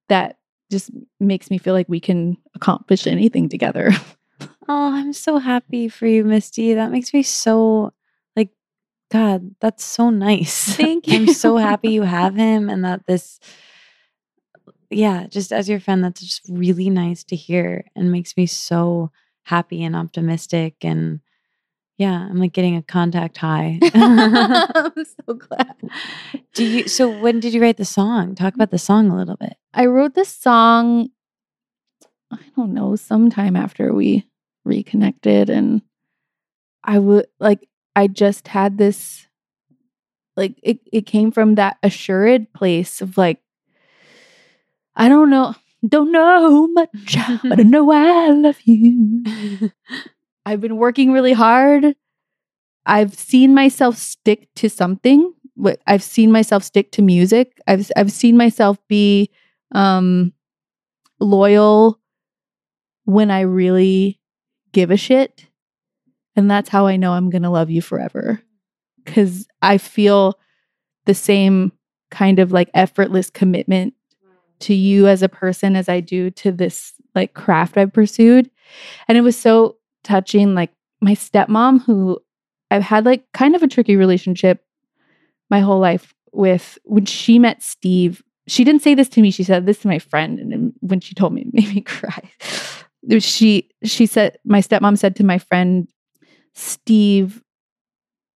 that 0.09 0.39
just 0.71 0.91
makes 1.21 1.51
me 1.51 1.59
feel 1.59 1.75
like 1.75 1.89
we 1.89 2.01
can 2.01 2.37
accomplish 2.55 3.07
anything 3.07 3.49
together 3.49 3.91
Oh, 4.69 4.95
I'm 4.95 5.13
so 5.13 5.39
happy 5.39 5.89
for 5.89 6.07
you, 6.07 6.25
Misty. 6.25 6.75
That 6.75 6.93
makes 6.93 7.13
me 7.13 7.23
so 7.23 7.93
like 8.37 8.51
God, 9.11 9.55
that's 9.61 9.85
so 9.85 10.11
nice. 10.11 10.75
Thank 10.77 11.09
you. 11.09 11.17
I'm 11.17 11.27
so 11.29 11.57
happy 11.57 11.91
you 11.91 12.03
have 12.03 12.35
him 12.37 12.71
and 12.71 12.85
that 12.85 13.07
this 13.07 13.41
yeah, 14.91 15.27
just 15.27 15.53
as 15.53 15.69
your 15.69 15.81
friend, 15.81 16.05
that's 16.05 16.21
just 16.21 16.43
really 16.49 16.91
nice 16.91 17.25
to 17.25 17.37
hear 17.37 17.85
and 17.97 18.13
makes 18.13 18.37
me 18.37 18.47
so 18.47 19.11
happy 19.43 19.83
and 19.83 19.97
optimistic 19.97 20.77
and 20.83 21.21
yeah, 21.99 22.27
I'm 22.29 22.39
like 22.39 22.53
getting 22.53 22.77
a 22.77 22.83
contact 22.83 23.37
high. 23.37 23.79
I'm 23.95 24.93
so 25.05 25.35
glad. 25.35 25.77
Do 26.55 26.65
you 26.65 26.89
so 26.89 27.11
when 27.21 27.41
did 27.41 27.55
you 27.55 27.61
write 27.61 27.77
the 27.77 27.85
song? 27.85 28.35
Talk 28.35 28.55
about 28.55 28.71
the 28.71 28.79
song 28.79 29.11
a 29.11 29.17
little 29.17 29.37
bit. 29.37 29.55
I 29.75 29.87
wrote 29.87 30.15
this 30.15 30.35
song, 30.35 31.11
I 32.31 32.39
don't 32.57 32.75
know, 32.75 32.97
sometime 32.97 33.57
after 33.57 33.93
we 33.93 34.27
reconnected. 34.65 35.51
And 35.51 35.83
I 36.85 36.99
would 36.99 37.27
like, 37.39 37.69
I 37.95 38.07
just 38.07 38.49
had 38.49 38.79
this, 38.79 39.27
like, 40.37 40.59
it, 40.63 40.81
it 40.93 41.07
came 41.07 41.31
from 41.31 41.57
that 41.57 41.77
assured 41.83 42.53
place 42.53 43.01
of 43.01 43.17
like, 43.17 43.41
I 44.97 45.09
don't 45.09 45.31
know, 45.31 45.55
don't 45.87 46.13
know 46.13 46.69
much, 46.69 47.17
but 47.43 47.61
I 47.61 47.63
know 47.65 47.91
I 47.93 48.31
love 48.31 48.61
you. 48.65 49.71
I've 50.45 50.61
been 50.61 50.77
working 50.77 51.13
really 51.13 51.33
hard. 51.33 51.95
I've 52.85 53.15
seen 53.15 53.55
myself 53.55 53.97
stick 53.97 54.49
to 54.57 54.69
something. 54.69 55.33
I've 55.87 56.03
seen 56.03 56.33
myself 56.33 56.65
stick 56.65 56.91
to 56.93 57.03
music. 57.03 57.59
I've 57.67 57.91
I've 57.97 58.11
seen 58.11 58.37
myself 58.37 58.79
be 58.89 59.31
um 59.73 60.33
loyal 61.21 62.01
when 63.05 63.31
I 63.31 63.43
really 63.43 64.21
give 64.73 64.91
a 64.91 64.97
shit. 64.97 65.47
And 66.35 66.51
that's 66.51 66.71
how 66.71 66.87
I 66.87 66.97
know 66.97 67.13
I'm 67.13 67.31
going 67.31 67.43
to 67.43 67.51
love 67.51 67.71
you 67.71 67.83
forever. 67.83 68.41
Cuz 69.05 69.47
I 69.61 69.79
feel 69.79 70.39
the 71.05 71.15
same 71.15 71.73
kind 72.11 72.39
of 72.39 72.53
like 72.53 72.71
effortless 72.75 73.31
commitment 73.31 73.95
to 74.61 74.75
you 74.75 75.09
as 75.09 75.23
a 75.23 75.29
person 75.29 75.77
as 75.77 75.89
I 75.89 76.01
do 76.01 76.31
to 76.31 76.53
this 76.53 76.95
like 77.15 77.35
craft 77.35 77.77
I've 77.77 77.93
pursued. 77.93 78.51
And 79.09 79.19
it 79.19 79.23
was 79.23 79.37
so 79.37 79.77
touching 80.05 80.55
like 80.55 80.71
my 81.01 81.15
stepmom 81.15 81.83
who 81.85 82.19
I've 82.71 82.83
had 82.83 83.05
like 83.05 83.25
kind 83.33 83.55
of 83.55 83.63
a 83.63 83.69
tricky 83.69 83.97
relationship 83.97 84.65
my 85.51 85.61
whole 85.61 85.79
life 85.79 86.15
with 86.33 86.79
when 86.85 87.05
she 87.05 87.39
met 87.39 87.63
Steve. 87.63 88.23
She 88.49 88.65
didn't 88.65 88.83
say 88.83 88.95
this 88.95 89.09
to 89.11 89.21
me. 89.21 89.31
She 89.31 89.45
said 89.45 89.67
this 89.67 89.79
to 89.81 89.89
my 89.89 89.99
friend 89.99 90.39
and 90.39 90.73
when 90.81 91.01
she 91.01 91.15
told 91.15 91.35
me 91.35 91.43
it 91.43 91.49
made 91.53 91.75
me 91.75 91.81
cry. 91.83 92.23
She 93.19 93.69
she 93.85 94.07
said 94.07 94.39
my 94.45 94.61
stepmom 94.61 94.97
said 94.97 95.17
to 95.17 95.25
my 95.25 95.39
friend 95.39 95.89
Steve 96.55 97.43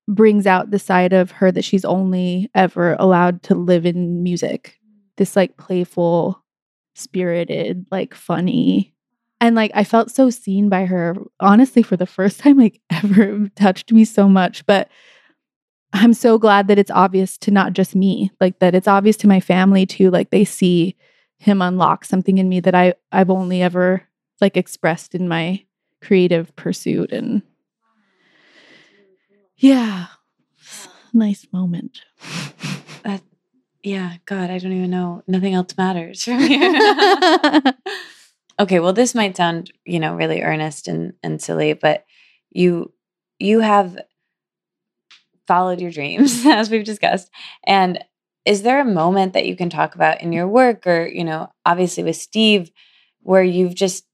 brings 0.09 0.47
out 0.47 0.71
the 0.71 0.79
side 0.79 1.13
of 1.13 1.31
her 1.33 1.51
that 1.51 1.65
she's 1.65 1.85
only 1.85 2.51
ever 2.55 2.97
allowed 2.99 3.43
to 3.45 3.55
live 3.55 3.87
in 3.87 4.23
music. 4.23 4.79
This 5.17 5.35
like 5.35 5.57
playful, 5.57 6.43
spirited, 6.95 7.87
like 7.91 8.15
funny. 8.15 8.95
And 9.41 9.55
like 9.55 9.71
I 9.75 9.85
felt 9.85 10.11
so 10.11 10.31
seen 10.31 10.69
by 10.69 10.87
her, 10.87 11.15
honestly, 11.41 11.83
for 11.83 11.97
the 11.97 12.07
first 12.07 12.41
time, 12.41 12.59
like 12.59 12.81
ever 12.91 13.49
touched 13.57 13.93
me 13.93 14.05
so 14.05 14.29
much. 14.29 14.65
But 14.67 14.89
I'm 15.93 16.15
so 16.15 16.39
glad 16.39 16.69
that 16.69 16.79
it's 16.79 16.91
obvious 16.91 17.39
to 17.39 17.51
not 17.51 17.73
just 17.73 17.95
me, 17.95 18.31
like 18.41 18.59
that 18.59 18.75
it's 18.75 18.89
obvious 18.89 19.17
to 19.19 19.29
my 19.29 19.41
family 19.41 19.87
too. 19.87 20.11
Like 20.11 20.31
they 20.31 20.45
see 20.45 20.97
him 21.39 21.61
unlock 21.61 22.05
something 22.05 22.39
in 22.39 22.49
me 22.49 22.61
that 22.61 22.75
I 22.75 22.95
I've 23.13 23.31
only 23.31 23.63
ever 23.63 24.03
like 24.41 24.57
expressed 24.57 25.15
in 25.15 25.29
my 25.29 25.65
creative 26.03 26.55
pursuit. 26.57 27.13
And 27.13 27.43
yeah, 29.57 30.07
nice 31.13 31.47
moment. 31.53 32.01
Yeah, 33.87 34.15
God, 34.25 34.51
I 34.51 34.59
don't 34.59 34.73
even 34.73 34.91
know. 34.91 35.23
Nothing 35.29 35.55
else 35.55 35.77
matters 35.79 36.25
from 36.25 36.41
here. 36.41 36.73
okay, 38.59 38.81
well, 38.81 38.93
this 38.93 39.15
might 39.15 39.37
sound, 39.37 39.73
you 39.85 40.01
know, 40.01 40.15
really 40.15 40.43
earnest 40.43 40.89
and, 40.89 41.13
and 41.23 41.41
silly, 41.41 41.73
but 41.75 42.05
you 42.51 42.93
you 43.39 43.61
have 43.61 43.99
followed 45.47 45.81
your 45.81 45.91
dreams, 45.91 46.43
as 46.47 46.71
we've 46.71 46.85
discussed. 46.85 47.31
And 47.67 48.03
is 48.45 48.63
there 48.63 48.81
a 48.81 48.85
moment 48.85 49.33
that 49.35 49.47
you 49.47 49.57
can 49.57 49.69
talk 49.69 49.95
about 49.95 50.23
in 50.23 50.33
your 50.33 50.49
work 50.49 50.87
or, 50.87 51.07
you 51.07 51.25
know, 51.25 51.49
obviously 51.67 52.03
with 52.03 52.17
Steve, 52.17 52.71
where 53.21 53.43
you've 53.43 53.75
just 53.75 54.05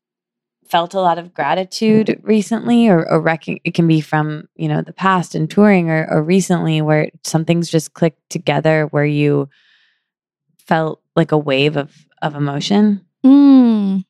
felt 0.67 0.95
a 0.95 1.01
lot 1.01 1.19
of 1.19 1.35
gratitude 1.35 2.19
recently 2.23 2.89
or, 2.89 3.07
or 3.09 3.39
it 3.47 3.75
can 3.75 3.87
be 3.87 4.01
from 4.01 4.49
you 4.57 4.69
know 4.69 4.81
the 4.81 4.93
past 4.93 5.35
and 5.35 5.51
touring 5.51 5.91
or, 5.91 6.09
or 6.11 6.23
recently 6.23 6.81
where 6.81 7.11
something's 7.25 7.69
just 7.69 7.93
clicked 7.93 8.31
together 8.31 8.87
where 8.87 9.05
you 9.05 9.51
felt 10.57 11.03
like 11.15 11.31
a 11.31 11.37
wave 11.37 11.77
of 11.77 11.93
of 12.23 12.35
emotion 12.35 13.05
Mm, 13.25 14.05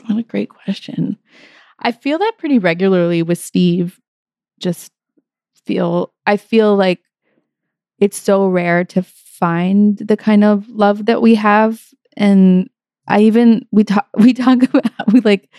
what 0.00 0.18
a 0.18 0.22
great 0.22 0.50
question. 0.50 1.18
I 1.80 1.92
feel 1.92 2.18
that 2.18 2.32
pretty 2.38 2.58
regularly 2.58 3.22
with 3.22 3.38
Steve. 3.38 4.00
Just 4.58 4.92
feel, 5.64 6.12
I 6.26 6.36
feel 6.36 6.76
like 6.76 7.00
it's 7.98 8.18
so 8.18 8.46
rare 8.46 8.84
to 8.84 9.02
find 9.02 9.98
the 9.98 10.16
kind 10.16 10.44
of 10.44 10.68
love 10.68 11.06
that 11.06 11.22
we 11.22 11.34
have. 11.34 11.82
And 12.16 12.68
I 13.08 13.20
even, 13.20 13.66
we 13.72 13.84
talk, 13.84 14.08
we 14.16 14.32
talk 14.32 14.62
about, 14.62 15.12
we 15.12 15.20
like, 15.20 15.50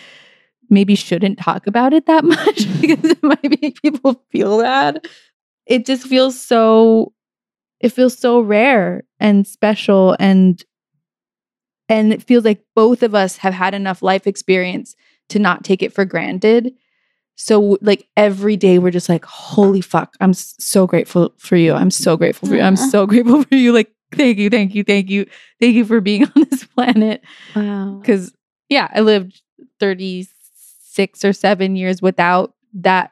maybe 0.70 0.96
shouldn't 0.96 1.40
talk 1.40 1.68
about 1.68 1.94
it 1.94 2.06
that 2.08 2.24
much 2.26 2.82
because 2.82 3.12
it 3.12 3.24
might 3.24 3.62
make 3.62 3.82
people 3.82 4.24
feel 4.32 4.62
bad. 4.62 5.06
It 5.66 5.86
just 5.86 6.08
feels 6.08 6.40
so, 6.40 7.14
it 7.80 7.90
feels 7.90 8.18
so 8.18 8.40
rare 8.42 9.04
and 9.20 9.46
special 9.46 10.16
and 10.20 10.64
and 11.90 12.12
it 12.12 12.24
feels 12.24 12.46
like 12.46 12.64
both 12.76 13.04
of 13.04 13.16
us 13.16 13.38
have 13.38 13.54
had 13.54 13.74
enough 13.74 14.02
life 14.02 14.28
experience 14.28 14.96
to 15.30 15.40
not 15.40 15.64
take 15.64 15.82
it 15.82 15.94
for 15.94 16.06
granted. 16.06 16.74
So 17.36 17.78
like 17.82 18.08
every 18.18 18.58
day 18.58 18.80
we're 18.80 18.92
just 18.92 19.10
like 19.10 19.24
holy 19.26 19.82
fuck 19.82 20.16
i'm 20.22 20.34
so 20.34 20.88
grateful 20.88 21.34
for 21.38 21.56
you. 21.56 21.74
I'm 21.74 21.92
so 21.92 22.18
grateful 22.18 22.50
for 22.50 22.56
you. 22.56 22.62
I'm 22.62 22.74
uh-huh. 22.74 22.90
so 22.90 23.06
grateful 23.08 23.44
for 23.44 23.56
you. 23.56 23.72
Like 23.72 23.92
thank 24.14 24.38
you 24.38 24.50
thank 24.50 24.74
you 24.74 24.84
thank 24.84 25.10
you. 25.10 25.26
Thank 25.60 25.76
you 25.76 25.86
for 25.86 26.02
being 26.02 26.24
on 26.36 26.46
this 26.50 26.66
planet. 26.66 27.24
Wow. 27.56 28.00
Because 28.02 28.34
yeah 28.70 28.90
i 28.94 29.00
lived 29.00 29.42
36 29.80 31.24
or 31.24 31.32
7 31.32 31.76
years 31.76 32.02
without 32.02 32.54
that 32.74 33.12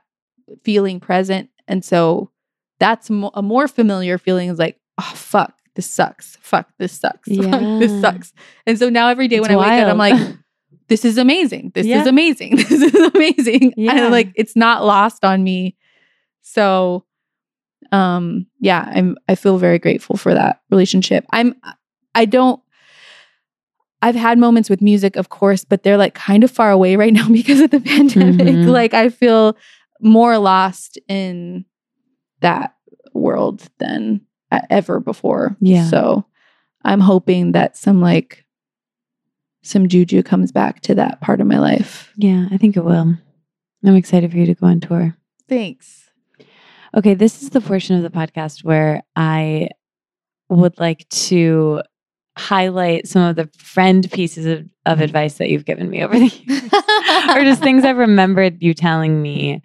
feeling 0.63 0.99
present. 0.99 1.49
And 1.67 1.83
so 1.83 2.31
that's 2.79 3.09
mo- 3.09 3.31
a 3.33 3.41
more 3.41 3.67
familiar 3.67 4.17
feeling 4.17 4.49
is 4.49 4.59
like, 4.59 4.79
oh 4.97 5.11
fuck, 5.15 5.53
this 5.75 5.85
sucks. 5.89 6.37
Fuck, 6.41 6.69
this 6.77 6.91
sucks. 6.99 7.27
Fuck, 7.35 7.61
this 7.79 8.01
sucks. 8.01 8.33
And 8.65 8.77
so 8.79 8.89
now 8.89 9.09
every 9.09 9.27
day 9.27 9.37
It's 9.37 9.47
when 9.47 9.51
I 9.51 9.61
wake 9.61 9.83
up, 9.83 9.89
I'm 9.89 9.97
like, 9.97 10.35
this 10.87 11.03
is 11.05 11.17
amazing. 11.17 11.71
This 11.75 11.85
Yeah. 11.85 12.01
is 12.01 12.07
amazing. 12.07 12.55
This 12.57 12.71
is 12.71 12.93
amazing. 13.13 13.73
Yeah. 13.77 13.95
And 14.05 14.11
like 14.11 14.31
it's 14.35 14.55
not 14.55 14.85
lost 14.85 15.23
on 15.25 15.43
me. 15.43 15.75
So 16.41 17.05
um 17.91 18.47
yeah, 18.59 18.89
I'm 18.93 19.17
I 19.27 19.35
feel 19.35 19.57
very 19.57 19.79
grateful 19.79 20.17
for 20.17 20.33
that 20.33 20.61
relationship. 20.69 21.25
I'm 21.31 21.55
I 22.13 22.25
don't 22.25 22.61
I've 24.01 24.15
had 24.15 24.37
moments 24.37 24.69
with 24.69 24.81
music, 24.81 25.15
of 25.15 25.29
course, 25.29 25.65
but 25.65 25.81
they're 25.83 25.97
like 25.97 26.13
kind 26.13 26.43
of 26.43 26.51
far 26.51 26.69
away 26.71 26.95
right 26.95 27.13
now 27.13 27.27
because 27.29 27.59
of 27.59 27.71
the 27.71 27.79
pandemic. 27.79 28.45
Mhm. 28.55 28.67
Like 28.67 28.93
I 28.93 29.09
feel 29.09 29.57
more 30.01 30.37
lost 30.37 30.99
in 31.07 31.65
that 32.41 32.75
world 33.13 33.67
than 33.79 34.21
ever 34.69 34.99
before. 34.99 35.55
Yeah. 35.59 35.89
So 35.89 36.25
I'm 36.83 36.99
hoping 36.99 37.53
that 37.53 37.77
some 37.77 38.01
like 38.01 38.45
some 39.63 39.87
juju 39.87 40.21
comes 40.21 40.51
back 40.51 40.81
to 40.81 40.95
that 40.95 41.21
part 41.21 41.41
of 41.41 41.47
my 41.47 41.57
life. 41.57 42.11
Yeah, 42.17 42.45
I 42.51 42.57
think 42.57 42.77
it 42.77 42.85
will. 42.85 43.15
I'm 43.83 43.95
excited 43.95 44.31
for 44.31 44.37
you 44.37 44.45
to 44.45 44.53
go 44.53 44.67
on 44.67 44.79
tour. 44.79 45.17
Thanks. 45.49 46.09
Okay, 46.95 47.13
this 47.13 47.41
is 47.43 47.49
the 47.49 47.61
portion 47.61 47.95
of 47.95 48.03
the 48.03 48.09
podcast 48.09 48.63
where 48.63 49.03
I 49.15 49.69
would 50.49 50.79
like 50.79 51.07
to 51.09 51.81
highlight 52.37 53.07
some 53.07 53.21
of 53.21 53.35
the 53.35 53.49
friend 53.57 54.09
pieces 54.11 54.45
of, 54.45 54.65
of 54.85 55.01
advice 55.01 55.35
that 55.35 55.49
you've 55.49 55.65
given 55.65 55.89
me 55.89 56.03
over 56.03 56.17
the 56.17 56.27
years. 56.27 56.63
or 57.35 57.43
just 57.43 57.61
things 57.61 57.85
I've 57.85 57.97
remembered 57.97 58.61
you 58.61 58.73
telling 58.73 59.21
me 59.21 59.61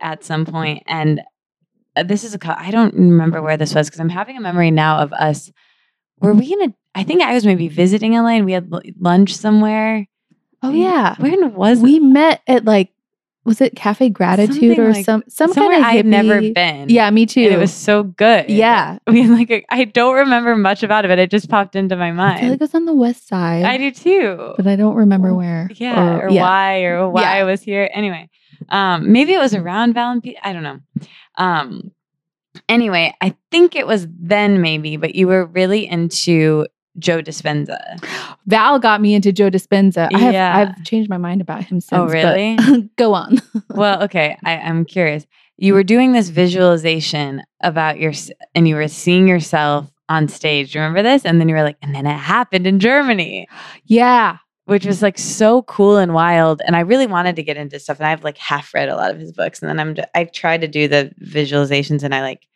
at 0.00 0.24
some 0.24 0.44
point. 0.44 0.82
And 0.86 1.20
uh, 1.20 1.22
this 2.02 2.24
is 2.24 2.34
a 2.34 2.38
I 2.60 2.70
don't 2.70 2.94
remember 2.94 3.42
where 3.42 3.56
this 3.56 3.74
was 3.74 3.88
because 3.88 4.00
I'm 4.00 4.08
having 4.08 4.36
a 4.36 4.40
memory 4.40 4.70
now 4.70 4.98
of 4.98 5.12
us. 5.12 5.50
Were 6.20 6.32
we 6.34 6.52
in 6.52 6.70
a, 6.70 6.74
I 6.94 7.02
think 7.04 7.22
I 7.22 7.34
was 7.34 7.44
maybe 7.44 7.68
visiting 7.68 8.12
LA 8.12 8.30
and 8.36 8.44
we 8.46 8.52
had 8.52 8.70
lunch 9.00 9.36
somewhere. 9.36 10.06
Oh 10.62 10.72
yeah. 10.72 11.16
Where 11.18 11.48
was 11.48 11.80
We 11.80 11.98
met 12.00 12.40
at 12.46 12.64
like 12.64 12.90
was 13.44 13.60
it 13.60 13.76
Cafe 13.76 14.08
Gratitude 14.08 14.54
Something 14.56 14.80
or 14.80 14.92
like- 14.92 15.04
some 15.04 15.22
some 15.28 15.52
somewhere 15.52 15.80
kind 15.80 15.84
of 15.86 15.98
I've 16.00 16.06
never 16.06 16.40
been. 16.52 16.88
Yeah, 16.88 17.08
me 17.10 17.26
too. 17.26 17.42
And 17.42 17.54
it 17.54 17.58
was 17.58 17.72
so 17.72 18.02
good. 18.02 18.50
Yeah. 18.50 18.98
I 19.06 19.10
mean, 19.12 19.32
like, 19.32 19.64
I 19.70 19.84
don't 19.84 20.14
remember 20.16 20.56
much 20.56 20.82
about 20.82 21.04
it, 21.04 21.08
but 21.08 21.18
it 21.20 21.30
just 21.30 21.48
popped 21.48 21.76
into 21.76 21.94
my 21.96 22.10
mind. 22.10 22.38
I 22.38 22.40
feel 22.40 22.50
like 22.50 22.60
it's 22.60 22.74
on 22.74 22.86
the 22.86 22.94
west 22.94 23.28
side. 23.28 23.64
I 23.64 23.76
do 23.78 23.92
too. 23.92 24.54
but 24.56 24.66
I 24.66 24.74
don't 24.74 24.96
remember 24.96 25.32
where. 25.32 25.70
Yeah, 25.76 26.18
or, 26.18 26.28
why, 26.28 26.82
or 26.82 27.08
why 27.08 27.22
Yeah. 27.22 27.30
I 27.32 27.44
was 27.44 27.62
here. 27.62 27.88
Anyway, 27.94 28.28
um, 28.70 29.12
maybe 29.12 29.32
it 29.32 29.38
was 29.38 29.54
around 29.54 29.94
Valentine. 29.94 30.34
I 30.42 30.52
don't 30.52 30.64
know. 30.64 30.80
Um, 31.36 31.92
anyway, 32.68 33.14
I 33.20 33.34
think 33.50 33.76
it 33.76 33.86
was 33.86 34.06
then 34.10 34.60
maybe, 34.60 34.96
but 34.96 35.14
you 35.14 35.26
were 35.28 35.46
really 35.46 35.86
into 35.86 36.66
Joe 36.98 37.20
Dispenza. 37.22 37.78
Val 38.46 38.78
got 38.78 39.00
me 39.00 39.14
into 39.14 39.32
Joe 39.32 39.50
Dispenza. 39.50 40.08
I 40.14 40.18
have, 40.18 40.32
Yeah. 40.32 40.74
I've 40.76 40.84
changed 40.84 41.10
my 41.10 41.18
mind 41.18 41.40
about 41.40 41.64
him 41.64 41.80
since. 41.80 41.92
Oh, 41.92 42.06
really? 42.06 42.56
go 42.96 43.12
on. 43.14 43.38
well, 43.70 44.02
okay, 44.04 44.38
I, 44.44 44.56
I'm 44.58 44.84
curious. 44.84 45.26
You 45.58 45.74
were 45.74 45.84
doing 45.84 46.12
this 46.12 46.28
visualization 46.28 47.42
about 47.62 47.98
your, 47.98 48.12
and 48.54 48.66
you 48.68 48.76
were 48.76 48.88
seeing 48.88 49.26
yourself 49.28 49.90
on 50.08 50.28
stage. 50.28 50.72
Do 50.72 50.78
you 50.78 50.84
remember 50.84 51.02
this? 51.02 51.24
And 51.24 51.40
then 51.40 51.48
you 51.48 51.54
were 51.54 51.62
like, 51.62 51.78
and 51.82 51.94
then 51.94 52.06
it 52.06 52.16
happened 52.16 52.66
in 52.66 52.78
Germany. 52.78 53.46
yeah. 53.84 54.38
Which 54.66 54.84
was 54.86 55.00
like 55.02 55.18
so 55.18 55.62
cool 55.62 55.96
and 55.96 56.12
wild. 56.14 56.60
And 56.66 56.76
I 56.76 56.80
really 56.80 57.06
wanted 57.06 57.34
to 57.36 57.42
get 57.42 57.56
into 57.56 57.78
stuff. 57.80 57.98
And 57.98 58.06
I've 58.06 58.22
like 58.24 58.36
half 58.38 58.72
read 58.74 58.88
a 58.88 58.94
lot 58.96 59.10
of 59.10 59.18
his 59.18 59.32
books. 59.32 59.60
And 59.60 59.68
then 59.68 59.80
I'm 59.80 59.96
I 60.14 60.24
try 60.24 60.58
to 60.58 60.68
do 60.68 60.86
the 60.86 61.10
visualizations, 61.22 62.02
and 62.02 62.14
I 62.14 62.20
like 62.20 62.46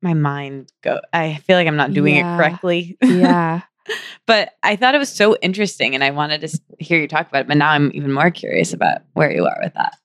my 0.00 0.14
mind 0.14 0.72
go. 0.82 1.00
I 1.12 1.36
feel 1.46 1.56
like 1.56 1.66
I'm 1.66 1.76
not 1.76 1.92
doing 1.92 2.14
Yeah. 2.16 2.34
it 2.34 2.36
correctly. 2.36 2.96
Yeah. 3.02 3.62
but 4.26 4.52
I 4.62 4.76
thought 4.76 4.94
it 4.94 4.98
was 4.98 5.08
so 5.12 5.36
interesting, 5.42 5.94
and 5.94 6.04
I 6.04 6.10
wanted 6.10 6.40
to 6.42 6.60
hear 6.78 7.00
you 7.00 7.08
talk 7.08 7.28
about 7.28 7.40
it. 7.42 7.48
But 7.48 7.56
now 7.56 7.70
I'm 7.70 7.90
even 7.94 8.12
more 8.12 8.30
curious 8.30 8.72
about 8.72 8.98
where 9.14 9.32
you 9.32 9.44
are 9.44 9.58
with 9.62 9.74
that. 9.74 9.96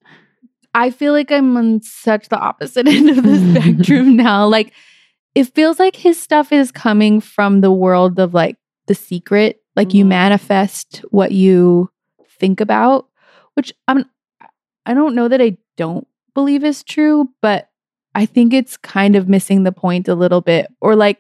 I 0.74 0.90
feel 0.90 1.14
like 1.14 1.32
I'm 1.32 1.56
on 1.56 1.82
such 1.82 2.30
the 2.30 2.40
opposite 2.40 2.88
end 2.88 3.10
of 3.10 3.18
the 3.24 3.60
spectrum 3.60 4.16
now. 4.18 4.48
Like 4.48 4.74
it 5.36 5.54
feels 5.54 5.78
like 5.80 5.96
his 5.96 6.20
stuff 6.22 6.52
is 6.52 6.72
coming 6.72 7.20
from 7.22 7.62
the 7.62 7.72
world 7.72 8.18
of 8.20 8.34
like 8.34 8.58
the 8.88 8.96
secret. 8.96 9.60
Like 9.76 9.94
you 9.94 10.06
Mhm. 10.06 10.10
manifest 10.10 11.04
what 11.12 11.32
you 11.32 11.90
think 12.40 12.62
about, 12.62 13.08
which 13.56 13.74
I'm 13.88 14.06
I 14.86 14.94
don't 14.94 15.16
know 15.16 15.28
that 15.30 15.42
I 15.42 15.58
don't 15.78 16.08
believe 16.36 16.64
is 16.64 16.84
true, 16.84 17.30
but 17.42 17.70
I 18.16 18.26
think 18.26 18.54
it's 18.54 18.78
kind 18.78 19.16
of 19.16 19.30
missing 19.30 19.64
the 19.64 19.72
point 19.72 20.08
a 20.08 20.16
little 20.16 20.42
bit 20.42 20.68
or 20.82 20.96
like 20.96 21.20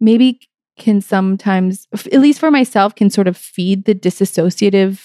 maybe 0.00 0.40
can 0.78 1.00
sometimes 1.00 1.86
at 1.94 2.20
least 2.20 2.40
for 2.40 2.50
myself 2.50 2.94
can 2.94 3.10
sort 3.10 3.28
of 3.28 3.36
feed 3.36 3.84
the 3.84 3.94
disassociative 3.94 5.00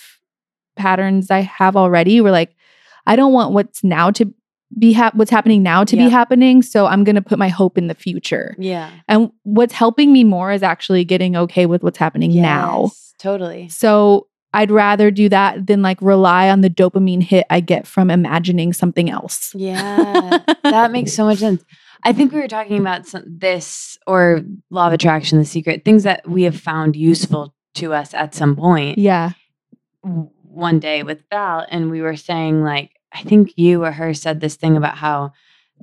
patterns 0.75 1.29
I 1.31 1.41
have 1.41 1.75
already 1.75 2.21
where 2.21 2.31
like 2.31 2.55
I 3.07 3.15
don't 3.15 3.33
want 3.33 3.53
what's 3.53 3.83
now 3.83 4.11
to 4.11 4.33
be 4.77 4.93
hap- 4.93 5.15
what's 5.15 5.31
happening 5.31 5.63
now 5.63 5.83
to 5.83 5.95
Yeah. 5.97 6.05
be 6.05 6.09
happening 6.09 6.61
so 6.61 6.85
I'm 6.85 7.03
going 7.03 7.15
to 7.15 7.21
put 7.21 7.39
my 7.39 7.47
hope 7.49 7.77
in 7.77 7.87
the 7.87 7.95
future. 7.95 8.55
Yeah. 8.59 8.91
And 9.07 9.31
what's 9.43 9.73
helping 9.73 10.13
me 10.13 10.23
more 10.23 10.51
is 10.51 10.61
actually 10.63 11.03
getting 11.05 11.35
okay 11.35 11.65
with 11.65 11.81
what's 11.83 11.97
happening 11.97 12.39
now. 12.39 12.91
totally. 13.17 13.67
So 13.69 14.27
I'd 14.53 14.71
rather 14.71 15.11
do 15.11 15.29
that 15.29 15.67
than 15.67 15.81
like 15.81 16.01
rely 16.01 16.49
on 16.49 16.61
the 16.61 16.69
dopamine 16.69 17.21
hit 17.23 17.45
I 17.49 17.59
get 17.59 17.85
from 17.87 18.09
imagining 18.09 18.73
something 18.73 19.09
else. 19.09 19.51
Yeah, 19.55 20.39
that 20.63 20.91
makes 20.91 21.13
so 21.13 21.25
much 21.25 21.39
sense. 21.39 21.63
I 22.03 22.13
think 22.13 22.31
we 22.31 22.39
were 22.39 22.47
talking 22.47 22.79
about 22.79 23.05
some, 23.05 23.23
this 23.27 23.97
or 24.07 24.41
law 24.71 24.87
of 24.87 24.93
attraction, 24.93 25.37
the 25.37 25.45
secret 25.45 25.83
things 25.85 26.03
that 26.03 26.27
we 26.27 26.43
have 26.43 26.57
found 26.59 26.95
useful 26.95 27.53
to 27.75 27.93
us 27.93 28.13
at 28.13 28.33
some 28.33 28.55
point. 28.55 28.97
Yeah. 28.97 29.31
one 30.01 30.79
day 30.79 31.03
with 31.03 31.23
Val, 31.29 31.65
and 31.69 31.91
we 31.91 32.01
were 32.01 32.15
saying 32.15 32.63
like 32.63 32.91
I 33.13 33.21
think 33.23 33.53
you 33.57 33.83
or 33.83 33.91
her 33.91 34.13
said 34.13 34.39
this 34.39 34.55
thing 34.55 34.77
about 34.77 34.97
how 34.97 35.31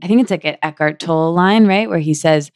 I 0.02 0.06
think 0.06 0.20
it's 0.20 0.30
like 0.30 0.44
an 0.44 0.56
Eckhart 0.62 1.00
Tolle 1.00 1.32
line, 1.34 1.66
right, 1.66 1.88
where 1.88 1.98
he 1.98 2.14
says, 2.14 2.50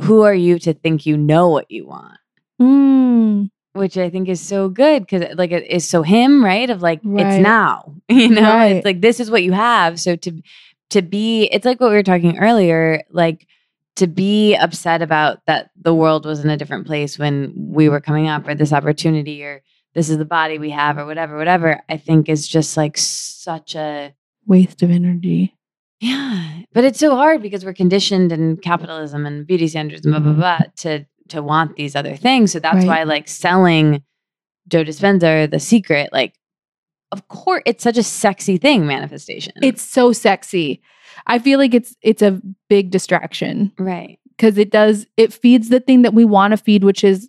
"Who 0.00 0.22
are 0.22 0.34
you 0.34 0.58
to 0.60 0.74
think 0.74 1.06
you 1.06 1.16
know 1.16 1.48
what 1.48 1.70
you 1.70 1.86
want?" 1.86 2.18
Mm, 2.60 3.50
Which 3.72 3.96
I 3.96 4.10
think 4.10 4.28
is 4.28 4.40
so 4.40 4.68
good 4.68 5.02
because 5.06 5.34
like 5.36 5.52
it 5.52 5.66
is 5.70 5.88
so 5.88 6.02
him, 6.02 6.44
right? 6.44 6.68
Of 6.68 6.82
like 6.82 7.00
Right. 7.02 7.26
it's 7.26 7.38
now, 7.42 7.94
you 8.08 8.28
know, 8.28 8.42
Right. 8.56 8.76
it's 8.76 8.84
like 8.84 9.00
this 9.00 9.20
is 9.20 9.30
what 9.30 9.42
you 9.42 9.52
have. 9.52 9.98
So 10.00 10.16
to 10.16 10.42
to 10.90 11.02
be, 11.02 11.44
it's 11.52 11.64
like 11.64 11.80
what 11.80 11.90
we 11.90 11.96
were 11.96 12.02
talking 12.02 12.38
earlier, 12.38 13.02
like 13.10 13.46
to 13.96 14.06
be 14.08 14.54
upset 14.56 15.02
about 15.02 15.38
that 15.46 15.70
the 15.80 15.94
world 15.94 16.26
was 16.26 16.40
in 16.44 16.50
a 16.50 16.56
different 16.56 16.86
place 16.86 17.18
when 17.18 17.52
we 17.56 17.88
were 17.88 18.00
coming 18.00 18.26
up 18.28 18.46
or 18.48 18.54
this 18.54 18.72
opportunity 18.72 19.44
or 19.44 19.62
this 19.94 20.08
is 20.10 20.18
the 20.18 20.24
body 20.24 20.58
we 20.58 20.70
have 20.70 20.98
or 20.98 21.06
whatever 21.06 21.36
whatever 21.36 21.80
i 21.88 21.96
think 21.96 22.28
is 22.28 22.46
just 22.46 22.76
like 22.76 22.96
such 22.96 23.74
a 23.74 24.14
waste 24.46 24.82
of 24.82 24.90
energy. 24.90 25.56
yeah 26.00 26.60
but 26.72 26.84
it's 26.84 26.98
so 26.98 27.14
hard 27.14 27.42
because 27.42 27.64
we're 27.64 27.74
conditioned 27.74 28.32
in 28.32 28.56
capitalism 28.56 29.26
and 29.26 29.46
beauty 29.46 29.68
standards 29.68 30.04
and 30.06 30.12
blah 30.12 30.20
blah 30.20 30.32
blah 30.32 30.58
to 30.76 31.04
to 31.28 31.42
want 31.42 31.76
these 31.76 31.94
other 31.96 32.16
things 32.16 32.52
so 32.52 32.58
that's 32.58 32.76
Right. 32.76 32.86
why 32.86 33.02
like 33.04 33.28
selling 33.28 34.02
joe 34.68 34.84
dispenza 34.84 35.50
the 35.50 35.60
secret 35.60 36.10
like 36.12 36.34
of 37.12 37.26
course 37.28 37.62
it's 37.66 37.82
such 37.84 37.98
a 37.98 38.02
sexy 38.02 38.56
thing 38.56 38.86
manifestation 38.86 39.52
It's 39.62 39.82
so 39.82 40.12
sexy. 40.12 40.80
I 41.26 41.38
feel 41.38 41.58
like 41.58 41.74
it's 41.74 41.94
it's 42.02 42.22
a 42.22 42.40
big 42.68 42.90
distraction 42.90 43.72
right 43.78 44.18
because 44.28 44.56
it 44.58 44.70
does 44.70 45.06
it 45.16 45.32
feeds 45.32 45.68
the 45.68 45.80
thing 45.80 46.02
that 46.02 46.14
we 46.14 46.24
want 46.24 46.52
to 46.52 46.56
feed, 46.56 46.82
which 46.84 47.02
is 47.04 47.28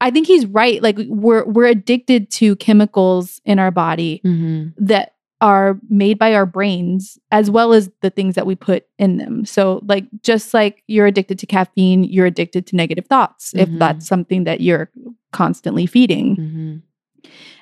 I 0.00 0.10
think 0.10 0.26
he's 0.26 0.46
right. 0.46 0.82
Like 0.82 0.96
we're 1.06 1.44
we're 1.44 1.66
addicted 1.66 2.30
to 2.32 2.56
chemicals 2.56 3.40
in 3.44 3.58
our 3.58 3.70
body 3.70 4.20
mm-hmm. 4.24 4.68
that 4.84 5.14
are 5.40 5.78
made 5.90 6.18
by 6.18 6.34
our 6.34 6.46
brains 6.46 7.18
as 7.30 7.50
well 7.50 7.72
as 7.72 7.90
the 8.00 8.10
things 8.10 8.34
that 8.34 8.46
we 8.46 8.54
put 8.54 8.86
in 8.98 9.18
them. 9.18 9.44
So 9.44 9.80
like 9.86 10.06
just 10.22 10.54
like 10.54 10.82
you're 10.86 11.06
addicted 11.06 11.38
to 11.40 11.46
caffeine, 11.46 12.04
you're 12.04 12.26
addicted 12.26 12.66
to 12.68 12.76
negative 12.76 13.06
thoughts 13.06 13.52
if 13.54 13.68
Mhm. 13.68 13.78
that's 13.78 14.06
something 14.06 14.44
that 14.44 14.60
you're 14.60 14.90
constantly 15.32 15.86
feeding. 15.86 16.36
Mm-hmm. 16.36 16.76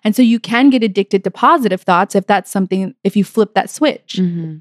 And 0.04 0.14
so 0.14 0.22
you 0.22 0.38
can 0.38 0.70
get 0.70 0.82
addicted 0.82 1.24
to 1.24 1.30
positive 1.30 1.80
thoughts 1.80 2.14
if 2.14 2.26
that's 2.26 2.50
something 2.50 2.94
if 3.04 3.16
you 3.16 3.24
flip 3.24 3.54
that 3.54 3.70
switch. 3.70 4.16
Mm-hmm. 4.18 4.58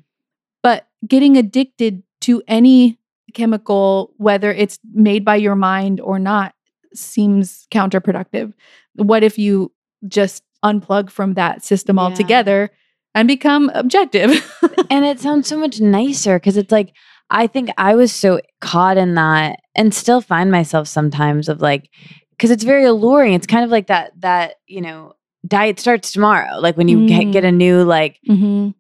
But 0.64 0.88
getting 1.08 1.38
addicted 1.38 2.04
to 2.22 2.42
any 2.48 2.98
chemical 3.34 4.14
whether 4.18 4.52
it's 4.52 4.80
made 4.94 5.24
by 5.24 5.36
your 5.36 5.56
mind 5.56 6.00
or 6.00 6.20
not 6.20 6.54
seems 6.94 7.68
counterproductive. 7.72 8.54
What 8.96 9.24
if 9.24 9.38
you 9.38 9.72
just 10.08 10.44
unplug 10.64 11.10
from 11.10 11.34
that 11.36 11.64
system 11.64 11.98
Yeah. 11.98 12.04
altogether 12.04 12.70
and 13.16 13.28
become 13.28 13.70
objective? 13.74 14.32
and 14.90 15.06
it 15.06 15.20
sounds 15.20 15.48
so 15.48 15.58
much 15.58 15.80
nicer 15.82 16.38
because 16.40 16.58
it's 16.58 16.72
like 16.72 16.94
I 17.30 17.48
think 17.48 17.70
I 17.78 17.96
was 17.96 18.12
so 18.12 18.42
caught 18.60 18.98
in 18.98 19.16
that 19.16 19.60
and 19.74 19.94
still 19.94 20.20
find 20.22 20.52
myself 20.52 20.88
sometimes 20.88 21.48
of 21.50 21.62
like 21.62 21.90
because 22.32 22.52
it's 22.52 22.64
very 22.64 22.84
alluring. 22.86 23.34
It's 23.34 23.48
kind 23.48 23.64
of 23.64 23.70
like 23.70 23.88
that 23.88 24.12
that 24.22 24.56
you 24.68 24.82
know 24.82 25.14
diet 25.48 25.80
starts 25.80 26.12
tomorrow. 26.12 26.60
Like 26.60 26.76
when 26.78 26.88
you 26.88 27.08
get, 27.08 27.24
Mm. 27.24 27.32
get 27.32 27.46
a 27.46 27.52
new 27.52 27.84
like 27.84 28.18
mm-hmm. 28.30 28.72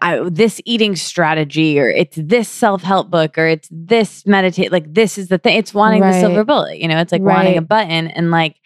I, 0.00 0.28
this 0.28 0.60
eating 0.64 0.96
strategy 0.96 1.78
or 1.78 1.88
it's 1.88 2.16
this 2.16 2.48
self-help 2.48 3.10
book 3.10 3.36
or 3.38 3.46
it's 3.46 3.68
this 3.70 4.26
meditate 4.26 4.72
like 4.72 4.92
this 4.92 5.18
is 5.18 5.28
the 5.28 5.38
thing 5.38 5.56
it's 5.58 5.74
wanting 5.74 6.00
the 6.00 6.18
silver 6.20 6.44
bullet 6.44 6.78
you 6.78 6.88
know 6.88 6.98
it's 6.98 7.12
like 7.12 7.22
wanting 7.22 7.56
a 7.56 7.62
button 7.62 8.08
and 8.08 8.30
like 8.30 8.56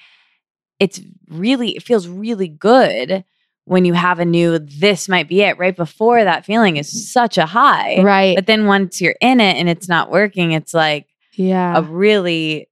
it's 0.78 1.00
really 1.28 1.76
it 1.76 1.82
feels 1.82 2.08
really 2.08 2.48
good 2.48 3.24
when 3.64 3.84
you 3.84 3.94
have 3.94 4.18
a 4.18 4.24
new 4.24 4.58
this 4.58 5.08
might 5.08 5.28
be 5.28 5.42
it 5.42 5.58
right 5.58 5.76
before 5.76 6.22
that 6.24 6.44
feeling 6.44 6.76
is 6.76 7.10
such 7.12 7.38
a 7.38 7.46
high 7.46 8.00
right. 8.02 8.36
but 8.36 8.46
then 8.46 8.66
once 8.66 9.00
you're 9.00 9.16
in 9.20 9.40
it 9.40 9.56
and 9.56 9.68
it's 9.68 9.88
not 9.88 10.10
working 10.10 10.52
it's 10.52 10.74
like 10.74 11.06
yeah. 11.38 11.78
a 11.78 11.82
really 11.82 12.68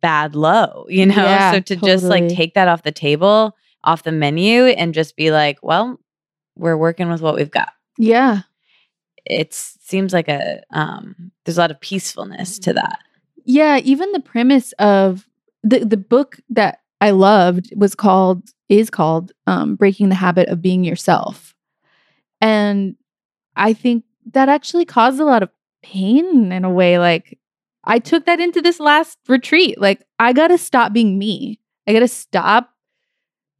bad 0.00 0.34
low, 0.34 0.86
you 0.88 1.06
know? 1.06 1.14
Yeah, 1.14 1.52
so 1.52 1.60
to 1.60 1.76
just 1.76 2.04
like 2.04 2.28
take 2.28 2.54
that 2.54 2.68
off 2.68 2.82
the 2.82 2.92
table, 2.92 3.56
off 3.84 4.02
the 4.02 4.12
menu, 4.12 4.66
and 4.66 4.94
just 4.94 5.16
be 5.16 5.30
like, 5.30 5.58
well, 5.62 5.98
we're 6.56 6.76
working 6.76 7.08
with 7.10 7.20
what 7.20 7.34
we've 7.34 7.50
got. 7.50 7.72
yeah. 7.98 8.42
It 9.24 9.54
seems 9.54 10.12
like 10.12 10.26
a 10.28 10.62
um 10.72 11.30
there's 11.44 11.56
a 11.56 11.60
lot 11.60 11.70
of 11.70 11.80
peacefulness 11.80 12.58
to 12.58 12.72
that. 12.72 12.98
Yeah, 13.44 13.78
even 13.78 14.10
the 14.10 14.18
premise 14.20 14.72
of 14.80 15.28
the 15.62 15.84
the 15.84 15.96
book 15.96 16.38
that 16.50 16.80
I 17.00 17.10
loved 17.10 17.72
was 17.76 17.94
called 17.94 18.50
is 18.68 18.90
called 18.90 19.30
um, 19.46 19.76
"Breaking 19.76 20.08
the 20.08 20.16
Habit 20.16 20.48
of 20.48 20.60
Being 20.60 20.82
Yourself," 20.82 21.54
and 22.40 22.96
I 23.54 23.74
think 23.74 24.02
that 24.32 24.48
actually 24.48 24.86
caused 24.86 25.20
a 25.20 25.24
lot 25.24 25.44
of 25.44 25.50
pain 25.84 26.50
in 26.50 26.64
a 26.64 26.70
way. 26.70 26.98
Like 26.98 27.38
I 27.84 28.00
took 28.00 28.26
that 28.26 28.40
into 28.40 28.60
this 28.60 28.80
last 28.80 29.18
retreat. 29.28 29.80
Like 29.80 30.02
I 30.18 30.32
got 30.32 30.48
to 30.48 30.58
stop 30.58 30.92
being 30.92 31.16
me. 31.16 31.60
I 31.86 31.92
got 31.92 32.00
to 32.00 32.08
stop 32.08 32.71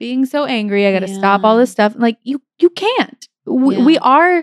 being 0.02 0.26
so 0.26 0.44
angry. 0.44 0.84
I 0.84 0.92
got 0.92 1.06
to 1.06 1.14
stop 1.14 1.44
all 1.44 1.56
this 1.56 1.70
stuff. 1.70 1.94
Like 1.96 2.18
you, 2.24 2.42
you 2.58 2.70
can't. 2.70 3.28
We, 3.46 3.80
we 3.80 3.98
are, 3.98 4.42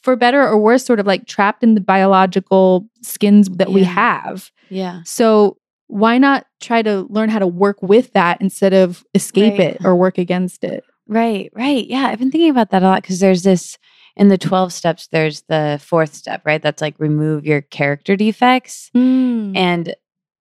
for 0.00 0.16
better 0.16 0.40
or 0.42 0.56
worse, 0.56 0.82
sort 0.82 0.98
of 0.98 1.06
like 1.06 1.26
trapped 1.26 1.62
in 1.62 1.74
the 1.74 1.82
biological 1.82 2.88
skins 3.02 3.50
that 3.50 3.70
we 3.70 3.84
have. 3.84 4.50
Yeah. 4.70 5.02
So 5.04 5.58
why 5.88 6.16
not 6.16 6.46
try 6.62 6.80
to 6.80 7.02
learn 7.10 7.28
how 7.28 7.38
to 7.38 7.46
work 7.46 7.82
with 7.82 8.14
that 8.14 8.40
instead 8.40 8.72
of 8.72 9.04
escape 9.14 9.58
Right. 9.58 9.74
it 9.74 9.84
or 9.84 9.94
work 9.94 10.16
against 10.16 10.64
it? 10.64 10.84
Right, 11.06 11.50
right. 11.54 11.86
Yeah, 11.86 12.06
I've 12.06 12.18
been 12.18 12.30
thinking 12.30 12.48
about 12.48 12.70
that 12.70 12.82
a 12.82 12.86
lot 12.86 13.02
because 13.02 13.20
there's 13.20 13.42
this 13.42 13.76
in 14.16 14.28
the 14.30 14.38
12 14.38 14.72
steps, 14.72 15.08
there's 15.08 15.42
the 15.50 15.78
fourth 15.84 16.14
step, 16.14 16.46
right? 16.46 16.62
That's 16.62 16.80
like 16.80 16.94
remove 16.98 17.44
your 17.44 17.60
character 17.60 18.16
defects. 18.16 18.90
Mm. 18.96 19.54
And 19.54 19.94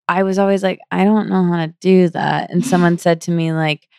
I 0.07 0.23
was 0.23 0.39
always 0.39 0.63
like, 0.63 0.79
I 0.89 1.03
don't 1.03 1.27
know 1.27 1.43
how 1.43 1.65
to 1.65 1.73
do 1.81 2.07
that. 2.09 2.49
And 2.49 2.65
someone 2.65 2.97
said 2.97 3.19
to 3.21 3.31
me, 3.31 3.51
like, 3.51 3.89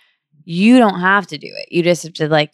you 0.44 0.78
don't 0.78 1.00
have 1.00 1.26
to 1.28 1.38
do 1.38 1.48
it. 1.48 1.72
You 1.72 1.82
just 1.82 2.02
have 2.04 2.12
to 2.14 2.28
like 2.28 2.52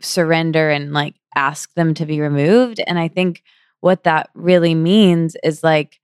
surrender 0.00 0.70
and 0.70 0.92
like 0.92 1.14
ask 1.34 1.72
them 1.74 1.94
to 1.94 2.06
be 2.06 2.20
removed. 2.20 2.80
And 2.86 2.98
I 2.98 3.08
think 3.08 3.42
what 3.80 4.04
that 4.04 4.30
really 4.34 4.74
means 4.74 5.36
is 5.42 5.62
like 5.62 6.00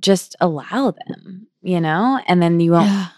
just 0.00 0.36
allow 0.40 0.92
them, 0.92 1.46
you 1.62 1.80
know? 1.80 2.20
And 2.26 2.40
then 2.42 2.60
you 2.60 2.72
won't 2.72 2.86
Yeah. 2.88 3.08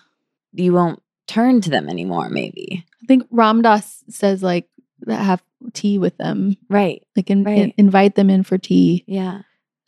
you 0.52 0.72
won't 0.72 1.02
turn 1.26 1.60
to 1.60 1.70
them 1.70 1.88
anymore, 1.88 2.28
maybe. 2.30 2.84
I 3.02 3.06
think 3.06 3.24
Ram 3.30 3.62
Dass 3.62 4.02
says 4.08 4.42
like 4.42 4.68
have 5.08 5.42
tea 5.72 5.98
with 5.98 6.16
them, 6.16 6.56
Right. 6.68 7.02
like 7.16 7.30
in, 7.30 7.46
in- 7.46 7.72
invite 7.76 8.14
them 8.14 8.30
in 8.30 8.42
for 8.42 8.58
tea. 8.58 9.04
Yeah. 9.06 9.42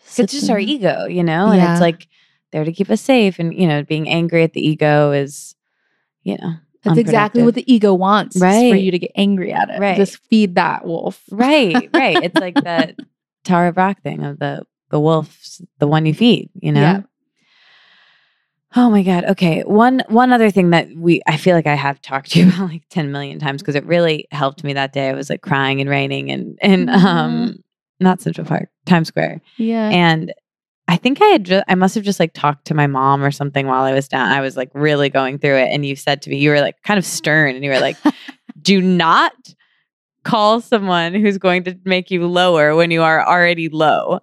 sit 0.05 0.25
It's 0.25 0.33
just 0.35 0.51
our 0.51 0.59
ego, 0.59 1.07
you 1.07 1.23
know? 1.25 1.47
And 1.49 1.57
Yeah. 1.61 1.73
it's 1.73 1.81
like 1.81 2.09
there 2.51 2.65
to 2.65 2.73
keep 2.73 2.91
us 2.91 3.01
safe. 3.01 3.39
And, 3.39 3.55
you 3.55 3.67
know, 3.67 3.83
being 3.83 4.09
angry 4.09 4.43
at 4.43 4.53
the 4.53 4.67
ego 4.67 5.13
is, 5.13 5.55
you 6.23 6.37
know, 6.37 6.55
That's 6.85 6.99
exactly 6.99 7.43
what 7.43 7.55
the 7.55 7.73
ego 7.73 7.95
wants, 7.95 8.37
right. 8.41 8.71
for 8.71 8.77
you 8.77 8.91
to 8.91 8.99
get 8.99 9.13
angry 9.15 9.53
at 9.53 9.71
it. 9.71 9.79
Right. 9.79 9.97
Just 9.97 10.19
feed 10.29 10.57
that 10.57 10.85
wolf. 10.85 11.23
Right, 11.31 11.89
right. 11.95 12.23
It's 12.23 12.39
like 12.39 12.57
that 12.57 12.97
Tara 13.45 13.73
Brach 13.73 14.03
thing 14.03 14.25
of 14.25 14.39
the 14.39 14.65
the 14.91 15.01
wolf's 15.01 15.63
the 15.79 15.87
one 15.87 16.07
you 16.07 16.15
feed, 16.15 16.51
you 16.61 16.73
know? 16.73 16.81
Yeah. 16.81 17.03
Oh 18.75 18.91
my 18.91 19.03
god. 19.03 19.25
Okay. 19.25 19.63
One 19.63 20.03
one 20.09 20.33
other 20.33 20.51
thing 20.51 20.71
that 20.71 20.89
we 20.97 21.21
I 21.27 21.37
feel 21.37 21.55
like 21.55 21.67
I 21.67 21.75
have 21.75 22.01
talked 22.01 22.33
to 22.33 22.41
you 22.41 22.49
about 22.55 22.71
like 22.71 22.83
10 22.91 23.13
million 23.13 23.39
times 23.39 23.63
because 23.63 23.75
it 23.75 23.85
really 23.85 24.27
helped 24.31 24.65
me 24.65 24.73
that 24.75 24.93
day. 24.93 25.09
I 25.09 25.15
was 25.15 25.29
like 25.29 25.43
crying 25.43 25.81
and 25.81 25.91
raining 25.91 26.31
and 26.31 26.59
and 26.63 26.91
um 26.91 27.63
not 28.01 28.21
Central 28.21 28.47
Park, 28.47 28.69
Times 28.87 29.09
Square. 29.09 29.41
Yeah. 29.57 29.89
And 29.89 30.33
I 30.89 30.97
think 30.97 31.23
I 31.23 31.27
had 31.27 31.45
just 31.45 31.65
I 31.69 31.75
must 31.75 31.95
have 31.95 32.05
just 32.05 32.21
like 32.21 32.33
talked 32.35 32.67
to 32.67 32.75
my 32.75 32.87
mom 32.87 33.23
or 33.23 33.31
something 33.31 33.67
while 33.67 33.85
I 33.85 33.93
was 33.93 34.09
down. 34.09 34.31
I 34.31 34.41
was 34.41 34.57
like 34.57 34.71
really 34.75 35.09
going 35.09 35.39
through 35.39 35.57
it. 35.57 35.71
And 35.73 35.87
you 35.87 35.97
said 35.97 36.21
to 36.23 36.31
me, 36.31 36.37
you 36.39 36.51
were 36.51 36.61
like 36.61 36.83
kind 36.83 36.99
of 36.99 37.05
stern 37.07 37.55
and 37.55 37.65
you 37.65 37.71
were 37.71 37.81
like, 37.81 37.97
do 38.63 38.81
not 38.83 39.33
call 40.25 40.61
someone 40.61 41.15
who's 41.15 41.39
going 41.39 41.65
to 41.65 41.77
make 41.85 42.11
you 42.11 42.27
lower 42.27 42.77
when 42.77 42.91
you 42.91 43.03
are 43.03 43.27
already 43.27 43.69
low. 43.69 44.21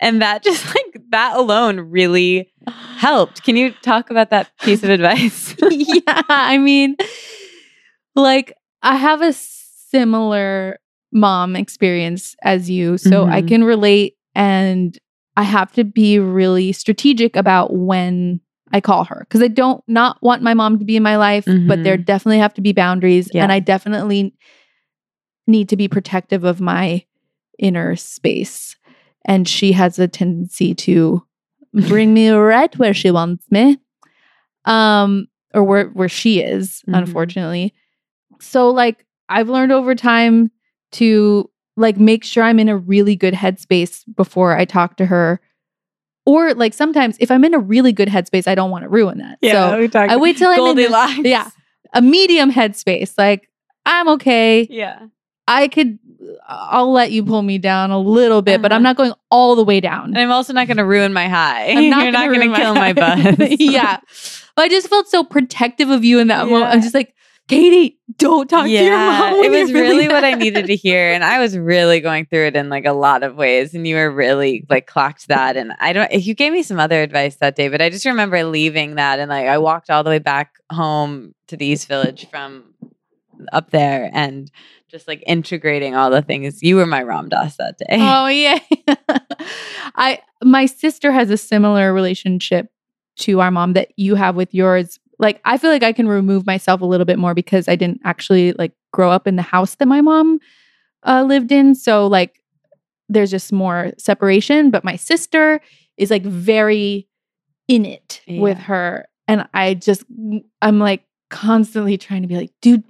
And 0.00 0.20
that 0.22 0.42
just 0.44 0.64
like 0.66 1.00
that 1.10 1.36
alone 1.36 1.80
really 1.80 2.52
helped. 2.98 3.42
Can 3.42 3.56
you 3.56 3.72
talk 3.82 4.10
about 4.10 4.30
that 4.30 4.50
piece 4.58 4.82
of 4.84 4.90
advice? 4.90 5.54
yeah, 5.70 6.22
I 6.28 6.58
mean, 6.58 6.96
like 8.14 8.52
I 8.82 8.96
have 8.96 9.22
a 9.22 9.32
similar 9.32 10.78
mom 11.12 11.56
experience 11.56 12.36
as 12.42 12.70
you, 12.70 12.98
so 12.98 13.26
I 13.26 13.42
Mhm. 13.42 13.48
can 13.48 13.64
relate 13.64 14.16
and 14.34 14.96
I 15.36 15.42
have 15.42 15.72
to 15.72 15.84
be 15.84 16.18
really 16.18 16.72
strategic 16.72 17.36
about 17.36 17.72
when 17.74 18.40
I 18.72 18.80
call 18.80 19.04
her 19.04 19.26
because 19.28 19.42
I 19.42 19.48
don't 19.48 19.82
not 19.88 20.18
want 20.22 20.42
my 20.42 20.54
mom 20.54 20.78
to 20.78 20.84
be 20.84 20.96
in 20.96 21.02
my 21.02 21.16
life, 21.16 21.44
but 21.66 21.82
there 21.82 21.96
definitely 21.96 22.38
have 22.38 22.54
to 22.54 22.60
be 22.60 22.72
boundaries 22.72 23.28
Yeah. 23.32 23.42
and 23.42 23.52
I 23.52 23.58
definitely 23.60 24.34
need 25.46 25.68
to 25.70 25.76
be 25.76 25.88
protective 25.88 26.44
of 26.44 26.60
my 26.60 27.04
inner 27.58 27.96
space. 27.96 28.76
And 29.24 29.48
she 29.48 29.72
has 29.72 29.98
a 29.98 30.08
tendency 30.08 30.74
to 30.74 31.24
bring 31.72 32.14
me 32.14 32.28
right 32.30 32.76
where 32.78 32.94
she 32.94 33.10
wants 33.10 33.44
me. 33.50 33.78
Um 34.64 35.26
or 35.52 35.64
where 35.64 35.86
where 35.88 36.08
she 36.08 36.40
is, 36.40 36.82
Mhm. 36.88 36.98
unfortunately. 36.98 37.74
So 38.40 38.70
like 38.70 39.04
I've 39.28 39.48
learned 39.48 39.72
over 39.72 39.94
time 39.94 40.50
to 40.92 41.50
like 41.80 41.98
make 41.98 42.22
sure 42.24 42.44
I'm 42.44 42.58
in 42.58 42.68
a 42.68 42.76
really 42.76 43.16
good 43.16 43.34
headspace 43.34 44.04
before 44.16 44.56
I 44.56 44.64
talk 44.64 44.96
to 44.98 45.06
her. 45.06 45.40
Or 46.26 46.54
like 46.54 46.74
sometimes 46.74 47.16
if 47.18 47.30
I'm 47.30 47.44
in 47.44 47.54
a 47.54 47.58
really 47.58 47.92
good 47.92 48.08
headspace, 48.08 48.46
I 48.46 48.54
don't 48.54 48.70
want 48.70 48.84
to 48.84 48.88
ruin 48.88 49.18
that. 49.18 49.38
so 49.42 49.72
I 49.98 50.16
wait 50.16 50.36
till 50.36 50.50
I'm 50.50 50.60
in 50.66 50.76
this- 50.76 50.90
yeah. 51.24 51.50
a 51.94 52.02
medium 52.02 52.52
headspace. 52.52 53.14
Like 53.18 53.48
I'm 53.86 54.08
okay. 54.10 54.66
Yeah. 54.70 55.06
I 55.48 55.66
could 55.66 55.98
I'll 56.46 56.92
let 56.92 57.10
you 57.10 57.24
pull 57.24 57.42
me 57.42 57.58
down 57.58 57.90
a 57.90 57.98
little 57.98 58.42
bit, 58.42 58.60
but 58.62 58.72
I'm 58.72 58.76
Uh-huh. 58.84 58.90
not 58.90 58.96
going 58.96 59.12
all 59.30 59.56
the 59.56 59.64
way 59.64 59.80
down. 59.80 60.10
And 60.10 60.18
I'm 60.18 60.30
also 60.30 60.52
not 60.52 60.66
going 60.68 60.76
to 60.76 60.84
ruin 60.84 61.12
my 61.12 61.26
high. 61.28 61.70
I'm 61.70 61.88
not 61.90 62.04
You're 62.04 62.12
gonna 62.12 62.26
not 62.26 62.34
going 62.36 62.50
to 62.50 62.56
kill 62.56 62.74
my 62.74 62.92
high. 62.92 63.32
buzz. 63.48 63.56
yeah. 63.58 63.98
But 64.54 64.62
I 64.62 64.68
just 64.68 64.88
felt 64.88 65.08
so 65.08 65.24
protective 65.24 65.88
of 65.90 66.04
you 66.04 66.18
in 66.20 66.28
that 66.28 66.46
moment. 66.48 66.70
I'm 66.72 66.82
just 66.82 66.94
like, 66.94 67.14
Katie, 67.50 67.98
don't 68.16 68.48
talk 68.48 68.64
to 68.64 68.70
your 68.70 68.96
mom. 68.96 69.34
it 69.42 69.50
was 69.50 69.72
really 69.72 70.06
what 70.06 70.24
I 70.24 70.34
needed 70.34 70.66
to 70.66 70.76
hear, 70.76 71.12
and 71.12 71.24
I 71.24 71.40
was 71.40 71.58
really 71.58 71.98
going 72.00 72.26
through 72.26 72.46
it 72.46 72.56
in 72.56 72.68
like 72.68 72.84
a 72.84 72.92
lot 72.92 73.24
of 73.24 73.34
ways. 73.34 73.74
And 73.74 73.86
you 73.86 73.96
were 73.96 74.10
really 74.10 74.64
like 74.70 74.86
clocked 74.86 75.26
that, 75.28 75.56
and 75.56 75.72
I 75.80 75.92
don't. 75.92 76.12
You 76.12 76.34
gave 76.34 76.52
me 76.52 76.62
some 76.62 76.78
other 76.78 77.02
advice 77.02 77.36
that 77.36 77.56
day, 77.56 77.68
but 77.68 77.82
I 77.82 77.90
just 77.90 78.06
remember 78.06 78.44
leaving 78.44 78.94
that, 78.94 79.18
and 79.18 79.28
like 79.28 79.46
I 79.46 79.58
walked 79.58 79.90
all 79.90 80.04
the 80.04 80.10
way 80.10 80.20
back 80.20 80.54
home 80.70 81.34
to 81.48 81.56
the 81.56 81.66
East 81.66 81.88
Village 81.88 82.28
from 82.30 82.72
up 83.52 83.70
there, 83.70 84.10
and 84.12 84.50
just 84.88 85.08
like 85.08 85.22
integrating 85.26 85.94
all 85.94 86.10
the 86.10 86.22
things. 86.22 86.62
You 86.62 86.76
were 86.76 86.86
my 86.86 87.02
Ram 87.02 87.28
Dass 87.28 87.56
that 87.56 87.78
day. 87.78 87.96
Oh 87.98 88.26
yeah. 88.28 88.58
I 89.96 90.20
my 90.42 90.66
sister 90.66 91.12
has 91.12 91.30
a 91.30 91.36
similar 91.36 91.92
relationship 91.92 92.70
to 93.16 93.40
our 93.40 93.50
mom 93.50 93.74
that 93.74 93.88
you 93.96 94.14
have 94.14 94.36
with 94.36 94.54
yours. 94.54 94.98
Like 95.20 95.40
I 95.44 95.58
feel 95.58 95.70
like 95.70 95.82
I 95.82 95.92
can 95.92 96.08
remove 96.08 96.46
myself 96.46 96.80
a 96.80 96.86
little 96.86 97.04
bit 97.04 97.18
more 97.18 97.34
because 97.34 97.68
I 97.68 97.76
didn't 97.76 98.00
actually 98.04 98.52
like 98.54 98.72
grow 98.92 99.10
up 99.10 99.26
in 99.26 99.36
the 99.36 99.42
house 99.42 99.76
that 99.76 99.86
my 99.86 100.00
mom 100.00 100.38
uh, 101.04 101.22
lived 101.22 101.52
in. 101.52 101.74
So 101.74 102.06
like 102.06 102.40
there's 103.08 103.30
just 103.30 103.52
more 103.52 103.92
separation. 103.98 104.70
But 104.70 104.84
my 104.84 104.96
sister 104.96 105.60
is 105.96 106.10
like 106.10 106.22
very 106.22 107.06
in 107.68 107.84
it 107.84 108.22
with 108.40 108.58
her. 108.58 109.06
And 109.28 109.46
I 109.54 109.74
just 109.74 110.04
I'm 110.62 110.78
like 110.80 111.04
constantly 111.28 111.96
trying 111.98 112.22
to 112.22 112.28
be 112.28 112.36
like, 112.36 112.52
dude, 112.62 112.82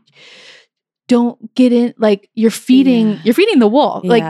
don't 1.09 1.55
get 1.55 1.73
in 1.73 1.95
like 1.99 2.31
you're 2.35 2.51
feeding 2.51 3.11
Yeah. 3.11 3.19
you're 3.25 3.35
feeding 3.35 3.59
the 3.59 3.69
wolf. 3.69 4.05
Like. 4.05 4.23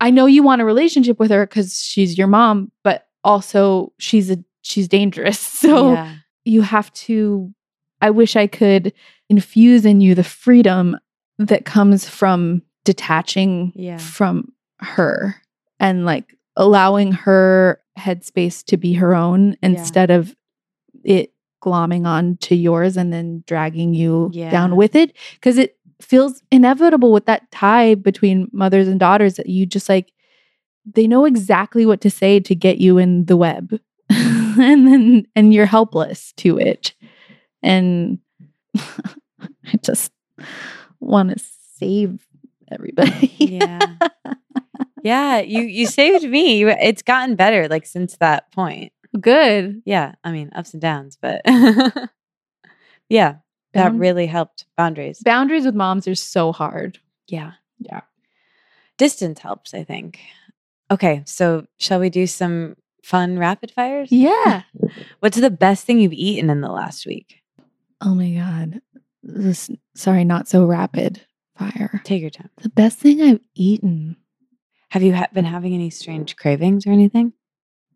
I 0.00 0.10
know 0.10 0.26
you 0.26 0.42
want 0.42 0.60
a 0.60 0.64
relationship 0.64 1.20
with 1.20 1.30
her 1.30 1.46
because 1.46 1.78
she's 1.80 2.18
your 2.18 2.26
mom, 2.26 2.72
but 2.82 3.06
also 3.22 3.92
she's 4.00 4.30
a 4.32 4.38
she's 4.62 4.88
dangerous. 4.88 5.38
So 5.62 5.92
yeah. 5.92 6.16
You 6.44 6.62
have 6.62 6.92
to 6.94 7.52
I 8.00 8.10
wish 8.10 8.34
I 8.34 8.48
could 8.48 8.92
infuse 9.28 9.86
in 9.86 10.00
you 10.00 10.14
the 10.16 10.24
freedom 10.24 10.96
that 11.38 11.64
comes 11.64 12.08
from 12.08 12.62
detaching 12.84 13.72
Yeah. 13.76 13.96
from 13.98 14.52
her 14.80 15.36
and 15.78 16.04
like 16.04 16.36
allowing 16.56 17.12
her 17.12 17.80
headspace 17.98 18.64
to 18.64 18.76
be 18.76 18.94
her 18.94 19.14
own 19.14 19.56
instead 19.62 20.10
of 20.10 20.34
it 21.04 21.32
glomming 21.62 22.04
on 22.06 22.36
to 22.38 22.56
yours 22.56 22.96
and 22.96 23.12
then 23.12 23.44
dragging 23.46 23.94
you 23.94 24.30
Yeah. 24.32 24.50
down 24.50 24.74
with 24.74 24.96
it 24.96 25.16
because 25.34 25.56
it 25.58 25.76
feels 26.00 26.42
inevitable 26.50 27.12
with 27.12 27.26
that 27.26 27.48
tie 27.52 27.94
between 27.94 28.48
mothers 28.52 28.88
and 28.88 28.98
daughters 28.98 29.34
that 29.36 29.48
you 29.48 29.64
just 29.66 29.88
like 29.88 30.12
they 30.84 31.06
know 31.06 31.24
exactly 31.24 31.86
what 31.86 32.00
to 32.00 32.10
say 32.10 32.40
to 32.40 32.54
get 32.56 32.78
you 32.78 32.98
in 32.98 33.26
the 33.26 33.36
web 33.36 33.78
and 34.58 34.86
then 34.86 35.26
and 35.36 35.52
you're 35.54 35.66
helpless 35.66 36.32
to 36.38 36.58
it 36.58 36.94
and 37.62 38.18
i 38.78 39.76
just 39.82 40.12
want 41.00 41.30
to 41.30 41.44
save 41.76 42.26
everybody 42.70 43.32
Yeah. 43.38 43.78
Yeah, 45.04 45.40
you 45.40 45.62
you 45.62 45.88
saved 45.88 46.22
me. 46.28 46.58
You- 46.58 46.68
It's 46.68 47.02
gotten 47.02 47.34
better 47.34 47.66
like 47.66 47.86
since 47.86 48.16
that 48.18 48.52
point. 48.52 48.92
good 49.20 49.82
Yeah, 49.84 50.14
I 50.22 50.30
mean 50.30 50.50
ups 50.54 50.74
and 50.74 50.80
downs, 50.80 51.18
but 51.20 51.42
yeah, 53.08 53.36
that 53.74 53.88
Bound- 53.88 53.98
really 54.00 54.26
helped. 54.26 54.64
Boundaries. 54.76 55.20
boundaries 55.24 55.64
with 55.64 55.74
moms 55.74 56.06
are 56.06 56.14
so 56.14 56.52
hard 56.52 56.98
Yeah. 57.26 57.52
Yeah. 57.80 58.02
Distance 58.96 59.40
helps, 59.40 59.74
I 59.74 59.82
think. 59.82 60.20
Okay, 60.90 61.22
so 61.26 61.66
shall 61.78 61.98
we 61.98 62.08
do 62.10 62.26
some 62.28 62.76
fun 63.02 63.38
rapid 63.38 63.70
fires? 63.70 64.10
yeah 64.12 64.62
What's 65.20 65.38
the 65.38 65.50
best 65.50 65.84
thing 65.86 66.00
you've 66.00 66.12
eaten 66.12 66.50
in 66.50 66.60
the 66.60 66.70
last 66.70 67.06
week? 67.06 67.42
oh 68.00 68.14
my 68.14 68.30
god 68.30 68.80
this 69.22 69.70
sorry 69.94 70.24
not 70.24 70.48
so 70.48 70.64
rapid 70.64 71.20
fire 71.56 72.00
Take 72.04 72.20
your 72.22 72.30
time. 72.30 72.50
the 72.60 72.68
best 72.68 72.98
thing 72.98 73.20
i've 73.22 73.40
eaten 73.54 74.16
Have 74.90 75.02
you 75.02 75.14
ha- 75.14 75.28
been 75.32 75.44
having 75.44 75.74
any 75.74 75.90
strange 75.90 76.34
cravings 76.36 76.86
or 76.86 76.90
anything? 76.90 77.32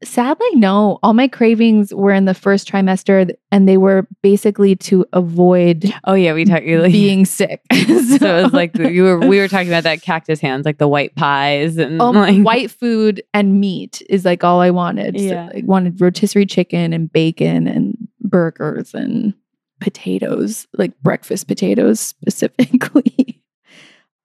Sadly, 0.05 0.48
no. 0.55 0.98
All 1.02 1.14
my 1.14 1.27
cravings 1.28 1.94
were 1.94 2.12
in 2.12 2.27
the 2.27 2.35
first 2.35 2.70
trimester, 2.70 3.35
and 3.51 3.68
they 3.68 3.77
were 3.78 4.06
basically 4.23 4.77
to 4.77 5.06
avoid 5.12 5.93
Oh 6.05 6.14
yeah, 6.14 6.35
we 6.35 6.44
talked. 6.44 6.66
Like, 6.66 6.93
being 6.93 7.24
sick. 7.24 7.62
so 7.73 7.78
it 7.85 8.43
was 8.44 8.52
like 8.52 8.77
you 8.77 9.05
were. 9.05 9.18
We 9.20 9.39
were 9.39 9.48
talking 9.48 9.68
about 9.68 9.85
that 9.85 10.02
cactus 10.02 10.40
hands, 10.40 10.66
like 10.66 10.78
the 10.78 10.89
white 10.89 11.14
pies 11.16 11.78
and 11.78 12.01
um, 12.01 12.14
like 12.14 12.43
white 12.43 12.70
food 12.70 13.23
and 13.32 13.60
meat 13.60 14.02
is 14.10 14.24
like 14.24 14.44
all 14.44 14.60
I 14.60 14.70
wanted. 14.70 15.18
So 15.18 15.24
Yeah. 15.24 15.51
I 15.55 15.62
wanted 15.64 16.01
rotisserie 16.01 16.47
chicken 16.47 16.93
and 16.93 17.10
bacon 17.10 17.66
and 17.66 17.97
burgers 18.20 18.93
and 18.94 19.32
potatoes, 19.81 20.66
like 20.74 20.98
breakfast 21.02 21.48
potatoes 21.48 22.01
specifically. 22.01 23.36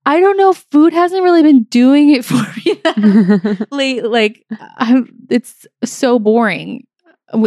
I 0.06 0.20
don't 0.20 0.38
know. 0.38 0.54
Food 0.54 0.94
hasn't 0.94 1.24
really 1.24 1.44
been 1.44 1.64
doing 1.64 2.10
it 2.10 2.26
for 2.26 2.42
me. 2.66 3.56
lately. 3.72 4.02
like 4.02 4.46
I'm, 4.78 5.08
it's 5.30 5.66
so 5.84 6.20
boring 6.20 6.86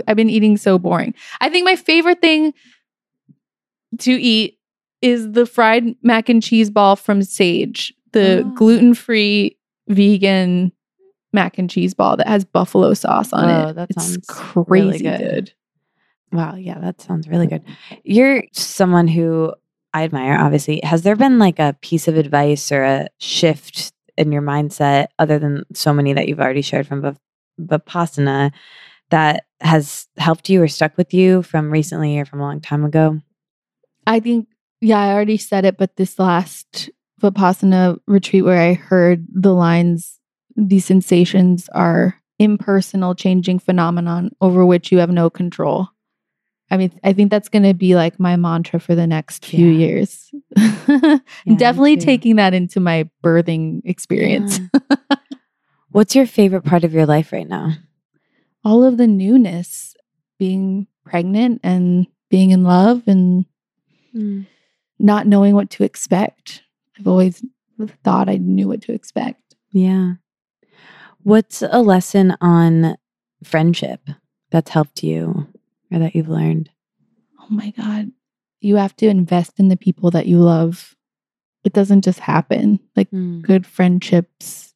I've 0.08 0.16
been 0.16 0.30
eating 0.30 0.56
so 0.56 0.78
boring 0.78 1.12
i 1.42 1.50
think 1.50 1.66
my 1.66 1.76
favorite 1.76 2.22
thing 2.22 2.54
to 3.98 4.12
eat 4.12 4.58
is 5.02 5.32
the 5.32 5.44
fried 5.44 5.94
mac 6.02 6.30
and 6.30 6.42
cheese 6.42 6.70
ball 6.70 6.96
from 6.96 7.22
sage 7.22 7.92
the 8.12 8.42
Oh. 8.46 8.50
gluten-free 8.54 9.58
vegan 9.88 10.72
mac 11.34 11.58
and 11.58 11.68
cheese 11.68 11.92
ball 11.92 12.16
that 12.16 12.26
has 12.28 12.44
buffalo 12.46 12.94
sauce 12.94 13.30
on 13.32 13.44
Oh, 13.50 13.68
it 13.68 13.72
that 13.74 13.90
it's 13.90 14.04
sounds 14.06 14.26
crazy 14.26 14.64
really 14.70 14.98
good. 15.00 15.18
good. 15.18 15.52
Wow, 16.32 16.54
yeah, 16.56 16.78
that 16.80 17.00
sounds 17.00 17.28
really 17.28 17.46
good. 17.46 17.62
You're 18.02 18.42
someone 18.52 19.06
who 19.06 19.52
I 19.94 20.02
admire, 20.02 20.36
obviously. 20.36 20.80
Has 20.82 21.02
there 21.02 21.14
been 21.14 21.38
like 21.38 21.60
a 21.60 21.76
piece 21.80 22.08
of 22.08 22.16
advice 22.16 22.72
or 22.72 22.82
a 22.82 23.06
shift 23.20 23.92
in 24.18 24.32
your 24.32 24.42
mindset, 24.42 25.06
other 25.20 25.38
than 25.38 25.62
so 25.72 25.92
many 25.92 26.12
that 26.12 26.28
you've 26.28 26.40
already 26.40 26.62
shared 26.62 26.88
from 26.88 27.16
Vipassana, 27.60 28.52
that 29.10 29.44
has 29.60 30.08
helped 30.16 30.50
you 30.50 30.60
or 30.60 30.68
stuck 30.68 30.96
with 30.96 31.14
you 31.14 31.42
from 31.42 31.70
recently 31.70 32.18
or 32.18 32.24
from 32.24 32.40
a 32.40 32.42
long 32.42 32.60
time 32.60 32.84
ago? 32.84 33.20
I 34.06 34.18
think, 34.18 34.48
yeah, 34.80 34.98
I 34.98 35.12
already 35.12 35.36
said 35.36 35.64
it, 35.64 35.76
but 35.78 35.94
this 35.96 36.18
last 36.18 36.90
Vipassana 37.22 37.98
retreat 38.08 38.44
where 38.44 38.60
I 38.60 38.74
heard 38.74 39.26
the 39.32 39.54
lines, 39.54 40.18
these 40.56 40.84
sensations 40.84 41.68
are 41.70 42.20
impersonal, 42.40 43.14
changing 43.14 43.60
phenomenon 43.60 44.32
over 44.40 44.66
which 44.66 44.90
you 44.90 44.98
have 44.98 45.10
no 45.10 45.30
control. 45.30 45.88
I 46.70 46.76
mean, 46.76 46.98
I 47.04 47.12
think 47.12 47.30
that's 47.30 47.48
going 47.48 47.62
to 47.64 47.74
be 47.74 47.94
like 47.94 48.18
my 48.18 48.36
mantra 48.36 48.80
for 48.80 48.94
the 48.94 49.06
next 49.06 49.44
few 49.44 49.68
Yeah. 49.68 49.86
years. 49.86 50.30
me 51.46 51.56
Definitely 51.56 51.98
taking 51.98 52.36
that 52.36 52.54
into 52.54 52.80
my 52.80 53.08
birthing 53.22 53.82
experience. 53.84 54.60
Yeah. 54.90 54.96
What's 55.90 56.14
your 56.14 56.26
favorite 56.26 56.64
part 56.64 56.82
of 56.82 56.92
your 56.92 57.06
life 57.06 57.32
right 57.32 57.48
now? 57.48 57.72
All 58.64 58.82
of 58.82 58.96
the 58.96 59.06
newness, 59.06 59.94
being 60.38 60.86
pregnant 61.04 61.60
and 61.62 62.06
being 62.30 62.50
in 62.50 62.64
love 62.64 63.02
and 63.06 63.44
hmm. 64.12 64.42
not 64.98 65.26
knowing 65.26 65.54
what 65.54 65.70
to 65.70 65.84
expect. 65.84 66.62
I've 66.98 67.06
always 67.06 67.44
thought 68.02 68.28
I 68.28 68.38
knew 68.38 68.68
what 68.68 68.82
to 68.82 68.92
expect. 68.92 69.54
Yeah. 69.70 70.14
What's 71.22 71.62
a 71.62 71.80
lesson 71.80 72.36
on 72.40 72.96
friendship 73.44 74.00
that's 74.50 74.70
helped 74.70 75.02
you 75.02 75.46
or 75.94 76.00
that 76.00 76.14
you've 76.14 76.28
learned? 76.28 76.70
Oh 77.40 77.46
my 77.48 77.70
God. 77.70 78.10
You 78.60 78.76
have 78.76 78.96
to 78.96 79.06
invest 79.06 79.52
in 79.58 79.68
the 79.68 79.76
people 79.76 80.10
that 80.10 80.26
you 80.26 80.38
love. 80.38 80.96
It 81.64 81.72
doesn't 81.72 82.02
just 82.02 82.18
happen. 82.18 82.80
Like 82.96 83.08
hmm. 83.10 83.40
good 83.40 83.66
friendships, 83.66 84.74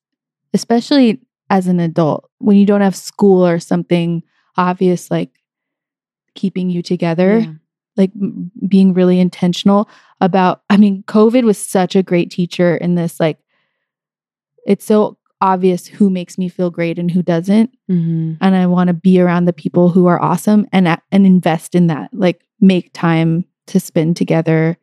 especially 0.55 1.21
as 1.51 1.67
an 1.67 1.81
adult, 1.81 2.31
when 2.39 2.57
you 2.57 2.67
don't 2.67 2.83
have 2.83 2.97
school 2.97 3.47
or 3.47 3.59
something 3.59 4.23
obvious 4.57 5.11
like 5.11 5.31
keeping 6.35 6.71
you 6.71 6.83
together, 6.83 7.39
Yeah. 7.41 7.53
like 7.97 8.13
being 8.69 8.95
really 8.95 9.19
intentional 9.19 9.89
about. 10.21 10.63
I 10.71 10.77
mean, 10.77 11.03
COVID 11.05 11.45
was 11.45 11.59
such 11.59 11.97
a 11.97 12.03
great 12.03 12.31
teacher 12.31 12.77
in 12.77 12.95
this. 12.95 13.19
Like, 13.19 13.39
it's 14.67 14.85
so 14.85 15.18
obvious 15.41 15.87
who 15.87 16.11
makes 16.11 16.37
me 16.39 16.49
feel 16.49 16.71
great 16.71 16.99
and 16.99 17.11
who 17.11 17.23
doesn't. 17.23 17.71
Mhm. 17.91 18.37
and 18.41 18.55
I 18.57 18.67
want 18.67 18.89
to 18.89 18.95
be 18.95 19.21
around 19.21 19.45
the 19.47 19.53
people 19.53 19.89
who 19.89 20.07
are 20.07 20.21
awesome 20.23 20.67
and 20.73 20.87
and 21.13 21.27
invest 21.27 21.75
in 21.75 21.87
that. 21.89 22.11
Like 22.13 22.43
make 22.61 22.91
time 22.93 23.45
to 23.69 23.79
spend 23.81 24.17
together. 24.17 24.77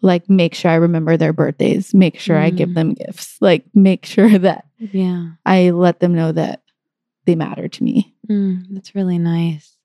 Like 0.00 0.28
make 0.30 0.54
sure 0.54 0.70
I 0.70 0.76
remember 0.76 1.16
their 1.16 1.32
birthdays. 1.32 1.92
Make 1.94 2.18
sure 2.18 2.36
I 2.38 2.50
give 2.50 2.70
Mm. 2.70 2.74
them 2.74 2.94
gifts. 2.94 3.36
Like 3.40 3.64
make 3.74 4.06
sure 4.06 4.38
that 4.38 4.64
Yeah. 4.78 5.30
I 5.44 5.70
let 5.70 6.00
them 6.00 6.14
know 6.14 6.32
that 6.32 6.62
they 7.26 7.34
matter 7.34 7.68
to 7.68 7.84
me. 7.84 8.14
Mm, 8.30 8.66
that's 8.70 8.94
really 8.94 9.18
nice. 9.18 9.76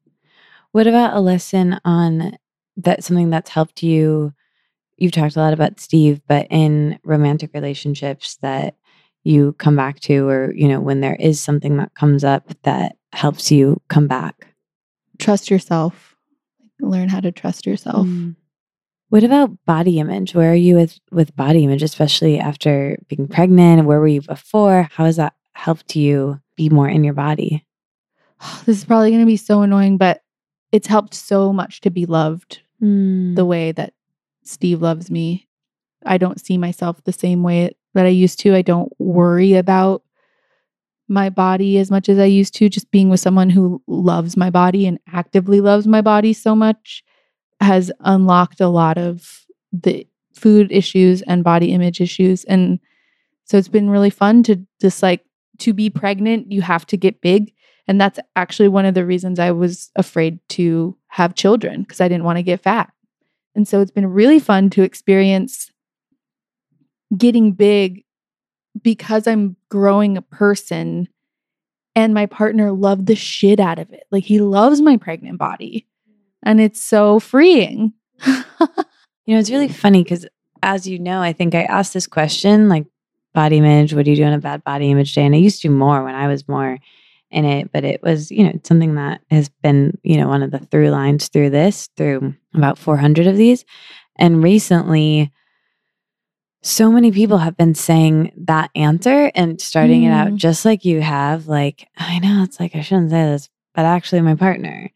What 0.71 0.87
about 0.87 1.15
a 1.15 1.19
lesson 1.19 1.79
on 1.85 2.37
that 2.77 3.03
something 3.03 3.29
that's 3.29 3.49
helped 3.49 3.83
you? 3.83 4.33
You've 4.97 5.11
talked 5.11 5.35
a 5.35 5.39
lot 5.39 5.53
about 5.53 5.79
Steve, 5.79 6.21
but 6.27 6.47
in 6.49 6.99
romantic 7.03 7.51
relationships 7.53 8.37
that 8.41 8.75
you 9.23 9.53
come 9.53 9.75
back 9.75 9.99
to, 10.01 10.27
or, 10.27 10.53
you 10.53 10.67
know, 10.67 10.79
when 10.81 11.01
there 11.01 11.15
is 11.15 11.39
something 11.39 11.77
that 11.77 11.93
comes 11.95 12.23
up 12.23 12.53
that 12.63 12.97
helps 13.13 13.51
you 13.51 13.81
come 13.87 14.07
back. 14.07 14.47
Trust 15.19 15.49
yourself. 15.49 16.15
Learn 16.79 17.07
how 17.09 17.19
to 17.21 17.31
trust 17.31 17.65
yourself. 17.65 18.07
Mm. 18.07 18.35
What 19.09 19.23
about 19.23 19.51
body 19.65 19.99
image? 19.99 20.33
Where 20.33 20.51
are 20.51 20.55
you 20.55 20.75
with 20.75 20.99
with 21.11 21.35
body 21.35 21.63
image, 21.63 21.83
especially 21.83 22.39
after 22.39 22.97
being 23.07 23.27
pregnant? 23.27 23.85
Where 23.85 23.99
were 23.99 24.07
you 24.07 24.21
before? 24.21 24.89
How 24.91 25.05
has 25.05 25.17
that 25.17 25.33
helped 25.53 25.95
you 25.95 26.41
be 26.57 26.69
more 26.69 26.89
in 26.89 27.03
your 27.03 27.13
body? 27.13 27.65
This 28.65 28.79
is 28.79 28.85
probably 28.85 29.11
going 29.11 29.21
to 29.21 29.27
be 29.27 29.37
so 29.37 29.61
annoying, 29.61 29.97
but 29.97 30.21
it's 30.71 30.87
helped 30.87 31.13
so 31.13 31.53
much 31.53 31.81
to 31.81 31.89
be 31.91 32.05
loved 32.05 32.61
Mm. 32.81 33.35
the 33.35 33.45
way 33.45 33.71
that 33.71 33.93
Steve 34.43 34.81
loves 34.81 35.09
me. 35.09 35.47
I 36.05 36.17
don't 36.17 36.43
see 36.43 36.57
myself 36.57 37.01
the 37.03 37.13
same 37.13 37.41
way 37.43 37.75
that 37.93 38.05
I 38.05 38.09
used 38.09 38.39
to. 38.39 38.55
I 38.55 38.61
don't 38.61 38.91
worry 38.99 39.53
about 39.53 40.03
my 41.07 41.29
body 41.29 41.77
as 41.77 41.91
much 41.91 42.09
as 42.09 42.17
I 42.17 42.25
used 42.25 42.55
to. 42.55 42.69
Just 42.69 42.91
being 42.91 43.09
with 43.09 43.19
someone 43.19 43.49
who 43.49 43.81
loves 43.87 44.37
my 44.37 44.49
body 44.49 44.87
and 44.87 44.99
actively 45.11 45.61
loves 45.61 45.87
my 45.87 46.01
body 46.01 46.33
so 46.33 46.55
much 46.55 47.03
has 47.61 47.91
unlocked 48.01 48.61
a 48.61 48.67
lot 48.67 48.97
of 48.97 49.45
the 49.71 50.07
food 50.33 50.71
issues 50.71 51.21
and 51.23 51.43
body 51.43 51.71
image 51.71 52.01
issues. 52.01 52.43
And 52.45 52.79
so 53.45 53.57
it's 53.57 53.67
been 53.67 53.89
really 53.89 54.09
fun 54.09 54.43
to 54.43 54.65
just 54.81 55.03
like 55.03 55.23
to 55.59 55.73
be 55.73 55.89
pregnant, 55.89 56.51
you 56.51 56.61
have 56.61 56.85
to 56.87 56.97
get 56.97 57.21
big. 57.21 57.53
And 57.87 57.99
that's 57.99 58.19
actually 58.35 58.69
one 58.69 58.85
of 58.85 58.93
the 58.93 59.05
reasons 59.05 59.39
I 59.39 59.51
was 59.51 59.91
afraid 59.95 60.39
to 60.49 60.97
have 61.07 61.35
children 61.35 61.83
because 61.83 62.01
I 62.01 62.07
didn't 62.07 62.23
want 62.23 62.37
to 62.37 62.43
get 62.43 62.61
fat. 62.61 62.91
And 63.55 63.67
so 63.67 63.81
it's 63.81 63.91
been 63.91 64.07
really 64.07 64.39
fun 64.39 64.69
to 64.71 64.83
experience 64.83 65.71
getting 67.17 67.53
big 67.53 68.03
because 68.81 69.27
I'm 69.27 69.55
growing 69.69 70.17
a 70.17 70.21
person 70.21 71.07
and 71.95 72.13
my 72.13 72.25
partner 72.25 72.71
loved 72.71 73.05
the 73.05 73.15
shit 73.15 73.59
out 73.59 73.79
of 73.79 73.91
it. 73.93 74.05
Like 74.11 74.23
he 74.23 74.39
loves 74.39 74.81
my 74.81 74.97
pregnant 74.97 75.37
body. 75.37 75.87
And 76.41 76.59
it's 76.59 76.81
so 76.81 77.19
freeing. 77.19 77.93
You 78.25 79.35
know, 79.35 79.39
it's 79.39 79.51
really 79.51 79.69
funny 79.69 80.03
because, 80.03 80.25
as 80.61 80.85
you 80.87 80.99
know, 80.99 81.21
I 81.21 81.31
think 81.31 81.55
I 81.55 81.63
asked 81.63 81.93
this 81.93 82.07
question 82.07 82.67
like 82.67 82.85
body 83.33 83.57
image. 83.57 83.93
What 83.93 84.05
do 84.05 84.11
you 84.11 84.17
do 84.17 84.23
on 84.23 84.33
a 84.33 84.39
bad 84.39 84.63
body 84.63 84.91
image 84.91 85.13
day? 85.13 85.25
And 85.25 85.33
I 85.33 85.37
used 85.37 85.61
to 85.61 85.69
more 85.69 86.03
when 86.03 86.15
I 86.15 86.27
was 86.27 86.47
more 86.47 86.77
in 87.31 87.45
it, 87.45 87.71
but 87.71 87.85
it 87.85 88.03
was, 88.03 88.31
you 88.31 88.43
know, 88.43 88.59
something 88.63 88.95
that 88.95 89.21
has 89.31 89.49
been, 89.61 89.97
you 90.03 90.17
know, 90.17 90.27
one 90.27 90.43
of 90.43 90.51
the 90.51 90.59
through 90.59 90.89
lines 90.89 91.29
through 91.29 91.51
this, 91.51 91.89
through 91.95 92.35
about 92.53 92.77
400 92.77 93.27
of 93.27 93.37
these. 93.37 93.63
And 94.17 94.43
recently, 94.43 95.31
so 96.63 96.91
many 96.91 97.11
people 97.11 97.37
have 97.39 97.57
been 97.57 97.75
saying 97.75 98.31
that 98.45 98.69
answer 98.75 99.31
and 99.35 99.59
starting 99.61 100.03
it 100.03 100.11
out 100.11 100.29
Mm. 100.29 100.35
just 100.37 100.63
like 100.65 100.85
you 100.85 101.01
have. 101.01 101.47
Like, 101.47 101.87
I 101.97 102.19
know 102.19 102.41
it's 102.43 102.59
like, 102.59 102.75
I 102.75 102.81
shouldn't 102.81 103.11
say 103.11 103.23
this, 103.25 103.49
but 103.75 103.85
actually, 103.85 104.21
my 104.21 104.35
partner. 104.35 104.89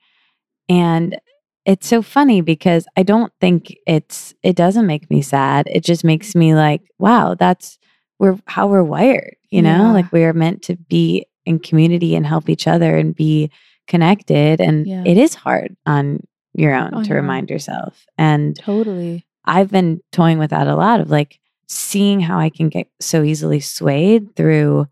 And 0.69 1.19
it's 1.65 1.87
so 1.87 2.01
funny 2.01 2.41
because 2.41 2.87
I 2.95 3.03
don't 3.03 3.31
think 3.41 3.75
it's, 3.85 4.33
it 4.43 4.55
doesn't 4.55 4.87
make 4.87 5.09
me 5.09 5.21
sad. 5.21 5.67
It 5.69 5.83
just 5.83 6.03
makes 6.05 6.35
me 6.35 6.55
like, 6.55 6.81
wow, 6.99 7.35
that's 7.35 7.77
we're 8.19 8.39
how 8.47 8.67
we're 8.67 8.83
wired, 8.83 9.35
you 9.49 9.61
know? 9.61 9.69
Yeah. 9.87 9.91
Like 9.91 10.11
we 10.11 10.23
are 10.23 10.33
meant 10.33 10.61
to 10.63 10.75
be 10.77 11.25
in 11.45 11.59
community 11.59 12.15
and 12.15 12.25
help 12.25 12.49
each 12.49 12.67
other 12.67 12.97
and 12.97 13.13
be 13.15 13.51
connected. 13.87 14.59
And 14.61 14.87
Yeah. 14.87 15.03
it 15.05 15.17
is 15.17 15.35
hard 15.35 15.75
on 15.85 16.21
your 16.53 16.73
own 16.73 16.93
On 16.93 17.03
to 17.03 17.11
own. 17.11 17.15
remind 17.17 17.49
yourself. 17.49 18.05
And 18.17 18.55
Totally. 18.57 19.25
I've 19.45 19.69
been 19.71 20.01
toying 20.11 20.39
with 20.39 20.49
that 20.51 20.67
a 20.67 20.75
lot 20.75 20.99
of 21.01 21.09
like 21.09 21.39
seeing 21.67 22.19
how 22.19 22.39
I 22.39 22.49
can 22.49 22.69
get 22.69 22.87
so 22.99 23.23
easily 23.23 23.59
swayed 23.59 24.35
through 24.35 24.87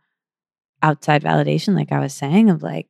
outside 0.81 1.23
validation, 1.23 1.75
like 1.75 1.91
I 1.91 1.99
was 1.99 2.13
saying, 2.13 2.49
of 2.49 2.61
like, 2.61 2.87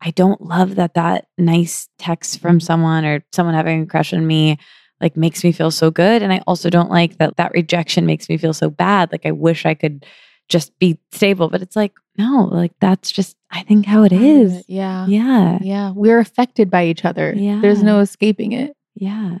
I 0.00 0.10
don't 0.10 0.40
love 0.40 0.76
that 0.76 0.94
that 0.94 1.26
nice 1.38 1.88
text 1.98 2.40
from 2.40 2.60
someone 2.60 3.04
or 3.04 3.22
someone 3.32 3.54
having 3.54 3.82
a 3.82 3.86
crush 3.86 4.12
on 4.12 4.26
me 4.26 4.58
like 5.00 5.16
makes 5.16 5.44
me 5.44 5.52
feel 5.52 5.70
so 5.70 5.90
good. 5.90 6.22
And 6.22 6.32
I 6.32 6.42
also 6.46 6.70
don't 6.70 6.90
like 6.90 7.18
that 7.18 7.36
that 7.36 7.52
rejection 7.52 8.06
makes 8.06 8.28
me 8.28 8.36
feel 8.36 8.52
so 8.52 8.68
bad. 8.70 9.12
Like 9.12 9.26
I 9.26 9.30
wish 9.30 9.64
I 9.64 9.74
could 9.74 10.04
just 10.48 10.76
be 10.78 10.98
stable, 11.12 11.48
but 11.48 11.62
it's 11.62 11.76
like, 11.76 11.92
no, 12.18 12.48
like 12.50 12.72
that's 12.80 13.10
just, 13.10 13.36
I 13.50 13.62
think 13.62 13.86
how 13.86 14.02
it 14.02 14.12
is. 14.12 14.64
Yeah. 14.68 15.06
Yeah. 15.06 15.58
Yeah. 15.62 15.92
We're 15.92 16.18
affected 16.18 16.70
by 16.70 16.86
each 16.86 17.04
other. 17.04 17.32
Yeah. 17.34 17.60
There's 17.60 17.82
no 17.82 18.00
escaping 18.00 18.52
it. 18.52 18.76
Yeah, 18.94 19.38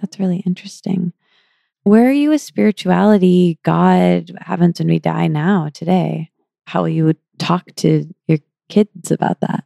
that's 0.00 0.18
really 0.18 0.38
interesting. 0.46 1.12
Where 1.84 2.08
are 2.08 2.12
you 2.12 2.30
with 2.30 2.40
spirituality, 2.40 3.58
God, 3.62 4.30
what 4.30 4.42
happens 4.42 4.78
when 4.78 4.88
we 4.88 4.98
die 4.98 5.26
now, 5.28 5.68
today? 5.72 6.30
How 6.66 6.80
will 6.82 6.88
you 6.88 7.14
talk 7.38 7.66
to 7.76 8.06
your 8.26 8.38
kids 8.68 9.10
about 9.10 9.40
that? 9.40 9.64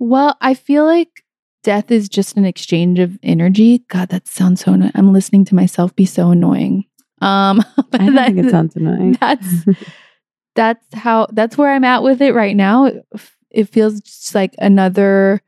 Well, 0.00 0.36
I 0.40 0.54
feel 0.54 0.84
like 0.84 1.24
death 1.62 1.90
is 1.92 2.08
just 2.08 2.36
an 2.36 2.44
exchange 2.44 2.98
of 2.98 3.16
energy. 3.22 3.78
God, 3.88 4.08
that 4.08 4.26
sounds 4.26 4.62
so 4.64 4.72
annoying. 4.72 4.92
I'm 4.96 5.12
listening 5.12 5.44
to 5.46 5.54
myself 5.54 5.94
be 5.94 6.06
so 6.06 6.30
annoying. 6.30 6.84
Um, 7.20 7.64
but 7.90 8.00
I 8.00 8.10
that- 8.10 8.26
think 8.34 8.46
it 8.46 8.50
sounds 8.50 8.74
annoying. 8.74 9.16
that's 9.20 9.46
that's 10.56 10.94
how 10.94 11.28
that's 11.32 11.56
where 11.56 11.72
I'm 11.72 11.84
at 11.84 12.02
with 12.02 12.20
it 12.20 12.34
right 12.34 12.56
now. 12.56 12.86
It, 12.86 13.06
it 13.50 13.68
feels 13.68 14.00
just 14.00 14.34
like 14.34 14.54
another 14.58 15.40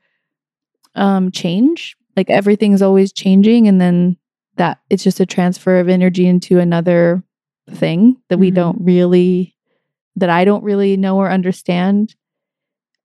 um 0.95 1.31
change. 1.31 1.97
Like 2.15 2.29
everything's 2.29 2.81
always 2.81 3.11
changing 3.11 3.67
and 3.67 3.79
then 3.81 4.17
that 4.57 4.79
it's 4.89 5.03
just 5.03 5.19
a 5.19 5.25
transfer 5.25 5.79
of 5.79 5.89
energy 5.89 6.27
into 6.27 6.59
another 6.59 7.23
thing 7.71 8.17
that 8.29 8.37
we 8.37 8.51
Mhm. 8.51 8.55
don't 8.55 8.77
really 8.81 9.53
that 10.15 10.29
I 10.31 10.45
don't 10.45 10.63
really 10.63 10.97
know 10.97 11.17
or 11.17 11.29
understand. 11.29 12.15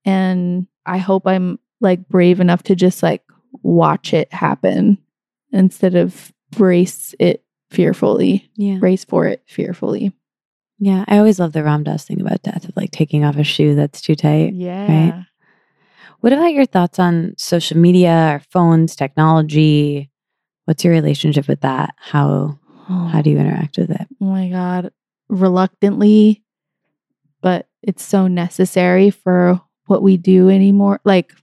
And 0.05 0.65
I 0.85 0.97
hope 0.97 1.27
I'm 1.27 1.59
like 1.79 2.07
brave 2.09 2.39
enough 2.39 2.63
to 2.63 2.75
just 2.75 3.03
like 3.03 3.21
watch 3.61 4.13
it 4.13 4.33
happen 4.33 4.97
instead 5.51 5.93
of 5.95 6.33
brace 6.51 7.13
it 7.19 7.43
fearfully, 7.69 8.49
yeah. 8.55 8.77
brace 8.77 9.05
for 9.05 9.27
it 9.27 9.43
fearfully. 9.45 10.11
Yeah. 10.79 11.05
I 11.07 11.19
always 11.19 11.39
love 11.39 11.53
the 11.53 11.63
Ram 11.63 11.83
Dass 11.83 12.03
thing 12.05 12.19
about 12.19 12.41
death 12.41 12.67
of 12.67 12.75
like 12.75 12.91
taking 12.91 13.23
off 13.23 13.37
a 13.37 13.43
shoe 13.43 13.75
that's 13.75 14.01
too 14.01 14.15
tight. 14.15 14.53
Yeah. 14.53 14.87
Right. 15.11 15.25
What 16.21 16.33
about 16.33 16.53
your 16.53 16.65
thoughts 16.65 16.97
on 16.99 17.35
social 17.37 17.77
media 17.77 18.35
or 18.35 18.39
phones, 18.49 18.95
technology? 18.95 20.09
What's 20.65 20.83
your 20.83 20.93
relationship 20.93 21.47
with 21.47 21.61
that? 21.61 21.93
How 21.97 22.59
how 22.87 23.21
do 23.21 23.29
you 23.29 23.37
interact 23.37 23.77
with 23.77 23.91
it? 23.91 24.07
Oh 24.21 24.25
my 24.25 24.49
God. 24.49 24.91
Reluctantly, 25.29 26.43
but 27.41 27.67
it's 27.81 28.03
so 28.03 28.27
necessary 28.27 29.09
for 29.09 29.59
what 29.85 30.03
we 30.03 30.17
do 30.17 30.49
anymore. 30.49 30.99
Like 31.05 31.33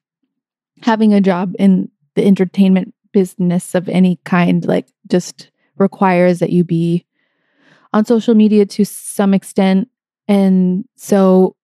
having 0.82 1.14
a 1.14 1.20
job 1.20 1.54
in 1.58 1.90
the 2.14 2.26
entertainment 2.26 2.94
business 3.12 3.74
of 3.74 3.88
any 3.88 4.20
kind, 4.24 4.64
like 4.64 4.88
just 5.08 5.50
requires 5.76 6.38
that 6.38 6.50
you 6.50 6.62
be 6.62 7.06
on 7.92 8.04
social 8.04 8.34
media 8.34 8.66
to 8.66 8.84
some 8.84 9.34
extent. 9.34 9.88
And 10.28 10.84
so 10.96 11.56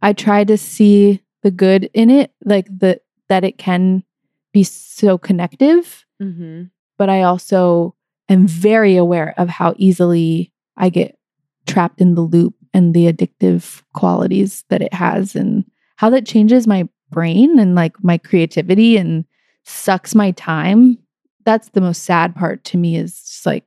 I 0.00 0.12
try 0.12 0.44
to 0.44 0.56
see 0.56 1.22
the 1.42 1.50
good 1.50 1.90
in 1.92 2.08
it, 2.08 2.32
like 2.44 2.66
the 2.66 3.00
that 3.28 3.44
it 3.44 3.58
can 3.58 4.04
be 4.52 4.62
so 4.62 5.18
connective 5.18 6.04
Mm-hmm. 6.22 6.64
But 6.98 7.08
I 7.08 7.22
also 7.22 7.94
am 8.28 8.46
very 8.46 8.96
aware 8.96 9.34
of 9.36 9.48
how 9.48 9.74
easily 9.76 10.52
I 10.76 10.88
get 10.88 11.18
trapped 11.66 12.00
in 12.00 12.14
the 12.14 12.20
loop 12.22 12.54
and 12.72 12.94
the 12.94 13.12
addictive 13.12 13.82
qualities 13.94 14.64
that 14.68 14.82
it 14.82 14.92
has 14.92 15.34
and 15.36 15.64
how 15.96 16.10
that 16.10 16.26
changes 16.26 16.66
my 16.66 16.88
brain 17.10 17.58
and 17.58 17.74
like 17.74 18.02
my 18.02 18.18
creativity 18.18 18.96
and 18.96 19.24
sucks 19.64 20.14
my 20.14 20.32
time. 20.32 20.98
That's 21.44 21.68
the 21.70 21.80
most 21.80 22.02
sad 22.02 22.34
part 22.34 22.64
to 22.64 22.76
me 22.78 22.96
is 22.96 23.20
just 23.20 23.46
like 23.46 23.64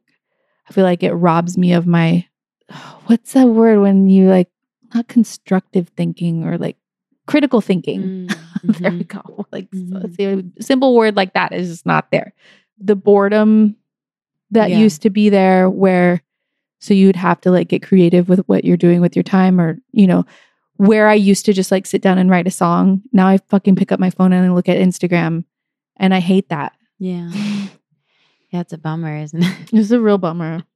I 0.69 0.73
feel 0.73 0.83
like 0.83 1.03
it 1.03 1.13
robs 1.13 1.57
me 1.57 1.73
of 1.73 1.87
my 1.87 2.25
what's 3.05 3.33
that 3.33 3.47
word 3.47 3.79
when 3.79 4.07
you 4.09 4.29
like 4.29 4.49
not 4.93 5.07
constructive 5.07 5.89
thinking 5.95 6.43
or 6.43 6.57
like 6.57 6.77
critical 7.25 7.61
thinking. 7.61 8.29
there 8.63 8.91
we 8.91 9.03
go. 9.03 9.45
Like 9.51 9.69
Mhm. 9.71 10.57
a 10.59 10.63
simple 10.63 10.95
word 10.95 11.15
like 11.15 11.33
that 11.33 11.53
is 11.53 11.69
just 11.69 11.85
not 11.85 12.11
there. 12.11 12.33
The 12.79 12.95
boredom 12.95 13.75
that 14.51 14.69
Yeah. 14.69 14.79
used 14.79 15.01
to 15.03 15.09
be 15.09 15.29
there 15.29 15.69
where 15.69 16.21
so 16.79 16.93
you'd 16.93 17.15
have 17.15 17.41
to 17.41 17.51
like 17.51 17.69
get 17.69 17.81
creative 17.81 18.29
with 18.29 18.39
what 18.47 18.63
you're 18.63 18.77
doing 18.77 19.01
with 19.01 19.15
your 19.15 19.23
time 19.23 19.59
or 19.59 19.79
you 19.91 20.05
know 20.07 20.25
where 20.75 21.07
I 21.07 21.15
used 21.15 21.43
to 21.47 21.53
just 21.53 21.71
like 21.71 21.87
sit 21.87 22.03
down 22.03 22.19
and 22.19 22.29
write 22.29 22.45
a 22.45 22.51
song. 22.51 23.01
Now 23.11 23.27
I 23.27 23.37
fucking 23.49 23.75
pick 23.75 23.91
up 23.91 23.99
my 23.99 24.11
phone 24.11 24.31
and 24.31 24.45
I 24.45 24.53
look 24.53 24.69
at 24.69 24.77
Instagram 24.77 25.43
and 25.97 26.13
I 26.13 26.19
hate 26.19 26.49
that. 26.49 26.73
Yeah. 26.99 27.31
Yeah, 28.49 28.61
it's 28.61 28.71
a 28.71 28.77
bummer, 28.77 29.17
isn't 29.17 29.43
it? 29.43 29.57
It's 29.73 29.91
a 29.91 29.99
real 29.99 30.17
bummer. 30.17 30.63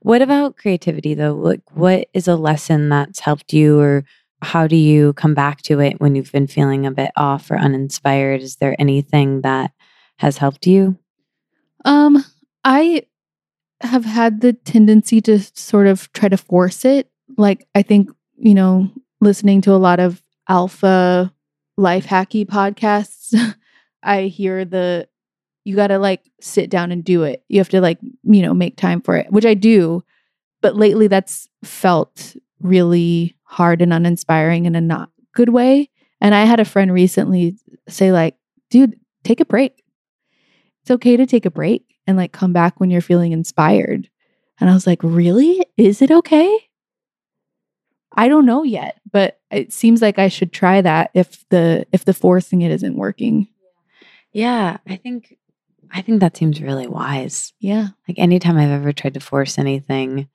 What 0.00 0.20
about 0.22 0.56
creativity 0.56 1.14
though? 1.14 1.34
Like 1.34 1.60
what 1.72 2.08
is 2.12 2.26
a 2.28 2.36
lesson 2.36 2.88
that's 2.88 3.20
helped 3.20 3.52
you 3.52 3.78
or 3.80 4.04
how 4.42 4.66
do 4.66 4.74
you 4.76 5.12
come 5.12 5.32
back 5.34 5.62
to 5.62 5.78
it 5.80 6.00
when 6.00 6.14
you've 6.16 6.32
been 6.32 6.46
feeling 6.48 6.84
a 6.84 6.90
bit 6.90 7.12
off 7.16 7.50
or 7.50 7.56
uninspired? 7.56 8.42
Is 8.42 8.56
there 8.56 8.74
anything 8.78 9.42
that 9.42 9.70
has 10.18 10.38
helped 10.38 10.66
you? 10.66 10.98
Um, 11.84 12.24
I 12.64 13.04
have 13.80 14.04
had 14.04 14.40
the 14.40 14.52
tendency 14.52 15.20
to 15.22 15.40
sort 15.40 15.86
of 15.86 16.12
try 16.12 16.28
to 16.28 16.36
force 16.36 16.84
it. 16.84 17.10
Like, 17.36 17.66
I 17.74 17.82
think, 17.82 18.10
you 18.36 18.54
know, 18.54 18.90
listening 19.20 19.60
to 19.62 19.72
a 19.72 19.76
lot 19.78 20.00
of 20.00 20.22
alpha 20.48 21.32
life 21.76 22.06
hacky 22.06 22.46
podcasts, 22.46 23.34
I 24.02 24.22
hear 24.22 24.64
the 24.64 25.08
you 25.64 25.76
got 25.76 25.88
to 25.88 25.98
like 25.98 26.28
sit 26.40 26.70
down 26.70 26.90
and 26.90 27.04
do 27.04 27.22
it. 27.22 27.44
You 27.48 27.58
have 27.58 27.68
to 27.68 27.80
like, 27.80 27.98
you 28.24 28.42
know, 28.42 28.52
make 28.52 28.76
time 28.76 29.00
for 29.00 29.16
it, 29.16 29.30
which 29.30 29.46
I 29.46 29.54
do. 29.54 30.02
But 30.60 30.76
lately 30.76 31.06
that's 31.06 31.48
felt 31.64 32.36
really 32.60 33.36
hard 33.44 33.80
and 33.80 33.92
uninspiring 33.92 34.66
in 34.66 34.74
a 34.74 34.80
not 34.80 35.10
good 35.34 35.50
way. 35.50 35.88
And 36.20 36.34
I 36.34 36.44
had 36.44 36.60
a 36.60 36.64
friend 36.64 36.92
recently 36.92 37.56
say, 37.88 38.12
like, 38.12 38.36
dude, 38.70 38.98
take 39.24 39.40
a 39.40 39.44
break 39.44 39.81
it's 40.82 40.90
okay 40.90 41.16
to 41.16 41.26
take 41.26 41.46
a 41.46 41.50
break 41.50 41.96
and 42.06 42.16
like 42.16 42.32
come 42.32 42.52
back 42.52 42.80
when 42.80 42.90
you're 42.90 43.00
feeling 43.00 43.32
inspired. 43.32 44.08
And 44.60 44.68
I 44.68 44.74
was 44.74 44.86
like, 44.86 45.02
really? 45.02 45.64
Is 45.76 46.02
it 46.02 46.10
okay? 46.10 46.68
I 48.14 48.28
don't 48.28 48.46
know 48.46 48.62
yet, 48.62 49.00
but 49.10 49.40
it 49.50 49.72
seems 49.72 50.02
like 50.02 50.18
I 50.18 50.28
should 50.28 50.52
try 50.52 50.82
that 50.82 51.10
if 51.14 51.48
the 51.48 51.86
if 51.92 52.04
the 52.04 52.12
forcing 52.12 52.60
it 52.62 52.70
isn't 52.70 52.96
working. 52.96 53.48
Yeah, 54.32 54.78
I 54.86 54.96
think 54.96 55.36
I 55.90 56.02
think 56.02 56.20
that 56.20 56.36
seems 56.36 56.60
really 56.60 56.86
wise. 56.86 57.52
Yeah. 57.58 57.88
Like 58.08 58.18
anytime 58.18 58.58
I've 58.58 58.70
ever 58.70 58.92
tried 58.92 59.14
to 59.14 59.20
force 59.20 59.58
anything, 59.58 60.28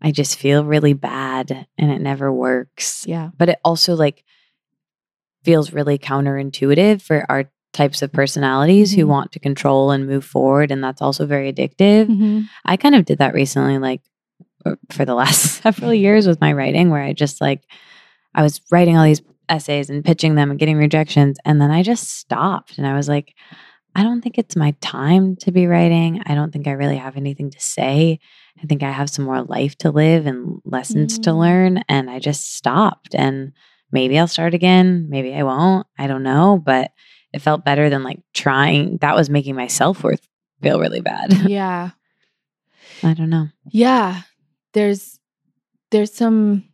I 0.00 0.10
just 0.10 0.38
feel 0.38 0.64
really 0.64 0.92
bad 0.92 1.66
and 1.78 1.90
it 1.90 2.00
never 2.00 2.32
works. 2.32 3.06
Yeah. 3.06 3.30
But 3.36 3.50
it 3.50 3.58
also 3.64 3.94
like 3.94 4.24
feels 5.42 5.72
really 5.72 5.98
counterintuitive 5.98 7.00
for 7.00 7.24
our 7.28 7.50
types 7.76 8.00
of 8.02 8.10
personalities 8.12 8.92
who 8.92 9.04
Mhm. 9.04 9.08
want 9.08 9.32
to 9.32 9.38
control 9.38 9.90
and 9.90 10.06
move 10.06 10.24
forward 10.24 10.70
and 10.70 10.82
that's 10.82 11.02
also 11.02 11.26
very 11.26 11.52
addictive. 11.52 12.06
Mhm. 12.08 12.48
I 12.64 12.76
kind 12.76 12.94
of 12.94 13.04
did 13.04 13.18
that 13.18 13.34
recently, 13.34 13.78
like 13.78 14.00
uh, 14.64 14.74
for 14.90 15.04
the 15.04 15.14
last 15.22 15.62
several 15.62 15.92
years 15.94 16.26
with 16.26 16.40
my 16.40 16.52
writing, 16.52 16.90
where 16.90 17.02
I 17.02 17.12
just 17.12 17.40
like, 17.40 17.60
I 18.34 18.42
was 18.42 18.60
writing 18.72 18.96
all 18.96 19.04
these 19.04 19.22
essays 19.48 19.90
and 19.90 20.04
pitching 20.04 20.34
them 20.34 20.50
and 20.50 20.58
getting 20.58 20.76
rejections. 20.76 21.38
And 21.44 21.60
then 21.60 21.70
I 21.70 21.82
just 21.82 22.08
stopped 22.18 22.78
and 22.78 22.86
I 22.86 22.94
was 22.96 23.08
like, 23.08 23.34
I 23.94 24.02
don't 24.02 24.20
think 24.22 24.36
it's 24.38 24.56
my 24.56 24.74
time 24.80 25.36
to 25.36 25.52
be 25.52 25.66
writing. 25.66 26.20
I 26.26 26.34
don't 26.34 26.52
think 26.52 26.66
I 26.66 26.72
really 26.72 26.96
have 26.96 27.16
anything 27.16 27.50
to 27.50 27.60
say. 27.60 28.18
I 28.62 28.66
think 28.66 28.82
I 28.82 28.90
have 28.90 29.08
some 29.08 29.24
more 29.24 29.42
life 29.42 29.76
to 29.78 29.90
live 29.90 30.26
and 30.26 30.60
lessons 30.64 31.18
to 31.20 31.30
Mm. 31.30 31.38
learn. 31.38 31.72
And 31.88 32.10
I 32.10 32.18
just 32.18 32.56
stopped. 32.56 33.14
And 33.14 33.52
maybe 33.92 34.18
I'll 34.18 34.26
start 34.28 34.52
again. 34.54 35.06
Maybe 35.08 35.32
I 35.34 35.44
won't. 35.44 35.86
I 35.98 36.06
don't 36.08 36.22
know. 36.24 36.60
But 36.62 36.90
it 37.36 37.42
felt 37.42 37.64
better 37.64 37.88
than 37.90 38.02
like 38.02 38.18
trying. 38.34 38.96
That 38.98 39.14
was 39.14 39.28
making 39.30 39.54
my 39.56 39.66
self 39.68 40.02
worth 40.02 40.26
feel 40.62 40.80
really 40.80 41.00
bad. 41.02 41.32
Yeah. 41.48 41.90
I 43.02 43.12
don't 43.14 43.30
know. 43.30 43.48
Yeah. 43.70 44.22
there's 44.72 45.20
there's 45.90 46.12
some 46.12 46.64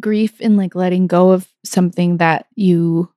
grief 0.00 0.40
in 0.40 0.56
like 0.56 0.74
letting 0.74 1.06
go 1.06 1.30
of 1.30 1.48
something 1.64 2.18
that 2.18 2.46
you 2.56 3.10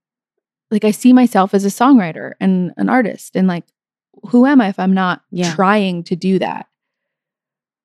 like 0.72 0.84
I 0.86 0.91
see 0.91 1.11
myself 1.14 1.53
as 1.53 1.65
a 1.65 1.69
songwriter 1.69 2.34
and 2.40 2.72
an 2.78 2.88
artist 2.90 3.36
and 3.36 3.48
like 3.48 3.65
who 4.30 4.45
am 4.45 4.61
I 4.61 4.68
if 4.69 4.80
I'm 4.80 4.94
not 4.94 5.22
Yeah. 5.32 5.53
trying 5.56 6.03
to 6.06 6.15
do 6.15 6.40
that? 6.40 6.68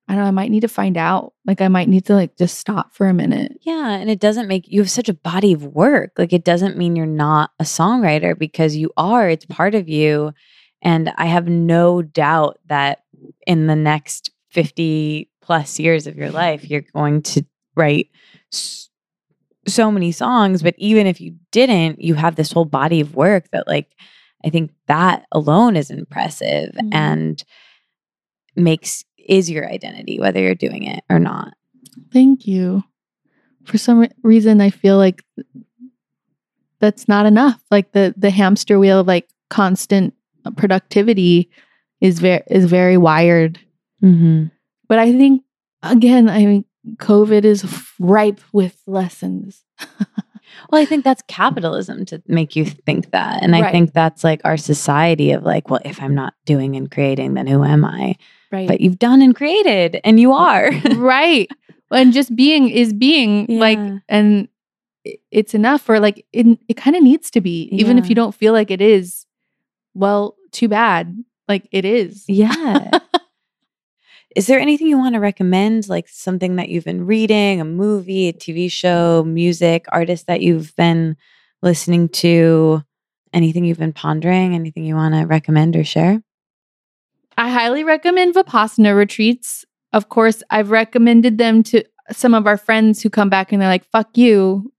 I 0.07 0.13
don't 0.15 0.23
know, 0.23 0.27
I 0.27 0.31
might 0.31 0.51
need 0.51 0.61
to 0.61 0.67
find 0.69 0.95
out. 0.97 1.33
Like 1.45 1.59
I 1.61 1.67
might 1.67 1.89
need 1.89 2.05
to 2.05 2.13
like 2.15 2.37
just 2.37 2.57
stop 2.57 2.93
for 2.93 3.07
a 3.09 3.13
minute. 3.13 3.57
Yeah, 3.61 3.89
and 3.91 4.09
it 4.09 4.19
doesn't 4.19 4.47
make 4.47 4.67
you 4.67 4.79
have 4.79 4.89
such 4.89 5.09
a 5.09 5.13
body 5.13 5.51
of 5.53 5.65
work. 5.65 6.13
Like 6.17 6.31
it 6.33 6.45
doesn't 6.45 6.77
mean 6.77 6.95
you're 6.95 7.05
not 7.05 7.51
a 7.59 7.63
songwriter 7.63 8.37
because 8.37 8.75
you 8.75 8.91
are. 8.95 9.29
It's 9.29 9.45
part 9.45 9.75
of 9.75 9.89
you. 9.89 10.33
And 10.81 11.11
I 11.17 11.25
have 11.25 11.47
no 11.47 12.01
doubt 12.01 12.59
that 12.67 13.03
in 13.45 13.67
the 13.67 13.75
next 13.75 14.31
50 14.51 15.29
plus 15.41 15.79
years 15.79 16.07
of 16.07 16.15
your 16.17 16.29
life 16.31 16.69
you're 16.69 16.81
going 16.93 17.21
to 17.23 17.43
write 17.75 18.09
so 19.67 19.91
many 19.91 20.11
songs, 20.13 20.63
but 20.63 20.75
even 20.77 21.05
if 21.07 21.19
you 21.19 21.35
didn't, 21.51 22.01
you 22.01 22.13
have 22.15 22.35
this 22.35 22.51
whole 22.51 22.65
body 22.65 23.01
of 23.01 23.15
work 23.15 23.49
that 23.51 23.67
like 23.67 23.91
I 24.45 24.49
think 24.49 24.71
that 24.87 25.25
alone 25.31 25.75
is 25.75 25.89
impressive 25.89 26.73
Mhm. 26.75 26.89
and 26.93 27.43
makes 28.55 29.03
is 29.27 29.49
your 29.49 29.69
identity 29.69 30.19
whether 30.19 30.39
you're 30.39 30.55
doing 30.55 30.83
it 30.83 31.03
or 31.09 31.19
not. 31.19 31.53
Thank 32.11 32.47
you. 32.47 32.83
For 33.65 33.77
some 33.77 33.99
re- 33.99 34.11
reason 34.23 34.61
I 34.61 34.69
feel 34.69 34.97
like 34.97 35.23
that's 36.79 37.07
not 37.07 37.25
enough. 37.25 37.61
Like 37.71 37.91
the 37.91 38.13
the 38.17 38.29
hamster 38.29 38.79
wheel 38.79 38.99
of 38.99 39.07
like 39.07 39.27
constant 39.49 40.13
productivity 40.55 41.49
is 42.01 42.19
very 42.19 42.43
is 42.47 42.65
very 42.65 42.97
wired. 42.97 43.59
Mhm. 44.03 44.51
But 44.87 44.99
I 44.99 45.11
think 45.11 45.43
again, 45.83 46.29
I 46.29 46.45
mean 46.45 46.65
COVID 46.97 47.43
is 47.43 47.65
ripe 47.99 48.39
with 48.53 48.81
lessons. 48.87 49.63
Well, 50.69 50.81
I 50.81 50.85
think 50.85 51.03
that's 51.03 51.23
capitalism 51.27 52.05
to 52.05 52.21
make 52.27 52.55
you 52.55 52.65
think 52.65 53.11
that. 53.11 53.41
And 53.41 53.55
I 53.55 53.71
think 53.71 53.93
that's 53.93 54.23
like 54.23 54.41
our 54.43 54.57
society 54.57 55.31
of 55.31 55.43
like, 55.43 55.69
well, 55.69 55.79
if 55.85 56.01
I'm 56.01 56.13
not 56.13 56.33
doing 56.45 56.75
and 56.75 56.91
creating, 56.91 57.35
then 57.35 57.47
who 57.47 57.63
am 57.63 57.85
I? 57.85 58.15
Right. 58.51 58.67
But 58.67 58.81
you've 58.81 58.99
done 58.99 59.21
and 59.21 59.35
created 59.35 59.99
and 60.03 60.19
you 60.19 60.33
are. 60.33 60.71
right. 60.95 61.49
And 61.91 62.13
just 62.13 62.35
being 62.35 62.69
is 62.69 62.93
being 62.93 63.45
like 63.47 63.79
and 64.09 64.47
it's 65.31 65.53
enough 65.53 65.87
or 65.89 65.99
like 65.99 66.25
it 66.33 66.59
it 66.67 66.75
kind 66.75 66.95
of 66.95 67.03
needs 67.03 67.31
to 67.31 67.41
be 67.41 67.69
even 67.71 67.97
if 67.97 68.09
you 68.09 68.15
don't 68.15 68.35
feel 68.35 68.53
like 68.53 68.71
it 68.71 68.81
is. 68.81 69.25
Well, 69.93 70.35
too 70.51 70.67
bad. 70.67 71.23
Like 71.47 71.67
it 71.71 71.85
is. 71.85 72.25
yeah. 72.27 72.99
Is 74.37 74.45
there 74.45 74.59
anything 74.59 74.85
you 74.85 74.99
want 74.99 75.15
to 75.15 75.19
recommend? 75.19 75.89
Like 75.89 76.07
something 76.07 76.57
that 76.57 76.69
you've 76.69 76.85
been 76.85 77.07
reading, 77.07 77.59
a 77.59 77.65
movie, 77.65 78.27
a 78.27 78.33
TV 78.33 78.71
show, 78.71 79.23
music, 79.23 79.87
artist 79.89 80.27
that 80.27 80.41
you've 80.41 80.75
been 80.75 81.17
listening 81.63 82.07
to? 82.09 82.83
Anything 83.33 83.65
you've 83.65 83.79
been 83.79 83.93
pondering? 83.93 84.53
Anything 84.53 84.85
you 84.85 84.93
want 84.93 85.15
to 85.15 85.25
recommend 85.25 85.75
or 85.75 85.83
share? 85.83 86.21
I 87.35 87.49
highly 87.49 87.83
recommend 87.83 88.35
Vipassana 88.35 88.95
retreats. 88.95 89.65
Of 89.91 90.09
course, 90.09 90.43
I've 90.51 90.69
recommended 90.69 91.39
them 91.39 91.63
to 91.63 91.83
some 92.11 92.35
of 92.35 92.45
our 92.45 92.57
friends 92.57 93.01
who 93.01 93.09
come 93.09 93.29
back 93.29 93.51
and 93.51 93.59
they're 93.59 93.67
like, 93.67 93.85
fuck 93.85 94.15
you. 94.15 94.71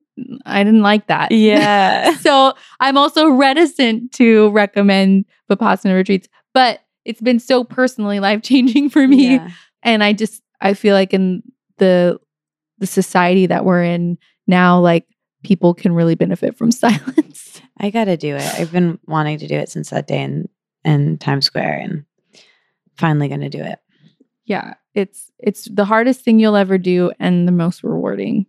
I 0.46 0.62
didn't 0.62 0.82
like 0.82 1.08
that. 1.08 1.32
Yeah. 1.32 2.14
so 2.18 2.52
I'm 2.78 2.96
also 2.96 3.28
reticent 3.28 4.12
to 4.12 4.50
recommend 4.50 5.24
Vipassana 5.50 5.96
retreats, 5.96 6.28
but 6.54 6.78
it's 7.08 7.20
been 7.22 7.40
so 7.40 7.64
personally 7.64 8.20
life 8.20 8.42
changing 8.42 8.90
for 8.90 9.08
me. 9.08 9.36
Yeah. 9.36 9.50
And 9.82 10.04
I 10.04 10.12
just, 10.12 10.42
I 10.60 10.74
feel 10.74 10.94
like 10.94 11.14
in 11.14 11.42
the, 11.78 12.20
the 12.78 12.86
society 12.86 13.46
that 13.46 13.64
we're 13.64 13.82
in 13.82 14.18
now, 14.46 14.78
like 14.78 15.06
people 15.42 15.72
can 15.72 15.92
really 15.92 16.14
benefit 16.14 16.56
from 16.56 16.70
silence. 16.84 17.62
I 17.78 17.90
gotta 17.90 18.16
do 18.16 18.36
it. 18.36 18.54
I've 18.54 18.70
been 18.70 18.98
wanting 19.06 19.38
to 19.38 19.48
do 19.48 19.54
it 19.54 19.68
since 19.70 19.90
that 19.90 20.06
day 20.06 20.20
in 20.22 20.48
in 20.84 21.18
Times 21.18 21.46
Square, 21.46 21.80
and 21.80 22.04
finally 22.96 23.28
gonna 23.28 23.48
do 23.50 23.62
it. 23.62 23.78
yeah. 24.44 24.74
It's, 24.94 25.30
it's 25.38 25.68
the 25.72 25.84
hardest 25.84 26.22
thing 26.22 26.40
you'll 26.40 26.56
ever 26.56 26.76
do 26.76 27.12
and 27.20 27.46
the 27.46 27.52
most 27.52 27.84
rewarding. 27.84 28.46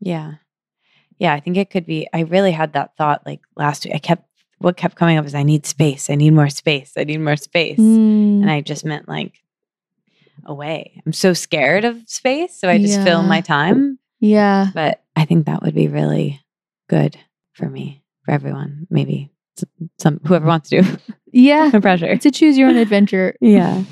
Yeah, 0.00 0.34
yeah. 1.18 1.32
I 1.32 1.40
think 1.40 1.56
it 1.56 1.70
could 1.70 1.86
be. 1.86 2.06
I 2.12 2.20
really 2.20 2.52
had 2.52 2.74
that 2.74 2.94
thought 2.98 3.22
like 3.24 3.40
last 3.56 3.86
week. 3.86 3.94
I 3.94 3.98
kept 3.98 4.27
what 4.58 4.76
kept 4.76 4.96
coming 4.96 5.18
up 5.18 5.24
is 5.26 5.34
I 5.34 5.42
need 5.42 5.66
space. 5.66 6.10
I 6.10 6.14
need 6.14 6.30
more 6.32 6.48
space. 6.48 6.92
I 6.96 7.04
need 7.04 7.18
more 7.20 7.36
space, 7.36 7.78
Mm. 7.78 8.42
and 8.42 8.50
I 8.50 8.60
just 8.60 8.84
meant 8.84 9.08
like 9.08 9.34
away. 10.44 11.00
I'm 11.06 11.12
so 11.12 11.32
scared 11.32 11.84
of 11.84 12.00
space, 12.06 12.58
so 12.58 12.68
I 12.68 12.78
just 12.78 13.02
fill 13.02 13.22
my 13.22 13.40
time. 13.40 13.98
yeah. 14.20 14.70
But 14.74 15.02
I 15.16 15.24
think 15.24 15.46
that 15.46 15.62
would 15.62 15.74
be 15.74 15.88
really 15.88 16.40
good 16.88 17.16
for 17.52 17.68
me, 17.68 18.02
for 18.24 18.30
everyone. 18.32 18.86
Maybe 18.90 19.30
some, 19.56 19.90
some 19.98 20.20
whoever 20.26 20.46
wants 20.46 20.70
to. 20.70 20.82
Yeah. 21.30 21.68
no 21.72 21.80
pressure. 21.82 22.06
A 22.06 22.18
choose 22.18 22.56
your 22.56 22.68
own 22.70 22.76
adventure. 22.76 23.36
Yeah. 23.40 23.84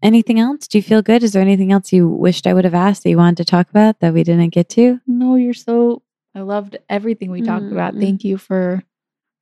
Anything 0.00 0.38
else? 0.38 0.68
Do 0.68 0.78
you 0.78 0.82
feel 0.82 1.02
good? 1.02 1.24
Is 1.24 1.32
there 1.32 1.42
anything 1.42 1.72
else 1.72 1.92
you 1.92 2.06
wished 2.08 2.46
I 2.46 2.54
would 2.54 2.64
have 2.64 2.72
asked 2.74 3.02
that 3.02 3.10
you 3.10 3.16
wanted 3.16 3.38
to 3.38 3.44
talk 3.44 3.68
about 3.68 3.98
that 3.98 4.14
we 4.14 4.22
didn't 4.22 4.50
get 4.50 4.68
to? 4.70 5.00
No, 5.08 5.34
you're 5.34 5.54
so 5.54 6.02
I 6.36 6.42
loved 6.42 6.76
everything 6.88 7.32
we 7.32 7.42
talked 7.42 7.72
about. 7.72 7.94
Thank 7.96 8.22
you 8.22 8.38
for 8.38 8.84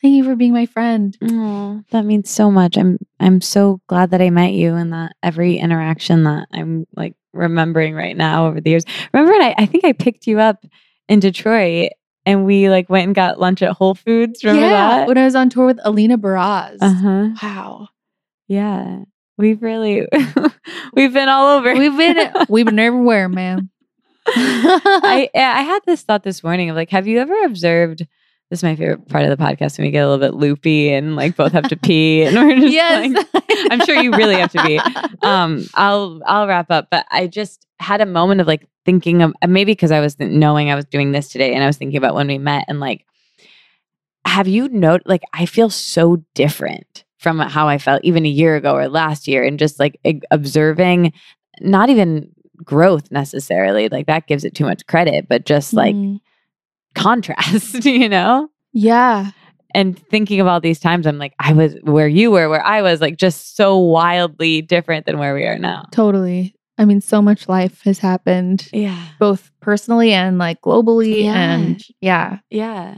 thank 0.03 0.15
you 0.15 0.25
for 0.25 0.37
being 0.37 0.53
my 0.53 0.67
friend. 0.67 1.17
Oh, 1.23 1.83
that 1.91 2.05
means 2.05 2.31
so 2.31 2.51
much. 2.51 2.77
I'm 2.77 2.99
I'm 3.21 3.41
so 3.41 3.81
glad 3.87 4.11
that 4.11 4.21
I 4.21 4.31
met 4.31 4.53
you 4.53 4.75
and 4.75 4.93
that 4.93 5.17
every 5.23 5.57
interaction 5.59 6.25
that 6.25 6.49
I'm 6.53 6.87
like 6.97 7.15
remembering 7.33 7.95
right 7.95 8.17
now 8.17 8.47
over 8.47 8.61
the 8.61 8.71
years. 8.71 8.85
Remember 9.13 9.33
when 9.33 9.43
I, 9.43 9.55
I 9.59 9.67
think 9.67 9.85
I 9.85 9.93
picked 9.93 10.27
you 10.27 10.41
up 10.41 10.65
in 11.09 11.21
Detroit 11.21 11.93
and 12.25 12.45
we 12.45 12.69
like 12.69 12.91
went 12.91 13.07
and 13.07 13.15
got 13.15 13.39
lunch 13.39 13.63
at 13.63 13.73
Whole 13.73 13.95
Foods. 13.95 14.43
Remember 14.43 14.67
yeah, 14.67 14.99
that? 14.99 15.09
when 15.09 15.19
I 15.19 15.25
was 15.25 15.35
on 15.37 15.49
tour 15.49 15.67
with 15.67 15.79
Alina 15.85 16.19
Baraz. 16.19 16.79
Uh-huh. 16.81 17.29
Wow. 17.43 17.89
Yeah. 18.49 19.05
We've 19.39 19.63
really 19.63 20.07
we've 20.95 21.13
been 21.13 21.29
all 21.29 21.59
over. 21.59 21.75
We've 21.75 21.97
been 21.97 22.33
we've 22.49 22.67
been 22.67 22.79
everywhere, 22.79 23.29
man. 23.29 23.71
I 24.29 25.31
I 25.35 25.63
had 25.63 25.81
this 25.87 26.03
thought 26.03 26.25
this 26.25 26.43
morning 26.43 26.71
of 26.71 26.77
like, 26.77 26.91
have 26.91 27.07
you 27.07 27.21
ever 27.21 27.45
observed? 27.45 28.07
This 28.51 28.61
is 28.61 28.63
my 28.63 28.77
favorite 28.77 29.09
part 29.09 29.25
of 29.25 29.37
the 29.37 29.43
podcast 29.43 29.77
when 29.77 29.87
we 29.87 29.91
get 29.91 30.05
a 30.05 30.09
little 30.09 30.25
bit 30.25 30.35
loopy 30.39 30.93
and 30.93 31.17
like 31.17 31.35
both 31.37 31.51
have 31.53 31.69
to 31.69 31.77
pee 31.77 32.23
and 32.23 32.37
we're 32.37 32.55
just 32.61 32.73
yes. 32.73 33.13
like, 33.35 33.45
I'm 33.73 33.81
sure 33.85 33.97
you 34.01 34.13
really 34.13 34.37
have 34.37 34.53
to 34.53 34.63
be. 34.63 34.79
Um, 35.23 35.67
I'll 35.75 36.21
I'll 36.27 36.47
wrap 36.47 36.71
up, 36.71 36.87
but 36.91 37.07
I 37.11 37.27
just 37.27 37.67
had 37.81 38.01
a 38.01 38.07
moment 38.07 38.41
of 38.41 38.47
like 38.47 38.69
thinking 38.85 39.21
of 39.23 39.35
maybe 39.49 39.73
because 39.73 39.91
I 39.91 39.99
was 39.99 40.15
th- 40.15 40.31
knowing 40.31 40.71
I 40.71 40.77
was 40.77 40.85
doing 40.85 41.11
this 41.11 41.29
today 41.29 41.55
and 41.55 41.65
I 41.65 41.67
was 41.67 41.77
thinking 41.77 41.97
about 41.99 42.15
when 42.15 42.29
we 42.29 42.39
met 42.39 42.67
and 42.69 42.79
like, 42.79 43.05
have 44.25 44.47
you 44.47 44.69
noted? 44.69 45.09
Like, 45.09 45.23
I 45.33 45.47
feel 45.47 45.69
so 45.71 46.23
different 46.35 47.05
from 47.19 47.39
how 47.41 47.67
I 47.69 47.79
felt 47.79 48.05
even 48.05 48.25
a 48.27 48.29
year 48.29 48.55
ago 48.55 48.75
or 48.77 48.89
last 48.89 49.27
year, 49.27 49.43
and 49.43 49.59
just 49.59 49.81
like 49.81 49.99
ig- 50.05 50.25
observing, 50.31 51.13
not 51.61 51.89
even 51.89 52.31
growth 52.63 53.11
necessarily. 53.11 53.89
Like 53.89 54.07
that 54.07 54.29
gives 54.29 54.45
it 54.45 54.55
too 54.55 54.65
much 54.65 54.87
credit, 54.87 55.27
but 55.29 55.47
just 55.47 55.73
like 55.73 55.97
Mm. 55.97 56.21
Contrast, 56.97 57.85
you 57.85 58.09
know? 58.09 58.49
Yeah. 58.73 59.31
And 59.75 59.99
thinking 60.09 60.41
of 60.41 60.47
all 60.47 60.61
these 60.61 60.81
times, 60.81 61.07
I'm 61.07 61.19
like, 61.19 61.35
I 61.39 61.53
was 61.53 61.77
where 61.83 62.09
you 62.09 62.31
were, 62.31 62.49
where 62.49 62.65
I 62.65 62.83
was, 62.83 63.01
like 63.01 63.17
just 63.17 63.57
so 63.57 63.77
wildly 63.79 64.63
different 64.63 65.07
than 65.07 65.19
where 65.19 65.35
we 65.35 65.45
are 65.45 65.59
now. 65.59 65.85
Totally. 65.93 66.55
I 66.79 66.85
mean, 66.85 67.01
so 67.01 67.23
much 67.23 67.49
life 67.49 67.83
has 67.83 67.99
happened 67.99 68.69
Yeah. 68.73 69.03
both 69.19 69.51
personally 69.61 70.13
and 70.13 70.39
like 70.39 70.61
globally. 70.63 71.25
Yeah. 71.25 71.35
And 71.55 71.83
yeah, 72.01 72.39
Yeah. 72.51 72.97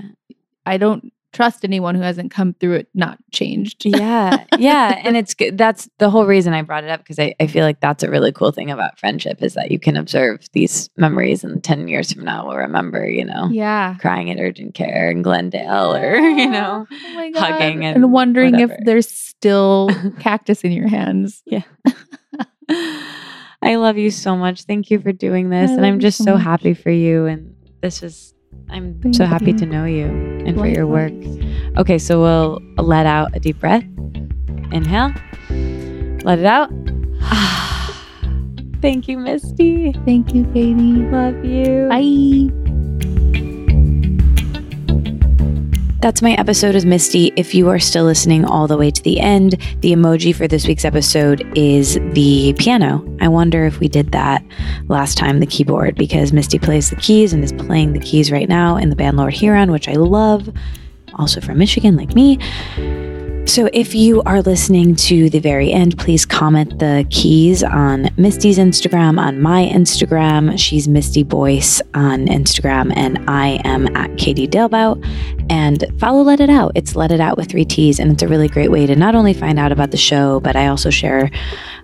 I 0.66 0.76
don't 0.78 1.12
trust 1.32 1.64
anyone 1.64 1.94
who 1.94 2.00
hasn't 2.00 2.30
come 2.30 2.54
through 2.54 2.74
it 2.74 2.88
not 2.94 3.18
changed. 3.32 3.84
Yeah. 3.84 4.44
Yeah. 4.58 5.00
and 5.04 5.16
it's 5.16 5.34
good. 5.34 5.56
That's 5.58 5.88
the 5.98 6.10
whole 6.10 6.26
reason 6.26 6.52
I 6.52 6.62
brought 6.62 6.84
it 6.84 6.90
up 6.90 7.00
because 7.00 7.18
I, 7.18 7.34
I 7.38 7.46
feel 7.46 7.64
like 7.64 7.80
that's 7.80 8.02
a 8.02 8.10
really 8.10 8.32
cool 8.32 8.50
thing 8.50 8.70
about 8.70 8.98
friendship 8.98 9.42
is 9.42 9.54
that 9.54 9.70
you 9.70 9.78
can 9.78 9.96
observe 9.96 10.46
these 10.52 10.90
memories 10.96 11.44
and 11.44 11.62
10 11.62 11.88
years 11.88 12.12
from 12.12 12.24
now 12.24 12.46
we'll 12.46 12.56
remember, 12.56 13.08
you 13.08 13.24
know, 13.24 13.48
yeah. 13.52 13.94
crying 14.00 14.30
at 14.30 14.40
urgent 14.40 14.74
care 14.74 15.10
in 15.10 15.22
Glendale 15.22 15.94
or, 15.94 16.16
you 16.16 16.48
know, 16.50 16.86
Oh 16.90 17.32
hugging 17.34 17.80
God. 17.80 17.86
and 17.96 18.12
wondering 18.12 18.52
whatever. 18.52 18.74
if 18.74 18.84
there's 18.84 19.08
still 19.08 19.90
cactus 20.20 20.62
in 20.64 20.72
your 20.72 20.88
hands. 20.88 21.42
Yeah. 21.46 21.62
I 23.60 23.74
love 23.76 23.98
you 23.98 24.10
so 24.10 24.36
much. 24.36 24.62
Thank 24.64 24.90
you 24.90 25.00
for 25.00 25.12
doing 25.12 25.50
this. 25.50 25.70
I 25.70 25.74
and 25.74 25.86
I'm 25.86 26.00
just 26.00 26.18
so 26.18 26.24
so 26.24 26.36
happy 26.36 26.74
for 26.74 26.90
you. 26.90 27.26
And 27.26 27.54
this 27.82 28.02
is, 28.02 28.34
I'm 28.70 29.00
Thank 29.00 29.14
so 29.14 29.24
happy 29.24 29.52
you. 29.52 29.58
to 29.58 29.66
know 29.66 29.84
you 29.84 30.06
and 30.46 30.56
for 30.56 30.66
your 30.66 30.86
work. 30.86 31.12
Okay, 31.78 31.98
so 31.98 32.20
we'll 32.20 32.60
let 32.84 33.06
out 33.06 33.34
a 33.34 33.40
deep 33.40 33.58
breath. 33.60 33.84
Inhale, 34.72 35.12
let 36.24 36.38
it 36.38 36.46
out. 36.46 36.70
Thank 38.80 39.08
you, 39.08 39.18
Misty. 39.18 39.92
Thank 40.04 40.34
you, 40.34 40.44
Katie. 40.52 41.02
Love 41.10 41.44
you. 41.44 41.88
Bye. 41.88 42.54
That's 46.00 46.22
my 46.22 46.34
episode 46.34 46.76
with 46.76 46.84
Misty. 46.84 47.32
If 47.34 47.56
you 47.56 47.68
are 47.70 47.80
still 47.80 48.04
listening 48.04 48.44
all 48.44 48.68
the 48.68 48.76
way 48.76 48.88
to 48.88 49.02
the 49.02 49.18
end, 49.18 49.54
the 49.80 49.90
emoji 49.90 50.32
for 50.32 50.46
this 50.46 50.68
week's 50.68 50.84
episode 50.84 51.44
is 51.58 51.94
the 52.12 52.54
piano. 52.56 53.04
I 53.20 53.26
wonder 53.26 53.66
if 53.66 53.80
we 53.80 53.88
did 53.88 54.12
that 54.12 54.44
last 54.86 55.18
time, 55.18 55.40
the 55.40 55.46
keyboard, 55.46 55.96
because 55.96 56.32
Misty 56.32 56.60
plays 56.60 56.90
the 56.90 56.96
keys 56.96 57.32
and 57.32 57.42
is 57.42 57.52
playing 57.52 57.94
the 57.94 57.98
keys 57.98 58.30
right 58.30 58.48
now 58.48 58.76
in 58.76 58.90
the 58.90 58.96
band 58.96 59.16
Lord 59.16 59.34
Huron, 59.34 59.72
which 59.72 59.88
I 59.88 59.94
love. 59.94 60.48
Also 61.14 61.40
from 61.40 61.58
Michigan, 61.58 61.96
like 61.96 62.14
me. 62.14 62.38
So 63.48 63.70
if 63.72 63.94
you 63.94 64.22
are 64.24 64.42
listening 64.42 64.94
to 64.96 65.30
the 65.30 65.38
very 65.38 65.72
end, 65.72 65.96
please 65.96 66.26
comment 66.26 66.78
the 66.80 67.06
keys 67.08 67.64
on 67.64 68.10
Misty's 68.18 68.58
Instagram, 68.58 69.18
on 69.18 69.40
my 69.40 69.64
Instagram. 69.64 70.58
She's 70.58 70.86
Misty 70.86 71.22
Boyce 71.22 71.80
on 71.94 72.26
Instagram, 72.26 72.92
and 72.94 73.18
I 73.26 73.58
am 73.64 73.96
at 73.96 74.18
Katie 74.18 74.46
Dalebout. 74.46 75.02
And 75.50 75.82
follow 75.98 76.20
Let 76.20 76.40
It 76.40 76.50
Out. 76.50 76.72
It's 76.74 76.94
Let 76.94 77.10
It 77.10 77.20
Out 77.20 77.38
with 77.38 77.48
three 77.48 77.64
T's, 77.64 77.98
and 77.98 78.12
it's 78.12 78.22
a 78.22 78.28
really 78.28 78.48
great 78.48 78.70
way 78.70 78.84
to 78.84 78.94
not 78.94 79.14
only 79.14 79.32
find 79.32 79.58
out 79.58 79.72
about 79.72 79.92
the 79.92 79.96
show, 79.96 80.40
but 80.40 80.54
I 80.54 80.66
also 80.66 80.90
share 80.90 81.30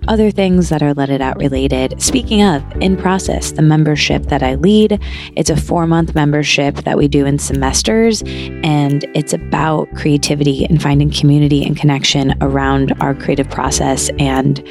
other 0.06 0.30
things 0.30 0.68
that 0.68 0.82
are 0.82 0.92
Let 0.92 1.08
It 1.08 1.22
Out 1.22 1.38
related. 1.38 2.00
Speaking 2.00 2.42
of, 2.42 2.62
in 2.82 2.94
process, 2.94 3.52
the 3.52 3.62
membership 3.62 4.24
that 4.24 4.42
I 4.42 4.56
lead, 4.56 5.00
it's 5.34 5.48
a 5.48 5.56
four 5.56 5.86
month 5.86 6.14
membership 6.14 6.76
that 6.84 6.98
we 6.98 7.08
do 7.08 7.24
in 7.24 7.38
semesters, 7.38 8.22
and 8.62 9.02
it's 9.14 9.32
about 9.32 9.90
creativity 9.94 10.66
and 10.66 10.82
finding 10.82 11.10
community 11.10 11.53
and 11.62 11.76
connection 11.76 12.34
around 12.40 12.94
our 13.00 13.14
creative 13.14 13.48
process 13.50 14.10
and 14.18 14.66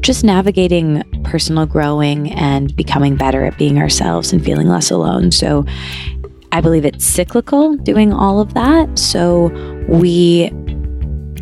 just 0.00 0.24
navigating 0.24 1.02
personal 1.24 1.66
growing 1.66 2.32
and 2.32 2.74
becoming 2.76 3.16
better 3.16 3.44
at 3.44 3.56
being 3.56 3.78
ourselves 3.78 4.32
and 4.32 4.44
feeling 4.44 4.66
less 4.66 4.90
alone. 4.90 5.30
So 5.30 5.64
I 6.52 6.60
believe 6.60 6.84
it's 6.84 7.04
cyclical 7.04 7.76
doing 7.76 8.12
all 8.12 8.40
of 8.40 8.54
that. 8.54 8.98
So 8.98 9.48
we 9.88 10.52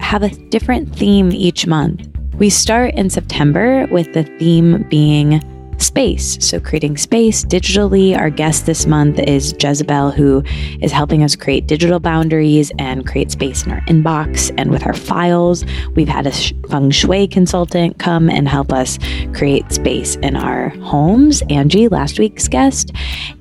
have 0.01 0.23
a 0.23 0.31
different 0.51 0.95
theme 0.95 1.33
each 1.33 1.67
month. 1.67 2.07
We 2.35 2.51
start 2.51 2.95
in 2.95 3.09
September 3.09 3.87
with 3.91 4.13
the 4.13 4.25
theme 4.39 4.87
being 4.91 5.43
space. 5.78 6.39
So, 6.40 6.61
creating 6.61 6.97
space 6.97 7.44
digitally. 7.44 8.16
Our 8.16 8.31
guest 8.31 8.66
this 8.66 8.86
month 8.86 9.19
is 9.19 9.55
Jezebel, 9.59 10.11
who 10.11 10.43
is 10.81 10.93
helping 10.93 11.23
us 11.23 11.36
create 11.36 11.66
digital 11.66 12.01
boundaries 12.01 12.73
and 12.78 13.07
create 13.07 13.31
space 13.31 13.65
in 13.65 13.73
our 13.73 13.81
inbox 13.82 14.53
and 14.59 14.70
with 14.70 14.86
our 14.86 14.94
files. 14.94 15.65
We've 15.94 16.09
had 16.09 16.27
a 16.27 16.32
feng 16.69 16.90
shui 16.90 17.27
consultant 17.27 17.98
come 17.98 18.28
and 18.28 18.48
help 18.48 18.73
us 18.73 18.98
create 19.35 19.70
space 19.73 20.16
in 20.16 20.36
our 20.36 20.70
homes, 20.81 21.43
Angie, 21.51 21.89
last 21.89 22.19
week's 22.19 22.48
guest. 22.48 22.93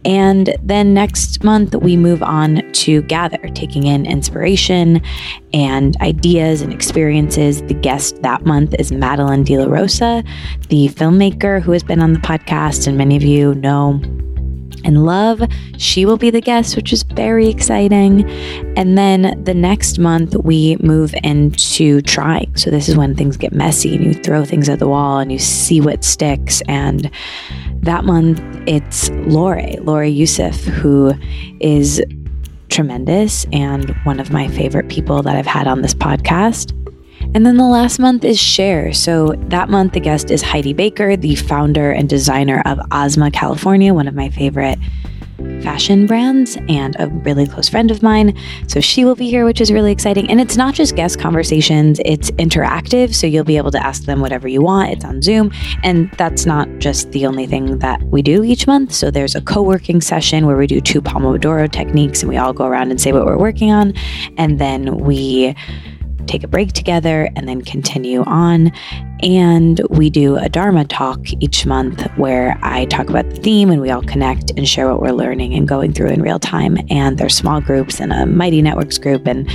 And 0.04 0.56
then 0.62 0.94
next 0.94 1.44
month, 1.44 1.76
we 1.76 1.98
move 1.98 2.22
on 2.22 2.62
to 2.74 3.02
gather, 3.04 3.50
taking 3.50 3.88
in 3.88 4.06
inspiration 4.06 5.02
and 5.54 5.98
ideas 6.02 6.62
and 6.62 6.72
experiences. 6.72 7.62
The 7.64 7.74
guest 7.74 8.22
that 8.22 8.46
month 8.46 8.76
is 8.78 8.92
Madeline 8.92 9.44
De 9.44 9.58
La 9.58 9.66
Rosa, 9.66 10.24
the 10.70 10.90
filmmaker 10.90 11.62
who 11.62 11.72
has 11.72 11.84
been 11.84 12.02
on 12.02 12.14
the 12.14 12.20
podcast, 12.26 12.88
and 12.88 12.98
many 12.98 13.16
of 13.16 13.24
you 13.24 13.54
know 13.56 14.02
and 14.86 15.04
love. 15.04 15.42
She 15.78 16.06
will 16.06 16.18
be 16.18 16.30
the 16.30 16.42
guest, 16.42 16.76
which 16.76 16.94
is 16.94 17.04
very 17.04 17.48
exciting. 17.48 18.30
And 18.78 18.98
then 18.98 19.44
the 19.44 19.54
next 19.54 20.00
month, 20.00 20.36
we 20.44 20.78
move 20.78 21.14
into 21.24 22.02
trying. 22.02 22.56
So, 22.56 22.70
this 22.70 22.88
is 22.88 22.96
when 22.96 23.16
things 23.16 23.36
get 23.36 23.52
messy 23.52 23.96
and 23.96 24.06
you 24.06 24.14
throw 24.14 24.46
things 24.46 24.70
at 24.70 24.80
the 24.80 24.88
wall 24.88 25.20
and 25.20 25.32
you 25.32 25.40
see 25.40 25.82
what 25.82 26.04
sticks. 26.04 26.62
And 26.68 27.10
that 27.82 28.06
month, 28.06 28.42
it's 28.68 29.10
Lore, 29.12 29.62
Lore 29.82 30.06
Yusuf, 30.06 30.56
who 30.64 31.14
is 31.60 32.02
tremendous 32.70 33.46
and 33.54 33.90
one 34.04 34.20
of 34.20 34.32
my 34.32 34.48
favorite 34.50 34.90
people 34.90 35.22
that 35.24 35.36
I've 35.36 35.46
had 35.46 35.68
on 35.68 35.82
this 35.82 35.94
podcast. 35.94 36.74
And 37.34 37.46
then 37.46 37.58
the 37.58 37.66
last 37.66 38.00
month 38.00 38.24
is 38.24 38.40
Share. 38.40 38.94
So 38.94 39.34
that 39.50 39.70
month, 39.70 39.94
the 39.94 40.00
guest 40.00 40.32
is 40.32 40.42
Heidi 40.42 40.74
Baker, 40.74 41.18
the 41.18 41.36
founder 41.36 41.92
and 41.92 42.08
designer 42.08 42.62
of 42.66 42.80
Ozma 42.92 43.32
California, 43.32 43.94
one 43.94 44.08
of 44.08 44.16
my 44.16 44.30
favorite 44.30 44.80
fashion 45.62 46.06
brands 46.06 46.58
and 46.70 46.96
a 47.00 47.08
really 47.08 47.48
close 47.48 47.68
friend 47.68 47.92
of 47.92 48.02
mine. 48.02 48.38
So 48.68 48.80
she 48.80 49.04
will 49.06 49.16
be 49.16 49.30
here, 49.30 49.46
which 49.46 49.60
is 49.60 49.72
really 49.72 49.92
exciting. 49.92 50.30
And 50.30 50.40
it's 50.40 50.56
not 50.56 50.74
just 50.74 50.96
guest 50.96 51.20
conversations, 51.20 52.00
it's 52.06 52.32
interactive. 52.32 53.14
So 53.14 53.28
you'll 53.28 53.44
be 53.44 53.58
able 53.58 53.72
to 53.72 53.86
ask 53.86 54.04
them 54.04 54.22
whatever 54.22 54.48
you 54.48 54.62
want. 54.62 54.92
It's 54.92 55.06
on 55.06 55.22
Zoom. 55.22 55.52
And 55.84 56.12
that's 56.14 56.46
not 56.46 56.70
just 56.80 57.12
the 57.12 57.26
only 57.26 57.48
thing 57.48 57.80
that 57.80 58.02
we 58.04 58.22
do 58.22 58.44
each 58.44 58.68
month. 58.68 58.94
So 58.94 59.12
there's 59.12 59.36
a 59.36 59.42
co 59.42 59.62
working 59.62 60.02
session 60.02 60.46
where 60.46 60.58
we 60.58 60.68
do 60.68 60.80
two 60.80 61.02
Pomodoro 61.02 61.72
techniques 61.72 62.22
and 62.22 62.30
we 62.30 62.38
all 62.38 62.54
go 62.54 62.66
around 62.66 62.92
and 62.92 63.02
say 63.02 63.12
what 63.12 63.26
we're 63.26 63.38
working 63.38 63.72
on. 63.72 63.94
And 64.38 64.60
then 64.60 64.98
we 65.00 65.56
take 66.28 66.44
a 66.44 66.48
break 66.48 66.74
together, 66.74 67.30
and 67.36 67.48
then 67.48 67.62
continue 67.62 68.24
on. 68.24 68.72
And 69.22 69.82
we 69.90 70.10
do 70.10 70.36
a 70.38 70.50
Dharma 70.50 70.86
talk 70.86 71.20
each 71.40 71.66
month 71.66 72.06
where 72.18 72.60
I 72.62 72.86
talk 72.86 73.10
about 73.10 73.30
the 73.30 73.36
theme 73.38 73.70
and 73.70 73.82
we 73.82 73.90
all 73.90 74.04
connect 74.04 74.52
and 74.52 74.68
share 74.68 74.90
what 74.90 75.02
we're 75.02 75.14
learning 75.14 75.54
and 75.54 75.68
going 75.68 75.94
through 75.94 76.10
in 76.10 76.22
real 76.22 76.40
time. 76.40 76.78
And 76.90 77.18
there's 77.18 77.36
small 77.36 77.62
groups 77.62 78.00
and 78.00 78.12
a 78.12 78.26
Mighty 78.26 78.62
Networks 78.62 78.98
group. 78.98 79.26
And 79.26 79.50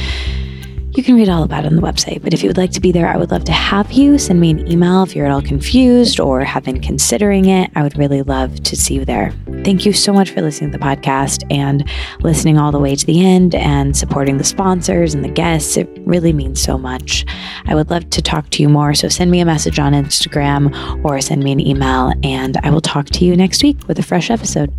you 0.93 1.03
can 1.03 1.15
read 1.15 1.29
all 1.29 1.43
about 1.45 1.65
it 1.65 1.69
on 1.69 1.77
the 1.77 1.83
website. 1.83 2.23
But 2.23 2.35
if 2.35 2.43
you 2.43 2.49
would 2.49 2.57
like 2.57 2.73
to 2.73 2.81
be 2.81 2.91
there, 2.91 3.07
I 3.07 3.17
would 3.17 3.31
love 3.31 3.45
to 3.45 3.53
have 3.53 3.93
you. 3.93 4.19
Send 4.19 4.41
me 4.41 4.51
an 4.51 4.71
email 4.71 5.03
if 5.03 5.15
you're 5.15 5.27
at 5.27 5.33
all 5.33 5.43
confused 5.43 6.19
or 6.19 6.43
have 6.43 6.65
been 6.65 6.81
considering 6.81 7.47
it. 7.47 7.71
I 7.77 7.83
would 7.83 7.97
really 7.97 8.23
love 8.23 8.62
to 8.65 8.77
see 8.77 8.95
you 8.95 9.05
there. 9.05 9.33
Thank 9.65 9.87
you 9.87 9.93
so 9.93 10.12
much 10.12 10.31
for 10.31 10.43
listening 10.43 10.73
to 10.73 10.79
the 10.79 10.85
podcast 10.85 11.45
and 11.51 11.89
listening 12.21 12.59
all 12.59 12.73
the 12.73 12.79
way 12.79 12.97
to 12.97 13.07
the 13.07 13.25
end 13.25 13.55
and 13.55 13.97
supporting 13.97 14.39
the 14.39 14.45
sponsors 14.45 15.15
and 15.15 15.25
the 15.25 15.29
guests. 15.29 15.77
It 15.77 15.89
really 16.01 16.33
means 16.33 16.61
so 16.61 16.77
much. 16.77 17.25
I 17.67 17.75
would 17.75 17.91
love 17.91 18.11
to 18.11 18.23
talk 18.23 18.51
to 18.51 18.62
you 18.62 18.69
more. 18.69 18.95
So 18.95 19.09
send 19.09 19.31
me 19.31 19.41
a 19.41 19.45
message 19.45 19.79
on 19.79 19.93
Instagram 19.93 21.05
or 21.05 21.21
send 21.21 21.45
me 21.45 21.53
an 21.53 21.61
email, 21.61 22.12
and 22.23 22.57
I 22.62 22.71
will 22.71 22.81
talk 22.81 23.07
to 23.07 23.25
you 23.25 23.37
next 23.37 23.62
week 23.62 23.87
with 23.87 23.99
a 23.99 24.03
fresh 24.03 24.31
episode. 24.31 24.73